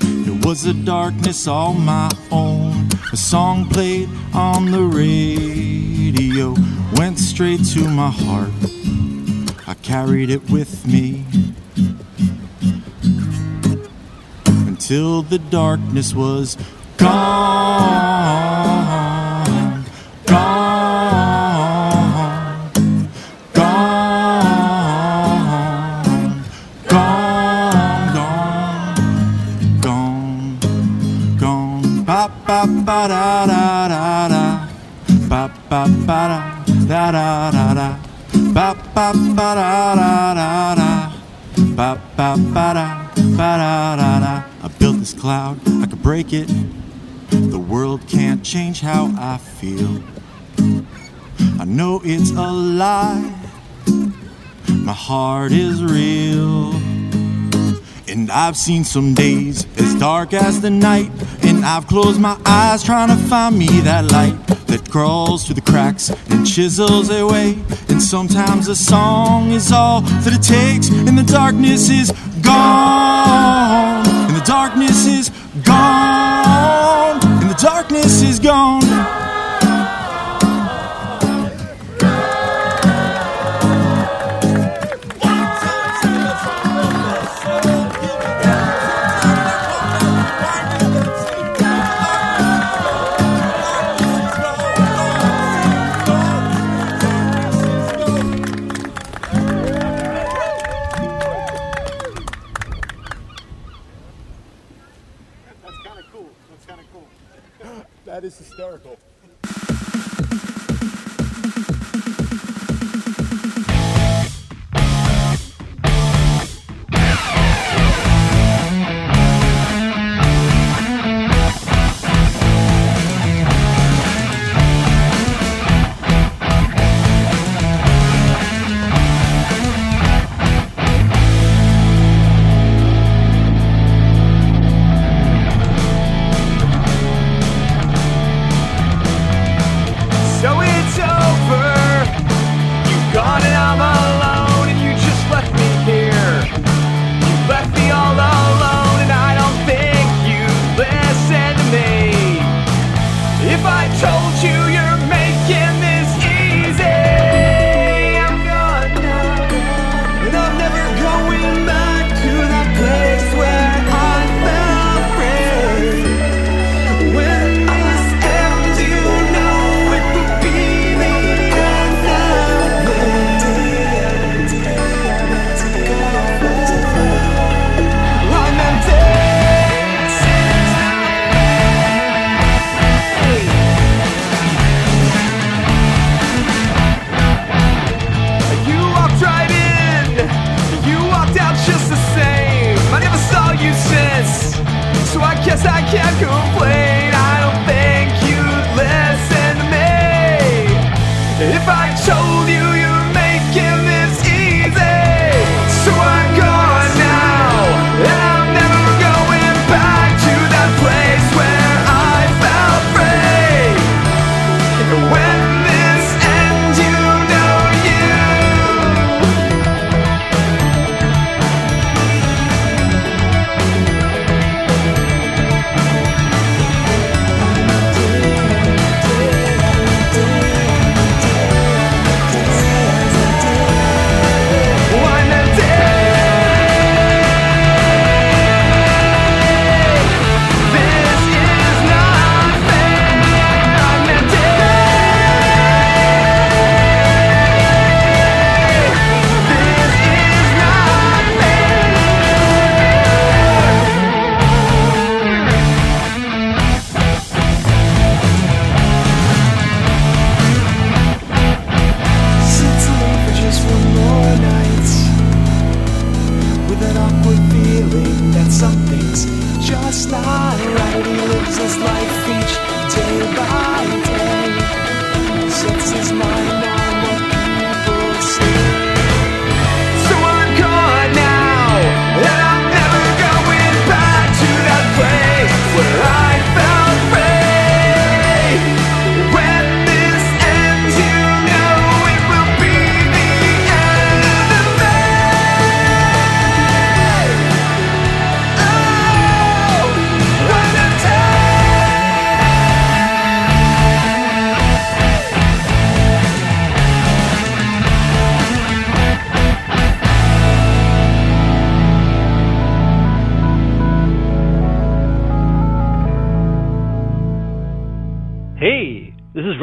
It 0.00 0.46
was 0.46 0.64
a 0.64 0.72
darkness 0.72 1.46
all 1.46 1.74
my 1.74 2.10
own. 2.30 2.88
A 3.12 3.16
song 3.18 3.68
played 3.68 4.08
on 4.32 4.70
the 4.70 4.80
radio 4.80 6.54
went 7.02 7.18
straight 7.18 7.64
to 7.64 7.88
my 7.88 8.10
heart. 8.10 8.52
I 9.66 9.74
carried 9.82 10.30
it 10.30 10.48
with 10.48 10.86
me 10.86 11.26
until 14.46 15.22
the 15.22 15.40
darkness 15.40 16.14
was 16.14 16.56
gone. 16.98 17.12
Feel. 49.42 50.02
I 51.60 51.64
know 51.64 52.00
it's 52.04 52.30
a 52.30 52.50
lie. 52.50 53.32
My 54.68 54.92
heart 54.92 55.52
is 55.52 55.82
real. 55.82 56.74
And 58.08 58.30
I've 58.30 58.56
seen 58.56 58.84
some 58.84 59.14
days 59.14 59.66
as 59.78 59.94
dark 59.94 60.34
as 60.34 60.60
the 60.60 60.70
night. 60.70 61.10
And 61.42 61.64
I've 61.64 61.86
closed 61.86 62.20
my 62.20 62.36
eyes 62.44 62.82
trying 62.82 63.08
to 63.08 63.16
find 63.28 63.58
me 63.58 63.68
that 63.80 64.10
light 64.10 64.36
that 64.66 64.90
crawls 64.90 65.44
through 65.44 65.54
the 65.54 65.60
cracks 65.60 66.10
and 66.30 66.46
chisels 66.46 67.10
away. 67.10 67.58
And 67.88 68.02
sometimes 68.02 68.68
a 68.68 68.76
song 68.76 69.52
is 69.52 69.70
all 69.70 70.00
that 70.00 70.32
it 70.34 70.42
takes, 70.42 70.88
and 70.90 71.16
the 71.16 71.22
darkness 71.22 71.90
is 71.90 72.10
gone. 72.42 74.06
And 74.06 74.36
the 74.36 74.44
darkness 74.44 75.06
is 75.06 75.30
gone. 75.62 77.20
And 77.40 77.50
the 77.50 77.58
darkness 77.62 78.22
is 78.22 78.38
gone. 78.40 79.21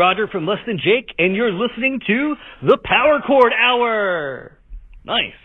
Roger 0.10 0.28
from 0.28 0.47
Less 0.47 0.57
Than 0.66 0.80
Jake, 0.80 1.14
and 1.20 1.36
you're 1.36 1.51
listening 1.51 2.01
to 2.07 2.36
the 2.64 2.80
Power 2.84 3.20
Chord 3.28 3.53
Hour. 3.53 4.57
Nice. 5.05 5.36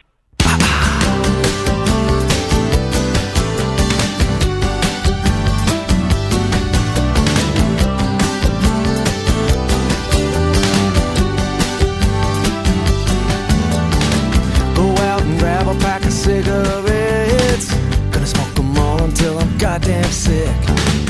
Go 14.74 14.96
out 15.02 15.20
and 15.20 15.38
grab 15.38 15.68
a 15.68 15.78
pack 15.80 16.06
of 16.06 16.12
cigarettes. 16.12 17.74
Gonna 18.10 18.26
smoke 18.26 18.54
them 18.54 18.78
all 18.78 19.02
until 19.02 19.38
I'm 19.38 19.58
goddamn 19.58 20.10
sick. 20.10 21.03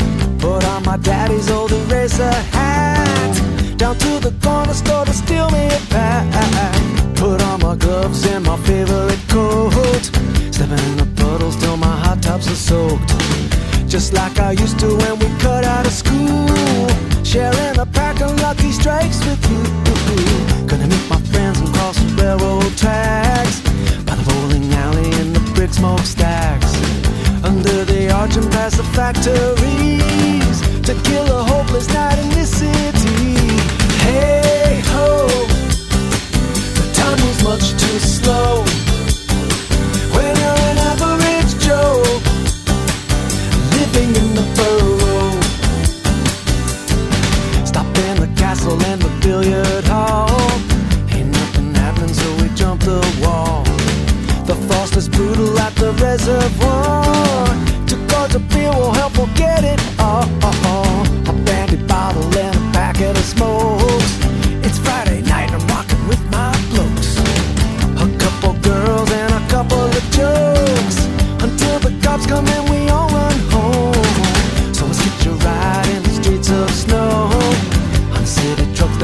Put 0.44 0.62
on 0.66 0.82
my 0.84 0.98
daddy's 0.98 1.50
old 1.50 1.72
eraser 1.72 2.30
hat. 2.52 3.34
Down 3.78 3.96
to 3.96 4.20
the 4.20 4.34
corner 4.42 4.74
store 4.74 5.06
to 5.06 5.14
steal 5.14 5.48
me 5.48 5.64
a 5.68 5.80
pack. 5.88 6.26
Put 7.16 7.40
on 7.40 7.60
my 7.60 7.74
gloves 7.76 8.26
and 8.26 8.44
my 8.44 8.58
favorite 8.58 9.18
coat. 9.26 10.04
Stepping 10.52 10.84
in 10.90 10.96
the 10.98 11.08
puddles 11.16 11.56
till 11.56 11.78
my 11.78 11.96
hot 12.04 12.22
tops 12.22 12.46
are 12.48 12.62
soaked. 12.68 13.08
Just 13.88 14.12
like 14.12 14.38
I 14.38 14.50
used 14.50 14.78
to 14.80 14.88
when 15.02 15.18
we 15.18 15.28
cut 15.40 15.64
out 15.64 15.86
of 15.86 15.92
school. 15.92 16.88
Sharing 17.24 17.78
a 17.78 17.86
pack 17.86 18.20
of 18.20 18.38
lucky 18.42 18.70
strikes 18.70 19.24
with 19.24 19.42
you. 19.50 19.62
Gonna 20.68 20.88
meet 20.88 21.08
my 21.08 21.20
friends 21.32 21.58
and 21.58 21.72
cross 21.72 21.96
the 21.96 22.22
railroad 22.22 22.76
tracks. 22.76 23.62
By 24.04 24.14
the 24.14 24.24
bowling 24.28 24.70
alley 24.74 25.10
and 25.22 25.34
the 25.34 25.40
brick 25.54 25.72
smokestacks. 25.72 27.03
And 28.24 28.50
past 28.50 28.78
the 28.78 28.84
factories. 28.84 30.60
To 30.86 30.94
kill 31.04 31.26
a 31.26 31.44
hopeless 31.44 31.92
night 31.92 32.18
in 32.18 32.30
this 32.30 32.56
city. 32.58 33.36
Hey 34.00 34.80
ho, 34.86 35.28
the 36.74 36.86
time 36.94 37.18
moves 37.20 37.44
much 37.44 37.72
too 37.78 37.98
slow. 37.98 38.64
When 40.16 40.34
you're 40.42 40.62
an 40.70 40.78
average 40.90 41.52
Joe, 41.62 42.02
living 43.76 44.10
in 44.16 44.34
the 44.34 44.46
burrow. 44.56 45.30
Stop 47.66 47.86
in 48.08 48.16
the 48.24 48.30
castle 48.40 48.82
and 48.84 49.02
the 49.02 49.12
billiard 49.20 49.84
hall. 49.84 50.50
Ain't 51.10 51.30
nothing 51.30 51.74
happening, 51.74 52.14
so 52.14 52.34
we 52.42 52.48
jump 52.56 52.80
the 52.80 53.00
wall. 53.22 53.64
The 54.46 54.56
frost 54.66 54.96
is 54.96 55.10
brutal 55.10 55.58
at 55.58 55.74
the 55.76 55.92
reservoir. 56.02 57.03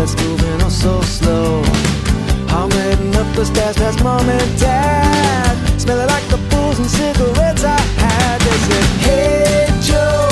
That's 0.00 0.16
moving 0.24 0.62
oh 0.62 0.68
so 0.70 1.02
slow. 1.02 1.62
I'm 2.48 2.70
heading 2.70 3.14
up 3.16 3.28
the 3.36 3.44
stairs 3.44 3.76
past 3.76 4.02
mom 4.02 4.26
and 4.30 4.58
dad. 4.58 5.54
Smelling 5.78 6.06
like 6.06 6.26
the 6.28 6.38
booze 6.48 6.78
and 6.78 6.88
cigarettes 6.88 7.64
I 7.64 7.78
had. 8.00 8.40
They 8.40 8.58
said, 8.68 8.86
Hey 9.04 9.68
Joe, 9.88 10.28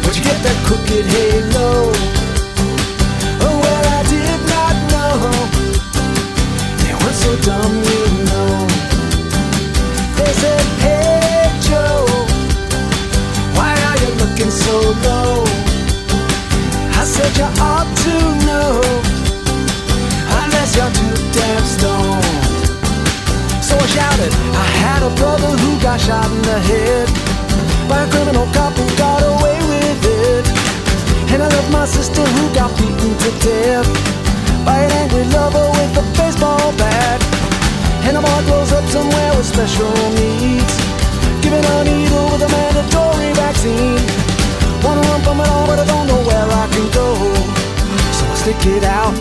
where'd 0.00 0.16
you 0.16 0.24
get 0.24 0.40
that 0.46 0.58
crooked 0.64 1.04
halo? 1.14 1.92
Oh, 3.44 3.56
well, 3.62 3.84
I 3.98 4.02
did 4.14 4.40
not 4.54 4.74
know. 4.92 5.12
They 6.80 6.94
weren't 6.96 7.18
so 7.24 7.32
dumb, 7.44 7.83
Said, 17.24 17.36
You 17.40 17.48
ought 17.64 17.88
to 18.04 18.16
know 18.44 18.84
unless 20.44 20.76
you're 20.76 20.92
too 20.92 21.16
damn 21.32 21.64
stoned. 21.64 22.52
So 23.64 23.80
I 23.80 23.86
shouted, 23.96 24.32
I 24.52 24.66
had 24.84 25.00
a 25.00 25.08
brother 25.16 25.56
who 25.56 25.80
got 25.80 25.98
shot 26.00 26.28
in 26.28 26.42
the 26.42 26.60
head 26.68 27.08
by 27.88 28.04
a 28.04 28.08
criminal 28.12 28.44
cop 28.52 28.76
who 28.76 28.84
got 29.00 29.24
away 29.24 29.56
with 29.72 30.04
it. 30.04 30.44
And 31.32 31.42
I 31.42 31.48
love 31.48 31.70
my 31.72 31.86
sister 31.86 32.20
who 32.20 32.44
got 32.52 32.76
beaten 32.76 33.16
to 33.16 33.30
death 33.40 33.88
by 34.66 34.84
an 34.84 34.92
angry 34.92 35.24
lover 35.32 35.64
with 35.80 35.96
a 35.96 36.04
baseball 36.20 36.76
bat. 36.76 37.24
And 38.04 38.18
a 38.18 38.20
boy 38.20 38.42
grows 38.44 38.72
up 38.72 38.84
somewhere 38.92 39.32
with 39.32 39.46
special 39.46 39.96
needs, 40.20 40.76
given 41.40 41.64
a 41.64 41.84
needle 41.88 42.26
with 42.36 42.44
a 42.44 42.50
mandatory 42.52 43.32
vaccine. 43.32 44.33
Wanna 44.84 45.00
run 45.00 45.20
from 45.22 45.40
it 45.40 45.48
all, 45.48 45.66
but 45.66 45.78
I 45.80 45.86
don't 45.86 46.06
know 46.06 46.20
where 46.28 46.48
I 46.62 46.68
can 46.68 46.86
go. 46.92 47.08
So 48.16 48.24
I 48.26 48.34
stick 48.36 48.66
it 48.66 48.84
out 48.84 49.14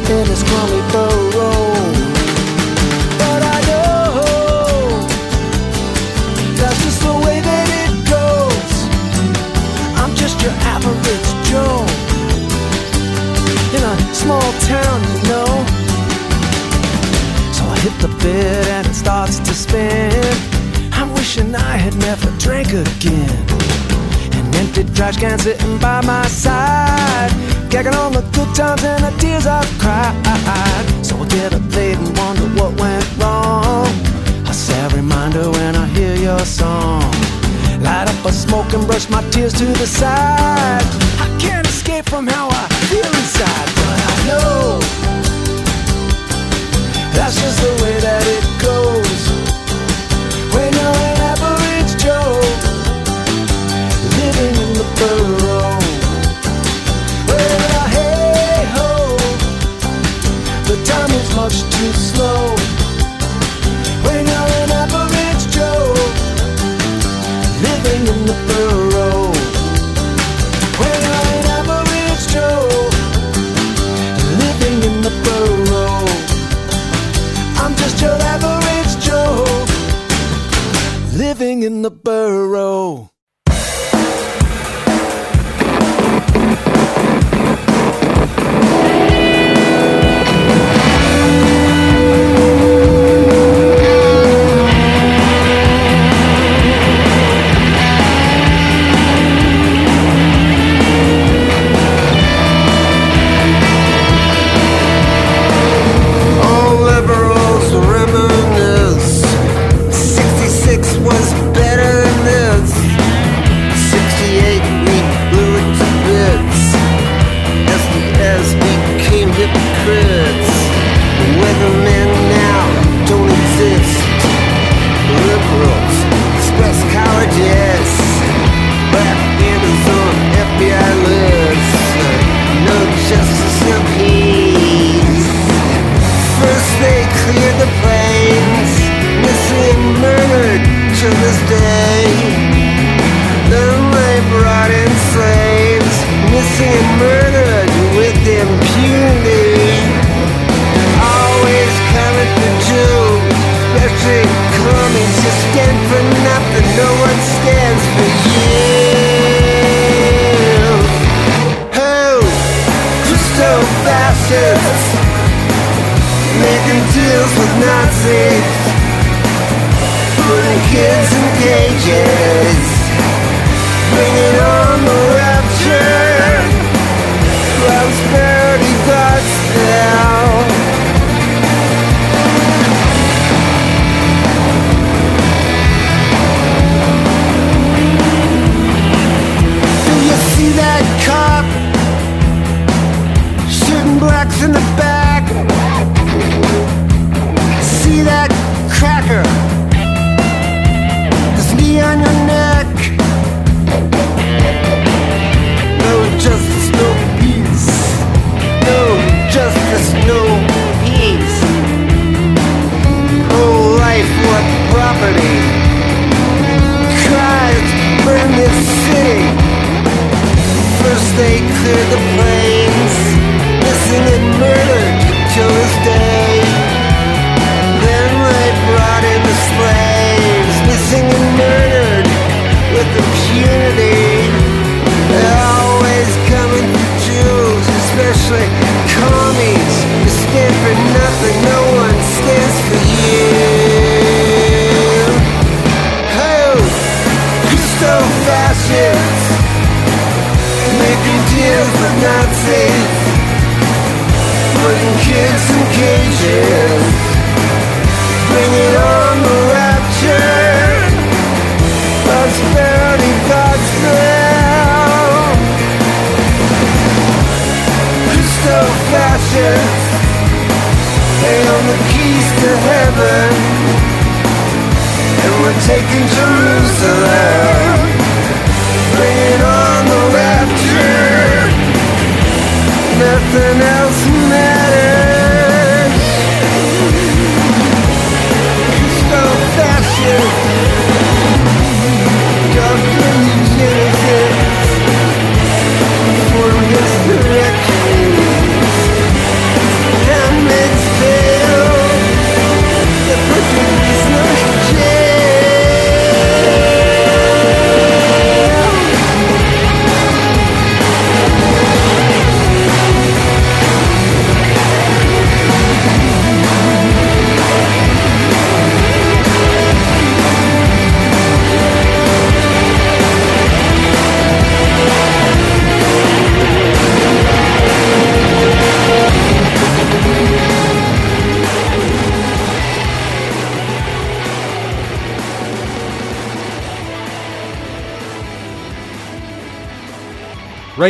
to 39.63 39.79
the 39.79 39.87
side. 39.87 40.62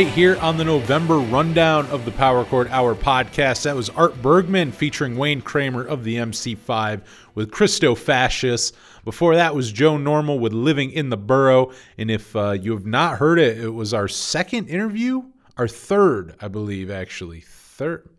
Right 0.04 0.12
here 0.12 0.38
on 0.42 0.58
the 0.58 0.66
November 0.66 1.18
rundown 1.18 1.86
of 1.86 2.04
the 2.04 2.12
Power 2.12 2.44
Chord 2.44 2.68
Hour 2.68 2.94
podcast. 2.94 3.64
That 3.64 3.74
was 3.74 3.90
Art 3.92 4.22
Bergman 4.22 4.74
featuring 4.74 5.16
Wayne 5.16 5.40
Kramer 5.40 5.82
of 5.82 6.04
the 6.04 6.18
MC5 6.18 7.04
with 7.36 7.52
Christo 7.52 7.96
Fascist. 7.96 8.76
Before 9.06 9.38
that 9.38 9.56
was 9.56 9.72
Joe 9.72 9.96
Normal 9.96 10.40
with 10.40 10.52
Living 10.52 10.92
in 10.92 11.10
the 11.10 11.16
Burrow. 11.16 11.72
And 11.98 12.12
if 12.12 12.36
uh, 12.36 12.52
you 12.52 12.74
have 12.74 12.86
not 12.86 13.20
heard 13.20 13.40
it, 13.40 13.58
it 13.58 13.70
was 13.70 13.94
our 13.94 14.10
second 14.10 14.68
interview, 14.68 15.24
our 15.56 15.70
third, 15.70 16.36
I 16.42 16.50
believe, 16.50 16.92
actually. 16.92 17.40
Third. 17.40 18.10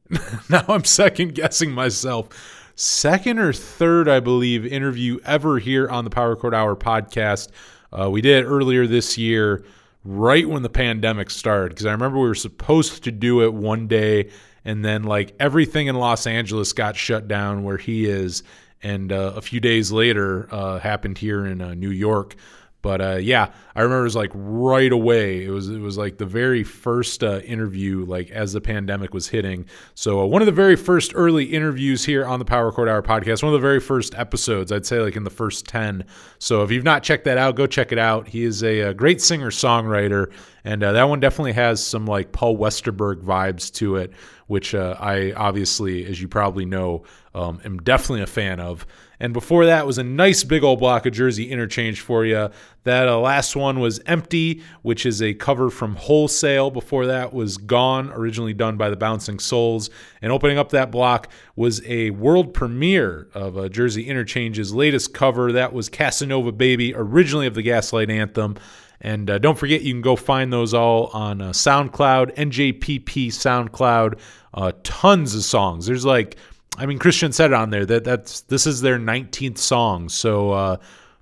now 0.50 0.66
I'm 0.68 0.84
second 0.84 1.34
guessing 1.34 1.72
myself. 1.72 2.28
Second 2.74 3.38
or 3.38 3.54
third, 3.54 4.06
I 4.06 4.20
believe, 4.20 4.66
interview 4.66 5.18
ever 5.24 5.58
here 5.58 5.88
on 5.88 6.04
the 6.04 6.10
Power 6.10 6.36
Chord 6.36 6.54
Hour 6.54 6.76
podcast. 6.76 7.48
Uh, 7.90 8.10
we 8.10 8.20
did 8.20 8.44
earlier 8.44 8.86
this 8.86 9.16
year 9.16 9.64
right 10.04 10.48
when 10.48 10.62
the 10.62 10.68
pandemic 10.68 11.30
started 11.30 11.70
because 11.70 11.86
I 11.86 11.92
remember 11.92 12.18
we 12.18 12.28
were 12.28 12.34
supposed 12.34 13.04
to 13.04 13.12
do 13.12 13.42
it 13.42 13.54
one 13.54 13.86
day 13.86 14.30
and 14.64 14.84
then 14.84 15.04
like 15.04 15.34
everything 15.38 15.86
in 15.86 15.94
Los 15.94 16.26
Angeles 16.26 16.72
got 16.72 16.96
shut 16.96 17.28
down 17.28 17.62
where 17.62 17.76
he 17.76 18.06
is 18.06 18.42
and 18.82 19.12
uh, 19.12 19.32
a 19.36 19.40
few 19.40 19.60
days 19.60 19.92
later 19.92 20.48
uh, 20.50 20.78
happened 20.78 21.18
here 21.18 21.46
in 21.46 21.60
uh, 21.60 21.74
New 21.74 21.90
York 21.90 22.34
but 22.82 23.00
uh, 23.00 23.16
yeah 23.16 23.52
I 23.74 23.80
remember 23.80 24.00
it 24.00 24.04
was 24.04 24.16
like 24.16 24.30
right 24.34 24.92
away 24.92 25.44
it 25.44 25.50
was 25.50 25.70
it 25.70 25.78
was 25.78 25.96
like 25.96 26.18
the 26.18 26.26
very 26.26 26.64
first 26.64 27.22
uh, 27.24 27.38
interview 27.40 28.04
like 28.04 28.30
as 28.30 28.52
the 28.52 28.60
pandemic 28.60 29.14
was 29.14 29.28
hitting. 29.28 29.66
So 29.94 30.20
uh, 30.20 30.26
one 30.26 30.42
of 30.42 30.46
the 30.46 30.52
very 30.52 30.76
first 30.76 31.12
early 31.14 31.44
interviews 31.44 32.04
here 32.04 32.26
on 32.26 32.38
the 32.38 32.44
Power 32.44 32.72
Chord 32.72 32.88
Hour 32.88 33.02
podcast 33.02 33.42
one 33.42 33.54
of 33.54 33.60
the 33.60 33.66
very 33.66 33.80
first 33.80 34.14
episodes 34.16 34.72
I'd 34.72 34.84
say 34.84 35.00
like 35.00 35.16
in 35.16 35.24
the 35.24 35.30
first 35.30 35.66
10 35.66 36.04
so 36.38 36.62
if 36.62 36.70
you've 36.70 36.84
not 36.84 37.02
checked 37.02 37.24
that 37.24 37.38
out 37.38 37.56
go 37.56 37.66
check 37.66 37.92
it 37.92 37.98
out. 37.98 38.28
He 38.28 38.44
is 38.44 38.62
a, 38.62 38.80
a 38.80 38.94
great 38.94 39.22
singer 39.22 39.50
songwriter 39.50 40.32
and 40.64 40.82
uh, 40.82 40.92
that 40.92 41.04
one 41.04 41.20
definitely 41.20 41.52
has 41.52 41.84
some 41.84 42.06
like 42.06 42.32
Paul 42.32 42.56
Westerberg 42.56 43.22
vibes 43.22 43.72
to 43.74 43.96
it 43.96 44.12
which 44.48 44.74
uh, 44.74 44.96
I 44.98 45.32
obviously 45.32 46.04
as 46.04 46.20
you 46.20 46.28
probably 46.28 46.64
know 46.64 47.04
um, 47.34 47.60
am 47.64 47.78
definitely 47.78 48.22
a 48.22 48.26
fan 48.26 48.60
of 48.60 48.86
and 49.22 49.32
before 49.32 49.66
that 49.66 49.86
was 49.86 49.98
a 49.98 50.02
nice 50.02 50.42
big 50.42 50.64
old 50.64 50.80
block 50.80 51.06
of 51.06 51.12
Jersey 51.12 51.48
interchange 51.48 52.00
for 52.00 52.24
you. 52.24 52.50
That 52.82 53.06
uh, 53.06 53.20
last 53.20 53.54
one 53.54 53.78
was 53.78 54.00
Empty, 54.04 54.64
which 54.82 55.06
is 55.06 55.22
a 55.22 55.32
cover 55.32 55.70
from 55.70 55.94
Wholesale. 55.94 56.72
Before 56.72 57.06
that 57.06 57.32
was 57.32 57.56
Gone, 57.56 58.10
originally 58.10 58.52
done 58.52 58.76
by 58.76 58.90
the 58.90 58.96
Bouncing 58.96 59.38
Souls. 59.38 59.90
And 60.20 60.32
opening 60.32 60.58
up 60.58 60.70
that 60.70 60.90
block 60.90 61.28
was 61.54 61.80
a 61.86 62.10
world 62.10 62.52
premiere 62.52 63.28
of 63.32 63.56
uh, 63.56 63.68
Jersey 63.68 64.08
Interchange's 64.08 64.74
latest 64.74 65.14
cover. 65.14 65.52
That 65.52 65.72
was 65.72 65.88
Casanova 65.88 66.50
Baby, 66.50 66.92
originally 66.92 67.46
of 67.46 67.54
the 67.54 67.62
Gaslight 67.62 68.10
Anthem. 68.10 68.56
And 69.00 69.30
uh, 69.30 69.38
don't 69.38 69.56
forget, 69.56 69.82
you 69.82 69.94
can 69.94 70.02
go 70.02 70.16
find 70.16 70.52
those 70.52 70.74
all 70.74 71.06
on 71.12 71.40
uh, 71.40 71.50
SoundCloud, 71.50 72.34
NJPP 72.34 73.28
SoundCloud. 73.28 74.18
Uh, 74.52 74.72
tons 74.82 75.34
of 75.34 75.44
songs. 75.44 75.86
There's 75.86 76.04
like 76.04 76.36
I 76.78 76.86
mean, 76.86 76.98
Christian 76.98 77.32
said 77.32 77.50
it 77.50 77.54
on 77.54 77.70
there 77.70 77.84
that 77.86 78.04
that's 78.04 78.42
this 78.42 78.66
is 78.66 78.80
their 78.80 78.98
19th 78.98 79.58
song. 79.58 80.08
So 80.08 80.52
uh, 80.52 80.76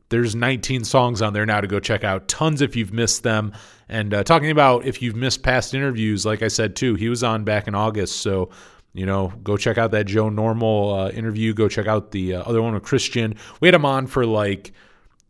there's 0.09 0.35
19 0.35 0.85
songs 0.85 1.23
on 1.23 1.33
there 1.33 1.47
now 1.47 1.61
to 1.61 1.67
go 1.67 1.81
check 1.81 2.05
out. 2.05 2.29
Tons 2.29 2.63
if 2.63 2.77
you've 2.77 2.93
missed 2.93 3.23
them. 3.23 3.53
And 3.89 4.15
uh, 4.15 4.23
talking 4.23 4.51
about 4.51 4.85
if 4.85 5.03
you've 5.03 5.17
missed 5.17 5.43
past 5.43 5.75
interviews, 5.75 6.25
like 6.25 6.43
I 6.43 6.49
said 6.49 6.77
too, 6.77 6.95
he 6.95 7.09
was 7.09 7.25
on 7.25 7.45
back 7.45 7.67
in 7.67 7.75
August. 7.75 8.19
So 8.19 8.51
you 8.93 9.07
know, 9.07 9.33
go 9.45 9.57
check 9.57 9.79
out 9.79 9.93
that 9.93 10.07
Joe 10.07 10.29
Normal 10.29 10.93
uh, 10.93 11.11
interview. 11.11 11.55
Go 11.55 11.69
check 11.69 11.87
out 11.87 12.11
the 12.11 12.35
uh, 12.35 12.43
other 12.43 12.61
one 12.61 12.75
with 12.75 12.83
Christian. 12.83 13.37
We 13.61 13.69
had 13.69 13.75
him 13.75 13.85
on 13.85 14.07
for 14.07 14.27
like 14.27 14.73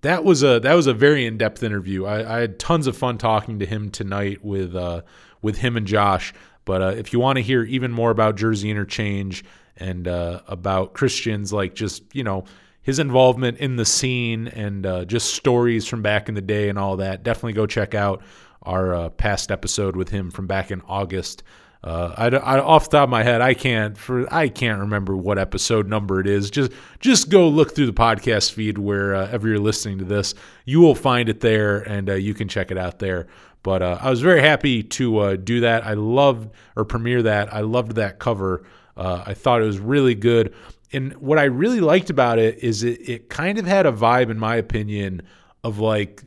that 0.00 0.24
was 0.24 0.42
a 0.42 0.60
that 0.60 0.74
was 0.74 0.86
a 0.86 0.94
very 0.94 1.26
in 1.26 1.36
depth 1.36 1.62
interview. 1.62 2.06
I, 2.06 2.36
I, 2.36 2.40
had 2.40 2.58
tons 2.58 2.86
of 2.86 2.96
fun 2.96 3.18
talking 3.18 3.58
to 3.58 3.66
him 3.66 3.90
tonight 3.90 4.42
with 4.42 4.74
uh, 4.74 5.02
with 5.42 5.58
him 5.58 5.76
and 5.76 5.86
Josh. 5.86 6.32
But 6.64 6.82
uh, 6.82 6.94
if 6.96 7.12
you 7.12 7.20
want 7.20 7.36
to 7.36 7.42
hear 7.42 7.62
even 7.64 7.90
more 7.90 8.10
about 8.10 8.36
Jersey 8.36 8.70
Interchange 8.70 9.44
and 9.80 10.06
uh, 10.06 10.40
about 10.46 10.92
Christians, 10.92 11.52
like 11.52 11.74
just 11.74 12.02
you 12.14 12.22
know 12.22 12.44
his 12.82 12.98
involvement 12.98 13.58
in 13.58 13.76
the 13.76 13.84
scene 13.84 14.48
and 14.48 14.86
uh, 14.86 15.04
just 15.04 15.34
stories 15.34 15.86
from 15.86 16.02
back 16.02 16.28
in 16.28 16.34
the 16.34 16.40
day 16.40 16.68
and 16.68 16.78
all 16.78 16.96
that, 16.96 17.22
definitely 17.22 17.52
go 17.52 17.66
check 17.66 17.94
out 17.94 18.22
our 18.62 18.94
uh, 18.94 19.08
past 19.10 19.50
episode 19.50 19.96
with 19.96 20.08
him 20.08 20.30
from 20.30 20.46
back 20.46 20.70
in 20.70 20.80
August. 20.82 21.42
Uh, 21.82 22.14
I, 22.16 22.26
I, 22.26 22.60
off 22.60 22.90
the 22.90 22.98
top 22.98 23.04
of 23.04 23.10
my 23.10 23.22
head, 23.22 23.40
I 23.40 23.54
can't 23.54 23.96
for 23.96 24.32
I 24.32 24.48
can't 24.48 24.80
remember 24.80 25.16
what 25.16 25.38
episode 25.38 25.88
number 25.88 26.20
it 26.20 26.26
is. 26.26 26.50
Just 26.50 26.72
just 27.00 27.30
go 27.30 27.48
look 27.48 27.74
through 27.74 27.86
the 27.86 27.92
podcast 27.92 28.52
feed 28.52 28.76
wherever 28.76 29.48
you're 29.48 29.58
listening 29.58 29.98
to 29.98 30.04
this. 30.04 30.34
You 30.66 30.80
will 30.80 30.94
find 30.94 31.30
it 31.30 31.40
there, 31.40 31.78
and 31.80 32.10
uh, 32.10 32.14
you 32.14 32.34
can 32.34 32.48
check 32.48 32.70
it 32.70 32.76
out 32.76 32.98
there. 32.98 33.28
But 33.62 33.82
uh, 33.82 33.98
I 34.00 34.10
was 34.10 34.20
very 34.20 34.42
happy 34.42 34.82
to 34.82 35.18
uh, 35.18 35.36
do 35.36 35.60
that. 35.60 35.86
I 35.86 35.94
loved 35.94 36.50
or 36.76 36.84
premiere 36.84 37.22
that. 37.22 37.52
I 37.52 37.60
loved 37.60 37.92
that 37.92 38.18
cover. 38.18 38.62
Uh, 38.96 39.22
I 39.26 39.34
thought 39.34 39.62
it 39.62 39.66
was 39.66 39.78
really 39.78 40.14
good. 40.14 40.54
And 40.92 41.12
what 41.14 41.38
I 41.38 41.44
really 41.44 41.80
liked 41.80 42.10
about 42.10 42.38
it 42.38 42.58
is 42.58 42.82
it, 42.82 43.08
it 43.08 43.28
kind 43.28 43.58
of 43.58 43.66
had 43.66 43.86
a 43.86 43.92
vibe, 43.92 44.30
in 44.30 44.38
my 44.38 44.56
opinion, 44.56 45.22
of 45.62 45.78
like 45.78 46.24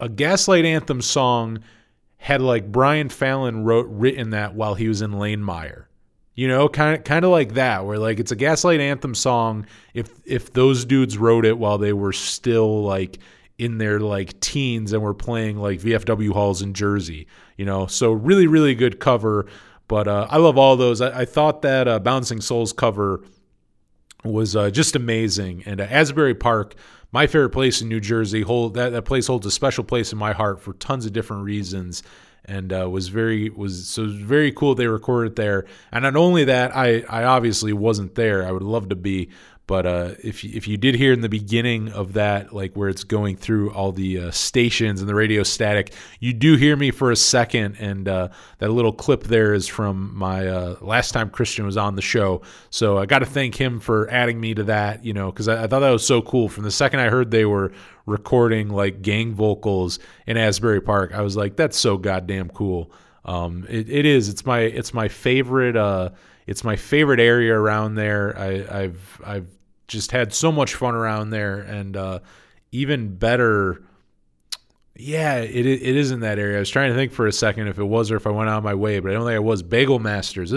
a 0.00 0.08
Gaslight 0.08 0.64
Anthem 0.64 1.00
song 1.00 1.60
had 2.16 2.40
like 2.40 2.72
Brian 2.72 3.08
Fallon 3.08 3.64
wrote 3.64 3.86
written 3.88 4.30
that 4.30 4.54
while 4.54 4.74
he 4.74 4.88
was 4.88 5.02
in 5.02 5.12
Lane 5.12 5.42
Meyer. 5.42 5.88
You 6.34 6.48
know, 6.48 6.68
kind 6.68 6.96
of 6.96 7.04
kind 7.04 7.24
of 7.24 7.30
like 7.30 7.54
that, 7.54 7.86
where 7.86 7.98
like 7.98 8.18
it's 8.18 8.32
a 8.32 8.36
Gaslight 8.36 8.80
Anthem 8.80 9.14
song. 9.14 9.66
If 9.92 10.10
if 10.24 10.52
those 10.52 10.84
dudes 10.84 11.16
wrote 11.16 11.44
it 11.44 11.58
while 11.58 11.78
they 11.78 11.92
were 11.92 12.12
still 12.12 12.82
like 12.82 13.18
in 13.56 13.78
their 13.78 14.00
like 14.00 14.40
teens 14.40 14.92
and 14.92 15.00
were 15.00 15.14
playing 15.14 15.58
like 15.58 15.80
VFW 15.80 16.32
halls 16.32 16.60
in 16.60 16.74
Jersey, 16.74 17.28
you 17.56 17.64
know, 17.64 17.86
so 17.86 18.10
really 18.10 18.48
really 18.48 18.74
good 18.74 18.98
cover. 18.98 19.46
But 19.88 20.08
uh, 20.08 20.26
I 20.30 20.38
love 20.38 20.56
all 20.56 20.76
those. 20.76 21.00
I, 21.00 21.20
I 21.20 21.24
thought 21.24 21.62
that 21.62 21.86
uh, 21.86 21.98
Bouncing 21.98 22.40
Souls 22.40 22.72
cover 22.72 23.22
was 24.24 24.56
uh, 24.56 24.70
just 24.70 24.96
amazing. 24.96 25.62
And 25.66 25.80
uh, 25.80 25.84
Asbury 25.84 26.34
Park, 26.34 26.74
my 27.12 27.26
favorite 27.26 27.50
place 27.50 27.82
in 27.82 27.88
New 27.88 28.00
Jersey, 28.00 28.42
hold 28.42 28.74
that 28.74 28.90
that 28.90 29.04
place 29.04 29.26
holds 29.26 29.46
a 29.46 29.50
special 29.50 29.84
place 29.84 30.12
in 30.12 30.18
my 30.18 30.32
heart 30.32 30.60
for 30.60 30.72
tons 30.74 31.06
of 31.06 31.12
different 31.12 31.44
reasons. 31.44 32.02
And 32.46 32.72
uh, 32.72 32.88
was 32.90 33.08
very 33.08 33.48
was 33.50 33.86
so 33.88 34.02
was 34.02 34.14
very 34.14 34.52
cool 34.52 34.74
they 34.74 34.86
recorded 34.86 35.36
there. 35.36 35.64
And 35.92 36.02
not 36.02 36.16
only 36.16 36.44
that, 36.44 36.76
I 36.76 37.02
I 37.08 37.24
obviously 37.24 37.72
wasn't 37.72 38.14
there. 38.14 38.46
I 38.46 38.52
would 38.52 38.62
love 38.62 38.88
to 38.90 38.96
be, 38.96 39.30
but 39.66 39.86
uh, 39.86 40.10
if 40.22 40.44
if 40.44 40.68
you 40.68 40.76
did 40.76 40.94
hear 40.94 41.12
in 41.12 41.22
the 41.22 41.28
beginning 41.28 41.90
of 41.90 42.12
that, 42.14 42.52
like 42.52 42.74
where 42.74 42.90
it's 42.90 43.04
going 43.04 43.36
through 43.36 43.72
all 43.72 43.92
the 43.92 44.18
uh, 44.18 44.30
stations 44.30 45.00
and 45.00 45.08
the 45.08 45.14
radio 45.14 45.42
static, 45.42 45.94
you 46.20 46.34
do 46.34 46.56
hear 46.56 46.76
me 46.76 46.90
for 46.90 47.10
a 47.10 47.16
second, 47.16 47.76
and 47.78 48.06
uh, 48.06 48.28
that 48.58 48.70
little 48.70 48.92
clip 48.92 49.24
there 49.24 49.54
is 49.54 49.66
from 49.66 50.14
my 50.14 50.46
uh, 50.46 50.76
last 50.82 51.12
time 51.12 51.30
Christian 51.30 51.64
was 51.64 51.78
on 51.78 51.96
the 51.96 52.02
show. 52.02 52.42
So 52.68 52.98
I 52.98 53.06
got 53.06 53.20
to 53.20 53.26
thank 53.26 53.54
him 53.54 53.80
for 53.80 54.10
adding 54.10 54.38
me 54.38 54.52
to 54.54 54.64
that, 54.64 55.02
you 55.02 55.14
know, 55.14 55.32
because 55.32 55.48
I, 55.48 55.64
I 55.64 55.66
thought 55.66 55.80
that 55.80 55.90
was 55.90 56.06
so 56.06 56.20
cool. 56.20 56.50
From 56.50 56.64
the 56.64 56.70
second 56.70 57.00
I 57.00 57.08
heard 57.08 57.30
they 57.30 57.46
were 57.46 57.72
recording 58.04 58.68
like 58.68 59.00
gang 59.00 59.32
vocals 59.32 59.98
in 60.26 60.36
Asbury 60.36 60.82
Park, 60.82 61.14
I 61.14 61.22
was 61.22 61.36
like, 61.36 61.56
that's 61.56 61.78
so 61.78 61.96
goddamn 61.96 62.50
cool. 62.50 62.92
Um, 63.24 63.64
it, 63.70 63.88
it 63.88 64.04
is. 64.04 64.28
It's 64.28 64.44
my 64.44 64.60
it's 64.60 64.92
my 64.92 65.08
favorite. 65.08 65.76
Uh, 65.76 66.10
it's 66.46 66.64
my 66.64 66.76
favorite 66.76 67.20
area 67.20 67.54
around 67.54 67.94
there. 67.94 68.36
I, 68.38 68.82
I've 68.82 69.20
I've 69.24 69.46
just 69.86 70.10
had 70.12 70.32
so 70.32 70.52
much 70.52 70.74
fun 70.74 70.94
around 70.94 71.30
there, 71.30 71.60
and 71.60 71.96
uh, 71.96 72.18
even 72.72 73.16
better. 73.16 73.82
Yeah, 74.96 75.38
it 75.38 75.66
it 75.66 75.96
is 75.96 76.10
in 76.10 76.20
that 76.20 76.38
area. 76.38 76.56
I 76.56 76.60
was 76.60 76.70
trying 76.70 76.90
to 76.90 76.96
think 76.96 77.12
for 77.12 77.26
a 77.26 77.32
second 77.32 77.68
if 77.68 77.78
it 77.78 77.84
was 77.84 78.10
or 78.10 78.16
if 78.16 78.26
I 78.26 78.30
went 78.30 78.48
out 78.48 78.58
of 78.58 78.64
my 78.64 78.74
way, 78.74 79.00
but 79.00 79.10
I 79.10 79.14
don't 79.14 79.26
think 79.26 79.36
I 79.36 79.40
was. 79.40 79.62
Bagel 79.62 79.98
Masters. 79.98 80.54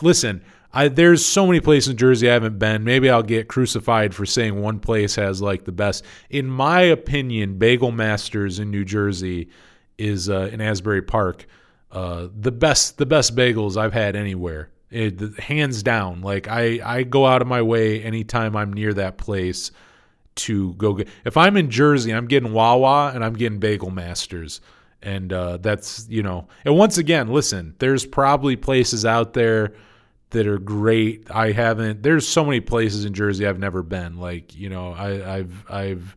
Listen, 0.00 0.42
I 0.72 0.88
there's 0.88 1.24
so 1.24 1.46
many 1.46 1.60
places 1.60 1.90
in 1.90 1.96
Jersey 1.96 2.30
I 2.30 2.34
haven't 2.34 2.58
been. 2.58 2.84
Maybe 2.84 3.10
I'll 3.10 3.22
get 3.22 3.48
crucified 3.48 4.14
for 4.14 4.24
saying 4.24 4.60
one 4.60 4.80
place 4.80 5.16
has 5.16 5.42
like 5.42 5.64
the 5.64 5.72
best. 5.72 6.04
In 6.30 6.46
my 6.46 6.80
opinion, 6.80 7.58
Bagel 7.58 7.90
Masters 7.90 8.58
in 8.58 8.70
New 8.70 8.84
Jersey 8.84 9.48
is 9.98 10.30
uh, 10.30 10.48
in 10.52 10.60
Asbury 10.60 11.02
Park. 11.02 11.46
Uh, 11.90 12.28
the 12.38 12.52
best 12.52 12.98
the 12.98 13.06
best 13.06 13.34
bagels 13.34 13.76
I've 13.76 13.94
had 13.94 14.16
anywhere. 14.16 14.70
It, 14.90 15.38
hands 15.38 15.82
down. 15.82 16.22
Like 16.22 16.48
I, 16.48 16.80
I 16.84 17.02
go 17.02 17.26
out 17.26 17.42
of 17.42 17.48
my 17.48 17.62
way 17.62 18.02
anytime 18.02 18.56
I'm 18.56 18.72
near 18.72 18.94
that 18.94 19.18
place 19.18 19.70
to 20.36 20.72
go 20.74 20.94
get. 20.94 21.08
If 21.24 21.36
I'm 21.36 21.56
in 21.56 21.70
Jersey, 21.70 22.12
I'm 22.12 22.26
getting 22.26 22.52
Wawa 22.52 23.12
and 23.14 23.24
I'm 23.24 23.34
getting 23.34 23.58
Bagel 23.58 23.90
Masters, 23.90 24.60
and 25.02 25.32
uh, 25.32 25.58
that's 25.58 26.06
you 26.08 26.22
know. 26.22 26.48
And 26.64 26.76
once 26.76 26.96
again, 26.96 27.28
listen, 27.28 27.74
there's 27.78 28.06
probably 28.06 28.56
places 28.56 29.04
out 29.04 29.34
there 29.34 29.74
that 30.30 30.46
are 30.46 30.58
great. 30.58 31.30
I 31.30 31.52
haven't. 31.52 32.02
There's 32.02 32.26
so 32.26 32.44
many 32.44 32.60
places 32.60 33.04
in 33.04 33.14
Jersey 33.14 33.46
I've 33.46 33.58
never 33.58 33.82
been. 33.82 34.18
Like 34.18 34.54
you 34.56 34.68
know, 34.68 34.92
I, 34.92 35.36
I've 35.36 35.70
I've 35.70 36.16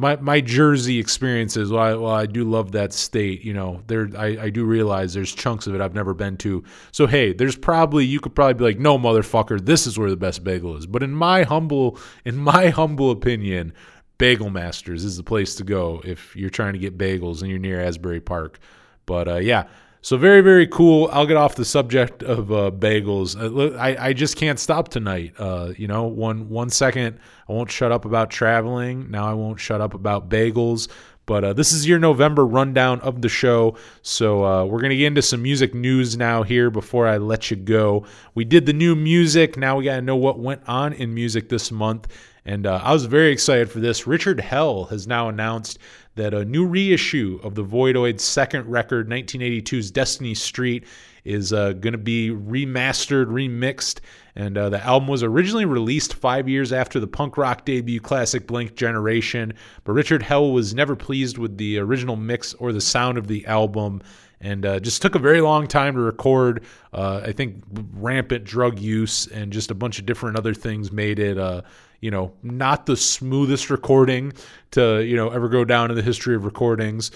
my 0.00 0.16
my 0.16 0.40
Jersey 0.40 0.98
experiences. 0.98 1.70
While 1.70 2.06
I, 2.06 2.22
I 2.22 2.26
do 2.26 2.44
love 2.44 2.72
that 2.72 2.92
state, 2.92 3.44
you 3.44 3.52
know, 3.52 3.82
there 3.86 4.08
I, 4.16 4.26
I 4.44 4.50
do 4.50 4.64
realize 4.64 5.14
there's 5.14 5.34
chunks 5.34 5.66
of 5.66 5.74
it 5.74 5.80
I've 5.80 5.94
never 5.94 6.14
been 6.14 6.36
to. 6.38 6.64
So 6.90 7.06
hey, 7.06 7.32
there's 7.32 7.56
probably 7.56 8.04
you 8.06 8.20
could 8.20 8.34
probably 8.34 8.54
be 8.54 8.64
like, 8.64 8.78
no, 8.78 8.98
motherfucker, 8.98 9.64
this 9.64 9.86
is 9.86 9.98
where 9.98 10.10
the 10.10 10.16
best 10.16 10.42
bagel 10.42 10.76
is. 10.76 10.86
But 10.86 11.02
in 11.02 11.12
my 11.12 11.42
humble 11.42 11.98
in 12.24 12.36
my 12.36 12.68
humble 12.80 13.10
opinion, 13.10 13.72
Bagel 14.18 14.50
Masters 14.50 15.04
is 15.04 15.16
the 15.16 15.22
place 15.22 15.54
to 15.56 15.64
go 15.64 16.00
if 16.04 16.34
you're 16.34 16.50
trying 16.50 16.72
to 16.72 16.78
get 16.78 16.98
bagels 16.98 17.40
and 17.40 17.50
you're 17.50 17.58
near 17.58 17.80
Asbury 17.80 18.20
Park. 18.20 18.58
But 19.06 19.28
uh, 19.28 19.36
yeah, 19.36 19.64
so 20.02 20.16
very 20.16 20.40
very 20.40 20.66
cool. 20.66 21.08
I'll 21.12 21.26
get 21.26 21.36
off 21.36 21.54
the 21.54 21.64
subject 21.64 22.22
of 22.22 22.50
uh, 22.50 22.70
bagels. 22.70 23.36
Uh, 23.36 23.76
I 23.76 24.08
I 24.08 24.12
just 24.12 24.36
can't 24.36 24.58
stop 24.58 24.88
tonight. 24.88 25.34
Uh, 25.38 25.72
you 25.76 25.86
know, 25.86 26.04
one 26.04 26.48
one 26.48 26.70
second 26.70 27.18
I 27.48 27.52
won't 27.52 27.70
shut 27.70 27.92
up 27.92 28.04
about 28.04 28.30
traveling. 28.30 29.10
Now 29.10 29.28
I 29.28 29.34
won't 29.34 29.60
shut 29.60 29.80
up 29.80 29.94
about 29.94 30.28
bagels. 30.28 30.88
But 31.26 31.44
uh, 31.44 31.52
this 31.52 31.72
is 31.72 31.86
your 31.86 32.00
November 32.00 32.44
rundown 32.44 33.00
of 33.02 33.22
the 33.22 33.28
show. 33.28 33.76
So 34.02 34.44
uh, 34.44 34.64
we're 34.64 34.80
gonna 34.80 34.96
get 34.96 35.06
into 35.06 35.22
some 35.22 35.42
music 35.42 35.74
news 35.74 36.16
now 36.16 36.42
here 36.42 36.70
before 36.70 37.06
I 37.06 37.18
let 37.18 37.52
you 37.52 37.56
go. 37.56 38.04
We 38.34 38.44
did 38.44 38.66
the 38.66 38.72
new 38.72 38.96
music. 38.96 39.56
Now 39.56 39.76
we 39.76 39.84
gotta 39.84 40.02
know 40.02 40.16
what 40.16 40.40
went 40.40 40.62
on 40.66 40.92
in 40.92 41.14
music 41.14 41.48
this 41.48 41.70
month. 41.70 42.08
And 42.50 42.66
uh, 42.66 42.80
I 42.82 42.92
was 42.92 43.04
very 43.04 43.30
excited 43.30 43.70
for 43.70 43.78
this. 43.78 44.08
Richard 44.08 44.40
Hell 44.40 44.86
has 44.86 45.06
now 45.06 45.28
announced 45.28 45.78
that 46.16 46.34
a 46.34 46.44
new 46.44 46.66
reissue 46.66 47.38
of 47.44 47.54
the 47.54 47.62
Voidoid's 47.62 48.24
second 48.24 48.68
record, 48.68 49.08
1982's 49.08 49.92
Destiny 49.92 50.34
Street, 50.34 50.84
is 51.24 51.52
uh, 51.52 51.74
going 51.74 51.92
to 51.92 51.98
be 51.98 52.30
remastered, 52.30 53.26
remixed. 53.26 54.00
And 54.34 54.58
uh, 54.58 54.68
the 54.68 54.84
album 54.84 55.08
was 55.08 55.22
originally 55.22 55.64
released 55.64 56.14
five 56.14 56.48
years 56.48 56.72
after 56.72 56.98
the 56.98 57.06
punk 57.06 57.36
rock 57.36 57.64
debut 57.64 58.00
classic 58.00 58.48
Blank 58.48 58.74
Generation, 58.74 59.52
but 59.84 59.92
Richard 59.92 60.24
Hell 60.24 60.50
was 60.50 60.74
never 60.74 60.96
pleased 60.96 61.38
with 61.38 61.56
the 61.56 61.78
original 61.78 62.16
mix 62.16 62.54
or 62.54 62.72
the 62.72 62.80
sound 62.80 63.16
of 63.16 63.28
the 63.28 63.46
album 63.46 64.02
and 64.40 64.64
uh, 64.64 64.80
just 64.80 65.02
took 65.02 65.14
a 65.14 65.18
very 65.18 65.40
long 65.40 65.66
time 65.66 65.94
to 65.94 66.00
record. 66.00 66.64
Uh, 66.92 67.20
I 67.24 67.32
think 67.32 67.62
rampant 67.94 68.44
drug 68.44 68.78
use 68.78 69.26
and 69.26 69.52
just 69.52 69.70
a 69.70 69.74
bunch 69.74 69.98
of 69.98 70.06
different 70.06 70.38
other 70.38 70.54
things 70.54 70.90
made 70.90 71.18
it, 71.18 71.38
uh, 71.38 71.62
you 72.00 72.10
know, 72.10 72.32
not 72.42 72.86
the 72.86 72.96
smoothest 72.96 73.70
recording 73.70 74.32
to 74.72 75.02
you 75.04 75.16
know 75.16 75.30
ever 75.30 75.48
go 75.48 75.64
down 75.64 75.90
in 75.90 75.96
the 75.96 76.02
history 76.02 76.34
of 76.34 76.44
recordings. 76.44 77.10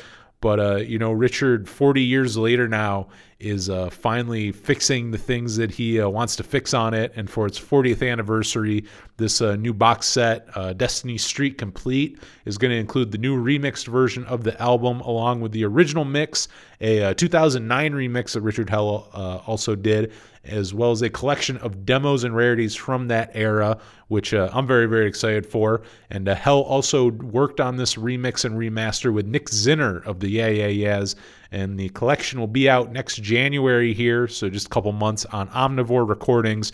But 0.45 0.61
uh, 0.61 0.77
you 0.77 0.99
know, 0.99 1.11
Richard, 1.11 1.67
40 1.67 2.03
years 2.03 2.37
later 2.37 2.69
now, 2.69 3.09
is 3.41 3.71
uh, 3.71 3.89
finally 3.89 4.53
fixing 4.53 5.11
the 5.11 5.17
things 5.17 5.57
that 5.57 5.71
he 5.71 5.99
uh, 5.99 6.07
wants 6.11 6.37
to 6.37 6.43
fix 6.43 6.75
on 6.75 6.93
it. 6.93 7.15
And 7.17 7.31
for 7.31 7.47
its 7.47 7.59
40th 7.59 8.07
anniversary, 8.07 8.85
this 9.17 9.41
uh, 9.41 9.57
new 9.57 9.73
box 9.73 10.07
set, 10.07 10.47
uh, 10.55 10.75
Destiny 10.75 11.17
Street 11.17 11.57
Complete, 11.57 12.19
is 12.45 12.59
going 12.59 12.73
to 12.73 12.77
include 12.77 13.11
the 13.11 13.17
new 13.17 13.43
remixed 13.43 13.87
version 13.87 14.27
of 14.27 14.45
the 14.45 14.61
album, 14.61 15.01
along 15.01 15.41
with 15.41 15.53
the 15.53 15.65
original 15.65 16.05
mix, 16.05 16.49
a 16.83 17.05
uh, 17.05 17.15
2009 17.15 17.95
remix 17.95 18.35
that 18.35 18.43
Richard 18.43 18.69
Hell 18.69 19.09
also 19.47 19.75
did, 19.75 20.13
as 20.47 20.75
well 20.75 20.91
as 20.91 21.03
a 21.03 21.11
collection 21.11 21.57
of 21.59 21.85
demos 21.85 22.25
and 22.25 22.35
rarities 22.37 22.75
from 22.75 23.09
that 23.09 23.31
era, 23.35 23.79
which 24.09 24.35
uh, 24.35 24.51
I'm 24.53 24.67
very, 24.67 24.87
very 24.87 25.07
excited 25.07 25.47
for. 25.47 25.83
And 26.11 26.29
uh, 26.29 26.35
Hell 26.35 26.61
also 26.61 27.11
worked 27.11 27.61
on 27.61 27.77
this 27.77 27.95
remix 27.95 28.45
and 28.45 28.57
remaster 28.57 29.13
with 29.13 29.27
Nick 29.27 29.47
Zinner 29.47 30.05
of 30.07 30.21
the 30.21 30.29
Yeah 30.29 30.49
Yeah 30.49 30.67
Yeahs. 30.67 31.17
And 31.53 31.79
the 31.79 31.89
collection 31.91 32.41
will 32.41 32.47
be 32.47 32.69
out 32.69 32.93
next 32.93 33.23
January 33.23 33.95
here, 33.95 34.27
so 34.29 34.49
just 34.49 34.67
a 34.67 34.71
couple 34.71 34.93
months 34.93 35.25
on 35.27 35.49
Omnivore 35.49 36.09
Recordings. 36.09 36.73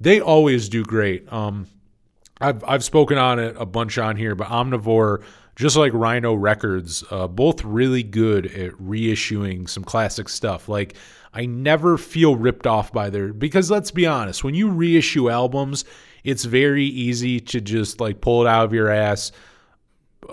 they 0.00 0.20
always 0.20 0.68
do 0.68 0.82
great. 0.82 1.30
Um, 1.32 1.66
I've 2.42 2.64
I've 2.64 2.84
spoken 2.84 3.18
on 3.18 3.38
it 3.38 3.56
a 3.58 3.66
bunch 3.66 3.98
on 3.98 4.16
here, 4.16 4.34
but 4.34 4.48
Omnivore, 4.48 5.22
just 5.56 5.76
like 5.76 5.92
Rhino 5.94 6.34
Records, 6.34 7.04
uh, 7.10 7.28
both 7.28 7.62
really 7.64 8.02
good 8.02 8.46
at 8.46 8.72
reissuing 8.72 9.68
some 9.68 9.84
classic 9.84 10.28
stuff. 10.28 10.68
Like 10.68 10.94
I 11.32 11.46
never 11.46 11.96
feel 11.96 12.36
ripped 12.36 12.66
off 12.66 12.92
by 12.92 13.10
their 13.10 13.32
because 13.32 13.70
let's 13.70 13.90
be 13.90 14.06
honest, 14.06 14.44
when 14.44 14.54
you 14.54 14.70
reissue 14.70 15.30
albums, 15.30 15.84
it's 16.24 16.44
very 16.44 16.84
easy 16.84 17.40
to 17.40 17.60
just 17.60 18.00
like 18.00 18.20
pull 18.20 18.42
it 18.42 18.48
out 18.48 18.64
of 18.64 18.72
your 18.74 18.90
ass. 18.90 19.32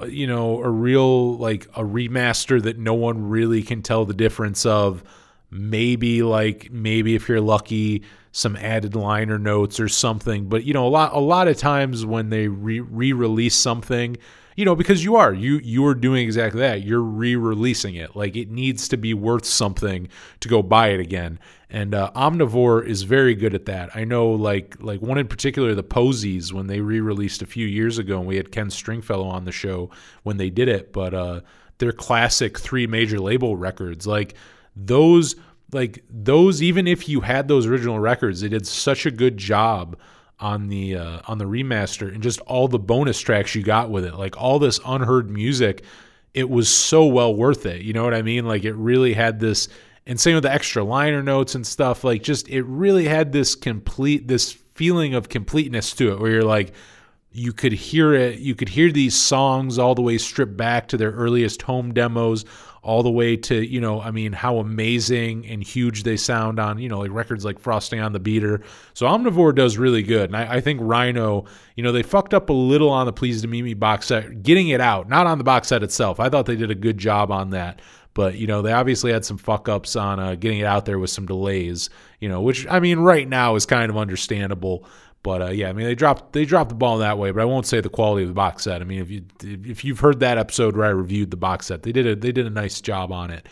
uh, 0.02 0.06
You 0.06 0.28
know, 0.28 0.62
a 0.64 0.70
real 0.70 1.38
like 1.38 1.66
a 1.76 1.84
remaster 1.84 2.62
that 2.64 2.78
no 2.78 2.94
one 2.94 3.30
really 3.30 3.64
can 3.64 3.82
tell 3.82 4.06
the 4.06 4.14
difference 4.14 4.66
of. 4.66 5.04
Maybe 5.52 6.22
like 6.22 6.72
maybe 6.72 7.16
if 7.16 7.28
you're 7.28 7.42
lucky, 7.42 8.04
some 8.32 8.56
added 8.56 8.96
liner 8.96 9.40
notes 9.40 9.80
or 9.80 9.88
something. 9.88 10.48
But 10.48 10.64
you 10.64 10.74
know, 10.74 10.88
a 10.88 10.90
lot 10.90 11.14
a 11.14 11.20
lot 11.20 11.48
of 11.48 11.58
times 11.58 12.06
when 12.06 12.30
they 12.30 12.48
re 12.48 12.80
re-release 12.80 13.56
something, 13.56 14.18
you 14.56 14.66
know, 14.66 14.76
because 14.76 15.04
you 15.04 15.16
are 15.16 15.34
you 15.34 15.58
you 15.64 15.86
are 15.88 15.96
doing 15.96 16.24
exactly 16.24 16.62
that. 16.62 16.84
You're 16.84 17.02
re-releasing 17.02 17.96
it. 17.96 18.16
Like 18.16 18.36
it 18.36 18.52
needs 18.52 18.88
to 18.90 18.98
be 18.98 19.14
worth 19.14 19.46
something 19.46 20.10
to 20.42 20.48
go 20.48 20.62
buy 20.62 20.90
it 20.90 21.00
again. 21.00 21.40
And 21.72 21.94
uh, 21.94 22.12
Omnivore 22.16 22.86
is 22.86 23.04
very 23.04 23.36
good 23.36 23.54
at 23.54 23.66
that. 23.66 23.96
I 23.96 24.04
know, 24.04 24.30
like 24.30 24.76
like 24.80 25.02
one 25.02 25.18
in 25.18 25.28
particular, 25.28 25.74
the 25.76 25.84
Posies, 25.84 26.52
when 26.54 26.68
they 26.68 26.82
re-released 26.82 27.42
a 27.42 27.48
few 27.48 27.66
years 27.66 27.98
ago, 27.98 28.20
and 28.20 28.28
we 28.28 28.38
had 28.38 28.52
Ken 28.52 28.70
Stringfellow 28.70 29.28
on 29.28 29.46
the 29.46 29.52
show 29.52 29.90
when 30.24 30.38
they 30.38 30.50
did 30.50 30.68
it. 30.68 30.94
But 30.94 31.14
uh, 31.14 31.42
their 31.78 31.92
classic 31.92 32.60
three 32.60 32.86
major 32.88 33.20
label 33.20 33.56
records, 33.56 34.06
like 34.06 34.36
those 34.86 35.36
like 35.72 36.04
those 36.10 36.62
even 36.62 36.88
if 36.88 37.08
you 37.08 37.22
had 37.22 37.48
those 37.48 37.66
original 37.66 38.00
records 38.00 38.42
they 38.42 38.50
did 38.50 38.66
such 38.66 39.06
a 39.06 39.12
good 39.12 39.38
job 39.38 39.98
on 40.40 40.68
the 40.68 40.96
uh, 40.96 41.20
on 41.28 41.38
the 41.38 41.46
remaster 41.46 42.14
and 42.14 42.24
just 42.24 42.40
all 42.42 42.68
the 42.68 42.80
bonus 42.80 43.20
tracks 43.20 43.54
you 43.56 43.62
got 43.62 43.90
with 43.90 44.06
it 44.06 44.16
like 44.16 44.38
all 44.42 44.58
this 44.58 44.80
unheard 44.86 45.30
music 45.30 45.84
it 46.34 46.50
was 46.50 46.70
so 46.70 47.06
well 47.06 47.36
worth 47.36 47.66
it 47.66 47.82
you 47.82 47.94
know 47.94 48.04
what 48.04 48.14
i 48.14 48.22
mean? 48.22 48.46
Like 48.46 48.64
it 48.64 48.74
really 48.74 49.14
had 49.14 49.40
this 49.40 49.68
and 50.06 50.20
same 50.20 50.34
with 50.34 50.44
the 50.44 50.52
extra 50.52 50.84
liner 50.84 51.22
notes 51.22 51.56
and 51.56 51.66
stuff 51.66 52.04
like 52.04 52.24
just 52.24 52.50
it 52.50 52.64
really 52.64 53.06
had 53.06 53.32
this 53.32 53.56
complete 53.56 54.28
this 54.28 54.54
feeling 54.74 55.14
of 55.14 55.30
completeness 55.30 55.94
to 55.94 56.12
it 56.14 56.20
where 56.20 56.32
you're 56.32 56.44
like 56.44 56.74
you 57.32 57.54
could 57.54 57.74
hear 57.74 58.14
it 58.14 58.40
you 58.40 58.56
could 58.56 58.70
hear 58.70 58.92
these 58.92 59.14
songs 59.14 59.78
all 59.78 59.94
the 59.94 60.02
way 60.02 60.18
stripped 60.18 60.58
back 60.58 60.88
to 60.88 60.98
their 60.98 61.12
earliest 61.12 61.62
home 61.62 61.94
demos 61.94 62.44
all 62.82 63.04
the 63.04 63.12
way 63.12 63.36
to 63.36 63.66
you 63.66 63.82
know 63.82 64.02
i 64.02 64.12
mean 64.12 64.32
how 64.32 64.58
amazing 64.58 65.46
and 65.48 65.64
huge 65.64 66.04
they 66.04 66.16
sound 66.18 66.60
on 66.60 66.80
you 66.80 66.88
know 66.88 67.00
like 67.00 67.12
records 67.12 67.44
like 67.44 67.60
frosting 67.60 68.00
on 68.00 68.14
the 68.14 68.20
beater. 68.20 68.62
So 68.94 69.06
omnivore 69.06 69.54
does 69.54 69.78
really 69.78 70.04
good. 70.04 70.30
And 70.30 70.38
i, 70.38 70.56
I 70.56 70.62
think 70.62 70.80
rhino 70.82 71.46
you 71.76 71.84
know 71.84 71.92
they 71.92 72.04
fucked 72.04 72.34
up 72.34 72.50
a 72.50 72.54
little 72.54 72.90
on 72.90 73.06
the 73.06 73.14
Pleased 73.14 73.42
to 73.42 73.48
Meet 73.48 73.64
Me 73.64 73.74
box 73.74 74.08
set 74.08 74.44
getting 74.44 74.70
it 74.70 74.82
out 74.82 75.10
not 75.10 75.28
on 75.28 75.38
the 75.38 75.44
box 75.44 75.68
set 75.68 75.84
itself. 75.84 76.20
I 76.20 76.30
thought 76.30 76.46
they 76.46 76.56
did 76.56 76.72
a 76.72 76.76
good 76.76 76.98
job 76.98 77.32
on 77.32 77.52
that. 77.52 77.82
But 78.16 78.36
you 78.36 78.48
know 78.48 78.62
they 78.62 78.74
obviously 78.74 79.12
had 79.12 79.24
some 79.24 79.38
fuck 79.38 79.70
ups 79.70 79.96
on 79.96 80.20
uh, 80.20 80.36
getting 80.36 80.60
it 80.60 80.66
out 80.66 80.86
there 80.86 81.00
with 81.00 81.10
some 81.10 81.26
delays 81.26 81.90
you 82.20 82.28
know 82.28 82.42
which 82.42 82.68
i 82.68 82.80
mean 82.80 83.00
right 83.00 83.30
now 83.30 83.56
is 83.56 83.66
kind 83.66 83.90
of 83.90 83.98
understandable 83.98 84.86
but 85.22 85.42
uh, 85.42 85.50
yeah, 85.50 85.70
I 85.70 85.74
mean 85.74 85.86
they 85.86 85.96
dropped 85.96 86.34
they 86.34 86.46
dropped 86.46 86.70
the 86.70 86.76
ball 86.76 87.00
that 87.00 87.18
way, 87.18 87.32
but 87.32 87.42
I 87.42 87.46
won't 87.46 87.66
say 87.66 87.82
the 87.82 87.90
quality 87.90 88.24
of 88.24 88.30
the 88.30 88.36
box 88.36 88.64
set. 88.64 88.82
I 88.82 88.86
mean 88.86 89.02
if 89.02 89.10
you 89.10 89.26
if 89.44 89.84
you've 89.84 90.00
heard 90.00 90.22
that 90.22 90.38
episode 90.38 90.78
where 90.78 90.86
I 90.86 90.90
reviewed 90.90 91.32
the 91.32 91.38
box 91.38 91.68
set, 91.68 91.84
they 91.84 91.92
did 91.92 92.08
a 92.08 92.16
they 92.16 92.32
did 92.32 92.46
a 92.46 92.52
nice 92.52 92.80
job 92.82 93.12
on 93.12 93.32
it. 93.32 93.48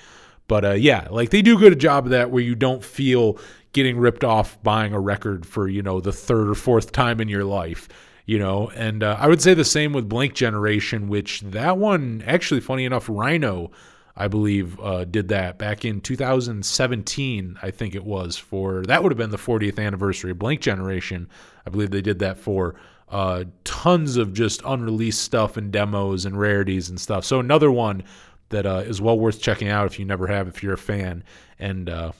But 0.48 0.64
uh, 0.64 0.74
yeah, 0.74 1.08
like 1.12 1.32
they 1.32 1.42
do 1.42 1.60
good 1.60 1.74
a 1.74 1.78
job 1.78 2.06
of 2.06 2.12
that 2.12 2.32
where 2.32 2.44
you 2.44 2.56
don't 2.56 2.84
feel 2.84 3.38
getting 3.74 3.98
ripped 3.98 4.24
off 4.24 4.62
buying 4.64 4.94
a 4.94 5.00
record 5.00 5.46
for 5.46 5.68
you 5.68 5.82
know 5.82 6.00
the 6.00 6.14
third 6.14 6.50
or 6.50 6.56
fourth 6.56 6.92
time 6.92 7.20
in 7.20 7.28
your 7.28 7.44
life. 7.44 7.90
You 8.26 8.40
know, 8.40 8.70
and 8.76 9.04
uh, 9.04 9.16
I 9.20 9.28
would 9.28 9.42
say 9.42 9.54
the 9.54 9.64
same 9.64 9.94
with 9.94 10.10
Blank 10.10 10.34
Generation, 10.34 11.08
which 11.08 11.42
that 11.42 11.78
one 11.78 12.22
actually, 12.28 12.60
funny 12.60 12.84
enough, 12.84 13.08
Rhino 13.08 13.72
I 14.20 14.28
believe, 14.28 14.80
uh, 14.80 15.06
did 15.06 15.28
that 15.28 15.60
back 15.60 15.86
in 15.86 16.02
2017. 16.02 17.60
I 17.62 17.70
think 17.70 17.94
it 17.94 18.04
was 18.04 18.36
for 18.36 18.82
that 18.88 19.04
would 19.04 19.12
have 19.12 19.18
been 19.18 19.30
the 19.30 19.38
40th 19.38 19.78
anniversary 19.78 20.32
of 20.32 20.40
Blank 20.40 20.62
Generation. 20.62 21.30
I 21.68 21.70
believe 21.70 21.92
they 21.92 22.02
did 22.02 22.20
that 22.20 22.38
for 22.38 22.76
uh, 23.10 23.44
tons 23.66 24.16
of 24.16 24.34
just 24.34 24.62
unreleased 24.66 25.22
stuff 25.22 25.58
and 25.58 25.70
demos 25.70 26.26
and 26.26 26.40
rarities 26.40 26.90
and 26.90 27.00
stuff. 27.00 27.26
So 27.26 27.42
another 27.42 27.70
one 27.70 28.04
that 28.50 28.66
uh, 28.66 28.84
is 28.86 29.02
well 29.02 29.20
worth 29.20 29.42
checking 29.42 29.68
out 29.68 29.86
if 29.86 30.00
you 30.00 30.06
never 30.06 30.28
have, 30.28 30.48
if 30.48 30.64
you're 30.64 30.74
a 30.74 30.78
fan. 30.78 31.26
And 31.60 31.90
uh, 31.90 32.14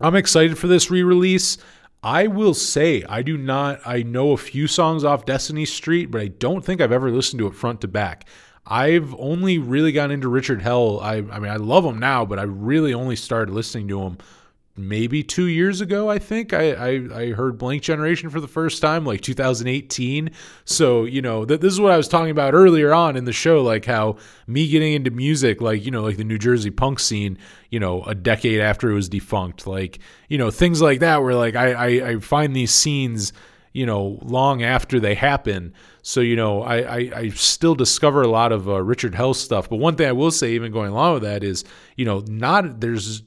I'm 0.00 0.14
excited 0.14 0.56
for 0.56 0.68
this 0.68 0.90
re-release. 0.90 1.58
I 2.02 2.28
will 2.28 2.54
say 2.54 3.04
I 3.06 3.20
do 3.20 3.36
not. 3.36 3.80
I 3.84 4.02
know 4.02 4.32
a 4.32 4.38
few 4.38 4.66
songs 4.66 5.04
off 5.04 5.26
Destiny 5.26 5.66
Street, 5.66 6.10
but 6.10 6.22
I 6.22 6.28
don't 6.28 6.64
think 6.64 6.80
I've 6.80 6.92
ever 6.92 7.10
listened 7.10 7.40
to 7.40 7.46
it 7.46 7.54
front 7.54 7.82
to 7.82 7.88
back. 7.88 8.26
I've 8.64 9.14
only 9.18 9.58
really 9.58 9.92
gotten 9.92 10.12
into 10.12 10.28
Richard 10.28 10.62
Hell. 10.62 10.98
I, 11.00 11.16
I 11.16 11.38
mean, 11.38 11.52
I 11.52 11.56
love 11.56 11.84
him 11.84 11.98
now, 11.98 12.24
but 12.24 12.38
I 12.38 12.44
really 12.44 12.94
only 12.94 13.16
started 13.16 13.52
listening 13.52 13.88
to 13.88 14.00
him 14.00 14.18
maybe 14.76 15.22
two 15.22 15.46
years 15.46 15.80
ago. 15.80 16.10
I 16.10 16.18
think 16.18 16.52
I, 16.52 16.72
I, 16.72 16.88
I 17.14 17.32
heard 17.32 17.58
Blank 17.58 17.82
Generation 17.82 18.30
for 18.30 18.40
the 18.40 18.48
first 18.48 18.82
time, 18.82 19.04
like 19.04 19.20
2018. 19.20 20.30
So 20.64 21.04
you 21.04 21.22
know, 21.22 21.44
th- 21.44 21.60
this 21.60 21.72
is 21.72 21.80
what 21.80 21.92
I 21.92 21.96
was 21.96 22.08
talking 22.08 22.30
about 22.30 22.54
earlier 22.54 22.92
on 22.92 23.16
in 23.16 23.24
the 23.24 23.32
show, 23.32 23.62
like 23.62 23.84
how 23.84 24.16
me 24.46 24.68
getting 24.68 24.92
into 24.92 25.10
music, 25.10 25.60
like 25.60 25.84
you 25.84 25.90
know, 25.90 26.02
like 26.02 26.16
the 26.16 26.24
New 26.24 26.38
Jersey 26.38 26.70
punk 26.70 27.00
scene, 27.00 27.38
you 27.70 27.80
know, 27.80 28.02
a 28.04 28.14
decade 28.14 28.60
after 28.60 28.90
it 28.90 28.94
was 28.94 29.08
defunct, 29.08 29.66
like 29.66 29.98
you 30.28 30.38
know, 30.38 30.50
things 30.50 30.82
like 30.82 31.00
that, 31.00 31.22
where 31.22 31.34
like 31.34 31.56
I, 31.56 31.72
I, 31.72 32.08
I 32.10 32.18
find 32.20 32.54
these 32.54 32.72
scenes 32.72 33.32
you 33.72 33.84
know, 33.84 34.18
long 34.22 34.62
after 34.62 34.98
they 34.98 35.14
happen. 35.14 35.74
So, 36.00 36.22
you 36.22 36.34
know, 36.34 36.62
I, 36.62 36.76
I, 36.78 37.10
I 37.14 37.28
still 37.28 37.74
discover 37.74 38.22
a 38.22 38.28
lot 38.28 38.50
of 38.50 38.66
uh, 38.70 38.82
Richard 38.82 39.14
Hell 39.14 39.34
stuff. 39.34 39.68
But 39.68 39.76
one 39.76 39.96
thing 39.96 40.08
I 40.08 40.12
will 40.12 40.30
say, 40.30 40.52
even 40.52 40.72
going 40.72 40.92
along 40.92 41.12
with 41.12 41.24
that, 41.24 41.44
is, 41.44 41.62
you 41.94 42.06
know, 42.06 42.24
not 42.26 42.80
there's 42.80 43.22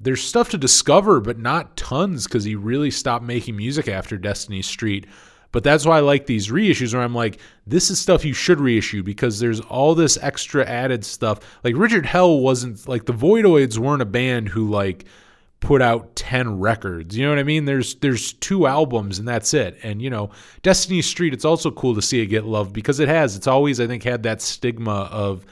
there's 0.00 0.22
stuff 0.22 0.48
to 0.50 0.58
discover, 0.58 1.20
but 1.20 1.38
not 1.38 1.76
tons 1.76 2.24
because 2.24 2.44
he 2.44 2.54
really 2.54 2.90
stopped 2.90 3.24
making 3.24 3.56
music 3.56 3.88
after 3.88 4.16
Destiny 4.16 4.62
Street. 4.62 5.06
But 5.52 5.64
that's 5.64 5.84
why 5.84 5.98
I 5.98 6.00
like 6.00 6.26
these 6.26 6.48
reissues 6.48 6.94
where 6.94 7.02
I'm 7.02 7.14
like, 7.14 7.40
this 7.66 7.90
is 7.90 8.00
stuff 8.00 8.24
you 8.24 8.32
should 8.32 8.60
reissue 8.60 9.02
because 9.02 9.40
there's 9.40 9.60
all 9.60 9.94
this 9.94 10.16
extra 10.22 10.64
added 10.64 11.04
stuff. 11.04 11.40
Like 11.64 11.76
Richard 11.76 12.06
Hell 12.06 12.38
wasn't 12.38 12.86
like 12.88 13.06
the 13.06 13.12
Voidoids 13.12 13.76
weren't 13.76 14.02
a 14.02 14.06
band 14.06 14.48
who 14.48 14.70
like 14.70 15.06
put 15.58 15.82
out 15.82 16.14
10 16.16 16.60
records. 16.60 17.16
You 17.16 17.24
know 17.24 17.30
what 17.30 17.40
I 17.40 17.44
mean? 17.44 17.64
There's 17.64 17.96
there's 17.96 18.32
two 18.34 18.66
albums 18.66 19.18
and 19.18 19.26
that's 19.26 19.52
it. 19.52 19.76
And 19.82 20.00
you 20.00 20.08
know, 20.08 20.30
Destiny 20.62 21.02
Street 21.02 21.34
it's 21.34 21.44
also 21.44 21.70
cool 21.72 21.94
to 21.96 22.02
see 22.02 22.20
it 22.20 22.26
get 22.26 22.44
loved 22.44 22.72
because 22.72 23.00
it 23.00 23.08
has. 23.08 23.36
It's 23.36 23.48
always 23.48 23.80
I 23.80 23.88
think 23.88 24.04
had 24.04 24.22
that 24.22 24.40
stigma 24.40 25.08
of 25.10 25.44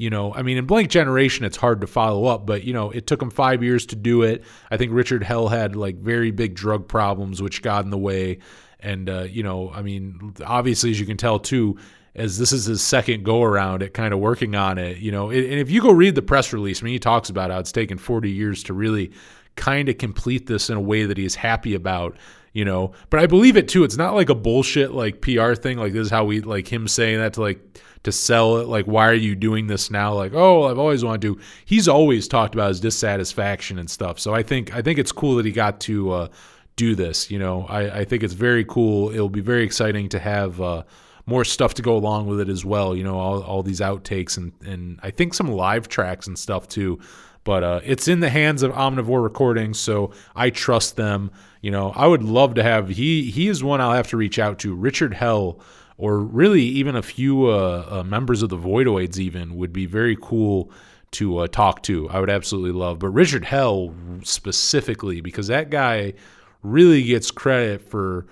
you 0.00 0.08
know, 0.08 0.32
I 0.32 0.40
mean, 0.40 0.56
in 0.56 0.64
Blank 0.64 0.88
Generation, 0.88 1.44
it's 1.44 1.58
hard 1.58 1.82
to 1.82 1.86
follow 1.86 2.24
up, 2.24 2.46
but 2.46 2.64
you 2.64 2.72
know, 2.72 2.90
it 2.90 3.06
took 3.06 3.20
him 3.20 3.28
five 3.28 3.62
years 3.62 3.84
to 3.84 3.96
do 3.96 4.22
it. 4.22 4.42
I 4.70 4.78
think 4.78 4.92
Richard 4.94 5.22
Hell 5.22 5.48
had 5.48 5.76
like 5.76 5.96
very 5.96 6.30
big 6.30 6.54
drug 6.54 6.88
problems, 6.88 7.42
which 7.42 7.60
got 7.60 7.84
in 7.84 7.90
the 7.90 7.98
way. 7.98 8.38
And 8.78 9.10
uh, 9.10 9.24
you 9.24 9.42
know, 9.42 9.70
I 9.70 9.82
mean, 9.82 10.32
obviously, 10.42 10.90
as 10.90 10.98
you 10.98 11.04
can 11.04 11.18
tell 11.18 11.38
too, 11.38 11.76
as 12.14 12.38
this 12.38 12.50
is 12.50 12.64
his 12.64 12.80
second 12.80 13.26
go 13.26 13.42
around 13.42 13.82
at 13.82 13.92
kind 13.92 14.14
of 14.14 14.20
working 14.20 14.54
on 14.54 14.78
it, 14.78 14.96
you 14.96 15.12
know, 15.12 15.28
and 15.28 15.36
if 15.36 15.70
you 15.70 15.82
go 15.82 15.90
read 15.90 16.14
the 16.14 16.22
press 16.22 16.54
release, 16.54 16.82
I 16.82 16.84
mean, 16.84 16.94
he 16.94 16.98
talks 16.98 17.28
about 17.28 17.50
how 17.50 17.58
it's 17.58 17.70
taken 17.70 17.98
40 17.98 18.30
years 18.30 18.62
to 18.64 18.72
really 18.72 19.12
kind 19.54 19.90
of 19.90 19.98
complete 19.98 20.46
this 20.46 20.70
in 20.70 20.78
a 20.78 20.80
way 20.80 21.04
that 21.04 21.18
he's 21.18 21.34
happy 21.34 21.74
about 21.74 22.16
you 22.52 22.64
know 22.64 22.92
but 23.10 23.20
i 23.20 23.26
believe 23.26 23.56
it 23.56 23.68
too 23.68 23.84
it's 23.84 23.96
not 23.96 24.14
like 24.14 24.28
a 24.28 24.34
bullshit 24.34 24.92
like 24.92 25.20
pr 25.20 25.54
thing 25.54 25.76
like 25.76 25.92
this 25.92 26.06
is 26.06 26.10
how 26.10 26.24
we 26.24 26.40
like 26.40 26.66
him 26.66 26.88
saying 26.88 27.18
that 27.18 27.34
to 27.34 27.40
like 27.40 27.60
to 28.02 28.12
sell 28.12 28.56
it. 28.58 28.68
Like 28.68 28.86
why 28.86 29.08
are 29.08 29.14
you 29.14 29.34
doing 29.34 29.66
this 29.66 29.90
now? 29.90 30.14
Like 30.14 30.32
oh 30.34 30.64
i've 30.64 30.78
always 30.78 31.04
wanted 31.04 31.22
to. 31.22 31.40
He's 31.64 31.88
always 31.88 32.28
talked 32.28 32.54
about 32.54 32.68
his 32.68 32.80
dissatisfaction 32.80 33.78
and 33.78 33.90
stuff. 33.90 34.18
So 34.18 34.34
i 34.34 34.42
think 34.42 34.74
i 34.74 34.82
think 34.82 34.98
it's 34.98 35.12
cool 35.12 35.36
that 35.36 35.46
he 35.46 35.52
got 35.52 35.80
to 35.80 36.10
uh 36.12 36.28
do 36.76 36.94
this 36.94 37.30
you 37.30 37.38
know? 37.38 37.66
I 37.68 38.00
i 38.00 38.04
think 38.04 38.22
it's 38.22 38.34
very 38.34 38.64
cool. 38.64 39.10
It'll 39.10 39.28
be 39.28 39.40
very 39.40 39.64
exciting 39.64 40.08
to 40.10 40.18
have 40.18 40.60
uh 40.60 40.82
more 41.26 41.44
stuff 41.44 41.74
to 41.74 41.82
go 41.82 41.96
along 41.96 42.26
with 42.26 42.40
it 42.40 42.48
as 42.48 42.64
well 42.64 42.96
you 42.96 43.04
know 43.04 43.18
all, 43.18 43.42
all 43.42 43.62
these 43.62 43.80
outtakes 43.80 44.36
and 44.36 44.52
and 44.64 44.98
i 45.02 45.10
think 45.10 45.32
some 45.32 45.46
live 45.46 45.86
tracks 45.86 46.26
and 46.26 46.38
stuff 46.38 46.66
too. 46.66 46.98
But 47.44 47.64
uh, 47.64 47.80
it's 47.84 48.06
in 48.06 48.20
the 48.20 48.28
hands 48.28 48.62
of 48.62 48.72
Omnivore 48.72 49.22
Recordings, 49.22 49.78
so 49.78 50.12
I 50.36 50.50
trust 50.50 50.96
them. 50.96 51.30
You 51.62 51.70
know, 51.70 51.90
I 51.90 52.06
would 52.06 52.22
love 52.22 52.54
to 52.54 52.62
have 52.62 52.88
he 52.88 53.30
he 53.30 53.48
is 53.48 53.64
one 53.64 53.80
I'll 53.80 53.92
have 53.92 54.08
to 54.08 54.16
reach 54.16 54.38
out 54.38 54.58
to. 54.60 54.74
Richard 54.74 55.14
Hell, 55.14 55.60
or 56.00 56.18
really 56.18 56.62
even 56.62 56.96
a 56.96 57.02
few 57.02 57.46
uh, 57.46 57.86
uh, 57.88 58.02
members 58.02 58.42
of 58.42 58.48
the 58.48 58.56
Voidoids, 58.56 59.18
even 59.18 59.56
would 59.56 59.72
be 59.72 59.84
very 59.86 60.16
cool 60.20 60.72
to 61.12 61.38
uh, 61.38 61.46
talk 61.46 61.82
to. 61.82 62.08
I 62.08 62.20
would 62.20 62.30
absolutely 62.30 62.72
love, 62.72 62.98
but 62.98 63.08
Richard 63.08 63.44
Hell 63.44 63.94
specifically 64.22 65.20
because 65.20 65.48
that 65.48 65.70
guy 65.70 66.14
really 66.62 67.02
gets 67.02 67.30
credit 67.30 67.82
for 67.82 68.26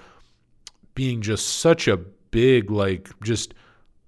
being 0.95 1.21
just 1.21 1.59
such 1.61 1.89
a 1.89 1.97
big 1.97 2.71
like 2.71 3.09
just 3.23 3.55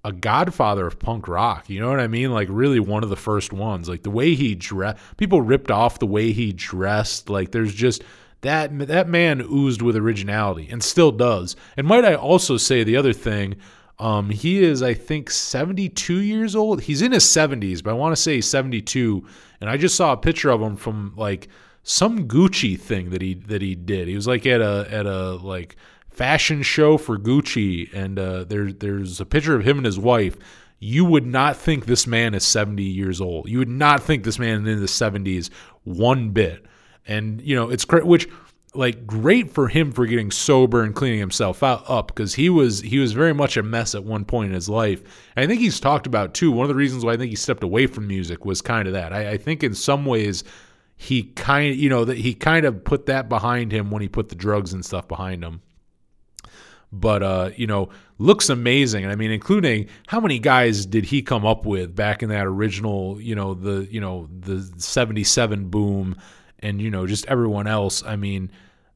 a 0.05 0.13
godfather 0.13 0.87
of 0.87 0.99
punk 0.99 1.29
rock. 1.29 1.69
You 1.69 1.81
know 1.81 1.91
what 1.91 2.01
I 2.01 2.07
mean? 2.07 2.33
Like 2.33 2.49
really 2.51 2.81
one 2.81 3.03
of 3.03 3.11
the 3.11 3.17
first 3.17 3.53
ones. 3.53 3.89
Like 3.89 4.03
the 4.03 4.11
way 4.11 4.35
he 4.35 4.55
dressed, 4.55 4.99
people 5.19 5.43
ripped 5.43 5.71
off 5.71 5.99
the 5.99 6.07
way 6.07 6.33
he 6.33 6.53
dressed. 6.53 7.29
Like 7.29 7.53
there's 7.53 7.75
just 7.75 8.03
that 8.43 8.77
that 8.89 9.09
man 9.09 9.41
oozed 9.43 9.83
with 9.83 9.97
originality 9.97 10.69
and 10.71 10.83
still 10.83 11.13
does. 11.13 11.57
And 11.77 11.87
might 11.87 12.05
I 12.05 12.15
also 12.15 12.57
say 12.57 12.85
the 12.85 12.97
other 12.97 13.13
thing, 13.13 13.57
um, 13.99 14.31
he 14.31 14.63
is 14.63 14.83
I 14.83 14.95
think 14.95 15.31
72 15.31 16.17
years 16.21 16.57
old. 16.57 16.83
He's 16.83 17.03
in 17.03 17.13
his 17.13 17.25
70s, 17.25 17.83
but 17.83 17.91
I 17.91 17.95
want 17.95 18.15
to 18.15 18.21
say 18.21 18.37
he's 18.37 18.49
72. 18.49 19.27
And 19.61 19.69
I 19.69 19.77
just 19.77 19.95
saw 19.95 20.13
a 20.13 20.17
picture 20.17 20.51
of 20.51 20.63
him 20.63 20.77
from 20.77 21.13
like 21.17 21.49
some 21.83 22.27
Gucci 22.29 22.79
thing 22.79 23.11
that 23.11 23.23
he 23.23 23.35
that 23.35 23.63
he 23.63 23.75
did. 23.75 24.09
He 24.09 24.15
was 24.15 24.27
like 24.27 24.47
at 24.47 24.61
a 24.61 24.87
at 24.91 25.07
a 25.07 25.33
like 25.33 25.77
fashion 26.11 26.63
show 26.63 26.97
for 26.97 27.19
Gucci, 27.19 27.93
and 27.95 28.19
uh, 28.19 28.45
there 28.45 28.73
there's 28.73 29.21
a 29.21 29.27
picture 29.27 29.55
of 29.55 29.67
him 29.67 29.79
and 29.79 29.87
his 29.87 29.99
wife. 29.99 30.37
You 30.79 31.05
would 31.05 31.27
not 31.27 31.59
think 31.59 31.85
this 31.85 32.07
man 32.07 32.33
is 32.33 32.43
70 32.45 32.83
years 32.83 33.21
old. 33.21 33.51
You 33.51 33.59
would 33.59 33.69
not 33.69 34.03
think 34.03 34.25
this 34.25 34.39
man 34.39 34.67
is 34.67 34.77
in 34.77 34.81
the 34.81 34.87
70s 34.87 35.51
one 35.85 36.31
bit. 36.31 36.65
And 37.07 37.41
you 37.41 37.57
know 37.57 37.71
it's 37.71 37.85
great, 37.85 38.07
which 38.07 38.29
like 38.75 39.07
great 39.07 39.51
for 39.51 39.67
him 39.69 39.91
for 39.91 40.07
getting 40.07 40.31
sober 40.31 40.83
and 40.83 40.95
cleaning 40.95 41.19
himself 41.19 41.63
out, 41.63 41.83
up 41.89 42.09
because 42.09 42.35
he 42.35 42.49
was 42.49 42.81
he 42.81 42.99
was 42.99 43.13
very 43.13 43.35
much 43.35 43.57
a 43.57 43.63
mess 43.63 43.95
at 43.95 44.05
one 44.05 44.25
point 44.25 44.51
in 44.51 44.55
his 44.55 44.69
life. 44.69 45.03
And 45.35 45.45
I 45.45 45.47
think 45.47 45.61
he's 45.61 45.81
talked 45.81 46.07
about 46.07 46.35
too. 46.35 46.53
One 46.53 46.65
of 46.65 46.69
the 46.69 46.75
reasons 46.75 47.05
why 47.05 47.13
I 47.13 47.17
think 47.17 47.31
he 47.31 47.37
stepped 47.37 47.65
away 47.65 47.87
from 47.87 48.07
music 48.07 48.45
was 48.45 48.63
kind 48.63 48.87
of 48.87 48.95
that. 48.95 49.13
I, 49.13 49.31
I 49.31 49.37
think 49.37 49.65
in 49.65 49.75
some 49.75 50.05
ways 50.05 50.45
he 50.97 51.25
kind 51.25 51.75
you 51.75 51.89
know 51.89 52.05
that 52.05 52.19
he 52.19 52.35
kind 52.35 52.65
of 52.67 52.85
put 52.85 53.07
that 53.07 53.29
behind 53.29 53.73
him 53.73 53.91
when 53.91 54.03
he 54.03 54.09
put 54.09 54.29
the 54.29 54.37
drugs 54.37 54.73
and 54.73 54.85
stuff 54.85 55.09
behind 55.09 55.43
him 55.43 55.63
but 56.93 57.23
uh, 57.23 57.51
you 57.57 57.67
know, 57.67 57.89
looks 58.19 58.49
amazing. 58.49 59.05
And 59.05 59.13
I 59.13 59.17
mean, 59.17 59.31
including 59.31 59.89
how 60.07 60.21
many 60.21 60.39
guys 60.39 60.87
did 60.87 61.05
he 61.05 61.23
come 61.23 61.47
up 61.47 61.65
with 61.65 61.95
back 61.95 62.23
in 62.23 62.29
that 62.31 62.47
original, 62.47 63.21
you 63.21 63.35
know, 63.35 63.55
the 63.55 63.87
you 63.91 64.01
know 64.01 64.29
the 64.41 64.69
'77 64.77 65.69
boom, 65.69 66.17
and 66.61 66.81
you 66.81 66.91
know 66.91 67.07
just 67.07 67.27
everyone 67.27 67.67
else. 67.67 68.03
I 68.05 68.17
mean, 68.17 68.51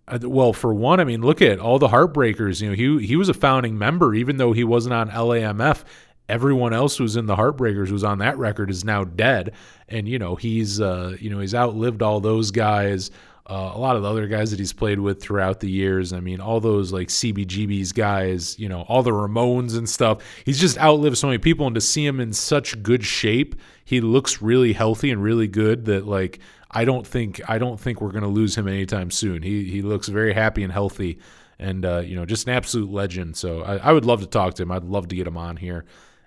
uh, 0.07 0.19
well, 0.23 0.53
for 0.53 0.73
one, 0.75 1.01
I 1.01 1.05
mean, 1.05 1.23
look 1.23 1.43
at 1.43 1.59
all 1.59 1.79
the 1.79 1.89
Heartbreakers. 1.89 2.61
You 2.61 2.71
know, 2.71 2.75
he 2.75 3.07
he 3.07 3.17
was 3.17 3.29
a 3.29 3.35
founding 3.35 3.79
member, 3.79 4.15
even 4.15 4.37
though 4.37 4.53
he 4.53 4.65
wasn't 4.65 4.95
on 4.95 5.11
LAMF. 5.11 5.85
Everyone 6.29 6.73
else 6.73 6.97
who's 6.97 7.17
in 7.17 7.27
the 7.27 7.37
Heartbreakers 7.37 7.89
who's 7.89 8.05
on 8.05 8.19
that 8.19 8.39
record 8.39 8.71
is 8.71 8.85
now 8.85 9.05
dead, 9.05 9.53
and 9.89 10.09
you 10.09 10.19
know 10.19 10.37
he's 10.37 10.81
uh, 10.81 11.17
you 11.21 11.31
know 11.31 11.41
he's 11.41 11.55
outlived 11.55 12.03
all 12.03 12.21
those 12.21 12.51
guys. 12.51 13.11
Uh, 13.47 13.73
a 13.75 13.79
lot 13.79 13.95
of 13.95 14.03
the 14.03 14.09
other 14.09 14.27
guys 14.27 14.51
that 14.51 14.59
he's 14.59 14.73
played 14.73 14.99
with 14.99 15.21
throughout 15.21 15.61
the 15.61 15.71
years. 15.71 16.15
I 16.15 16.21
mean, 16.21 16.41
all 16.41 16.61
those 16.61 16.95
like 16.95 17.09
CBGB's 17.09 17.93
guys, 17.93 18.59
you 18.59 18.71
know, 18.71 18.83
all 18.89 19.03
the 19.03 19.11
Ramones 19.11 19.77
and 19.77 19.87
stuff. 19.87 20.23
He's 20.47 20.59
just 20.59 20.79
outlived 20.79 21.19
so 21.19 21.27
many 21.27 21.39
people, 21.39 21.67
and 21.67 21.75
to 21.75 21.81
see 21.81 22.07
him 22.07 22.21
in 22.21 22.33
such 22.33 22.83
good 22.83 23.05
shape, 23.05 23.55
he 23.85 24.01
looks 24.01 24.41
really 24.41 24.73
healthy 24.73 25.11
and 25.11 25.23
really 25.23 25.47
good. 25.47 25.85
That 25.85 26.07
like, 26.07 26.39
I 26.71 26.87
don't 26.87 27.07
think 27.07 27.43
I 27.47 27.59
don't 27.59 27.79
think 27.79 28.01
we're 28.01 28.13
gonna 28.13 28.29
lose 28.29 28.57
him 28.57 28.67
anytime 28.67 29.11
soon. 29.11 29.43
He 29.43 29.65
he 29.65 29.83
looks 29.83 30.09
very 30.09 30.33
happy 30.33 30.63
and 30.63 30.73
healthy, 30.73 31.19
and 31.59 31.85
uh, 31.85 31.99
you 31.99 32.17
know, 32.17 32.25
just 32.25 32.49
an 32.49 32.55
absolute 32.55 32.91
legend. 32.91 33.37
So 33.37 33.61
I, 33.61 33.77
I 33.77 33.93
would 33.93 34.07
love 34.07 34.21
to 34.21 34.27
talk 34.27 34.55
to 34.55 34.63
him. 34.63 34.73
I'd 34.73 34.85
love 34.85 35.09
to 35.09 35.17
get 35.17 35.27
him 35.27 35.37
on 35.37 35.59
here. 35.59 35.85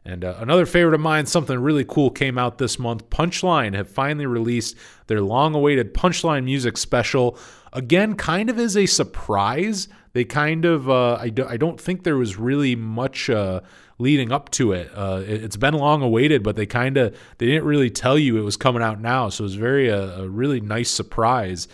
And 0.07 0.23
uh, 0.23 0.35
another 0.39 0.65
favorite 0.65 0.95
of 0.95 1.01
mine, 1.01 1.25
something 1.25 1.59
really 1.59 1.83
cool 1.83 2.09
came 2.09 2.37
out 2.37 2.59
this 2.59 2.79
month. 2.79 3.09
Punchline 3.09 3.75
have 3.75 3.89
finally 3.89 4.25
released 4.25 4.77
their 5.07 5.19
long 5.19 5.53
awaited 5.53 5.93
Punchline 5.93 6.45
music 6.45 6.77
special. 6.77 7.37
Again, 7.73 8.15
kind 8.15 8.49
of 8.49 8.57
as 8.57 8.77
a 8.77 8.85
surprise. 8.85 9.89
They 10.13 10.23
kind 10.23 10.63
of, 10.63 10.89
uh, 10.89 11.17
I, 11.19 11.27
do, 11.27 11.45
I 11.45 11.57
don't 11.57 11.79
think 11.79 12.03
there 12.03 12.15
was 12.15 12.37
really 12.37 12.73
much 12.73 13.29
uh, 13.29 13.59
leading 13.99 14.31
up 14.31 14.49
to 14.51 14.71
it. 14.71 14.89
Uh, 14.95 15.23
it. 15.27 15.43
It's 15.43 15.57
been 15.57 15.73
long 15.73 16.01
awaited, 16.01 16.41
but 16.41 16.55
they 16.55 16.65
kind 16.65 16.95
of, 16.95 17.13
they 17.37 17.45
didn't 17.45 17.65
really 17.65 17.89
tell 17.89 18.17
you 18.17 18.37
it 18.37 18.43
was 18.43 18.55
coming 18.55 18.81
out 18.81 19.01
now. 19.01 19.27
So 19.27 19.41
it 19.41 19.47
was 19.47 19.55
very, 19.55 19.91
uh, 19.91 20.21
a 20.21 20.29
really 20.29 20.61
nice 20.61 20.89
surprise 20.89 21.67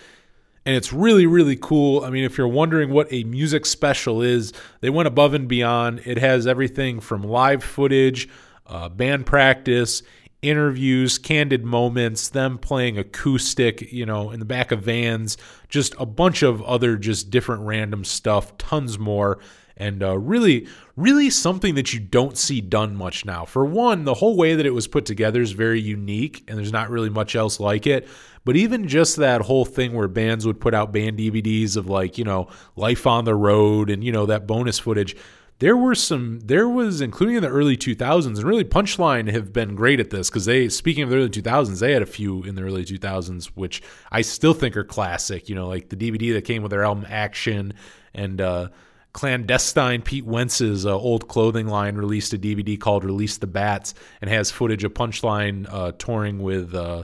and 0.66 0.76
it's 0.76 0.94
really 0.94 1.26
really 1.26 1.56
cool. 1.56 2.04
I 2.04 2.10
mean, 2.10 2.24
if 2.24 2.38
you're 2.38 2.48
wondering 2.48 2.90
what 2.90 3.08
a 3.12 3.24
music 3.24 3.66
special 3.66 4.22
is, 4.22 4.54
they 4.82 4.90
went 4.90 5.08
above 5.08 5.34
and 5.34 5.48
beyond. 5.48 6.02
It 6.06 6.18
has 6.18 6.48
everything 6.48 7.00
from 7.00 7.24
live 7.24 7.64
footage, 7.64 8.30
uh, 8.68 8.90
band 8.90 9.26
practice, 9.26 10.04
interviews, 10.44 11.18
candid 11.18 11.64
moments, 11.64 12.30
them 12.30 12.58
playing 12.58 12.98
acoustic, 12.98 13.92
you 13.92 14.06
know, 14.06 14.30
in 14.30 14.40
the 14.40 14.46
back 14.46 14.72
of 14.72 14.84
vans, 14.84 15.38
just 15.70 15.96
a 15.98 16.06
bunch 16.06 16.44
of 16.44 16.62
other 16.64 16.98
just 16.98 17.30
different 17.30 17.64
random 17.64 18.04
stuff, 18.04 18.56
tons 18.58 19.00
more. 19.00 19.40
And 19.78 20.04
uh, 20.04 20.18
really, 20.18 20.68
really 20.96 21.30
something 21.30 21.76
that 21.76 21.94
you 21.94 22.00
don't 22.00 22.38
see 22.38 22.62
done 22.62 22.96
much 22.96 23.26
now. 23.26 23.46
For 23.46 23.66
one, 23.66 24.04
the 24.04 24.14
whole 24.14 24.38
way 24.38 24.56
that 24.56 24.66
it 24.66 24.74
was 24.74 24.88
put 24.88 25.06
together 25.06 25.42
is 25.42 25.52
very 25.52 25.82
unique, 25.82 26.44
and 26.48 26.58
there's 26.58 26.72
not 26.72 26.90
really 26.90 27.10
much 27.10 27.36
else 27.36 27.60
like 27.60 27.88
it. 27.88 28.08
But 28.46 28.56
even 28.56 28.88
just 28.88 29.16
that 29.18 29.42
whole 29.42 29.66
thing 29.66 29.94
where 29.94 30.08
bands 30.08 30.46
would 30.46 30.60
put 30.60 30.74
out 30.74 30.92
band 30.92 31.18
DVDs 31.18 31.78
of 31.78 31.90
like, 31.90 32.18
you 32.18 32.24
know, 32.24 32.50
life 32.76 33.08
on 33.08 33.26
the 33.26 33.36
road 33.36 33.90
and, 33.90 34.04
you 34.04 34.12
know, 34.12 34.26
that 34.26 34.46
bonus 34.46 34.80
footage, 34.80 35.16
there 35.60 35.78
were 35.78 35.96
some, 35.96 36.42
there 36.42 36.68
was, 36.68 37.00
including 37.00 37.38
in 37.38 37.42
the 37.42 37.50
early 37.50 37.78
2000s, 37.78 38.26
and 38.26 38.44
really 38.44 38.66
Punchline 38.66 39.32
have 39.32 39.54
been 39.54 39.76
great 39.76 40.02
at 40.02 40.10
this 40.10 40.30
because 40.30 40.46
they, 40.46 40.68
speaking 40.68 41.04
of 41.04 41.10
the 41.10 41.16
early 41.16 41.30
2000s, 41.30 41.80
they 41.80 41.94
had 41.94 42.02
a 42.02 42.08
few 42.08 42.44
in 42.44 42.56
the 42.56 42.64
early 42.64 42.84
2000s, 42.84 43.46
which 43.56 43.82
I 44.12 44.22
still 44.22 44.54
think 44.54 44.76
are 44.76 44.84
classic, 44.84 45.48
you 45.48 45.56
know, 45.56 45.68
like 45.68 45.88
the 45.88 45.96
DVD 45.96 46.34
that 46.34 46.44
came 46.44 46.64
with 46.64 46.72
their 46.72 46.84
album 46.84 47.06
Action 47.08 47.74
and, 48.14 48.42
uh, 48.42 48.70
clandestine 49.14 50.02
Pete 50.02 50.26
Wentz's 50.26 50.86
uh, 50.86 50.98
old 50.98 51.28
clothing 51.28 51.68
line 51.68 51.96
released 51.96 52.34
a 52.34 52.38
DVD 52.38 52.80
called 52.80 53.04
"Release 53.04 53.38
the 53.38 53.48
Bats" 53.48 53.94
and 54.22 54.30
has 54.30 54.52
footage 54.52 54.84
of 54.84 54.94
Punchline 54.94 55.68
uh, 55.72 55.94
touring 55.98 56.42
with 56.42 56.74
uh, 56.76 57.04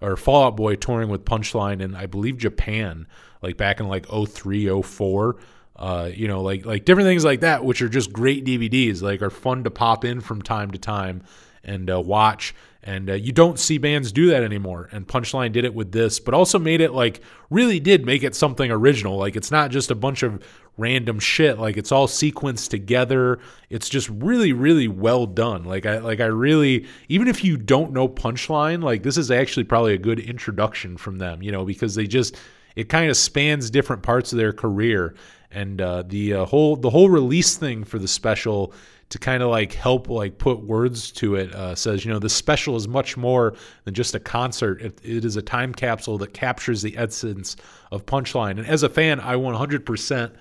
or 0.00 0.16
Fall 0.16 0.46
Out 0.46 0.56
Boy 0.56 0.76
touring 0.76 1.08
with 1.08 1.24
Punchline 1.24 1.80
in 1.80 1.94
I 1.94 2.06
believe 2.06 2.38
Japan, 2.38 3.06
like 3.42 3.56
back 3.56 3.80
in 3.80 3.88
like 3.88 4.06
03, 4.06 4.82
04. 4.82 5.36
Uh, 5.76 6.10
you 6.12 6.26
know, 6.26 6.42
like 6.42 6.64
like 6.64 6.84
different 6.84 7.06
things 7.06 7.24
like 7.24 7.40
that, 7.40 7.64
which 7.64 7.82
are 7.82 7.88
just 7.88 8.12
great 8.12 8.44
DVDs, 8.44 9.02
like 9.02 9.22
are 9.22 9.30
fun 9.30 9.64
to 9.64 9.70
pop 9.70 10.04
in 10.04 10.20
from 10.20 10.42
time 10.42 10.70
to 10.72 10.78
time 10.78 11.22
and 11.62 11.90
uh, 11.90 12.00
watch. 12.00 12.54
And 12.88 13.10
uh, 13.10 13.14
you 13.14 13.32
don't 13.32 13.58
see 13.58 13.76
bands 13.76 14.12
do 14.12 14.28
that 14.28 14.42
anymore. 14.42 14.88
And 14.92 15.06
Punchline 15.06 15.52
did 15.52 15.66
it 15.66 15.74
with 15.74 15.92
this, 15.92 16.18
but 16.18 16.32
also 16.32 16.58
made 16.58 16.80
it 16.80 16.94
like 16.94 17.20
really 17.50 17.80
did 17.80 18.06
make 18.06 18.22
it 18.22 18.34
something 18.34 18.70
original. 18.70 19.18
Like 19.18 19.36
it's 19.36 19.50
not 19.50 19.70
just 19.70 19.90
a 19.90 19.94
bunch 19.94 20.22
of 20.22 20.42
random 20.78 21.18
shit. 21.18 21.58
Like 21.58 21.76
it's 21.76 21.92
all 21.92 22.06
sequenced 22.08 22.70
together. 22.70 23.40
It's 23.68 23.90
just 23.90 24.08
really, 24.08 24.54
really 24.54 24.88
well 24.88 25.26
done. 25.26 25.64
Like 25.64 25.84
I 25.84 25.98
like 25.98 26.20
I 26.20 26.26
really 26.26 26.86
even 27.10 27.28
if 27.28 27.44
you 27.44 27.58
don't 27.58 27.92
know 27.92 28.08
Punchline, 28.08 28.82
like 28.82 29.02
this 29.02 29.18
is 29.18 29.30
actually 29.30 29.64
probably 29.64 29.92
a 29.92 29.98
good 29.98 30.18
introduction 30.18 30.96
from 30.96 31.18
them, 31.18 31.42
you 31.42 31.52
know, 31.52 31.66
because 31.66 31.94
they 31.94 32.06
just 32.06 32.36
it 32.74 32.88
kind 32.88 33.10
of 33.10 33.18
spans 33.18 33.68
different 33.68 34.02
parts 34.02 34.32
of 34.32 34.38
their 34.38 34.54
career. 34.54 35.14
And 35.50 35.82
uh, 35.82 36.04
the 36.06 36.32
uh, 36.32 36.44
whole 36.46 36.74
the 36.74 36.88
whole 36.88 37.10
release 37.10 37.54
thing 37.58 37.84
for 37.84 37.98
the 37.98 38.08
special 38.08 38.72
to 39.10 39.18
kind 39.18 39.42
of 39.42 39.50
like 39.50 39.72
help 39.72 40.08
like 40.08 40.38
put 40.38 40.60
words 40.60 41.10
to 41.12 41.34
it 41.34 41.54
uh, 41.54 41.74
says 41.74 42.04
you 42.04 42.12
know 42.12 42.18
the 42.18 42.28
special 42.28 42.76
is 42.76 42.86
much 42.86 43.16
more 43.16 43.54
than 43.84 43.94
just 43.94 44.14
a 44.14 44.20
concert. 44.20 44.82
It, 44.82 45.00
it 45.02 45.24
is 45.24 45.36
a 45.36 45.42
time 45.42 45.72
capsule 45.72 46.18
that 46.18 46.34
captures 46.34 46.82
the 46.82 46.96
essence 46.98 47.56
of 47.90 48.04
punchline. 48.06 48.52
And 48.52 48.66
as 48.66 48.82
a 48.82 48.88
fan 48.88 49.20
i 49.20 49.34
100% 49.34 50.32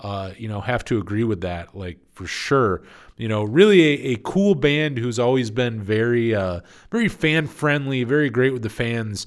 uh, 0.00 0.32
you 0.36 0.48
know 0.48 0.60
have 0.60 0.84
to 0.86 0.98
agree 0.98 1.24
with 1.24 1.40
that 1.42 1.74
like 1.74 1.98
for 2.12 2.26
sure. 2.26 2.82
You 3.16 3.28
know 3.28 3.42
really 3.44 3.80
a, 3.82 4.12
a 4.12 4.16
cool 4.16 4.54
band 4.54 4.98
who's 4.98 5.18
always 5.18 5.50
been 5.50 5.82
very 5.82 6.34
uh, 6.34 6.60
very 6.90 7.08
fan 7.08 7.46
friendly 7.46 8.04
very 8.04 8.30
great 8.30 8.52
with 8.52 8.62
the 8.62 8.70
fans 8.70 9.26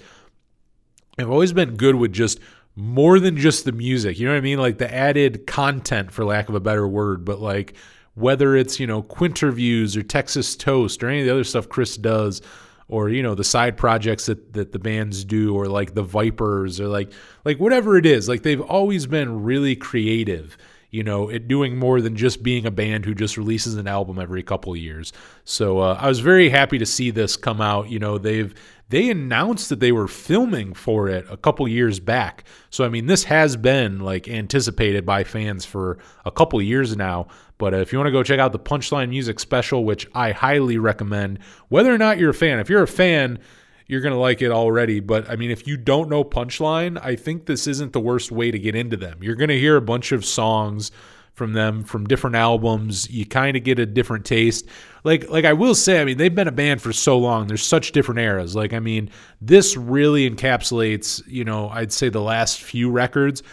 have 1.17 1.29
always 1.29 1.53
been 1.53 1.75
good 1.75 1.95
with 1.95 2.11
just 2.11 2.39
more 2.75 3.19
than 3.19 3.37
just 3.37 3.65
the 3.65 3.71
music. 3.71 4.19
You 4.19 4.25
know 4.25 4.33
what 4.33 4.39
i 4.39 4.41
mean? 4.41 4.59
Like 4.59 4.77
the 4.77 4.91
added 4.91 5.45
content 5.45 6.11
for 6.11 6.25
lack 6.25 6.49
of 6.49 6.55
a 6.55 6.59
better 6.59 6.87
word. 6.87 7.23
But 7.23 7.39
like 7.39 7.75
whether 8.15 8.55
it's 8.55 8.79
you 8.79 8.87
know 8.87 9.03
Quinterviews 9.03 9.97
or 9.97 10.03
Texas 10.03 10.55
Toast 10.55 11.03
or 11.03 11.09
any 11.09 11.21
of 11.21 11.25
the 11.25 11.31
other 11.31 11.43
stuff 11.43 11.69
Chris 11.69 11.97
does, 11.97 12.41
or 12.87 13.09
you 13.09 13.23
know 13.23 13.35
the 13.35 13.43
side 13.43 13.77
projects 13.77 14.25
that 14.27 14.53
that 14.53 14.71
the 14.71 14.79
bands 14.79 15.23
do, 15.23 15.55
or 15.55 15.67
like 15.67 15.93
the 15.93 16.03
Vipers, 16.03 16.79
or 16.79 16.87
like 16.87 17.11
like 17.45 17.59
whatever 17.59 17.97
it 17.97 18.05
is, 18.05 18.29
like 18.29 18.43
they've 18.43 18.61
always 18.61 19.05
been 19.07 19.43
really 19.43 19.75
creative. 19.75 20.57
You 20.93 21.03
know, 21.03 21.27
it 21.27 21.47
doing 21.47 21.75
more 21.75 22.01
than 22.01 22.15
just 22.15 22.43
being 22.43 22.67
a 22.67 22.71
band 22.71 23.03
who 23.03 23.15
just 23.15 23.35
releases 23.35 23.77
an 23.77 23.87
album 23.87 24.19
every 24.19 24.43
couple 24.43 24.75
years. 24.75 25.11
So 25.43 25.79
uh, 25.79 25.97
I 25.99 26.07
was 26.07 26.19
very 26.19 26.49
happy 26.49 26.77
to 26.77 26.85
see 26.85 27.09
this 27.09 27.35
come 27.35 27.59
out. 27.61 27.89
You 27.89 27.97
know, 27.97 28.19
they've 28.19 28.53
they 28.89 29.09
announced 29.09 29.69
that 29.69 29.79
they 29.79 29.91
were 29.91 30.07
filming 30.07 30.75
for 30.75 31.09
it 31.09 31.25
a 31.31 31.35
couple 31.35 31.67
years 31.67 31.99
back. 31.99 32.43
So 32.69 32.85
I 32.85 32.89
mean, 32.89 33.07
this 33.07 33.23
has 33.23 33.57
been 33.57 34.01
like 34.01 34.27
anticipated 34.27 35.03
by 35.03 35.23
fans 35.23 35.65
for 35.65 35.97
a 36.25 36.31
couple 36.31 36.61
years 36.61 36.95
now. 36.95 37.25
But 37.57 37.73
if 37.73 37.91
you 37.91 37.97
want 37.97 38.09
to 38.09 38.11
go 38.11 38.21
check 38.21 38.39
out 38.39 38.51
the 38.51 38.59
Punchline 38.59 39.09
Music 39.09 39.39
Special, 39.39 39.83
which 39.83 40.07
I 40.13 40.31
highly 40.31 40.77
recommend, 40.77 41.39
whether 41.69 41.91
or 41.91 41.97
not 41.97 42.19
you're 42.19 42.29
a 42.29 42.35
fan, 42.35 42.59
if 42.59 42.69
you're 42.69 42.83
a 42.83 42.87
fan, 42.87 43.39
you're 43.87 44.01
going 44.01 44.13
to 44.13 44.19
like 44.19 44.41
it 44.41 44.51
already. 44.51 44.99
But 44.99 45.29
I 45.29 45.35
mean, 45.35 45.51
if 45.51 45.67
you 45.67 45.77
don't 45.77 46.09
know 46.09 46.23
Punchline, 46.23 47.03
I 47.03 47.15
think 47.15 47.45
this 47.45 47.67
isn't 47.67 47.93
the 47.93 47.99
worst 47.99 48.31
way 48.31 48.51
to 48.51 48.59
get 48.59 48.75
into 48.75 48.97
them. 48.97 49.19
You're 49.21 49.35
going 49.35 49.49
to 49.49 49.59
hear 49.59 49.75
a 49.75 49.81
bunch 49.81 50.11
of 50.11 50.25
songs 50.25 50.91
from 51.33 51.53
them 51.53 51.83
from 51.83 52.05
different 52.05 52.35
albums. 52.35 53.09
You 53.09 53.25
kind 53.25 53.57
of 53.57 53.63
get 53.63 53.79
a 53.79 53.85
different 53.85 54.25
taste. 54.25 54.67
Like 55.03 55.29
like 55.29 55.45
I 55.45 55.53
will 55.53 55.75
say, 55.75 55.99
I 55.99 56.05
mean, 56.05 56.17
they've 56.17 56.33
been 56.33 56.47
a 56.47 56.51
band 56.51 56.81
for 56.81 56.93
so 56.93 57.17
long. 57.17 57.47
There's 57.47 57.65
such 57.65 57.91
different 57.91 58.19
eras. 58.19 58.55
Like 58.55 58.73
I 58.73 58.79
mean, 58.79 59.09
this 59.41 59.75
really 59.75 60.29
encapsulates, 60.29 61.21
you 61.27 61.43
know, 61.43 61.69
I'd 61.69 61.91
say 61.91 62.09
the 62.09 62.21
last 62.21 62.61
few 62.61 62.89
records. 62.89 63.43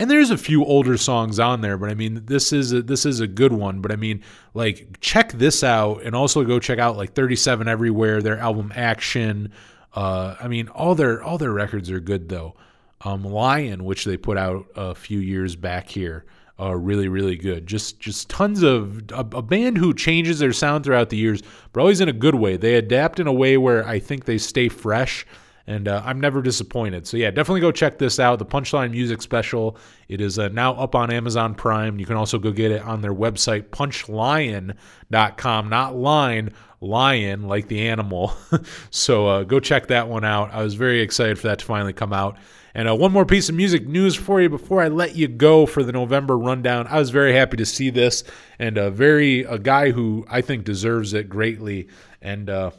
And 0.00 0.08
there's 0.08 0.30
a 0.30 0.38
few 0.38 0.64
older 0.64 0.96
songs 0.96 1.40
on 1.40 1.60
there, 1.60 1.76
but 1.76 1.90
I 1.90 1.94
mean, 1.94 2.24
this 2.26 2.52
is 2.52 2.72
a, 2.72 2.82
this 2.82 3.04
is 3.04 3.18
a 3.18 3.26
good 3.26 3.52
one. 3.52 3.80
But 3.80 3.90
I 3.90 3.96
mean, 3.96 4.22
like 4.54 4.98
check 5.00 5.32
this 5.32 5.64
out, 5.64 6.02
and 6.02 6.14
also 6.14 6.44
go 6.44 6.60
check 6.60 6.78
out 6.78 6.96
like 6.96 7.14
37 7.14 7.66
Everywhere, 7.66 8.22
their 8.22 8.38
album 8.38 8.72
Action. 8.76 9.52
Uh, 9.94 10.36
I 10.40 10.48
mean, 10.48 10.68
all 10.68 10.94
their 10.94 11.22
all 11.22 11.38
their 11.38 11.52
records 11.52 11.90
are 11.90 12.00
good 12.00 12.28
though. 12.28 12.54
Um, 13.02 13.24
Lion, 13.24 13.84
which 13.84 14.04
they 14.04 14.16
put 14.16 14.36
out 14.36 14.66
a 14.74 14.94
few 14.94 15.20
years 15.20 15.54
back 15.54 15.88
here, 15.88 16.24
uh, 16.60 16.74
really 16.74 17.08
really 17.08 17.36
good. 17.36 17.66
Just 17.66 18.00
just 18.00 18.28
tons 18.28 18.62
of 18.62 19.10
a, 19.12 19.20
a 19.20 19.42
band 19.42 19.78
who 19.78 19.94
changes 19.94 20.38
their 20.38 20.52
sound 20.52 20.84
throughout 20.84 21.10
the 21.10 21.16
years, 21.16 21.42
but 21.72 21.80
always 21.80 22.00
in 22.00 22.08
a 22.08 22.12
good 22.12 22.34
way. 22.34 22.56
They 22.56 22.74
adapt 22.74 23.20
in 23.20 23.26
a 23.26 23.32
way 23.32 23.56
where 23.56 23.86
I 23.86 23.98
think 23.98 24.24
they 24.24 24.38
stay 24.38 24.68
fresh 24.68 25.24
and 25.68 25.86
uh, 25.86 26.02
I'm 26.02 26.18
never 26.18 26.40
disappointed. 26.40 27.06
So 27.06 27.18
yeah, 27.18 27.30
definitely 27.30 27.60
go 27.60 27.70
check 27.70 27.98
this 27.98 28.18
out. 28.18 28.38
The 28.38 28.46
Punchline 28.46 28.90
Music 28.90 29.20
Special. 29.20 29.76
It 30.08 30.22
is 30.22 30.38
uh, 30.38 30.48
now 30.48 30.72
up 30.72 30.94
on 30.94 31.12
Amazon 31.12 31.54
Prime. 31.54 32.00
You 32.00 32.06
can 32.06 32.16
also 32.16 32.38
go 32.38 32.50
get 32.50 32.72
it 32.72 32.80
on 32.80 33.02
their 33.02 33.14
website 33.14 33.68
punchlion.com, 33.68 35.68
not 35.68 35.94
line 35.94 36.54
lion 36.80 37.48
like 37.48 37.68
the 37.68 37.88
animal. 37.88 38.32
so 38.90 39.26
uh, 39.26 39.44
go 39.44 39.60
check 39.60 39.88
that 39.88 40.08
one 40.08 40.24
out. 40.24 40.52
I 40.52 40.62
was 40.62 40.74
very 40.74 41.00
excited 41.00 41.38
for 41.38 41.48
that 41.48 41.60
to 41.60 41.64
finally 41.64 41.92
come 41.92 42.12
out. 42.12 42.38
And 42.74 42.88
uh, 42.88 42.94
one 42.94 43.12
more 43.12 43.26
piece 43.26 43.48
of 43.48 43.54
music 43.54 43.88
news 43.88 44.14
for 44.14 44.40
you 44.40 44.48
before 44.48 44.80
I 44.80 44.88
let 44.88 45.16
you 45.16 45.26
go 45.26 45.66
for 45.66 45.82
the 45.82 45.92
November 45.92 46.38
rundown. 46.38 46.86
I 46.86 46.98
was 46.98 47.10
very 47.10 47.32
happy 47.32 47.56
to 47.56 47.66
see 47.66 47.90
this, 47.90 48.22
and 48.58 48.78
a 48.78 48.90
very 48.90 49.40
a 49.40 49.58
guy 49.58 49.90
who 49.90 50.24
I 50.30 50.42
think 50.42 50.64
deserves 50.64 51.14
it 51.14 51.28
greatly. 51.28 51.88
And 52.22 52.48
uh, 52.48 52.70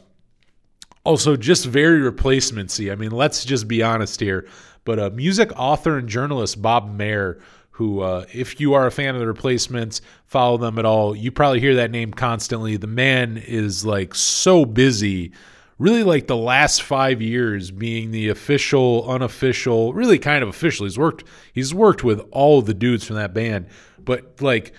also, 1.04 1.36
just 1.36 1.66
very 1.66 2.00
replacemency. 2.00 2.90
I 2.90 2.94
mean, 2.94 3.10
let's 3.10 3.44
just 3.44 3.68
be 3.68 3.82
honest 3.82 4.20
here. 4.20 4.46
But 4.84 4.98
uh, 4.98 5.10
music 5.10 5.50
author 5.56 5.98
and 5.98 6.08
journalist 6.08 6.62
Bob 6.62 6.96
Mehr, 6.96 7.40
who, 7.80 8.00
uh, 8.00 8.26
if 8.30 8.60
you 8.60 8.74
are 8.74 8.86
a 8.86 8.90
fan 8.90 9.14
of 9.14 9.22
the 9.22 9.26
replacements, 9.26 10.02
follow 10.26 10.58
them 10.58 10.78
at 10.78 10.84
all, 10.84 11.16
you 11.16 11.32
probably 11.32 11.60
hear 11.60 11.76
that 11.76 11.90
name 11.90 12.12
constantly. 12.12 12.76
The 12.76 12.86
man 12.86 13.38
is 13.38 13.86
like 13.86 14.14
so 14.14 14.66
busy, 14.66 15.32
really 15.78 16.02
like 16.02 16.26
the 16.26 16.36
last 16.36 16.82
five 16.82 17.22
years 17.22 17.70
being 17.70 18.10
the 18.10 18.28
official, 18.28 19.10
unofficial, 19.10 19.94
really 19.94 20.18
kind 20.18 20.42
of 20.42 20.50
official. 20.50 20.84
He's 20.84 20.98
worked, 20.98 21.24
he's 21.54 21.72
worked 21.72 22.04
with 22.04 22.20
all 22.32 22.60
the 22.60 22.74
dudes 22.74 23.06
from 23.06 23.16
that 23.16 23.32
band, 23.32 23.66
but 23.98 24.42
like 24.42 24.74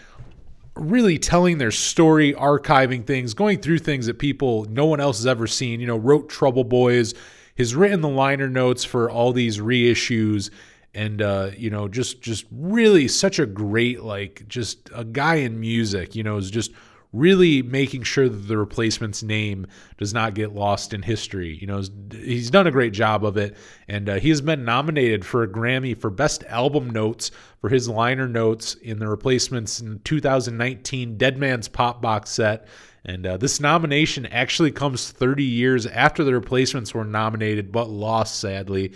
really 0.75 1.17
telling 1.17 1.57
their 1.57 1.71
story, 1.71 2.35
archiving 2.35 3.03
things, 3.03 3.33
going 3.33 3.61
through 3.61 3.79
things 3.79 4.05
that 4.05 4.19
people 4.19 4.65
no 4.65 4.85
one 4.85 4.99
else 4.99 5.17
has 5.17 5.25
ever 5.25 5.47
seen. 5.47 5.79
You 5.79 5.87
know, 5.87 5.97
wrote 5.97 6.29
Trouble 6.29 6.65
Boys, 6.65 7.15
has 7.57 7.73
written 7.73 8.01
the 8.01 8.09
liner 8.09 8.47
notes 8.47 8.83
for 8.83 9.09
all 9.09 9.33
these 9.33 9.57
reissues, 9.57 10.51
and 10.93 11.21
uh, 11.21 11.51
you 11.57 11.69
know, 11.69 11.87
just 11.87 12.21
just 12.21 12.45
really 12.51 13.07
such 13.07 13.39
a 13.39 13.45
great 13.45 14.01
like 14.01 14.47
just 14.47 14.89
a 14.93 15.03
guy 15.03 15.35
in 15.35 15.59
music. 15.59 16.15
You 16.15 16.23
know, 16.23 16.37
is 16.37 16.51
just 16.51 16.71
really 17.13 17.61
making 17.61 18.03
sure 18.03 18.29
that 18.29 18.47
the 18.47 18.57
replacement's 18.57 19.21
name 19.21 19.67
does 19.97 20.13
not 20.13 20.33
get 20.33 20.53
lost 20.53 20.93
in 20.93 21.01
history. 21.01 21.57
You 21.59 21.67
know, 21.67 21.81
he's 22.11 22.49
done 22.49 22.67
a 22.67 22.71
great 22.71 22.93
job 22.93 23.25
of 23.25 23.37
it, 23.37 23.57
and 23.87 24.07
uh, 24.07 24.15
he 24.15 24.29
has 24.29 24.41
been 24.41 24.63
nominated 24.63 25.25
for 25.25 25.43
a 25.43 25.47
Grammy 25.47 25.99
for 25.99 26.09
Best 26.09 26.43
Album 26.45 26.89
Notes 26.89 27.31
for 27.59 27.69
his 27.69 27.89
liner 27.89 28.27
notes 28.27 28.75
in 28.75 28.99
the 28.99 29.07
replacements 29.07 29.81
in 29.81 29.99
2019 29.99 31.17
Dead 31.17 31.37
Man's 31.37 31.67
Pop 31.67 32.01
box 32.01 32.29
set. 32.29 32.67
And 33.03 33.25
uh, 33.25 33.37
this 33.37 33.59
nomination 33.59 34.27
actually 34.27 34.71
comes 34.71 35.11
30 35.11 35.43
years 35.43 35.87
after 35.87 36.23
the 36.23 36.33
replacements 36.33 36.93
were 36.93 37.03
nominated 37.03 37.71
but 37.71 37.89
lost, 37.89 38.39
sadly. 38.39 38.93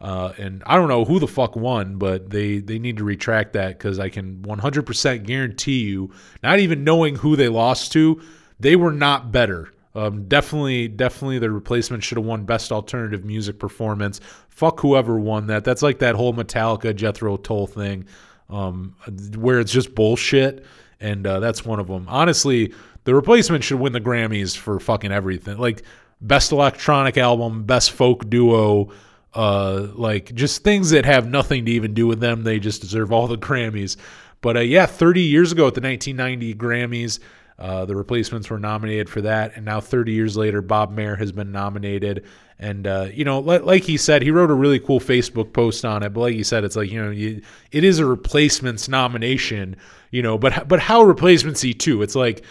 Uh, 0.00 0.32
and 0.38 0.62
I 0.66 0.76
don't 0.76 0.88
know 0.88 1.04
who 1.04 1.18
the 1.18 1.26
fuck 1.26 1.56
won, 1.56 1.96
but 1.96 2.30
they, 2.30 2.58
they 2.58 2.78
need 2.78 2.98
to 2.98 3.04
retract 3.04 3.54
that 3.54 3.78
because 3.78 3.98
I 3.98 4.08
can 4.10 4.42
100% 4.42 5.26
guarantee 5.26 5.84
you, 5.84 6.10
not 6.42 6.58
even 6.58 6.84
knowing 6.84 7.16
who 7.16 7.34
they 7.36 7.48
lost 7.48 7.92
to, 7.92 8.20
they 8.60 8.76
were 8.76 8.92
not 8.92 9.32
better. 9.32 9.72
Um, 9.94 10.28
definitely, 10.28 10.88
definitely, 10.88 11.38
the 11.38 11.50
replacement 11.50 12.04
should 12.04 12.18
have 12.18 12.26
won 12.26 12.44
Best 12.44 12.70
Alternative 12.70 13.24
Music 13.24 13.58
Performance. 13.58 14.20
Fuck 14.50 14.80
whoever 14.80 15.18
won 15.18 15.46
that. 15.46 15.64
That's 15.64 15.80
like 15.80 16.00
that 16.00 16.14
whole 16.14 16.34
Metallica 16.34 16.94
Jethro 16.94 17.38
Tull 17.38 17.66
thing, 17.66 18.04
um, 18.50 18.94
where 19.36 19.58
it's 19.58 19.72
just 19.72 19.94
bullshit, 19.94 20.66
and 21.00 21.26
uh, 21.26 21.40
that's 21.40 21.64
one 21.64 21.80
of 21.80 21.86
them. 21.86 22.04
Honestly, 22.08 22.74
the 23.04 23.14
replacement 23.14 23.64
should 23.64 23.80
win 23.80 23.94
the 23.94 24.00
Grammys 24.00 24.54
for 24.54 24.78
fucking 24.78 25.12
everything. 25.12 25.56
Like 25.56 25.82
Best 26.20 26.52
Electronic 26.52 27.16
Album, 27.16 27.64
Best 27.64 27.92
Folk 27.92 28.28
Duo, 28.28 28.90
uh, 29.34 29.88
like 29.94 30.34
just 30.34 30.64
things 30.64 30.90
that 30.90 31.04
have 31.04 31.28
nothing 31.28 31.66
to 31.66 31.72
even 31.72 31.94
do 31.94 32.06
with 32.06 32.20
them. 32.20 32.44
They 32.44 32.58
just 32.58 32.80
deserve 32.80 33.12
all 33.12 33.26
the 33.26 33.38
Grammys. 33.38 33.96
But 34.40 34.56
uh, 34.56 34.60
yeah, 34.60 34.86
30 34.86 35.22
years 35.22 35.52
ago 35.52 35.66
at 35.66 35.74
the 35.74 35.80
1990 35.80 36.54
Grammys, 36.54 37.18
uh, 37.58 37.86
the 37.86 37.96
replacements 37.96 38.50
were 38.50 38.58
nominated 38.58 39.08
for 39.08 39.22
that, 39.22 39.56
and 39.56 39.64
now 39.64 39.80
30 39.80 40.12
years 40.12 40.36
later, 40.36 40.60
Bob 40.60 40.90
Mehr 40.90 41.16
has 41.16 41.32
been 41.32 41.52
nominated. 41.52 42.24
And 42.58 42.86
uh, 42.86 43.08
you 43.12 43.24
know, 43.24 43.38
like, 43.38 43.62
like, 43.62 43.82
he 43.84 43.96
said, 43.96 44.22
he 44.22 44.30
wrote 44.30 44.50
a 44.50 44.54
really 44.54 44.78
cool 44.78 45.00
Facebook 45.00 45.52
post 45.52 45.84
on 45.84 46.02
it. 46.02 46.10
But 46.10 46.20
like 46.20 46.34
he 46.34 46.42
said, 46.42 46.64
it's 46.64 46.76
like 46.76 46.90
you 46.90 47.02
know, 47.02 47.10
you, 47.10 47.42
it 47.72 47.84
is 47.84 47.98
a 47.98 48.06
replacements 48.06 48.88
nomination. 48.88 49.76
You 50.10 50.22
know, 50.22 50.38
but 50.38 50.68
but 50.68 50.80
how 50.80 51.02
replacementsy 51.04 51.78
too? 51.78 52.02
It's 52.02 52.14
like 52.14 52.44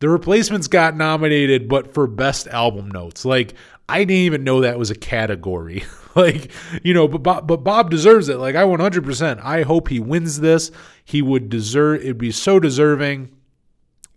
the 0.00 0.08
replacements 0.08 0.68
got 0.68 0.96
nominated, 0.96 1.68
but 1.68 1.94
for 1.94 2.06
best 2.06 2.48
album 2.48 2.90
notes. 2.90 3.24
Like 3.24 3.54
I 3.88 4.00
didn't 4.00 4.22
even 4.22 4.44
know 4.44 4.60
that 4.60 4.78
was 4.78 4.90
a 4.90 4.96
category. 4.96 5.84
like 6.14 6.50
you 6.82 6.94
know, 6.94 7.06
but 7.08 7.22
Bob, 7.22 7.46
but 7.46 7.58
Bob 7.58 7.90
deserves 7.90 8.28
it. 8.28 8.38
Like 8.38 8.56
I 8.56 8.62
100%. 8.62 9.40
I 9.42 9.62
hope 9.62 9.88
he 9.88 10.00
wins 10.00 10.40
this. 10.40 10.70
He 11.04 11.22
would 11.22 11.48
deserve. 11.48 12.00
It'd 12.00 12.18
be 12.18 12.32
so 12.32 12.58
deserving 12.58 13.30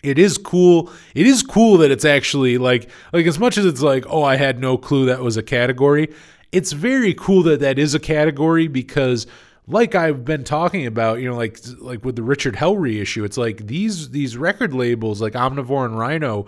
it 0.02 0.18
is 0.18 0.38
cool. 0.38 0.92
It 1.14 1.28
is 1.28 1.44
cool 1.44 1.78
that 1.80 1.92
it's 1.92 2.06
actually 2.06 2.58
like 2.58 2.90
like 3.12 3.26
as 3.26 3.40
much 3.40 3.58
as 3.58 3.66
it's 3.66 3.82
like 3.82 4.06
oh 4.08 4.24
I 4.24 4.38
had 4.38 4.60
no 4.60 4.78
clue 4.78 5.06
that 5.08 5.22
was 5.22 5.38
a 5.38 5.44
category. 5.44 6.14
It's 6.52 6.72
very 6.72 7.14
cool 7.14 7.44
that 7.44 7.60
that 7.60 7.78
is 7.78 7.94
a 7.94 8.00
category 8.00 8.68
because 8.68 9.28
like 9.68 9.94
I've 9.96 10.26
been 10.26 10.44
talking 10.44 10.88
about, 10.88 11.20
you 11.20 11.30
know, 11.30 11.36
like 11.36 11.60
like 11.80 12.04
with 12.06 12.16
the 12.16 12.24
Richard 12.24 12.56
Hell 12.56 12.78
reissue, 12.78 13.24
it's 13.24 13.38
like 13.38 13.68
these 13.68 14.12
these 14.12 14.38
record 14.38 14.74
labels 14.74 15.22
like 15.22 15.34
Omnivore 15.34 15.86
and 15.86 16.00
Rhino 16.00 16.46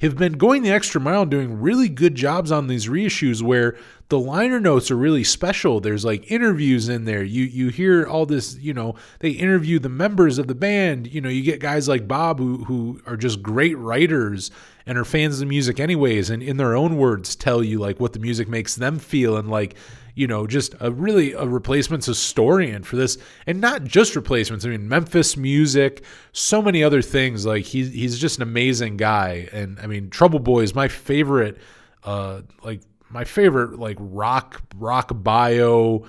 have 0.00 0.16
been 0.16 0.34
going 0.34 0.62
the 0.62 0.70
extra 0.70 1.00
mile 1.00 1.22
and 1.22 1.30
doing 1.30 1.60
really 1.60 1.88
good 1.88 2.14
jobs 2.14 2.52
on 2.52 2.68
these 2.68 2.86
reissues 2.86 3.42
where 3.42 3.76
the 4.08 4.18
liner 4.18 4.60
notes 4.60 4.90
are 4.90 4.96
really 4.96 5.24
special. 5.24 5.80
There's 5.80 6.04
like 6.04 6.30
interviews 6.30 6.88
in 6.88 7.04
there. 7.04 7.22
You 7.22 7.44
you 7.44 7.68
hear 7.68 8.06
all 8.06 8.24
this, 8.24 8.56
you 8.58 8.72
know, 8.72 8.94
they 9.18 9.30
interview 9.30 9.78
the 9.78 9.88
members 9.88 10.38
of 10.38 10.46
the 10.46 10.54
band. 10.54 11.12
You 11.12 11.20
know, 11.20 11.28
you 11.28 11.42
get 11.42 11.60
guys 11.60 11.88
like 11.88 12.08
Bob 12.08 12.38
who 12.38 12.64
who 12.64 13.00
are 13.06 13.16
just 13.16 13.42
great 13.42 13.76
writers 13.76 14.50
and 14.88 14.98
are 14.98 15.04
fans 15.04 15.34
of 15.34 15.40
the 15.40 15.46
music 15.46 15.78
anyways 15.78 16.30
and 16.30 16.42
in 16.42 16.56
their 16.56 16.74
own 16.74 16.96
words 16.96 17.36
tell 17.36 17.62
you 17.62 17.78
like 17.78 18.00
what 18.00 18.14
the 18.14 18.18
music 18.18 18.48
makes 18.48 18.74
them 18.74 18.98
feel 18.98 19.36
and 19.36 19.48
like 19.48 19.76
you 20.18 20.26
know, 20.26 20.48
just 20.48 20.74
a 20.80 20.90
really 20.90 21.32
a 21.34 21.46
replacements 21.46 22.04
historian 22.06 22.82
for 22.82 22.96
this, 22.96 23.18
and 23.46 23.60
not 23.60 23.84
just 23.84 24.16
replacements. 24.16 24.64
I 24.64 24.70
mean, 24.70 24.88
Memphis 24.88 25.36
music, 25.36 26.02
so 26.32 26.60
many 26.60 26.82
other 26.82 27.02
things. 27.02 27.46
Like 27.46 27.64
he's 27.64 27.92
he's 27.92 28.18
just 28.18 28.38
an 28.38 28.42
amazing 28.42 28.96
guy, 28.96 29.48
and 29.52 29.78
I 29.78 29.86
mean, 29.86 30.10
Trouble 30.10 30.40
Boy 30.40 30.62
is 30.62 30.74
my 30.74 30.88
favorite. 30.88 31.58
Uh, 32.02 32.40
like 32.64 32.80
my 33.08 33.22
favorite, 33.22 33.78
like 33.78 33.96
rock 34.00 34.60
rock 34.74 35.12
bio, 35.14 36.04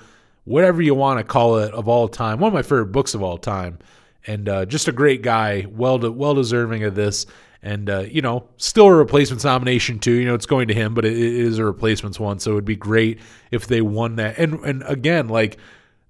whatever 0.46 0.82
you 0.82 0.96
want 0.96 1.20
to 1.20 1.24
call 1.24 1.60
it 1.60 1.72
of 1.76 1.88
all 1.88 2.08
time. 2.08 2.40
One 2.40 2.48
of 2.48 2.54
my 2.56 2.64
favorite 2.64 2.88
books 2.88 3.14
of 3.14 3.22
all 3.22 3.38
time, 3.38 3.78
and 4.26 4.50
uh, 4.50 4.66
just 4.66 4.88
a 4.88 4.92
great 4.92 5.22
guy, 5.22 5.68
well 5.70 6.00
de- 6.00 6.12
well 6.12 6.34
deserving 6.34 6.84
of 6.84 6.96
this 6.96 7.28
and 7.62 7.90
uh, 7.90 8.00
you 8.02 8.22
know, 8.22 8.48
still 8.58 8.88
a 8.88 8.94
replacements 8.94 9.44
nomination 9.44 10.00
too. 10.00 10.14
You 10.14 10.26
know, 10.26 10.36
it's 10.36 10.46
going 10.46 10.68
to 10.70 10.74
him, 10.74 10.94
but 10.94 11.06
it, 11.06 11.18
is 11.18 11.58
a 11.58 11.66
replacements 11.66 12.20
one, 12.20 12.40
so 12.40 12.52
it 12.52 12.56
would 12.56 12.66
be 12.66 12.76
great 12.76 13.20
if 13.52 13.68
they 13.68 13.82
won 13.82 14.16
that. 14.16 14.38
And 14.38 14.56
and 14.66 14.84
again, 14.84 15.28
like 15.28 15.58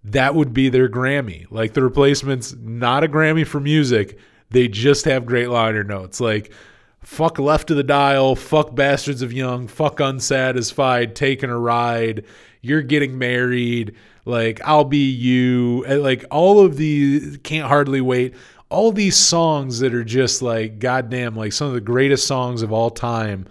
that 0.04 0.36
would 0.36 0.54
be 0.54 0.70
their 0.70 0.90
Grammy. 0.90 1.48
Like 1.50 1.74
the 1.74 1.84
replacements, 1.84 2.56
not 2.60 3.04
a 3.04 3.08
Grammy 3.08 3.46
for 3.46 3.60
music. 3.60 4.18
They 4.52 4.68
just 4.68 5.06
have 5.06 5.26
great 5.26 5.50
liner 5.50 5.84
notes. 5.84 6.20
Like 6.20 6.52
fuck 7.02 7.40
left 7.40 7.72
of 7.72 7.78
the 7.78 7.84
dial, 7.84 8.36
fuck 8.36 8.76
bastards 8.76 9.22
of 9.22 9.34
young, 9.34 9.68
fuck 9.68 10.00
unsatisfied, 10.00 11.16
taking 11.16 11.50
a 11.50 11.58
ride, 11.58 12.26
you're 12.62 12.82
getting 12.82 13.18
married, 13.18 13.96
like 14.26 14.62
I'll 14.64 14.84
be 14.84 15.10
you, 15.10 15.86
like 15.88 16.26
all 16.30 16.64
of 16.64 16.78
these 16.78 17.38
can't 17.44 17.68
hardly 17.68 18.02
wait 18.02 18.36
all 18.70 18.92
these 18.92 19.16
songs 19.16 19.80
that 19.80 19.94
are 19.94 20.04
just 20.04 20.42
like 20.42 20.80
goddamn 20.80 21.36
like 21.36 21.54
some 21.54 21.68
of 21.68 21.74
the 21.74 21.82
greatest 21.82 22.28
songs 22.28 22.62
of 22.62 22.72
all 22.72 22.90
time 22.90 23.48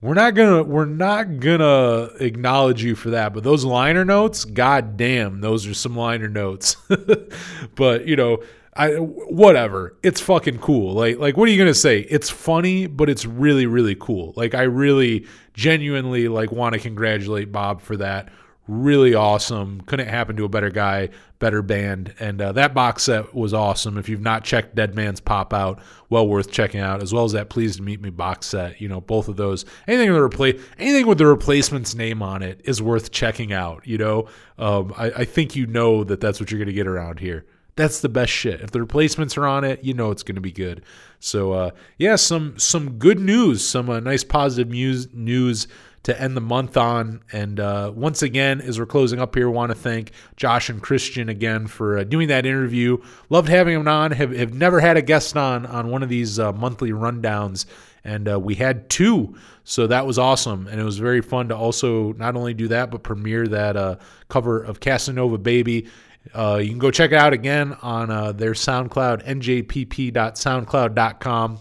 we're 0.00 0.14
not 0.14 0.34
gonna 0.34 0.62
we're 0.62 0.84
not 0.84 1.40
gonna 1.40 2.08
acknowledge 2.20 2.82
you 2.82 2.94
for 2.94 3.10
that 3.10 3.32
but 3.32 3.44
those 3.44 3.64
liner 3.64 4.04
notes 4.04 4.44
goddamn 4.44 5.40
those 5.40 5.66
are 5.66 5.74
some 5.74 5.96
liner 5.96 6.28
notes 6.28 6.76
but 7.74 8.06
you 8.06 8.16
know 8.16 8.38
I 8.78 8.94
whatever. 8.94 9.96
It's 10.04 10.20
fucking 10.20 10.60
cool. 10.60 10.94
Like 10.94 11.18
like 11.18 11.36
what 11.36 11.48
are 11.48 11.52
you 11.52 11.58
gonna 11.58 11.74
say? 11.74 12.00
It's 12.08 12.30
funny, 12.30 12.86
but 12.86 13.10
it's 13.10 13.26
really 13.26 13.66
really 13.66 13.96
cool. 13.96 14.32
Like 14.36 14.54
I 14.54 14.62
really 14.62 15.26
genuinely 15.52 16.28
like 16.28 16.52
want 16.52 16.74
to 16.74 16.80
congratulate 16.80 17.50
Bob 17.50 17.82
for 17.82 17.96
that. 17.96 18.28
Really 18.68 19.14
awesome. 19.14 19.80
Couldn't 19.80 20.08
happen 20.08 20.36
to 20.36 20.44
a 20.44 20.48
better 20.48 20.70
guy, 20.70 21.08
better 21.38 21.62
band, 21.62 22.14
and 22.18 22.40
uh, 22.40 22.52
that 22.52 22.74
box 22.74 23.04
set 23.04 23.34
was 23.34 23.54
awesome. 23.54 23.96
If 23.96 24.08
you've 24.08 24.20
not 24.20 24.44
checked 24.44 24.74
Dead 24.74 24.94
Man's 24.94 25.20
Pop 25.20 25.52
Out, 25.52 25.80
well 26.10 26.26
worth 26.26 26.50
checking 26.50 26.80
out, 26.80 27.02
as 27.02 27.12
well 27.12 27.24
as 27.24 27.32
that 27.32 27.48
Pleased 27.48 27.78
to 27.78 27.82
Meet 27.82 28.00
Me 28.00 28.10
box 28.10 28.46
set. 28.46 28.80
You 28.80 28.88
know, 28.88 29.00
both 29.00 29.28
of 29.28 29.36
those. 29.36 29.64
Anything 29.86 30.10
with 30.10 30.18
the 30.18 30.24
replace, 30.24 30.62
anything 30.78 31.06
with 31.06 31.18
the 31.18 31.26
replacement's 31.26 31.94
name 31.94 32.22
on 32.22 32.42
it 32.42 32.60
is 32.64 32.82
worth 32.82 33.10
checking 33.10 33.52
out. 33.52 33.86
You 33.86 33.98
know, 33.98 34.28
um, 34.58 34.92
I, 34.96 35.06
I 35.10 35.24
think 35.24 35.54
you 35.56 35.66
know 35.66 36.04
that 36.04 36.20
that's 36.20 36.40
what 36.40 36.50
you're 36.50 36.60
gonna 36.60 36.72
get 36.72 36.86
around 36.86 37.20
here 37.20 37.46
that's 37.78 38.00
the 38.00 38.08
best 38.08 38.32
shit. 38.32 38.60
If 38.60 38.72
the 38.72 38.80
replacements 38.80 39.36
are 39.36 39.46
on 39.46 39.62
it, 39.62 39.84
you 39.84 39.94
know 39.94 40.10
it's 40.10 40.24
going 40.24 40.34
to 40.34 40.40
be 40.40 40.50
good. 40.50 40.82
So 41.20 41.52
uh, 41.52 41.70
yeah, 41.96 42.16
some 42.16 42.58
some 42.58 42.98
good 42.98 43.20
news, 43.20 43.64
some 43.66 43.88
uh, 43.88 44.00
nice 44.00 44.24
positive 44.24 44.68
news 44.68 45.14
news 45.14 45.68
to 46.04 46.20
end 46.20 46.36
the 46.36 46.40
month 46.40 46.76
on. 46.76 47.20
And 47.32 47.60
uh, 47.60 47.92
once 47.94 48.22
again, 48.22 48.60
as 48.60 48.78
we're 48.78 48.86
closing 48.86 49.20
up 49.20 49.34
here, 49.34 49.50
want 49.50 49.70
to 49.70 49.76
thank 49.76 50.12
Josh 50.36 50.70
and 50.70 50.82
Christian 50.82 51.28
again 51.28 51.66
for 51.66 51.98
uh, 51.98 52.04
doing 52.04 52.28
that 52.28 52.46
interview. 52.46 52.98
Loved 53.28 53.48
having 53.48 53.78
them 53.78 53.88
on. 53.88 54.12
Have 54.12 54.34
have 54.34 54.54
never 54.54 54.80
had 54.80 54.96
a 54.96 55.02
guest 55.02 55.36
on 55.36 55.66
on 55.66 55.90
one 55.90 56.02
of 56.02 56.08
these 56.08 56.38
uh, 56.38 56.52
monthly 56.52 56.90
rundowns. 56.90 57.66
And 58.04 58.30
uh, 58.30 58.40
we 58.40 58.54
had 58.54 58.88
two, 58.88 59.36
so 59.64 59.86
that 59.88 60.06
was 60.06 60.18
awesome, 60.18 60.66
and 60.68 60.80
it 60.80 60.84
was 60.84 60.98
very 60.98 61.20
fun 61.20 61.48
to 61.48 61.56
also 61.56 62.12
not 62.12 62.36
only 62.36 62.54
do 62.54 62.68
that 62.68 62.90
but 62.90 63.02
premiere 63.02 63.46
that 63.48 64.00
cover 64.28 64.62
of 64.62 64.80
Casanova 64.80 65.36
Baby. 65.36 65.88
Uh, 66.34 66.58
you 66.62 66.68
can 66.68 66.78
go 66.78 66.90
check 66.90 67.12
it 67.12 67.16
out 67.16 67.32
again 67.32 67.74
on 67.82 68.10
uh, 68.10 68.32
their 68.32 68.52
SoundCloud, 68.52 69.24
njpp.soundcloud.com, 69.26 71.58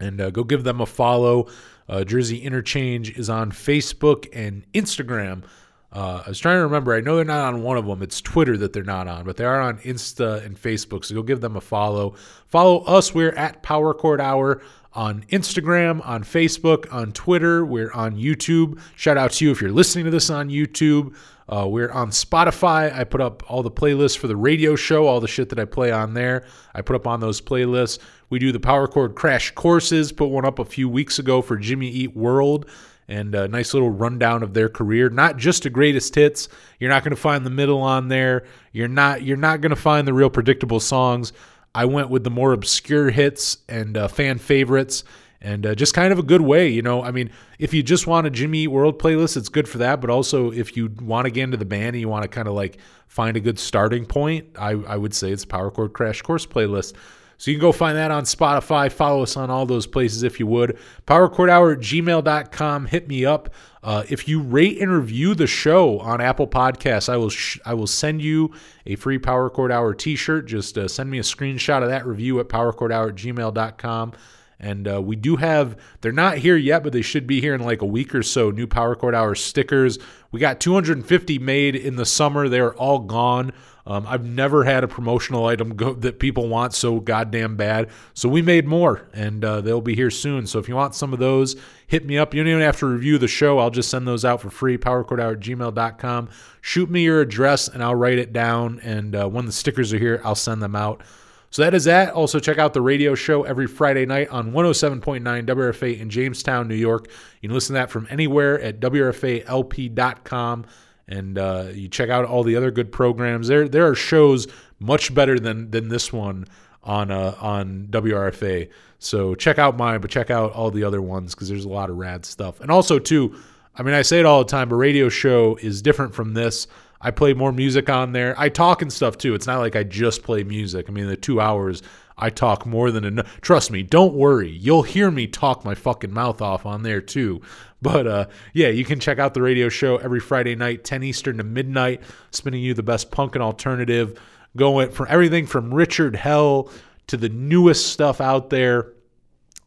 and 0.00 0.20
uh, 0.20 0.30
go 0.30 0.42
give 0.44 0.62
them 0.64 0.80
a 0.80 0.86
follow. 0.86 1.48
Uh, 1.88 2.04
Jersey 2.04 2.38
Interchange 2.38 3.16
is 3.16 3.30
on 3.30 3.52
Facebook 3.52 4.28
and 4.32 4.64
Instagram. 4.72 5.44
Uh, 5.92 6.22
I 6.26 6.28
was 6.28 6.38
trying 6.38 6.56
to 6.58 6.62
remember. 6.62 6.94
I 6.94 7.00
know 7.00 7.16
they're 7.16 7.24
not 7.24 7.54
on 7.54 7.62
one 7.62 7.78
of 7.78 7.86
them. 7.86 8.02
It's 8.02 8.20
Twitter 8.20 8.56
that 8.58 8.72
they're 8.72 8.82
not 8.82 9.08
on, 9.08 9.24
but 9.24 9.36
they 9.36 9.44
are 9.44 9.60
on 9.60 9.78
Insta 9.78 10.44
and 10.44 10.60
Facebook. 10.60 11.04
So 11.04 11.14
go 11.14 11.22
give 11.22 11.40
them 11.40 11.56
a 11.56 11.60
follow. 11.60 12.14
Follow 12.46 12.80
us. 12.84 13.14
We're 13.14 13.30
at 13.30 13.62
Power 13.62 13.94
Chord 13.94 14.20
Hour 14.20 14.60
on 14.92 15.22
Instagram, 15.30 16.06
on 16.06 16.24
Facebook, 16.24 16.92
on 16.92 17.12
Twitter. 17.12 17.64
We're 17.64 17.92
on 17.92 18.16
YouTube. 18.16 18.80
Shout 18.96 19.16
out 19.16 19.32
to 19.32 19.44
you 19.44 19.52
if 19.52 19.60
you're 19.60 19.70
listening 19.70 20.06
to 20.06 20.10
this 20.10 20.28
on 20.28 20.48
YouTube. 20.48 21.14
Uh, 21.48 21.66
we're 21.68 21.90
on 21.90 22.10
Spotify. 22.10 22.92
I 22.92 23.04
put 23.04 23.20
up 23.20 23.48
all 23.48 23.62
the 23.62 23.70
playlists 23.70 24.18
for 24.18 24.26
the 24.26 24.36
radio 24.36 24.74
show, 24.74 25.06
all 25.06 25.20
the 25.20 25.28
shit 25.28 25.48
that 25.50 25.60
I 25.60 25.64
play 25.64 25.92
on 25.92 26.14
there. 26.14 26.44
I 26.74 26.82
put 26.82 26.96
up 26.96 27.06
on 27.06 27.20
those 27.20 27.40
playlists. 27.40 27.98
We 28.30 28.38
do 28.38 28.50
the 28.50 28.60
Power 28.60 28.88
Chord 28.88 29.14
Crash 29.14 29.52
courses. 29.52 30.10
Put 30.10 30.26
one 30.26 30.44
up 30.44 30.58
a 30.58 30.64
few 30.64 30.88
weeks 30.88 31.18
ago 31.18 31.42
for 31.42 31.56
Jimmy 31.56 31.88
Eat 31.88 32.16
World, 32.16 32.68
and 33.08 33.34
a 33.36 33.46
nice 33.46 33.72
little 33.72 33.90
rundown 33.90 34.42
of 34.42 34.54
their 34.54 34.68
career. 34.68 35.08
Not 35.08 35.36
just 35.36 35.62
the 35.62 35.70
greatest 35.70 36.14
hits. 36.16 36.48
You're 36.80 36.90
not 36.90 37.04
going 37.04 37.14
to 37.14 37.20
find 37.20 37.46
the 37.46 37.50
middle 37.50 37.80
on 37.80 38.08
there. 38.08 38.44
You're 38.72 38.88
not. 38.88 39.22
You're 39.22 39.36
not 39.36 39.60
going 39.60 39.70
to 39.70 39.76
find 39.76 40.08
the 40.08 40.14
real 40.14 40.30
predictable 40.30 40.80
songs. 40.80 41.32
I 41.76 41.84
went 41.84 42.10
with 42.10 42.24
the 42.24 42.30
more 42.30 42.52
obscure 42.52 43.10
hits 43.10 43.58
and 43.68 43.96
uh, 43.96 44.08
fan 44.08 44.38
favorites 44.38 45.04
and 45.40 45.66
uh, 45.66 45.74
just 45.74 45.94
kind 45.94 46.12
of 46.12 46.18
a 46.18 46.22
good 46.22 46.40
way, 46.40 46.68
you 46.68 46.82
know. 46.82 47.02
I 47.02 47.10
mean, 47.10 47.30
if 47.58 47.74
you 47.74 47.82
just 47.82 48.06
want 48.06 48.26
a 48.26 48.30
Jimmy 48.30 48.60
Eat 48.60 48.68
World 48.68 48.98
playlist, 48.98 49.36
it's 49.36 49.48
good 49.48 49.68
for 49.68 49.78
that. 49.78 50.00
But 50.00 50.10
also, 50.10 50.50
if 50.50 50.76
you 50.76 50.90
want 51.00 51.26
to 51.26 51.30
get 51.30 51.44
into 51.44 51.56
the 51.56 51.64
band 51.64 51.88
and 51.88 52.00
you 52.00 52.08
want 52.08 52.22
to 52.22 52.28
kind 52.28 52.48
of 52.48 52.54
like 52.54 52.78
find 53.06 53.36
a 53.36 53.40
good 53.40 53.58
starting 53.58 54.06
point, 54.06 54.46
I, 54.58 54.70
I 54.70 54.96
would 54.96 55.14
say 55.14 55.30
it's 55.30 55.44
Power 55.44 55.70
Chord 55.70 55.92
Crash 55.92 56.22
Course 56.22 56.46
playlist. 56.46 56.94
So 57.38 57.50
you 57.50 57.58
can 57.58 57.60
go 57.60 57.72
find 57.72 57.96
that 57.98 58.10
on 58.10 58.24
Spotify. 58.24 58.90
Follow 58.90 59.22
us 59.22 59.36
on 59.36 59.50
all 59.50 59.66
those 59.66 59.86
places 59.86 60.22
if 60.22 60.40
you 60.40 60.46
would. 60.46 60.78
PowerChordHour 61.06 61.74
at 61.74 61.80
gmail.com. 61.80 62.86
Hit 62.86 63.08
me 63.08 63.26
up. 63.26 63.52
Uh, 63.82 64.04
if 64.08 64.26
you 64.26 64.40
rate 64.40 64.80
and 64.80 64.90
review 64.90 65.34
the 65.34 65.46
show 65.46 66.00
on 66.00 66.20
Apple 66.20 66.48
Podcasts, 66.48 67.08
I 67.08 67.16
will 67.16 67.30
sh- 67.30 67.60
I 67.64 67.74
will 67.74 67.86
send 67.86 68.20
you 68.22 68.52
a 68.84 68.96
free 68.96 69.18
Power 69.18 69.48
Chord 69.50 69.70
Hour 69.70 69.94
t-shirt. 69.94 70.46
Just 70.46 70.76
uh, 70.76 70.88
send 70.88 71.10
me 71.10 71.18
a 71.18 71.22
screenshot 71.22 71.82
of 71.82 71.90
that 71.90 72.06
review 72.06 72.40
at 72.40 72.48
powerchordhour 72.48 73.10
at 73.10 73.14
gmail.com. 73.14 74.12
And 74.58 74.88
uh, 74.88 75.02
we 75.02 75.16
do 75.16 75.36
have, 75.36 75.76
they're 76.00 76.12
not 76.12 76.38
here 76.38 76.56
yet, 76.56 76.82
but 76.82 76.92
they 76.92 77.02
should 77.02 77.26
be 77.26 77.40
here 77.40 77.54
in 77.54 77.60
like 77.60 77.82
a 77.82 77.86
week 77.86 78.14
or 78.14 78.22
so. 78.22 78.50
New 78.50 78.66
Power 78.66 78.94
Chord 78.94 79.14
Hour 79.14 79.34
stickers. 79.34 79.98
We 80.30 80.40
got 80.40 80.60
250 80.60 81.38
made 81.38 81.76
in 81.76 81.96
the 81.96 82.06
summer. 82.06 82.48
They're 82.48 82.74
all 82.74 83.00
gone. 83.00 83.52
Um, 83.86 84.04
I've 84.08 84.24
never 84.24 84.64
had 84.64 84.82
a 84.82 84.88
promotional 84.88 85.46
item 85.46 85.76
go, 85.76 85.94
that 85.94 86.18
people 86.18 86.48
want 86.48 86.74
so 86.74 86.98
goddamn 86.98 87.56
bad. 87.56 87.90
So 88.14 88.28
we 88.28 88.42
made 88.42 88.66
more, 88.66 89.06
and 89.12 89.44
uh, 89.44 89.60
they'll 89.60 89.80
be 89.80 89.94
here 89.94 90.10
soon. 90.10 90.46
So 90.48 90.58
if 90.58 90.68
you 90.68 90.74
want 90.74 90.96
some 90.96 91.12
of 91.12 91.20
those, 91.20 91.54
hit 91.86 92.04
me 92.04 92.18
up. 92.18 92.34
You 92.34 92.42
don't 92.42 92.50
even 92.50 92.62
have 92.62 92.78
to 92.78 92.86
review 92.86 93.18
the 93.18 93.28
show. 93.28 93.60
I'll 93.60 93.70
just 93.70 93.88
send 93.88 94.08
those 94.08 94.24
out 94.24 94.40
for 94.40 94.50
free. 94.50 94.76
PowerChordHour 94.76 95.34
at 95.34 95.40
gmail.com. 95.40 96.28
Shoot 96.60 96.90
me 96.90 97.04
your 97.04 97.20
address, 97.20 97.68
and 97.68 97.82
I'll 97.82 97.94
write 97.94 98.18
it 98.18 98.32
down. 98.32 98.80
And 98.80 99.14
uh, 99.14 99.28
when 99.28 99.46
the 99.46 99.52
stickers 99.52 99.92
are 99.92 99.98
here, 99.98 100.20
I'll 100.24 100.34
send 100.34 100.62
them 100.62 100.74
out. 100.74 101.02
So 101.50 101.62
that 101.62 101.74
is 101.74 101.84
that. 101.84 102.12
Also, 102.12 102.38
check 102.38 102.58
out 102.58 102.74
the 102.74 102.82
radio 102.82 103.14
show 103.14 103.44
every 103.44 103.66
Friday 103.66 104.04
night 104.04 104.28
on 104.28 104.52
107.9 104.52 105.22
WRFA 105.46 105.98
in 105.98 106.10
Jamestown, 106.10 106.68
New 106.68 106.74
York. 106.74 107.08
You 107.40 107.48
can 107.48 107.54
listen 107.54 107.74
to 107.74 107.80
that 107.80 107.90
from 107.90 108.06
anywhere 108.10 108.60
at 108.60 108.80
WRFALP.com. 108.80 110.66
And 111.08 111.38
uh, 111.38 111.68
you 111.72 111.88
check 111.88 112.10
out 112.10 112.24
all 112.24 112.42
the 112.42 112.56
other 112.56 112.70
good 112.70 112.90
programs. 112.90 113.46
There, 113.48 113.68
there 113.68 113.86
are 113.86 113.94
shows 113.94 114.48
much 114.80 115.14
better 115.14 115.38
than 115.38 115.70
than 115.70 115.88
this 115.88 116.12
one 116.12 116.46
on 116.82 117.10
uh, 117.10 117.36
on 117.40 117.88
WRFA. 117.90 118.70
So 118.98 119.34
check 119.34 119.58
out 119.58 119.76
mine, 119.76 120.00
but 120.00 120.10
check 120.10 120.30
out 120.30 120.52
all 120.52 120.70
the 120.70 120.84
other 120.84 121.02
ones 121.02 121.34
because 121.34 121.48
there's 121.48 121.64
a 121.64 121.68
lot 121.68 121.90
of 121.90 121.96
rad 121.96 122.24
stuff. 122.24 122.60
And 122.60 122.70
also, 122.70 122.98
too, 122.98 123.36
I 123.74 123.82
mean, 123.82 123.94
I 123.94 124.02
say 124.02 124.20
it 124.20 124.26
all 124.26 124.42
the 124.42 124.50
time, 124.50 124.68
but 124.68 124.76
radio 124.76 125.08
show 125.08 125.56
is 125.56 125.82
different 125.82 126.14
from 126.14 126.34
this. 126.34 126.66
I 127.00 127.10
play 127.10 127.34
more 127.34 127.52
music 127.52 127.90
on 127.90 128.12
there. 128.12 128.34
I 128.38 128.48
talk 128.48 128.82
and 128.82 128.92
stuff 128.92 129.18
too. 129.18 129.34
It's 129.34 129.46
not 129.46 129.58
like 129.58 129.76
I 129.76 129.82
just 129.82 130.22
play 130.22 130.42
music. 130.44 130.86
I 130.88 130.92
mean, 130.92 131.06
the 131.06 131.16
two 131.16 131.40
hours 131.40 131.82
I 132.18 132.30
talk 132.30 132.64
more 132.64 132.90
than 132.90 133.04
enough. 133.04 133.40
Trust 133.42 133.70
me, 133.70 133.82
don't 133.82 134.14
worry. 134.14 134.50
You'll 134.50 134.82
hear 134.82 135.10
me 135.10 135.26
talk 135.26 135.64
my 135.64 135.74
fucking 135.74 136.12
mouth 136.12 136.40
off 136.40 136.64
on 136.64 136.82
there 136.82 137.00
too. 137.00 137.42
But 137.82 138.06
uh, 138.06 138.26
yeah, 138.54 138.68
you 138.68 138.84
can 138.84 139.00
check 139.00 139.18
out 139.18 139.34
the 139.34 139.42
radio 139.42 139.68
show 139.68 139.98
every 139.98 140.20
Friday 140.20 140.56
night, 140.56 140.84
10 140.84 141.02
Eastern 141.02 141.36
to 141.38 141.44
midnight, 141.44 142.00
spinning 142.30 142.62
you 142.62 142.72
the 142.72 142.82
best 142.82 143.10
punk 143.10 143.34
and 143.34 143.42
alternative, 143.42 144.18
going 144.56 144.90
from 144.90 145.06
everything 145.10 145.46
from 145.46 145.72
Richard 145.74 146.16
Hell 146.16 146.70
to 147.08 147.16
the 147.16 147.28
newest 147.28 147.92
stuff 147.92 148.20
out 148.20 148.48
there, 148.48 148.92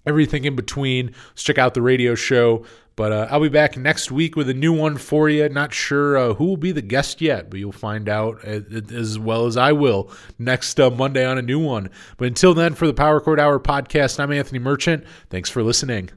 everything 0.05 0.45
in 0.45 0.55
between. 0.55 1.13
Let's 1.29 1.43
check 1.43 1.59
out 1.59 1.75
the 1.75 1.83
radio 1.83 2.15
show. 2.15 2.65
But 2.99 3.13
uh, 3.13 3.27
I'll 3.31 3.39
be 3.39 3.47
back 3.47 3.77
next 3.77 4.11
week 4.11 4.35
with 4.35 4.49
a 4.49 4.53
new 4.53 4.73
one 4.73 4.97
for 4.97 5.29
you. 5.29 5.47
Not 5.47 5.73
sure 5.73 6.17
uh, 6.17 6.33
who 6.33 6.43
will 6.43 6.57
be 6.57 6.73
the 6.73 6.81
guest 6.81 7.21
yet, 7.21 7.49
but 7.49 7.57
you'll 7.57 7.71
find 7.71 8.09
out 8.09 8.43
as 8.43 9.17
well 9.17 9.45
as 9.45 9.55
I 9.55 9.71
will 9.71 10.11
next 10.37 10.77
uh, 10.81 10.89
Monday 10.89 11.25
on 11.25 11.37
a 11.37 11.41
new 11.41 11.59
one. 11.59 11.91
But 12.17 12.27
until 12.27 12.53
then, 12.53 12.73
for 12.73 12.87
the 12.87 12.93
Power 12.93 13.21
Chord 13.21 13.39
Hour 13.39 13.57
podcast, 13.57 14.19
I'm 14.19 14.33
Anthony 14.33 14.59
Merchant. 14.59 15.05
Thanks 15.29 15.49
for 15.49 15.63
listening. 15.63 16.09